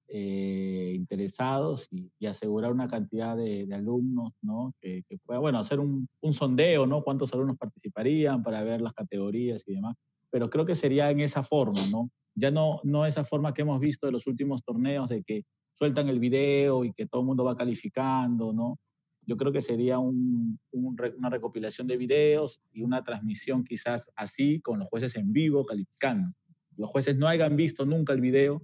eh, 0.07 0.93
interesados 0.95 1.89
y, 1.91 2.27
asegurar 2.27 2.71
una 2.71 2.87
cantidad 2.87 3.37
de, 3.37 3.67
alumnos, 3.75 4.35
¿no? 4.41 4.73
Que, 4.81 5.03
pueda, 5.25 5.41
bueno, 5.41 5.59
hacer 5.59 5.81
un, 5.81 6.09
sondeo, 6.33 6.87
¿no? 6.87 7.03
Cuántos 7.03 7.33
alumnos 7.33 7.57
participarían 7.57 8.45
para 8.45 8.63
ver 8.63 8.83
las 8.83 8.93
categorías 8.93 9.65
y 9.67 9.75
demás. 9.75 9.97
Pero 10.37 10.51
creo 10.51 10.67
que 10.67 10.75
sería 10.75 11.11
en 11.11 11.21
esa 11.21 11.43
forma, 11.43 11.81
¿no? 11.91 12.11
Ya 12.35 12.51
no, 12.51 12.81
no 12.85 13.07
esa 13.07 13.25
forma 13.25 13.55
que 13.55 13.63
hemos 13.63 13.81
visto 13.81 14.05
de 14.05 14.13
los 14.13 14.27
últimos 14.27 14.63
torneos 14.63 15.09
de 15.09 15.23
que 15.23 15.45
sueltan 15.73 16.11
el 16.11 16.19
video 16.19 16.85
y 16.85 16.93
que 16.93 17.07
todo 17.07 17.23
el 17.23 17.27
mundo 17.27 17.43
va 17.43 17.57
calificando, 17.57 18.53
¿no? 18.53 18.79
yo 19.27 19.39
creo 19.39 19.51
que 19.51 19.63
sería 19.63 19.99
un, 19.99 20.59
una 20.73 21.31
recopilación 21.31 21.87
de 21.87 21.97
videos 21.97 22.61
y 22.75 22.83
una 22.83 23.03
transmisión 23.03 23.65
quizás 23.65 24.11
así 24.15 24.61
con 24.61 24.79
los 24.79 24.89
jueces 24.89 25.17
en 25.17 25.33
vivo 25.33 25.65
calificando. 25.65 26.35
Los 26.77 26.91
jueces 26.91 27.17
no 27.17 27.27
hayan 27.27 27.57
visto 27.57 27.87
nunca 27.87 28.13
el 28.13 28.21
video, 28.21 28.63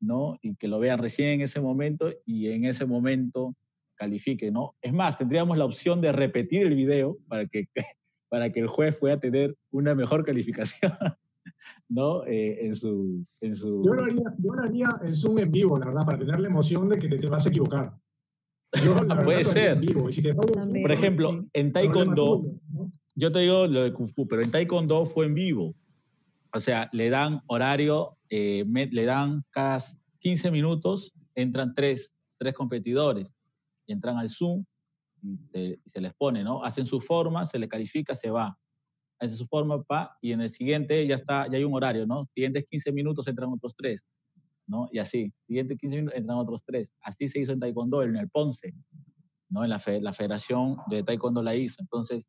¿no? 0.00 0.36
Y 0.42 0.56
que 0.56 0.66
lo 0.66 0.80
vean 0.80 0.98
recién 0.98 1.28
en 1.30 1.40
ese 1.42 1.60
momento 1.60 2.12
y 2.26 2.48
en 2.48 2.64
ese 2.64 2.84
momento 2.84 3.54
califique, 3.94 4.50
¿no? 4.50 4.74
Es 4.82 4.92
más, 4.92 5.16
tendríamos 5.16 5.56
la 5.56 5.64
opción 5.66 6.00
de 6.00 6.10
repetir 6.10 6.66
el 6.66 6.74
video 6.74 7.18
para 7.28 7.46
que, 7.46 7.68
para 8.32 8.50
que 8.50 8.60
el 8.60 8.66
juez 8.66 8.96
pueda 8.96 9.20
tener 9.20 9.54
una 9.72 9.94
mejor 9.94 10.24
calificación, 10.24 10.94
¿no? 11.90 12.24
Eh, 12.24 12.64
en, 12.64 12.74
su, 12.74 13.26
en 13.42 13.54
su... 13.54 13.84
Yo 13.84 13.92
lo, 13.92 14.04
haría, 14.04 14.22
yo 14.38 14.54
lo 14.54 14.62
haría 14.62 14.86
en 15.02 15.14
Zoom 15.14 15.38
en 15.40 15.52
vivo, 15.52 15.76
la 15.76 15.84
verdad, 15.84 16.06
para 16.06 16.18
tener 16.18 16.40
la 16.40 16.48
emoción 16.48 16.88
de 16.88 16.98
que 16.98 17.08
te, 17.10 17.18
te 17.18 17.26
vas 17.26 17.44
a 17.44 17.50
equivocar. 17.50 17.92
Puede 19.24 19.44
ser. 19.44 19.78
Por 20.80 20.92
ejemplo, 20.92 21.44
en 21.52 21.74
Taekwondo, 21.74 22.58
yo 23.16 23.30
te 23.30 23.40
digo 23.40 23.66
lo 23.66 23.82
de 23.82 23.92
Kung 23.92 24.08
Fu, 24.08 24.26
pero 24.26 24.40
en 24.40 24.50
Taekwondo 24.50 25.04
fue 25.04 25.26
en 25.26 25.34
vivo. 25.34 25.74
O 26.54 26.60
sea, 26.60 26.88
le 26.92 27.10
dan 27.10 27.42
horario, 27.48 28.16
eh, 28.30 28.64
le 28.66 29.04
dan 29.04 29.44
cada 29.50 29.78
15 30.20 30.50
minutos, 30.50 31.12
entran 31.34 31.74
tres, 31.74 32.14
tres 32.38 32.54
competidores, 32.54 33.30
y 33.86 33.92
entran 33.92 34.16
al 34.16 34.30
Zoom 34.30 34.64
y 35.22 35.36
se, 35.86 36.00
les 36.00 36.14
pone, 36.14 36.42
¿no? 36.42 36.64
Hacen 36.64 36.86
su 36.86 37.00
forma, 37.00 37.46
se 37.46 37.58
les 37.58 37.68
califica, 37.68 38.14
se 38.14 38.30
va. 38.30 38.56
Hacen 39.20 39.36
su 39.36 39.46
forma, 39.46 39.82
pa, 39.82 40.16
y 40.20 40.32
en 40.32 40.40
el 40.40 40.50
siguiente 40.50 41.06
ya 41.06 41.14
está, 41.14 41.46
ya 41.48 41.56
hay 41.56 41.64
un 41.64 41.74
horario, 41.74 42.06
¿no? 42.06 42.26
Siguientes 42.34 42.64
15 42.68 42.92
minutos 42.92 43.26
entran 43.28 43.50
otros 43.52 43.74
tres. 43.76 44.04
¿no? 44.66 44.88
Y 44.92 44.98
así, 44.98 45.32
siguiente 45.46 45.76
15 45.76 45.96
minutos 45.96 46.18
entran 46.18 46.38
otros 46.38 46.62
tres. 46.64 46.92
Así 47.02 47.28
se 47.28 47.40
hizo 47.40 47.52
en 47.52 47.60
Taekwondo, 47.60 48.02
en 48.02 48.16
el 48.16 48.28
Ponce, 48.28 48.74
¿no? 49.48 49.64
En 49.64 49.70
la, 49.70 49.82
la 50.00 50.12
Federación 50.12 50.76
de 50.88 51.02
Taekwondo 51.02 51.42
la 51.42 51.54
hizo. 51.54 51.76
Entonces, 51.80 52.26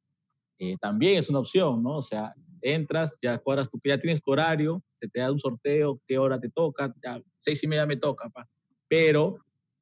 eh, 0.59 0.75
también 0.79 1.17
es 1.17 1.29
una 1.29 1.39
opción, 1.39 1.81
¿no? 1.81 1.97
O 1.97 2.01
sea, 2.01 2.33
entras, 2.61 3.17
ya 3.21 3.37
cuadras 3.37 3.69
tu, 3.69 3.79
ya 3.83 3.97
tienes 3.97 4.21
tu 4.21 4.31
horario, 4.31 4.83
se 4.99 5.07
te 5.07 5.19
da 5.19 5.31
un 5.31 5.39
sorteo, 5.39 5.99
qué 6.07 6.17
hora 6.17 6.39
te 6.39 6.49
toca, 6.49 6.93
ya 7.03 7.21
seis 7.39 7.63
y 7.63 7.67
media 7.67 7.85
me 7.85 7.97
toca, 7.97 8.29
pa. 8.29 8.47
pero 8.87 9.37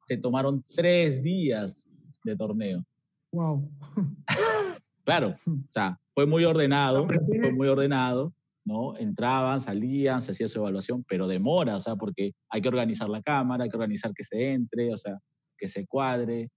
se 0.07 0.17
tomaron 0.17 0.63
tres 0.75 1.21
días 1.21 1.77
de 2.23 2.35
torneo. 2.35 2.83
Wow. 3.31 3.69
claro, 5.05 5.35
o 5.45 5.71
sea, 5.73 5.99
fue 6.13 6.25
muy 6.25 6.43
ordenado, 6.43 7.07
fue 7.07 7.51
muy 7.51 7.67
ordenado, 7.67 8.33
¿no? 8.65 8.97
Entraban, 8.97 9.61
salían, 9.61 10.21
se 10.21 10.31
hacía 10.31 10.47
su 10.47 10.59
evaluación, 10.59 11.03
pero 11.07 11.27
demora, 11.27 11.77
o 11.77 11.81
sea, 11.81 11.95
porque 11.95 12.33
hay 12.49 12.61
que 12.61 12.67
organizar 12.67 13.09
la 13.09 13.21
cámara, 13.21 13.63
hay 13.63 13.69
que 13.69 13.77
organizar 13.77 14.13
que 14.13 14.23
se 14.23 14.53
entre, 14.53 14.93
o 14.93 14.97
sea, 14.97 15.17
que 15.57 15.67
se 15.67 15.87
cuadre. 15.87 16.49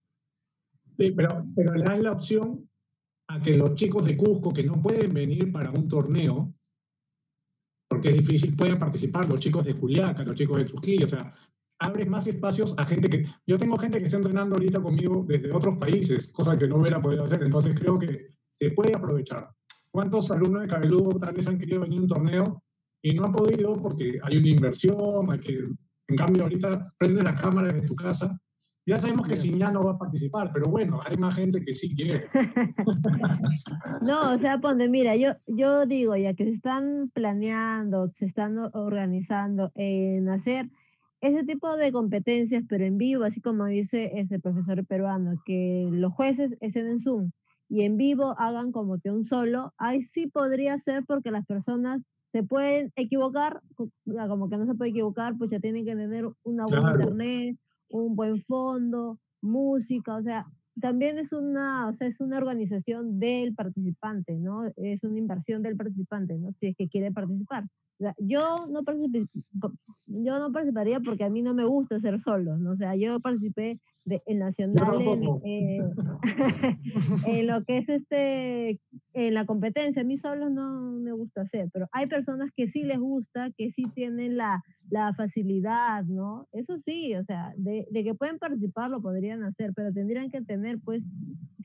Sí, 0.99 1.13
pero, 1.13 1.47
pero 1.55 1.75
le 1.75 1.85
das 1.85 2.01
la 2.01 2.13
opción 2.13 2.69
a 3.29 3.41
que 3.41 3.57
los 3.57 3.75
chicos 3.75 4.05
de 4.05 4.17
Cusco 4.17 4.53
que 4.53 4.65
no 4.65 4.81
pueden 4.83 5.15
venir 5.15 5.51
para 5.51 5.71
un 5.71 5.89
torneo, 5.89 6.53
porque 7.89 8.11
es 8.11 8.19
difícil, 8.19 8.57
puedan 8.57 8.79
participar, 8.79 9.29
los 9.29 9.39
chicos 9.39 9.65
de 9.65 9.73
Juliaca, 9.73 10.25
los 10.25 10.37
chicos 10.37 10.59
de 10.59 10.65
Trujillo, 10.65 11.07
o 11.07 11.09
sea, 11.09 11.35
abres 11.79 12.09
más 12.09 12.27
espacios 12.27 12.75
a 12.79 12.85
gente 12.85 13.09
que... 13.09 13.27
Yo 13.47 13.59
tengo 13.59 13.77
gente 13.77 13.99
que 13.99 14.05
está 14.05 14.17
entrenando 14.17 14.57
ahorita 14.57 14.81
conmigo 14.81 15.25
desde 15.27 15.53
otros 15.53 15.79
países, 15.79 16.33
cosa 16.33 16.59
que 16.59 16.69
no 16.69 16.77
hubiera 16.77 17.01
podido 17.01 17.25
hacer, 17.25 17.43
entonces 17.43 17.75
creo 17.79 17.99
que 17.99 18.35
se 18.51 18.71
puede 18.71 18.95
aprovechar. 18.95 19.51
¿Cuántos 19.91 20.31
alumnos 20.31 20.63
de 20.63 20.69
Cabeludo 20.69 21.19
tal 21.19 21.35
vez 21.35 21.47
han 21.47 21.59
querido 21.59 21.81
venir 21.81 21.99
a 21.99 22.03
un 22.03 22.09
torneo 22.09 22.63
y 23.03 23.15
no 23.15 23.27
han 23.27 23.33
podido 23.33 23.77
porque 23.77 24.19
hay 24.23 24.39
una 24.39 24.49
inversión, 24.49 25.31
hay 25.31 25.39
que, 25.39 25.59
en 26.09 26.17
cambio 26.17 26.45
ahorita 26.45 26.89
prende 26.99 27.23
la 27.23 27.35
cámara 27.35 27.73
de 27.73 27.87
tu 27.87 27.95
casa. 27.95 28.39
Ya 28.87 28.99
sabemos 28.99 29.27
que 29.27 29.37
Siñá 29.37 29.71
no 29.71 29.85
va 29.85 29.93
a 29.93 29.99
participar, 29.99 30.51
pero 30.53 30.71
bueno, 30.71 31.01
hay 31.05 31.17
más 31.17 31.35
gente 31.35 31.65
que 31.65 31.75
sí 31.75 31.95
quiere. 31.95 32.29
no, 34.03 34.35
o 34.35 34.39
sea, 34.39 34.59
ponte, 34.59 34.89
mira, 34.89 35.17
yo, 35.17 35.33
yo 35.47 35.87
digo 35.87 36.17
ya 36.17 36.35
que 36.35 36.45
se 36.45 36.53
están 36.53 37.11
planeando, 37.15 38.09
se 38.09 38.27
están 38.27 38.59
organizando 38.59 39.73
en 39.75 40.29
hacer 40.29 40.69
ese 41.25 41.43
tipo 41.43 41.75
de 41.77 41.91
competencias, 41.91 42.65
pero 42.69 42.85
en 42.85 42.99
vivo, 42.99 43.25
así 43.25 43.41
como 43.41 43.65
dice 43.65 44.11
ese 44.15 44.39
profesor 44.39 44.85
peruano, 44.87 45.41
que 45.47 45.89
los 45.91 46.13
jueces 46.13 46.55
estén 46.61 46.87
en 46.87 47.01
Zoom 47.01 47.31
y 47.69 47.83
en 47.83 47.97
vivo 47.97 48.35
hagan 48.39 48.73
como 48.73 48.99
que 49.01 49.11
un 49.11 49.25
solo, 49.25 49.73
ahí 49.79 50.03
sí 50.03 50.27
podría 50.27 50.77
ser 50.79 51.03
porque 51.07 51.31
las 51.31 51.47
personas 51.47 52.03
se 52.31 52.43
pueden 52.43 52.93
equivocar, 52.95 53.63
como 54.05 54.51
que 54.51 54.59
no 54.59 54.67
se 54.67 54.75
puede 54.75 54.91
equivocar, 54.91 55.35
pues 55.39 55.51
ya 55.51 55.61
tienen 55.61 55.87
que 55.87 55.97
tener 55.97 56.29
una 56.43 56.67
buena 56.67 56.93
internet, 56.93 57.57
un 57.89 58.17
buen 58.17 58.43
fondo, 58.43 59.19
música, 59.41 60.17
o 60.17 60.23
sea, 60.23 60.47
también 60.81 61.19
es 61.19 61.33
una, 61.33 61.89
o 61.89 61.93
sea, 61.93 62.09
es 62.09 62.21
una 62.21 62.39
organización 62.39 63.19
del 63.19 63.55
participante, 63.55 64.35
¿no? 64.35 64.73
Es 64.77 65.05
una 65.05 65.19
inversión 65.19 65.63
del 65.63 65.77
participante, 65.77 66.37
¿no? 66.39 66.53
Si 66.53 66.69
es 66.69 66.77
que 66.77 66.89
quiere 66.89 67.13
participar 67.13 67.65
yo 68.19 68.67
no 68.67 68.83
yo 70.07 70.39
no 70.39 70.53
participaría 70.53 71.01
porque 71.01 71.25
a 71.25 71.31
mí 71.31 71.43
no 71.43 71.55
me 71.55 71.65
gusta 71.65 72.01
ser 72.01 72.19
solo, 72.19 72.57
¿no? 72.59 72.73
O 72.73 72.77
sea, 72.77 72.95
yo 72.97 73.21
participé 73.21 73.81
de, 74.05 74.23
en 74.27 74.39
Nacional 74.39 75.01
eh, 75.45 75.79
en, 77.27 77.47
lo 77.47 77.65
que 77.65 77.79
es 77.79 77.89
este, 77.89 78.81
en 79.13 79.35
la 79.35 79.47
competencia. 79.47 80.03
A 80.03 80.05
mí 80.05 80.17
solo 80.17 80.51
no 80.51 80.93
me 80.93 81.13
gusta 81.13 81.43
hacer, 81.43 81.71
pero 81.73 81.89
hay 81.93 82.07
personas 82.07 82.51
que 82.55 82.69
sí 82.69 82.85
les 82.85 82.99
gusta, 82.99 83.51
que 83.57 83.71
sí 83.71 83.85
tienen 83.95 84.37
la, 84.37 84.63
la 84.91 85.15
facilidad, 85.15 86.05
¿no? 86.05 86.49
Eso 86.53 86.79
sí, 86.79 87.15
o 87.15 87.25
sea, 87.25 87.55
de, 87.57 87.87
de 87.91 88.05
que 88.05 88.15
pueden 88.15 88.39
participar 88.39 88.91
lo 88.91 89.01
podrían 89.01 89.43
hacer, 89.43 89.73
pero 89.75 89.93
tendrían 89.93 90.31
que 90.31 90.43
tener, 90.43 90.79
pues, 90.81 91.03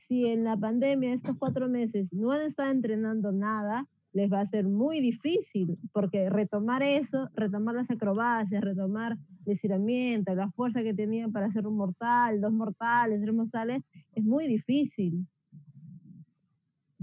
si 0.08 0.26
en 0.26 0.44
la 0.44 0.56
pandemia 0.56 1.12
estos 1.12 1.36
cuatro 1.38 1.68
meses 1.68 2.12
no 2.12 2.32
han 2.32 2.42
estado 2.42 2.70
entrenando 2.70 3.32
nada, 3.32 3.86
les 4.12 4.30
va 4.30 4.40
a 4.40 4.46
ser 4.48 4.66
muy 4.66 5.00
difícil, 5.00 5.78
porque 5.92 6.28
retomar 6.30 6.82
eso, 6.82 7.28
retomar 7.34 7.74
las 7.74 7.90
acrobacias, 7.90 8.62
retomar 8.62 9.18
el 9.46 9.52
estiramiento, 9.52 10.34
la 10.34 10.50
fuerza 10.50 10.82
que 10.82 10.94
tenían 10.94 11.32
para 11.32 11.46
hacer 11.46 11.66
un 11.66 11.76
mortal, 11.76 12.40
dos 12.40 12.52
mortales, 12.52 13.20
tres 13.22 13.34
mortales, 13.34 13.82
es 14.14 14.24
muy 14.24 14.46
difícil. 14.48 15.26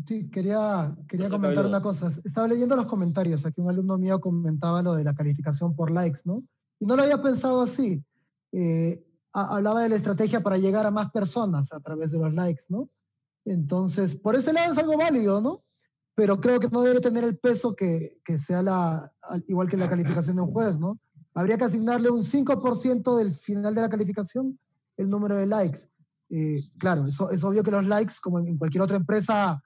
Sí, 0.06 0.30
quería, 0.30 0.96
quería 1.08 1.30
comentar 1.30 1.66
una 1.66 1.82
cosa. 1.82 2.08
Estaba 2.08 2.48
leyendo 2.48 2.76
los 2.76 2.86
comentarios, 2.86 3.46
aquí 3.46 3.62
un 3.62 3.70
alumno 3.70 3.98
mío 3.98 4.20
comentaba 4.22 4.82
lo 4.82 4.94
de 4.94 5.04
la 5.04 5.16
calificación 5.16 5.76
por 5.76 5.92
likes, 5.92 6.22
¿no? 6.26 6.44
Y 6.80 6.86
no 6.86 6.96
lo 6.96 7.04
había 7.04 7.22
pensado 7.22 7.62
así. 7.62 8.04
Eh, 8.52 9.04
hablaba 9.34 9.82
de 9.82 9.90
la 9.90 9.96
estrategia 9.96 10.42
para 10.42 10.58
llegar 10.58 10.86
a 10.86 10.92
más 10.92 11.12
personas 11.12 11.74
a 11.74 11.80
través 11.80 12.12
de 12.12 12.20
los 12.20 12.34
likes, 12.34 12.66
¿no? 12.70 12.90
Entonces, 13.46 14.16
por 14.16 14.36
ese 14.36 14.54
lado 14.54 14.72
es 14.72 14.78
algo 14.78 14.98
válido, 14.98 15.42
¿no? 15.42 15.64
Pero 16.18 16.42
creo 16.42 16.60
que 16.60 16.68
no 16.70 16.82
debe 16.82 17.00
tener 17.00 17.24
el 17.24 17.38
peso 17.38 17.76
que, 17.76 18.14
que 18.26 18.40
sea 18.40 18.64
la, 18.64 19.14
igual 19.48 19.70
que 19.70 19.78
la 19.78 19.88
calificación 19.88 20.36
de 20.36 20.42
un 20.42 20.52
juez, 20.52 20.80
¿no? 20.80 21.00
Habría 21.36 21.60
que 21.60 21.66
asignarle 21.66 22.10
un 22.10 22.24
5% 22.24 23.18
del 23.20 23.32
final 23.32 23.76
de 23.76 23.82
la 23.82 23.90
calificación 23.90 24.60
el 24.98 25.10
número 25.10 25.38
de 25.38 25.46
likes. 25.46 25.82
Eh, 26.32 26.64
claro, 26.80 27.06
eso, 27.06 27.30
es 27.30 27.44
obvio 27.44 27.62
que 27.62 27.70
los 27.70 27.86
likes, 27.86 28.16
como 28.20 28.40
en 28.40 28.58
cualquier 28.58 28.82
otra 28.82 28.98
empresa 28.98 29.62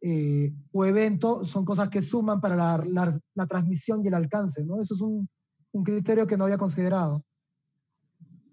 eh, 0.00 0.52
o 0.72 0.84
evento, 0.84 1.44
son 1.44 1.64
cosas 1.64 1.88
que 1.88 2.02
suman 2.02 2.40
para 2.40 2.56
la, 2.56 2.84
la, 2.88 3.20
la, 3.36 3.46
transmisión 3.46 4.04
y 4.04 4.08
el 4.08 4.14
alcance, 4.14 4.64
¿no? 4.64 4.80
Eso 4.80 4.92
es 4.92 5.00
un, 5.00 5.28
un 5.70 5.84
criterio 5.84 6.26
que 6.26 6.36
no 6.36 6.46
había 6.46 6.58
considerado. 6.58 7.24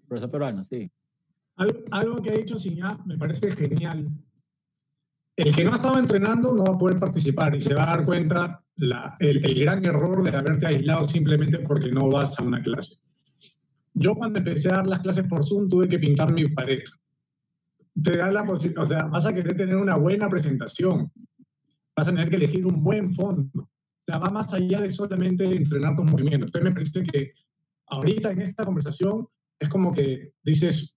Profesor 0.06 0.30
Peruano, 0.30 0.62
sí. 0.62 0.88
Algo, 1.56 1.80
algo 1.90 2.22
que 2.22 2.30
ha 2.30 2.34
dicho 2.34 2.60
Siñá 2.60 2.96
me 3.04 3.18
parece 3.18 3.50
genial, 3.50 4.08
el 5.36 5.54
que 5.54 5.64
no 5.64 5.74
estaba 5.74 5.98
entrenando 5.98 6.54
no 6.54 6.64
va 6.64 6.74
a 6.74 6.78
poder 6.78 7.00
participar 7.00 7.56
y 7.56 7.60
se 7.60 7.74
va 7.74 7.84
a 7.84 7.96
dar 7.96 8.04
cuenta 8.04 8.62
la, 8.76 9.16
el, 9.18 9.40
gran 9.40 9.84
error 9.84 10.22
de 10.22 10.36
haberte 10.36 10.66
aislado 10.66 11.08
simplemente 11.08 11.58
porque 11.60 11.90
no 11.90 12.08
vas 12.08 12.38
a 12.38 12.44
una 12.44 12.62
clase. 12.62 12.96
Yo 13.94 14.14
cuando 14.14 14.38
empecé 14.38 14.70
a 14.70 14.76
dar 14.76 14.86
las 14.86 15.00
clases 15.00 15.26
por 15.28 15.44
Zoom 15.44 15.68
tuve 15.68 15.88
que 15.88 15.98
pintar 15.98 16.32
mi 16.32 16.48
pared. 16.48 16.82
Te 18.00 18.18
da 18.18 18.30
la 18.30 18.44
posibilidad, 18.44 18.82
o 18.82 18.86
sea, 18.86 19.04
vas 19.04 19.26
a 19.26 19.32
querer 19.32 19.56
tener 19.56 19.76
una 19.76 19.96
buena 19.96 20.28
presentación, 20.28 21.12
vas 21.96 22.08
a 22.08 22.10
tener 22.10 22.28
que 22.28 22.36
elegir 22.36 22.66
un 22.66 22.82
buen 22.82 23.14
fondo. 23.14 23.50
O 23.54 24.04
sea, 24.06 24.18
va 24.18 24.30
más 24.30 24.52
allá 24.52 24.80
de 24.80 24.90
solamente 24.90 25.44
entrenar 25.44 25.94
tus 25.96 26.10
movimientos. 26.10 26.48
Entonces 26.48 26.70
me 26.70 26.74
parece 26.74 27.04
que 27.04 27.32
ahorita 27.86 28.32
en 28.32 28.42
esta 28.42 28.64
conversación 28.64 29.28
es 29.58 29.68
como 29.68 29.92
que 29.92 30.32
dices, 30.42 30.93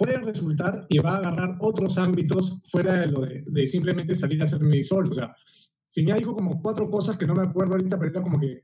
puede 0.00 0.16
resultar 0.16 0.86
y 0.88 0.98
va 0.98 1.16
a 1.16 1.18
agarrar 1.18 1.56
otros 1.60 1.98
ámbitos 1.98 2.62
fuera 2.70 2.94
de 2.94 3.08
lo 3.08 3.20
de, 3.20 3.66
simplemente 3.66 4.14
salir 4.14 4.40
a 4.40 4.46
hacer 4.46 4.60
solo. 4.82 5.10
O 5.10 5.14
sea, 5.14 5.36
si 5.88 6.02
me 6.02 6.14
dijo 6.14 6.34
como 6.34 6.62
cuatro 6.62 6.88
cosas 6.88 7.18
que 7.18 7.26
no 7.26 7.34
me 7.34 7.42
acuerdo 7.42 7.74
ahorita, 7.74 7.98
pero 7.98 8.10
era 8.10 8.22
como 8.22 8.40
que 8.40 8.62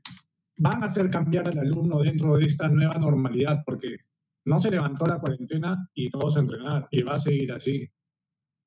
van 0.57 0.81
a 0.81 0.87
hacer 0.87 1.11
cambiar 1.11 1.47
al 1.47 1.59
alumno 1.59 1.99
dentro 1.99 2.37
de 2.37 2.45
esta 2.45 2.67
nueva 2.69 2.97
normalidad, 2.97 3.61
porque 3.67 3.97
no 4.45 4.59
se 4.59 4.71
levantó 4.71 5.05
la 5.05 5.19
cuarentena 5.19 5.87
y 5.93 6.09
todos 6.09 6.37
a 6.37 6.39
entrenar, 6.39 6.87
y 6.89 7.03
va 7.03 7.13
a 7.13 7.19
seguir 7.19 7.51
así. 7.51 7.87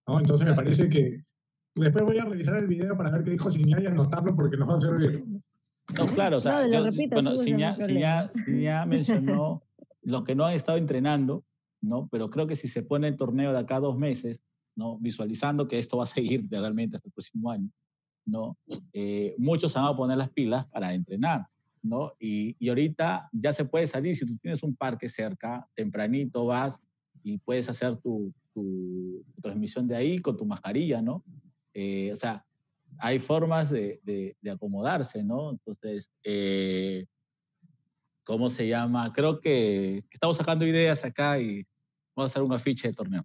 ¿no? 0.07 0.21
Entonces 0.21 0.47
me 0.47 0.55
parece 0.55 0.89
que 0.89 1.25
después 1.75 2.05
voy 2.05 2.19
a 2.19 2.25
revisar 2.25 2.59
el 2.59 2.69
video 2.69 2.97
para 2.97 3.11
ver 3.11 3.25
qué 3.25 3.33
dijo 3.33 3.51
Siñá 3.51 3.81
y 3.83 3.87
anotarlo 3.87 4.37
porque 4.37 4.57
nos 4.57 4.69
va 4.69 4.77
a 4.77 4.81
servir. 4.81 5.25
No, 5.99 6.07
claro, 6.07 6.37
o 6.37 6.41
sea, 6.41 6.65
bueno, 7.11 7.37
Siñá 7.37 8.87
mencionó 8.87 9.65
los 10.03 10.23
que 10.23 10.37
no 10.37 10.45
han 10.45 10.55
estado 10.55 10.79
entrenando, 10.79 11.45
¿no? 11.81 12.09
Pero 12.11 12.31
creo 12.31 12.47
que 12.47 12.57
si 12.57 12.69
se 12.69 12.83
pone 12.83 13.09
el 13.09 13.17
torneo 13.17 13.53
de 13.53 13.59
acá 13.59 13.81
dos 13.81 13.97
meses, 13.97 14.43
¿no? 14.77 14.99
Visualizando 14.99 15.69
que 15.69 15.79
esto 15.79 15.99
va 15.99 16.05
a 16.05 16.07
seguir 16.07 16.47
realmente 16.51 16.97
hasta 16.97 17.09
el 17.09 17.13
próximo 17.13 17.51
año, 17.51 17.71
¿no? 18.27 18.57
Eh, 18.93 19.35
muchos 19.39 19.75
van 19.75 19.87
a 19.87 19.97
poner 19.97 20.17
las 20.19 20.31
pilas 20.31 20.67
para 20.67 20.95
entrenar, 20.95 21.47
¿no? 21.83 22.13
Y, 22.19 22.57
y 22.59 22.69
ahorita 22.69 23.29
ya 23.33 23.53
se 23.53 23.65
puede 23.65 23.87
salir, 23.87 24.17
si 24.17 24.27
tú 24.27 24.37
tienes 24.39 24.63
un 24.63 24.75
parque 24.77 25.09
cerca, 25.09 25.67
tempranito 25.75 26.47
vas 26.47 26.81
y 27.23 27.39
puedes 27.39 27.69
hacer 27.69 27.97
tu, 27.99 28.33
tu, 28.55 29.25
transmisión 29.43 29.87
de 29.87 29.97
ahí 29.97 30.19
con 30.21 30.37
tu 30.37 30.45
mascarilla, 30.45 31.01
¿no? 31.03 31.25
Eh, 31.75 32.11
o 32.13 32.17
sea, 32.17 32.45
hay 32.99 33.19
formas 33.19 33.71
de, 33.71 34.01
de, 34.05 34.51
acomodarse, 34.51 35.23
¿no? 35.23 35.51
Entonces, 35.51 36.11
eh, 36.25 37.07
¿cómo 38.25 38.51
se 38.51 38.69
llama? 38.69 39.13
Creo 39.13 39.41
que, 39.41 40.05
estamos 40.11 40.37
sacando 40.37 40.67
ideas 40.67 41.05
acá 41.05 41.41
y 41.41 41.67
a 42.23 42.27
hacer 42.27 42.43
un 42.43 42.53
afiche 42.53 42.89
de 42.89 42.95
torneo. 42.95 43.25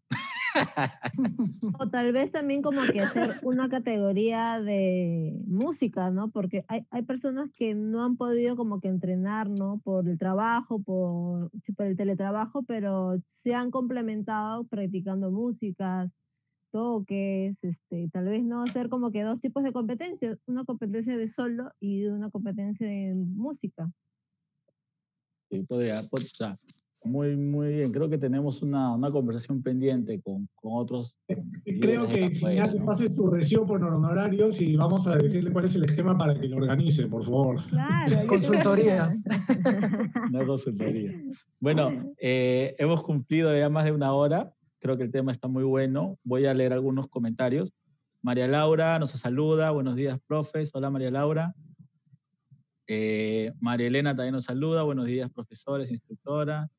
o 1.80 1.90
tal 1.90 2.12
vez 2.12 2.32
también 2.32 2.62
como 2.62 2.82
que 2.84 3.02
hacer 3.02 3.40
una 3.44 3.70
categoría 3.70 4.62
de 4.62 5.42
música, 5.46 6.10
¿no? 6.12 6.30
Porque 6.30 6.64
hay, 6.68 6.86
hay 6.92 7.02
personas 7.04 7.52
que 7.52 7.76
no 7.76 8.04
han 8.04 8.18
podido 8.18 8.56
como 8.56 8.80
que 8.80 8.88
entrenar, 8.88 9.50
¿no? 9.50 9.80
Por 9.84 10.08
el 10.08 10.18
trabajo, 10.18 10.82
por, 10.82 11.52
por 11.76 11.86
el 11.86 11.98
teletrabajo, 11.98 12.64
pero 12.64 13.18
se 13.28 13.54
han 13.54 13.72
complementado 13.72 14.66
practicando 14.66 15.32
músicas, 15.32 16.12
toques, 16.72 17.56
este, 17.62 18.10
tal 18.12 18.26
vez 18.26 18.44
no 18.44 18.62
hacer 18.62 18.90
como 18.90 19.12
que 19.12 19.24
dos 19.24 19.40
tipos 19.40 19.64
de 19.64 19.72
competencias, 19.72 20.38
una 20.46 20.66
competencia 20.66 21.18
de 21.18 21.30
solo 21.30 21.72
y 21.80 22.06
una 22.06 22.30
competencia 22.30 22.86
de 22.86 23.14
música. 23.16 23.90
Sí, 25.50 25.64
podría, 25.64 26.02
pues, 26.10 26.38
muy, 27.06 27.36
muy 27.36 27.70
bien. 27.70 27.92
Creo 27.92 28.10
que 28.10 28.18
tenemos 28.18 28.62
una, 28.62 28.94
una 28.94 29.12
conversación 29.12 29.62
pendiente 29.62 30.20
con, 30.22 30.50
con 30.56 30.74
otros. 30.74 31.16
Eh, 31.28 31.44
creo 31.80 32.08
que 32.08 32.34
si 32.34 32.46
¿no? 32.46 32.86
pase 32.86 33.10
su 33.10 33.28
recibo 33.30 33.66
por 33.66 33.84
honorarios 33.84 34.60
y 34.60 34.76
vamos 34.76 35.08
a 35.08 35.16
decirle 35.16 35.52
cuál 35.52 35.66
es 35.66 35.76
el 35.76 35.86
esquema 35.86 36.18
para 36.18 36.40
que 36.40 36.48
lo 36.48 36.58
organice, 36.58 37.08
por 37.08 37.24
favor. 37.24 37.62
Claro. 37.70 38.28
consultoría. 38.28 39.16
No 40.32 40.46
consultoría. 40.46 41.12
Bueno, 41.60 42.14
eh, 42.20 42.76
hemos 42.78 43.04
cumplido 43.04 43.56
ya 43.58 43.70
más 43.70 43.86
de 43.86 43.92
una 43.92 44.14
hora. 44.14 44.52
Creo 44.80 44.98
que 44.98 45.04
el 45.04 45.12
tema 45.12 45.32
está 45.32 45.48
muy 45.48 45.64
bueno. 45.64 46.18
Voy 46.24 46.46
a 46.46 46.54
leer 46.54 46.74
algunos 46.74 47.08
comentarios. 47.08 47.72
María 48.22 48.48
Laura 48.48 48.98
nos 49.00 49.12
saluda. 49.12 49.72
Buenos 49.72 49.96
días, 49.96 50.20
profes. 50.28 50.72
Hola, 50.74 50.90
María 50.90 51.12
Laura. 51.12 51.54
Eh, 52.88 53.52
María 53.60 53.88
Elena 53.88 54.16
también 54.16 54.34
nos 54.34 54.46
saluda. 54.46 54.84
Buenos 54.84 55.06
días, 55.06 55.32
profesores, 55.32 55.92
instructora. 55.92 56.70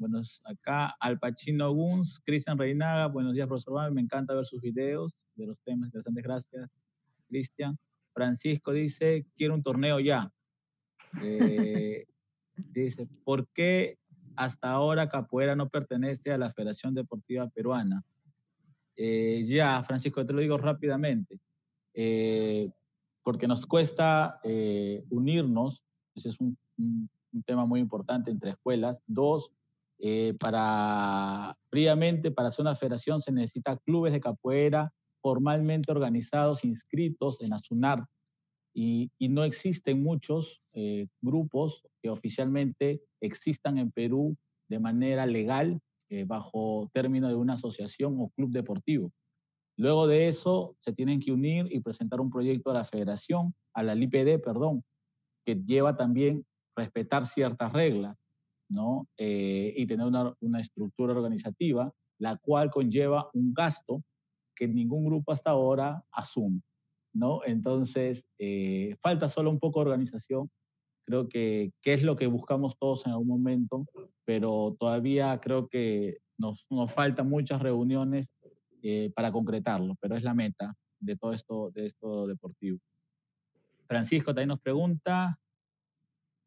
Buenos 0.00 0.40
acá. 0.46 0.96
Alpachino 0.98 1.74
Guns, 1.74 2.22
Cristian 2.24 2.56
Reinaga. 2.56 3.08
Buenos 3.08 3.34
días, 3.34 3.46
profesor. 3.46 3.90
Me 3.90 4.00
encanta 4.00 4.32
ver 4.32 4.46
sus 4.46 4.62
videos 4.62 5.12
de 5.34 5.46
los 5.46 5.60
temas 5.60 5.88
interesantes. 5.88 6.24
Gracias, 6.24 6.70
Cristian. 7.28 7.78
Francisco 8.14 8.72
dice, 8.72 9.26
quiero 9.36 9.52
un 9.52 9.60
torneo 9.60 10.00
ya. 10.00 10.32
Eh, 11.22 12.06
dice, 12.72 13.08
¿por 13.24 13.46
qué 13.48 13.98
hasta 14.36 14.70
ahora 14.70 15.10
Capoeira 15.10 15.54
no 15.54 15.68
pertenece 15.68 16.32
a 16.32 16.38
la 16.38 16.50
Federación 16.50 16.94
Deportiva 16.94 17.50
Peruana. 17.50 18.02
Eh, 18.96 19.44
ya, 19.46 19.84
Francisco, 19.84 20.24
te 20.24 20.32
lo 20.32 20.40
digo 20.40 20.56
rápidamente, 20.56 21.38
eh, 21.92 22.70
porque 23.22 23.46
nos 23.46 23.66
cuesta 23.66 24.40
unirnos, 25.10 25.84
ese 26.14 26.30
es 26.30 26.40
un, 26.40 26.56
tema 27.44 27.66
muy 27.66 27.80
importante 27.80 28.30
entre 28.30 28.52
escuelas. 28.52 29.02
Dos, 29.06 29.52
para, 30.38 31.56
fríamente, 31.70 32.30
para 32.30 32.48
hacer 32.48 32.62
una 32.62 32.74
federación 32.74 33.20
se 33.20 33.32
necesita 33.32 33.76
clubes 33.78 34.12
de 34.12 34.20
capoeira 34.20 34.92
formalmente 35.22 35.92
organizados, 35.92 36.64
inscritos 36.64 37.40
en 37.42 37.52
ASUNAR, 37.52 38.06
y, 38.74 39.10
no 39.28 39.44
existen 39.44 40.02
muchos 40.02 40.60
eh, 40.72 41.06
grupos 41.20 41.82
que 42.02 42.10
oficialmente 42.10 43.02
existan 43.20 43.78
en 43.78 43.90
Perú 43.90 44.36
de 44.68 44.78
manera 44.78 45.26
legal 45.26 45.80
eh, 46.08 46.24
bajo 46.24 46.88
término 46.92 47.28
de 47.28 47.34
una 47.34 47.54
asociación 47.54 48.16
o 48.20 48.30
club 48.30 48.50
deportivo. 48.50 49.12
Luego 49.76 50.06
de 50.06 50.28
eso 50.28 50.76
se 50.78 50.92
tienen 50.92 51.20
que 51.20 51.32
unir 51.32 51.66
y 51.70 51.80
presentar 51.80 52.20
un 52.20 52.30
proyecto 52.30 52.70
a 52.70 52.74
la 52.74 52.84
federación, 52.84 53.54
a 53.74 53.82
la 53.82 53.94
LIPD, 53.94 54.42
perdón, 54.42 54.84
que 55.44 55.56
lleva 55.56 55.96
también 55.96 56.44
respetar 56.76 57.26
ciertas 57.26 57.72
reglas, 57.72 58.16
¿no? 58.70 59.06
Eh, 59.18 59.74
y 59.76 59.86
tener 59.86 60.06
una, 60.06 60.34
una 60.40 60.60
estructura 60.60 61.12
organizativa, 61.12 61.92
la 62.18 62.36
cual 62.38 62.70
conlleva 62.70 63.28
un 63.34 63.52
gasto 63.52 64.02
que 64.54 64.68
ningún 64.68 65.04
grupo 65.04 65.32
hasta 65.32 65.50
ahora 65.50 66.02
asume. 66.12 66.62
¿no? 67.12 67.40
Entonces, 67.44 68.24
eh, 68.38 68.96
falta 69.00 69.28
solo 69.28 69.50
un 69.50 69.58
poco 69.58 69.80
de 69.80 69.90
organización. 69.90 70.50
Creo 71.06 71.28
que, 71.28 71.72
es 71.82 72.02
lo 72.02 72.16
que 72.16 72.26
buscamos 72.26 72.76
todos 72.78 73.04
en 73.06 73.12
algún 73.12 73.28
momento, 73.28 73.86
pero 74.24 74.76
todavía 74.78 75.40
creo 75.40 75.68
que 75.68 76.18
nos, 76.38 76.66
nos 76.70 76.92
faltan 76.92 77.28
muchas 77.28 77.60
reuniones 77.60 78.28
eh, 78.82 79.10
para 79.14 79.32
concretarlo, 79.32 79.96
pero 80.00 80.16
es 80.16 80.22
la 80.22 80.34
meta 80.34 80.74
de 81.00 81.16
todo 81.16 81.32
esto, 81.32 81.70
de 81.72 81.86
esto 81.86 82.26
deportivo. 82.26 82.78
Francisco 83.88 84.32
también 84.32 84.48
nos 84.48 84.60
pregunta, 84.60 85.38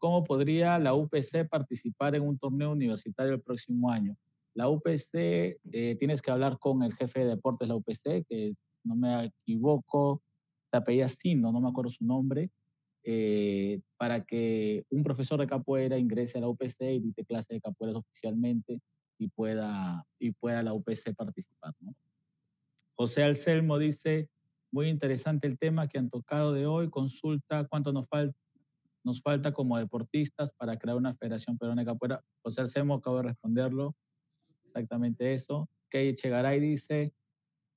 ¿cómo 0.04 0.22
podría 0.22 0.78
la 0.80 0.94
UPC 0.94 1.48
participar 1.50 2.14
en 2.14 2.24
un 2.24 2.38
torneo 2.38 2.74
universitario 2.74 3.36
el 3.36 3.42
próximo 3.42 3.90
año? 3.90 4.18
La 4.54 4.68
UPC, 4.68 5.14
eh, 5.14 5.96
tienes 5.98 6.22
que 6.22 6.30
hablar 6.30 6.60
con 6.60 6.84
el 6.84 6.94
jefe 6.94 7.22
de 7.22 7.28
deportes 7.28 7.66
de 7.66 7.74
la 7.74 7.76
UPC, 7.78 8.26
que 8.28 8.54
no 8.84 8.98
me 8.98 9.28
equivoco, 9.28 10.22
se 10.70 10.76
apellida 10.76 11.08
Sino, 11.08 11.54
no 11.54 11.62
me 11.62 11.70
acuerdo 11.70 11.90
su 11.90 12.04
nombre, 12.04 12.50
eh, 13.06 13.80
para 13.96 14.26
que 14.26 14.84
un 14.90 15.06
profesor 15.06 15.40
de 15.40 15.48
capoeira 15.48 15.98
ingrese 15.98 16.38
a 16.38 16.42
la 16.42 16.50
UPC 16.50 16.82
y 16.82 17.00
dicte 17.00 17.24
clase 17.24 17.54
de 17.54 17.62
capoeira 17.62 17.98
oficialmente 17.98 18.82
y 19.18 19.30
pueda, 19.30 20.06
y 20.20 20.32
pueda 20.32 20.64
la 20.64 20.74
UPC 20.74 21.16
participar. 21.16 21.74
¿no? 21.80 21.96
José 22.96 23.24
Alcelmo 23.24 23.78
dice, 23.78 24.28
muy 24.70 24.90
interesante 24.90 25.48
el 25.48 25.58
tema 25.58 25.88
que 25.88 25.98
han 25.98 26.10
tocado 26.10 26.52
de 26.52 26.66
hoy, 26.66 26.90
consulta 26.90 27.66
cuánto 27.70 27.94
nos 27.94 28.10
falta 28.10 28.43
nos 29.04 29.22
falta 29.22 29.52
como 29.52 29.78
deportistas 29.78 30.52
para 30.52 30.78
crear 30.78 30.98
una 30.98 31.16
federación 31.16 31.58
peruana 31.58 31.82
de 31.82 31.88
capoeira. 31.88 32.24
José 32.42 32.62
Alcelmo 32.62 32.96
acabo 32.96 33.18
de 33.18 33.24
responderlo, 33.24 33.96
exactamente 34.66 35.34
eso. 35.34 35.70
Kei 35.90 36.16
Chegaray 36.16 36.60
dice, 36.60 37.14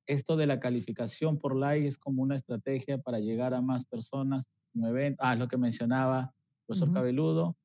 esto 0.07 0.37
de 0.37 0.47
la 0.47 0.61
calificación 0.61 1.39
por 1.39 1.57
like 1.57 1.87
es 1.87 1.99
como 1.99 2.23
una 2.23 2.37
estrategia 2.37 2.99
para 2.99 3.19
llegar 3.19 3.55
a 3.55 3.61
más 3.61 3.85
personas. 3.85 4.47
Ah, 5.19 5.33
es 5.33 5.39
lo 5.39 5.49
que 5.49 5.57
mencionaba 5.57 6.21
el 6.21 6.67
profesor 6.67 6.93
Cabeludo. 6.93 7.57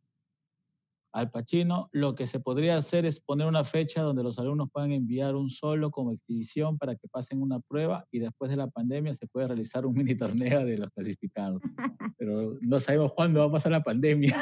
Al 1.14 1.30
Pachino, 1.30 1.90
lo 1.92 2.16
que 2.16 2.26
se 2.26 2.40
podría 2.40 2.78
hacer 2.78 3.06
es 3.06 3.20
poner 3.20 3.48
una 3.48 3.64
fecha 3.64 4.02
donde 4.02 4.24
los 4.24 4.40
alumnos 4.40 4.70
puedan 4.72 4.92
enviar 4.92 5.36
un 5.36 5.50
solo 5.50 5.92
como 5.92 6.14
exhibición 6.14 6.78
para 6.78 6.96
que 6.96 7.08
pasen 7.10 7.42
una 7.42 7.60
prueba 7.60 8.06
y 8.12 8.20
después 8.20 8.50
de 8.50 8.58
la 8.58 8.68
pandemia 8.68 9.14
se 9.14 9.28
puede 9.28 9.48
realizar 9.48 9.86
un 9.86 9.94
mini 9.94 10.16
torneo 10.16 10.66
de 10.66 10.78
los 10.78 10.90
clasificados. 10.92 11.62
Pero 12.18 12.58
no 12.62 12.80
sabemos 12.80 13.14
cuándo 13.14 13.42
va 13.42 13.48
a 13.48 13.52
pasar 13.52 13.72
la 13.74 13.84
pandemia. 13.84 14.36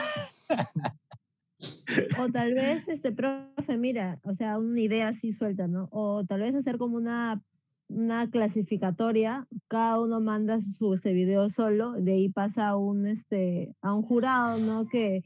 O 2.19 2.29
tal 2.31 2.53
vez, 2.53 2.87
este 2.87 3.11
profe, 3.11 3.77
mira, 3.77 4.19
o 4.23 4.33
sea, 4.35 4.59
una 4.59 4.79
idea 4.79 5.09
así 5.09 5.33
suelta, 5.33 5.67
¿no? 5.67 5.89
O 5.91 6.23
tal 6.23 6.41
vez 6.41 6.55
hacer 6.55 6.77
como 6.77 6.97
una 6.97 7.41
una 7.89 8.29
clasificatoria, 8.29 9.47
cada 9.67 9.99
uno 9.99 10.21
manda 10.21 10.59
su 10.61 10.93
ese 10.93 11.11
video 11.11 11.49
solo, 11.49 11.93
de 11.93 12.13
ahí 12.13 12.29
pasa 12.29 12.69
a 12.69 12.77
un, 12.77 13.07
este, 13.07 13.75
a 13.81 13.93
un 13.93 14.03
jurado, 14.03 14.59
¿no? 14.59 14.87
Que, 14.87 15.23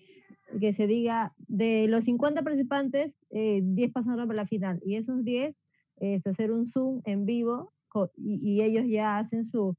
que 0.60 0.74
se 0.74 0.88
diga, 0.88 1.34
de 1.48 1.88
los 1.88 2.06
50 2.06 2.42
participantes, 2.44 3.14
10 3.30 3.64
eh, 3.78 3.92
pasaron 3.92 4.28
para 4.28 4.38
la 4.38 4.48
final, 4.48 4.80
y 4.86 4.96
esos 4.96 5.24
10, 5.24 5.56
este, 5.98 6.30
hacer 6.30 6.52
un 6.52 6.68
Zoom 6.68 7.02
en 7.06 7.26
vivo, 7.26 7.74
y, 8.18 8.62
ellos 8.62 8.86
ya 8.88 9.20
hacen 9.20 9.44
su, 9.44 9.76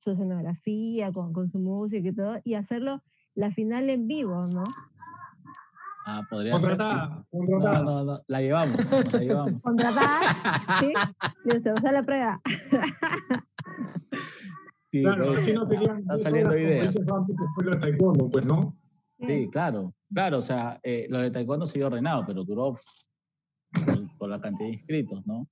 su, 0.00 0.10
escenografía 0.10 1.12
con, 1.12 1.32
con, 1.32 1.50
su 1.50 1.58
música 1.58 2.08
y 2.08 2.14
todo, 2.14 2.38
y 2.44 2.54
hacerlo 2.54 3.02
la 3.34 3.50
final 3.50 3.90
en 3.90 4.06
vivo, 4.06 4.46
¿no? 4.46 4.64
Ah, 6.08 6.22
podría 6.30 6.52
contratada, 6.52 7.16
ser. 7.16 7.24
Contratada. 7.30 7.82
No, 7.82 8.04
no, 8.04 8.04
no, 8.04 8.22
la 8.28 8.40
llevamos, 8.40 8.76
la 9.12 9.18
llevamos. 9.18 9.60
Contratada, 9.60 10.20
sí. 10.78 10.92
Listo, 11.44 11.74
usa 11.74 11.92
la 11.92 12.02
prueba. 12.04 12.40
Sí, 14.92 15.02
claro, 15.02 15.32
así 15.32 15.52
no 15.52 15.66
serían. 15.66 15.98
Están 15.98 16.18
saliendo 16.20 16.56
ideas. 16.56 16.96
Fue 17.56 17.64
lo 17.64 17.72
de 17.72 17.78
taekwondo, 17.78 18.30
pues, 18.30 18.46
¿no? 18.46 18.72
Sí, 19.18 19.48
claro. 19.50 19.94
Claro, 20.12 20.38
o 20.38 20.42
sea, 20.42 20.78
eh, 20.82 21.06
lo 21.08 21.18
de 21.18 21.30
taekwondo 21.30 21.66
siguió 21.66 21.86
ordenado, 21.88 22.24
pero 22.26 22.44
duró 22.44 22.78
por, 24.18 24.28
la 24.28 24.40
cantidad 24.40 24.68
de 24.68 24.74
inscritos, 24.74 25.26
¿no? 25.26 25.48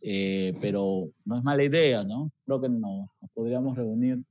Eh, 0.00 0.56
pero 0.60 1.10
no 1.24 1.38
es 1.38 1.44
mala 1.44 1.62
idea, 1.62 2.02
¿no? 2.02 2.30
Creo 2.44 2.60
que 2.60 2.68
nos 2.68 3.08
podríamos 3.34 3.76
reunir 3.76 4.22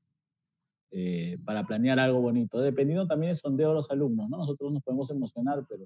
eh, 0.91 1.38
para 1.45 1.66
planear 1.66 1.99
algo 1.99 2.20
bonito. 2.20 2.60
Dependiendo 2.60 3.08
también 3.08 3.32
del 3.32 3.38
sondeo 3.38 3.70
de 3.70 3.76
los 3.76 3.90
alumnos, 3.90 4.30
¿no? 4.30 4.38
Nosotros 4.38 4.74
nos 4.74 4.84
podemos 4.84 5.10
emocionar, 5.10 5.66
pero 5.70 5.86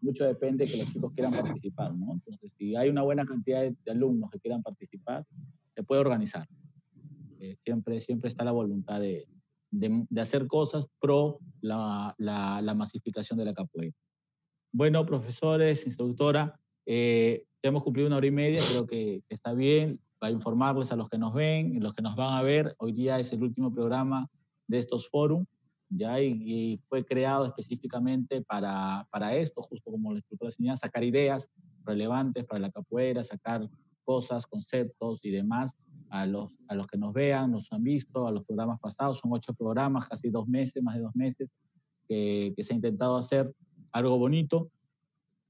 mucho 0.00 0.24
depende 0.24 0.64
de 0.64 0.70
que 0.70 0.78
los 0.78 0.92
chicos 0.92 1.12
quieran 1.12 1.32
participar, 1.32 1.94
¿no? 1.94 2.14
Entonces, 2.14 2.52
si 2.56 2.74
hay 2.74 2.88
una 2.88 3.02
buena 3.02 3.26
cantidad 3.26 3.62
de, 3.62 3.90
alumnos 3.90 4.30
que 4.30 4.38
quieran 4.38 4.62
participar, 4.62 5.26
se 5.74 5.82
puede 5.82 6.00
organizar. 6.00 6.46
Eh, 7.40 7.56
siempre, 7.64 8.00
siempre 8.00 8.28
está 8.28 8.44
la 8.44 8.52
voluntad 8.52 9.00
de, 9.00 9.28
de, 9.70 10.20
hacer 10.20 10.46
cosas 10.46 10.86
pro 11.00 11.38
la, 11.66 12.14
la, 12.18 12.74
masificación 12.74 13.38
de 13.38 13.44
la 13.44 13.54
capoeira. 13.54 13.94
Bueno, 14.72 15.04
profesores, 15.04 15.86
instructora, 15.86 16.58
eh, 16.86 17.44
hemos 17.62 17.82
cumplido 17.82 18.06
una 18.06 18.16
hora 18.16 18.26
y 18.26 18.30
media, 18.30 18.62
creo 18.68 18.86
que 18.86 19.22
está 19.28 19.52
bien 19.52 20.00
para 20.18 20.32
informarles 20.32 20.92
a 20.92 20.96
los 20.96 21.08
que 21.08 21.18
nos 21.18 21.34
ven, 21.34 21.78
los 21.82 21.94
que 21.94 22.02
nos 22.02 22.16
van 22.16 22.34
a 22.34 22.42
ver. 22.42 22.74
Hoy 22.78 22.92
día 22.92 23.18
es 23.18 23.32
el 23.32 23.42
último 23.42 23.72
programa 23.72 24.28
de 24.66 24.78
estos 24.78 25.08
foros, 25.08 25.46
ya 25.88 26.20
y, 26.20 26.80
fue 26.88 27.04
creado 27.04 27.46
específicamente 27.46 28.42
para, 28.42 29.06
para 29.10 29.36
esto, 29.36 29.62
justo 29.62 29.90
como 29.90 30.12
la 30.12 30.18
instructora 30.18 30.50
señala, 30.50 30.76
sacar 30.76 31.04
ideas 31.04 31.50
relevantes 31.84 32.44
para 32.44 32.60
la 32.60 32.70
capoeira, 32.70 33.22
sacar 33.22 33.68
cosas, 34.04 34.46
conceptos 34.46 35.20
y 35.24 35.30
demás 35.30 35.72
a 36.10 36.26
los, 36.26 36.50
a 36.68 36.74
los 36.74 36.86
que 36.86 36.98
nos 36.98 37.12
vean, 37.12 37.52
nos 37.52 37.72
han 37.72 37.82
visto, 37.82 38.26
a 38.26 38.32
los 38.32 38.44
programas 38.44 38.80
pasados, 38.80 39.18
son 39.18 39.32
ocho 39.32 39.54
programas, 39.54 40.08
casi 40.08 40.30
dos 40.30 40.46
meses, 40.48 40.82
más 40.82 40.96
de 40.96 41.02
dos 41.02 41.14
meses, 41.14 41.50
que, 42.08 42.54
se 42.58 42.72
ha 42.72 42.76
intentado 42.76 43.16
hacer 43.16 43.52
algo 43.92 44.18
bonito, 44.18 44.70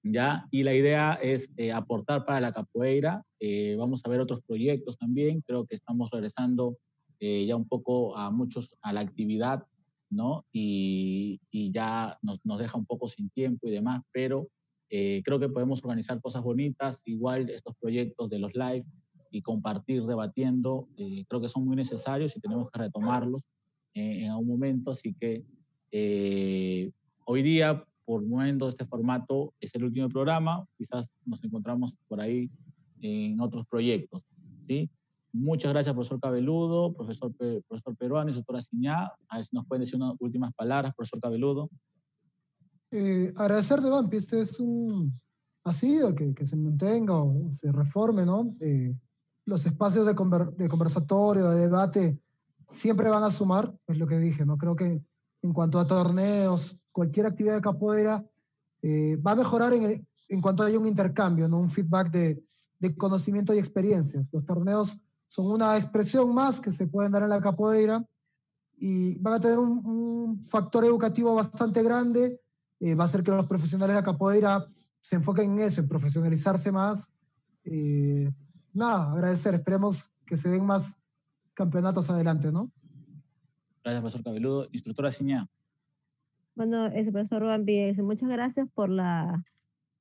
¿ya? 0.02 0.46
Y 0.50 0.62
la 0.62 0.74
idea 0.74 1.14
es 1.14 1.50
eh, 1.56 1.72
aportar 1.72 2.24
para 2.24 2.40
la 2.40 2.52
capoeira, 2.52 3.24
eh, 3.40 3.76
vamos 3.78 4.02
a 4.04 4.08
ver 4.08 4.20
otros 4.20 4.40
proyectos 4.42 4.96
también, 4.98 5.42
creo 5.42 5.66
que 5.66 5.74
estamos 5.74 6.10
regresando 6.10 6.78
eh, 7.20 7.46
ya 7.46 7.56
un 7.56 7.66
poco 7.66 8.16
a 8.16 8.30
muchos 8.30 8.76
a 8.82 8.92
la 8.92 9.00
actividad, 9.00 9.66
¿no? 10.10 10.44
Y, 10.52 11.40
y 11.50 11.72
ya 11.72 12.18
nos, 12.22 12.44
nos, 12.44 12.58
deja 12.58 12.78
un 12.78 12.86
poco 12.86 13.08
sin 13.08 13.30
tiempo 13.30 13.68
y 13.68 13.72
demás, 13.72 14.02
pero 14.12 14.48
creo 14.88 15.40
que 15.40 15.48
podemos 15.48 15.82
organizar 15.82 16.20
cosas 16.20 16.44
bonitas, 16.44 17.02
igual 17.04 17.50
estos 17.50 17.74
proyectos 17.74 18.30
de 18.30 18.38
los 18.38 18.54
live, 18.54 18.86
y 19.30 19.42
compartir 19.42 20.04
debatiendo, 20.04 20.88
eh, 20.96 21.24
creo 21.28 21.40
que 21.40 21.48
son 21.48 21.64
muy 21.64 21.76
necesarios 21.76 22.36
y 22.36 22.40
tenemos 22.40 22.70
que 22.70 22.78
retomarlos 22.78 23.42
eh, 23.94 24.24
en 24.24 24.30
algún 24.30 24.48
momento. 24.48 24.90
Así 24.90 25.14
que 25.14 25.44
eh, 25.90 26.90
hoy 27.24 27.42
día, 27.42 27.84
por 28.04 28.24
momento, 28.24 28.68
este 28.68 28.86
formato 28.86 29.54
es 29.60 29.74
el 29.74 29.84
último 29.84 30.08
programa. 30.08 30.66
Quizás 30.76 31.08
nos 31.24 31.42
encontramos 31.44 31.94
por 32.08 32.20
ahí 32.20 32.50
en 33.00 33.40
otros 33.40 33.66
proyectos. 33.66 34.22
¿sí? 34.66 34.90
Muchas 35.32 35.72
gracias, 35.72 35.94
profesor 35.94 36.20
Cabeludo, 36.20 36.94
profesor, 36.94 37.34
profesor 37.68 37.96
Peruano 37.96 38.30
y 38.30 38.34
doctora 38.34 38.62
Siñá. 38.62 39.12
A 39.28 39.36
ver 39.36 39.44
si 39.44 39.54
nos 39.54 39.66
pueden 39.66 39.82
decir 39.82 39.96
unas 39.96 40.14
últimas 40.20 40.52
palabras, 40.54 40.94
profesor 40.94 41.20
Cabeludo. 41.20 41.68
agradecer 43.36 43.80
de 43.80 43.90
Vampi, 43.90 44.16
este 44.16 44.40
es 44.40 44.58
un, 44.60 45.20
así, 45.64 45.98
que, 46.16 46.32
que 46.34 46.46
se 46.46 46.56
mantenga 46.56 47.22
o 47.22 47.50
se 47.50 47.70
reforme, 47.72 48.24
¿no? 48.24 48.52
Los 49.46 49.64
espacios 49.64 50.04
de, 50.04 50.12
de, 50.12 50.68
conversatorio, 50.68 51.48
de 51.50 51.60
debate, 51.60 52.18
siempre 52.66 53.08
van 53.08 53.22
a 53.22 53.30
sumar, 53.30 53.72
es 53.86 53.96
lo 53.96 54.06
que 54.06 54.18
dije, 54.18 54.44
¿no? 54.44 54.58
Creo 54.58 54.74
que 54.74 55.02
en 55.42 55.52
cuanto 55.52 55.78
a 55.78 55.86
torneos, 55.86 56.76
cualquier 56.90 57.26
actividad 57.26 57.54
de 57.54 57.60
capoeira, 57.60 58.24
eh, 58.82 59.16
va 59.24 59.32
a 59.32 59.36
mejorar 59.36 59.72
en, 59.72 60.06
en 60.28 60.40
cuanto 60.40 60.64
haya 60.64 60.78
un 60.78 60.86
intercambio, 60.86 61.48
¿no? 61.48 61.60
Un 61.60 61.70
feedback 61.70 62.10
de, 62.10 62.42
de, 62.80 62.96
conocimiento 62.96 63.54
y 63.54 63.58
experiencias. 63.58 64.28
Los 64.32 64.44
torneos 64.44 64.98
son 65.28 65.46
una 65.46 65.76
expresión 65.76 66.34
más 66.34 66.60
que 66.60 66.72
se 66.72 66.88
pueden 66.88 67.12
dar 67.12 67.22
en 67.22 67.30
la 67.30 67.40
capoeira 67.40 68.04
y 68.78 69.16
van 69.18 69.34
a 69.34 69.40
tener 69.40 69.58
un, 69.58 69.84
un 69.86 70.44
factor 70.44 70.84
educativo 70.84 71.34
bastante 71.34 71.82
grande, 71.84 72.40
eh, 72.80 72.94
va 72.96 73.04
a 73.04 73.06
hacer 73.06 73.22
que 73.22 73.30
los 73.30 73.46
profesionales 73.46 73.94
de 73.94 74.02
capoeira 74.02 74.66
se 75.00 75.16
enfoquen 75.16 75.52
en 75.52 75.60
eso, 75.60 75.80
en 75.80 75.88
profesionalizarse 75.88 76.72
más. 76.72 77.12
Eh, 77.64 78.30
nada, 78.76 79.12
agradecer. 79.12 79.54
Esperemos 79.54 80.10
que 80.26 80.36
se 80.36 80.48
den 80.48 80.66
más 80.66 80.98
campeonatos 81.54 82.10
adelante, 82.10 82.52
¿no? 82.52 82.70
Gracias, 83.82 84.02
profesor 84.02 84.24
Cabeludo. 84.24 84.68
Instructora 84.72 85.10
Ciñá. 85.10 85.48
Bueno, 86.54 86.86
ese 86.86 87.12
profesor 87.12 87.44
Bambi, 87.44 87.92
muchas 88.02 88.28
gracias 88.28 88.68
por 88.74 88.88
la 88.88 89.44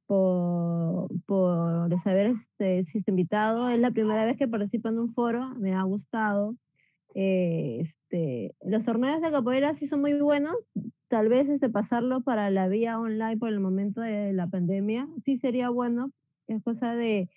por, 0.07 1.07
por 1.26 1.89
haber 2.06 2.27
este, 2.27 2.85
sido 2.85 3.03
invitado. 3.07 3.69
Es 3.69 3.80
la 3.80 3.91
primera 3.91 4.26
vez 4.26 4.38
que 4.38 4.47
participo 4.47 4.89
en 4.89 4.99
un 4.99 5.14
foro, 5.14 5.49
me 5.56 5.73
ha 5.73 5.84
gustado. 5.84 6.56
Eh, 7.14 7.81
este, 7.81 8.56
los 8.64 8.85
torneos 8.85 9.22
de 9.22 9.31
capoeira 9.31 9.73
sí 9.73 9.88
son 9.88 10.02
muy 10.02 10.14
buenos. 10.14 10.56
Tal 11.07 11.30
vez 11.30 11.49
este, 11.49 11.69
pasarlo 11.69 12.22
para 12.22 12.49
la 12.49 12.68
vía 12.68 12.99
online 12.99 13.38
por 13.38 13.49
el 13.49 13.60
momento 13.60 14.02
de 14.02 14.34
la 14.34 14.47
pandemia 14.47 15.07
sí 15.23 15.38
sería 15.38 15.69
bueno. 15.69 16.11
Es 16.47 16.64
cosa 16.64 16.95
de 16.95 17.30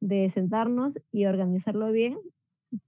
de 0.00 0.28
sentarnos 0.30 0.98
y 1.12 1.26
organizarlo 1.26 1.90
bien. 1.92 2.16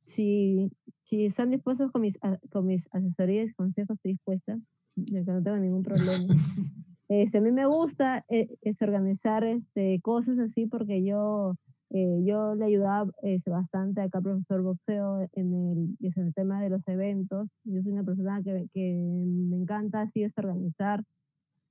Si, 0.05 0.71
si 1.05 1.27
están 1.27 1.51
dispuestos 1.51 1.93
con 1.93 2.03
mis, 2.03 2.19
con 2.51 2.67
mis 2.67 2.87
asesorías 2.93 3.51
y 3.51 3.55
consejos, 3.55 3.97
estoy 3.97 4.13
dispuesta, 4.13 4.59
no 4.97 5.43
tengo 5.43 5.57
ningún 5.57 5.83
problema. 5.83 6.27
Este, 7.09 7.39
a 7.39 7.41
mí 7.41 7.53
me 7.53 7.67
gusta 7.67 8.25
eh, 8.29 8.49
es 8.63 8.83
organizar 8.83 9.45
este, 9.45 10.01
cosas 10.03 10.41
así 10.41 10.67
porque 10.67 11.05
yo, 11.05 11.55
eh, 11.91 12.21
yo 12.25 12.57
le 12.57 12.65
ayudaba 12.65 13.13
este, 13.23 13.49
bastante 13.49 14.01
acá 14.01 14.21
profesor 14.21 14.63
boxeo 14.63 15.29
en 15.35 15.55
el, 15.55 15.97
en 16.01 16.27
el 16.27 16.35
tema 16.35 16.61
de 16.61 16.71
los 16.71 16.87
eventos. 16.89 17.49
Yo 17.63 17.81
soy 17.83 17.93
una 17.93 18.03
persona 18.03 18.43
que, 18.43 18.67
que 18.75 18.93
me 18.93 19.57
encanta 19.57 20.01
así 20.01 20.25
es 20.25 20.37
organizar. 20.37 21.05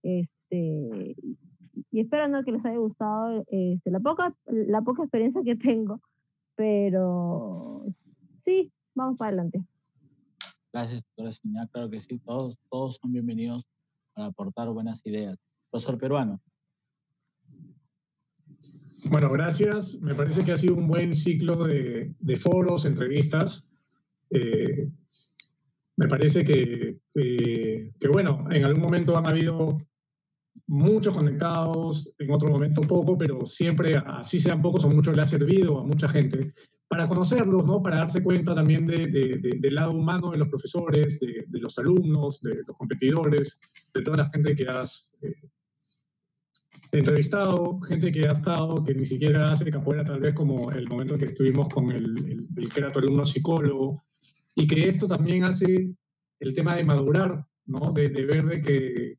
Este, 0.03 1.17
y 1.91 2.01
espero 2.01 2.27
¿no? 2.27 2.43
que 2.43 2.51
les 2.51 2.65
haya 2.65 2.77
gustado 2.77 3.43
este, 3.47 3.91
la, 3.91 3.99
poca, 3.99 4.35
la 4.45 4.81
poca 4.81 5.03
experiencia 5.03 5.41
que 5.43 5.55
tengo, 5.55 6.01
pero 6.55 7.85
sí, 8.43 8.71
vamos 8.93 9.17
para 9.17 9.29
adelante. 9.29 9.63
Gracias, 10.73 11.03
doctora 11.03 11.31
Siñá. 11.31 11.67
Claro 11.71 11.89
que 11.89 12.01
sí, 12.01 12.19
todos, 12.19 12.57
todos 12.69 12.97
son 13.01 13.13
bienvenidos 13.13 13.65
para 14.13 14.27
aportar 14.27 14.69
buenas 14.69 15.05
ideas. 15.05 15.37
Profesor 15.71 15.97
Peruano. 15.97 16.41
Bueno, 19.05 19.29
gracias. 19.31 20.01
Me 20.01 20.15
parece 20.15 20.43
que 20.43 20.51
ha 20.51 20.57
sido 20.57 20.75
un 20.75 20.87
buen 20.87 21.13
ciclo 21.13 21.63
de, 21.65 22.13
de 22.19 22.35
foros, 22.35 22.85
entrevistas. 22.85 23.65
Eh, 24.31 24.89
me 25.97 26.07
parece 26.07 26.43
que, 26.43 26.97
que, 27.13 28.07
bueno, 28.11 28.45
en 28.51 28.65
algún 28.65 28.81
momento 28.81 29.17
han 29.17 29.27
habido 29.27 29.77
muchos 30.67 31.13
conectados, 31.13 32.11
en 32.17 32.31
otro 32.31 32.49
momento 32.49 32.81
poco, 32.81 33.17
pero 33.17 33.45
siempre, 33.45 33.95
así 34.05 34.39
sean 34.39 34.61
pocos 34.61 34.85
o 34.85 34.89
muchos, 34.89 35.15
le 35.15 35.21
ha 35.21 35.25
servido 35.25 35.79
a 35.79 35.83
mucha 35.83 36.07
gente 36.09 36.53
para 36.87 37.07
conocerlos, 37.07 37.65
¿no? 37.65 37.81
para 37.81 37.97
darse 37.97 38.23
cuenta 38.23 38.53
también 38.53 38.85
de, 38.85 39.07
del 39.59 39.75
lado 39.75 39.91
humano 39.91 40.31
de 40.31 40.37
los 40.37 40.47
profesores, 40.47 41.19
de, 41.19 41.59
los 41.59 41.77
alumnos, 41.77 42.41
de 42.41 42.63
los 42.65 42.77
competidores, 42.77 43.59
de 43.93 44.01
toda 44.01 44.17
la 44.17 44.29
gente 44.29 44.55
que 44.55 44.67
has 44.67 45.11
eh, 45.21 45.33
entrevistado, 46.91 47.79
gente 47.81 48.11
que 48.11 48.27
ha 48.27 48.33
estado, 48.33 48.83
que 48.83 48.93
ni 48.93 49.05
siquiera 49.05 49.51
hace 49.51 49.69
capoeira, 49.71 50.05
tal 50.05 50.19
vez 50.19 50.33
como 50.35 50.71
el 50.71 50.87
momento 50.87 51.17
que 51.17 51.25
estuvimos 51.25 51.67
con 51.73 51.91
el, 51.91 52.47
el, 52.55 52.69
que 52.71 52.79
era 52.79 52.91
tu 52.91 52.99
alumno 52.99 53.25
psicólogo, 53.25 54.03
y 54.55 54.67
que 54.67 54.87
esto 54.87 55.07
también 55.07 55.43
hace 55.43 55.89
el 56.39 56.53
tema 56.53 56.75
de 56.75 56.83
madurar, 56.83 57.45
¿no? 57.65 57.91
de, 57.91 58.09
de 58.09 58.25
ver 58.25 58.45
de 58.45 58.61
que 58.61 59.17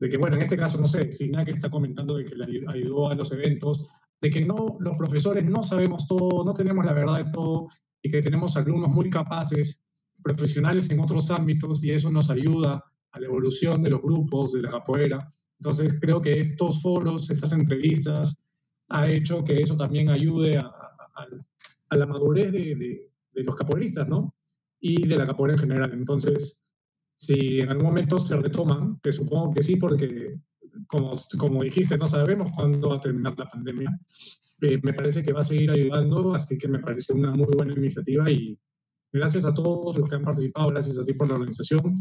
de 0.00 0.08
que, 0.08 0.16
bueno, 0.16 0.36
en 0.36 0.42
este 0.42 0.56
caso, 0.56 0.80
no 0.80 0.88
sé, 0.88 1.10
que 1.10 1.50
está 1.50 1.70
comentando 1.70 2.16
de 2.16 2.24
que 2.24 2.34
le 2.34 2.64
ayudó 2.68 3.08
a 3.08 3.14
los 3.14 3.32
eventos, 3.32 3.88
de 4.20 4.30
que 4.30 4.44
no, 4.44 4.76
los 4.80 4.96
profesores 4.96 5.44
no 5.44 5.62
sabemos 5.62 6.06
todo, 6.06 6.44
no 6.44 6.54
tenemos 6.54 6.84
la 6.84 6.92
verdad 6.92 7.24
de 7.24 7.32
todo 7.32 7.68
y 8.02 8.10
que 8.10 8.22
tenemos 8.22 8.56
alumnos 8.56 8.90
muy 8.90 9.10
capaces, 9.10 9.84
profesionales 10.22 10.90
en 10.90 11.00
otros 11.00 11.30
ámbitos 11.30 11.82
y 11.82 11.92
eso 11.92 12.10
nos 12.10 12.30
ayuda 12.30 12.84
a 13.12 13.20
la 13.20 13.26
evolución 13.26 13.82
de 13.82 13.90
los 13.90 14.02
grupos, 14.02 14.52
de 14.52 14.62
la 14.62 14.70
capoeira. 14.70 15.28
Entonces 15.60 15.98
creo 16.00 16.20
que 16.20 16.40
estos 16.40 16.82
foros, 16.82 17.30
estas 17.30 17.52
entrevistas, 17.52 18.36
ha 18.88 19.08
hecho 19.08 19.44
que 19.44 19.56
eso 19.56 19.76
también 19.76 20.08
ayude 20.08 20.58
a, 20.58 20.74
la 21.90 22.06
madurez 22.06 22.52
de, 22.52 22.74
de, 23.32 23.44
los 23.44 23.56
capoeiristas, 23.56 24.06
¿no? 24.08 24.34
Y 24.80 25.06
de 25.06 25.16
la 25.16 25.26
capoeira 25.26 25.54
en 25.54 25.60
general. 25.60 25.92
Entonces, 25.92 26.60
si 27.18 27.58
en 27.60 27.68
algún 27.68 27.86
momento 27.88 28.18
se 28.18 28.36
retoman, 28.36 28.98
que 29.02 29.12
supongo 29.12 29.52
que 29.52 29.62
sí, 29.62 29.76
porque 29.76 30.38
como, 30.86 31.14
como 31.36 31.62
dijiste, 31.64 31.98
no 31.98 32.06
sabemos 32.06 32.52
cuándo 32.54 32.90
va 32.90 32.96
a 32.96 33.00
terminar 33.00 33.34
la 33.36 33.50
pandemia, 33.50 33.98
eh, 34.60 34.78
me 34.82 34.92
parece 34.92 35.24
que 35.24 35.32
va 35.32 35.40
a 35.40 35.44
seguir 35.44 35.70
ayudando, 35.70 36.34
así 36.34 36.56
que 36.56 36.68
me 36.68 36.78
parece 36.78 37.12
una 37.12 37.32
muy 37.32 37.48
buena 37.56 37.74
iniciativa 37.74 38.30
y 38.30 38.56
gracias 39.12 39.44
a 39.44 39.52
todos 39.52 39.98
los 39.98 40.08
que 40.08 40.14
han 40.14 40.22
participado, 40.22 40.70
gracias 40.70 40.98
a 40.98 41.04
ti 41.04 41.12
por 41.12 41.28
la 41.28 41.34
organización. 41.34 42.00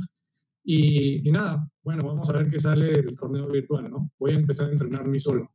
Y, 0.64 1.28
y 1.28 1.32
nada, 1.32 1.68
bueno, 1.84 2.06
vamos 2.06 2.30
a 2.30 2.34
ver 2.34 2.50
qué 2.50 2.60
sale 2.60 2.92
del 2.92 3.16
torneo 3.16 3.48
virtual, 3.48 3.90
¿no? 3.90 4.12
Voy 4.20 4.32
a 4.32 4.36
empezar 4.36 4.68
a 4.68 4.72
entrenar 4.72 5.08
mí 5.08 5.20
solo. 5.20 5.50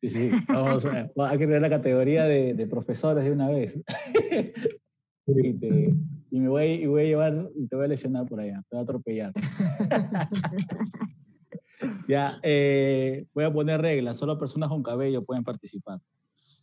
Sí, 0.00 0.08
sí, 0.08 0.30
vamos 0.48 0.84
a, 0.86 1.10
hay 1.28 1.38
que 1.38 1.46
tener 1.46 1.60
la 1.60 1.70
categoría 1.70 2.24
de, 2.24 2.54
de 2.54 2.66
profesores 2.66 3.24
de 3.24 3.32
una 3.32 3.50
vez. 3.50 3.78
y, 5.26 5.92
y 6.30 6.40
me 6.40 6.48
voy, 6.48 6.66
y 6.66 6.86
voy 6.86 7.02
a 7.02 7.06
llevar 7.06 7.50
y 7.54 7.66
te 7.66 7.76
voy 7.76 7.84
a 7.86 7.88
lesionar 7.88 8.26
por 8.26 8.40
allá, 8.40 8.62
te 8.68 8.76
voy 8.76 8.80
a 8.80 8.82
atropellar. 8.82 9.32
ya, 12.08 12.38
eh, 12.42 13.26
voy 13.34 13.44
a 13.44 13.52
poner 13.52 13.80
reglas, 13.80 14.18
solo 14.18 14.38
personas 14.38 14.68
con 14.68 14.82
cabello 14.82 15.24
pueden 15.24 15.44
participar. 15.44 16.00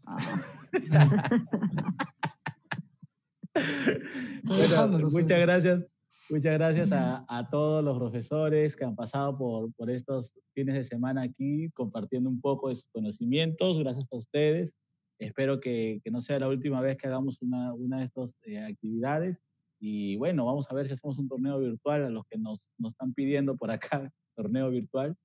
muchas 4.43 5.39
gracias. 5.39 5.85
Muchas 6.29 6.53
gracias 6.53 6.91
a, 6.91 7.25
a, 7.27 7.49
todos 7.49 7.83
los 7.83 7.97
profesores 7.99 8.75
que 8.75 8.83
han 8.83 8.95
pasado 8.95 9.37
por, 9.37 9.71
por 9.73 9.91
estos 9.91 10.33
fines 10.53 10.75
de 10.75 10.83
semana 10.83 11.21
aquí 11.21 11.69
compartiendo 11.71 12.29
un 12.29 12.41
poco 12.41 12.69
de 12.69 12.75
sus 12.75 12.89
conocimientos. 12.91 13.79
Gracias 13.79 14.07
a 14.11 14.15
ustedes. 14.15 14.73
Espero 15.19 15.59
que, 15.59 16.01
que 16.03 16.11
no 16.11 16.21
sea 16.21 16.39
la 16.39 16.47
última 16.47 16.81
vez 16.81 16.97
que 16.97 17.07
hagamos 17.07 17.41
una, 17.41 17.73
una 17.73 17.99
de 17.99 18.05
estas 18.05 18.35
eh, 18.43 18.59
actividades. 18.59 19.41
Y 19.87 20.15
bueno, 20.15 20.45
vamos 20.45 20.65
a 20.67 20.73
ver 20.73 20.87
si 20.87 20.93
hacemos 20.93 21.19
un 21.19 21.29
torneo 21.29 21.59
virtual 21.59 22.05
a 22.05 22.09
los 22.09 22.25
que 22.25 22.39
nos, 22.39 22.67
nos 22.79 22.93
están 22.93 23.13
pidiendo 23.13 23.55
por 23.55 23.69
acá, 23.69 24.11
torneo 24.35 24.71
virtual. 24.71 25.15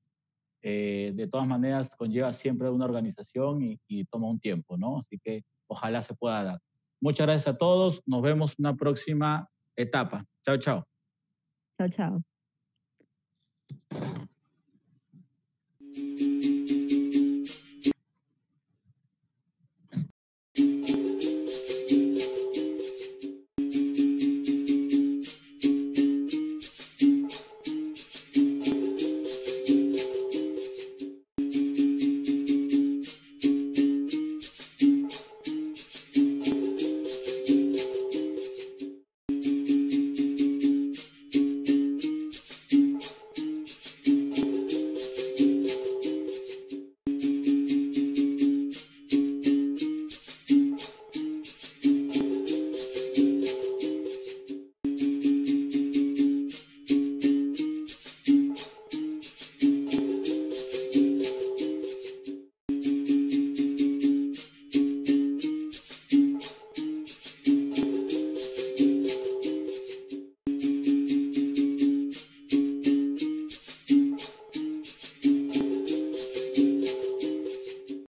Eh, 0.63 1.13
de 1.15 1.27
todas 1.29 1.47
maneras, 1.47 1.97
conlleva 1.97 2.35
siempre 2.35 2.69
una 2.69 2.85
organización 2.85 3.79
y, 3.89 4.05
toma 4.05 4.29
un 4.29 4.39
tiempo, 4.39 4.77
¿no? 4.77 4.99
Así 4.99 5.19
que 5.19 5.45
ojalá 5.67 6.03
se 6.03 6.15
pueda 6.15 6.45
dar. 6.45 6.61
Muchas 7.01 7.27
gracias 7.27 7.55
a 7.55 7.57
todos. 7.57 8.03
Nos 8.05 8.21
vemos 8.21 8.55
una 8.59 8.77
próxima 8.77 9.49
etapa. 9.77 10.27
Chao, 10.45 10.59
chao. 10.59 10.85
Chao, 11.79 11.89
chao. 11.89 12.23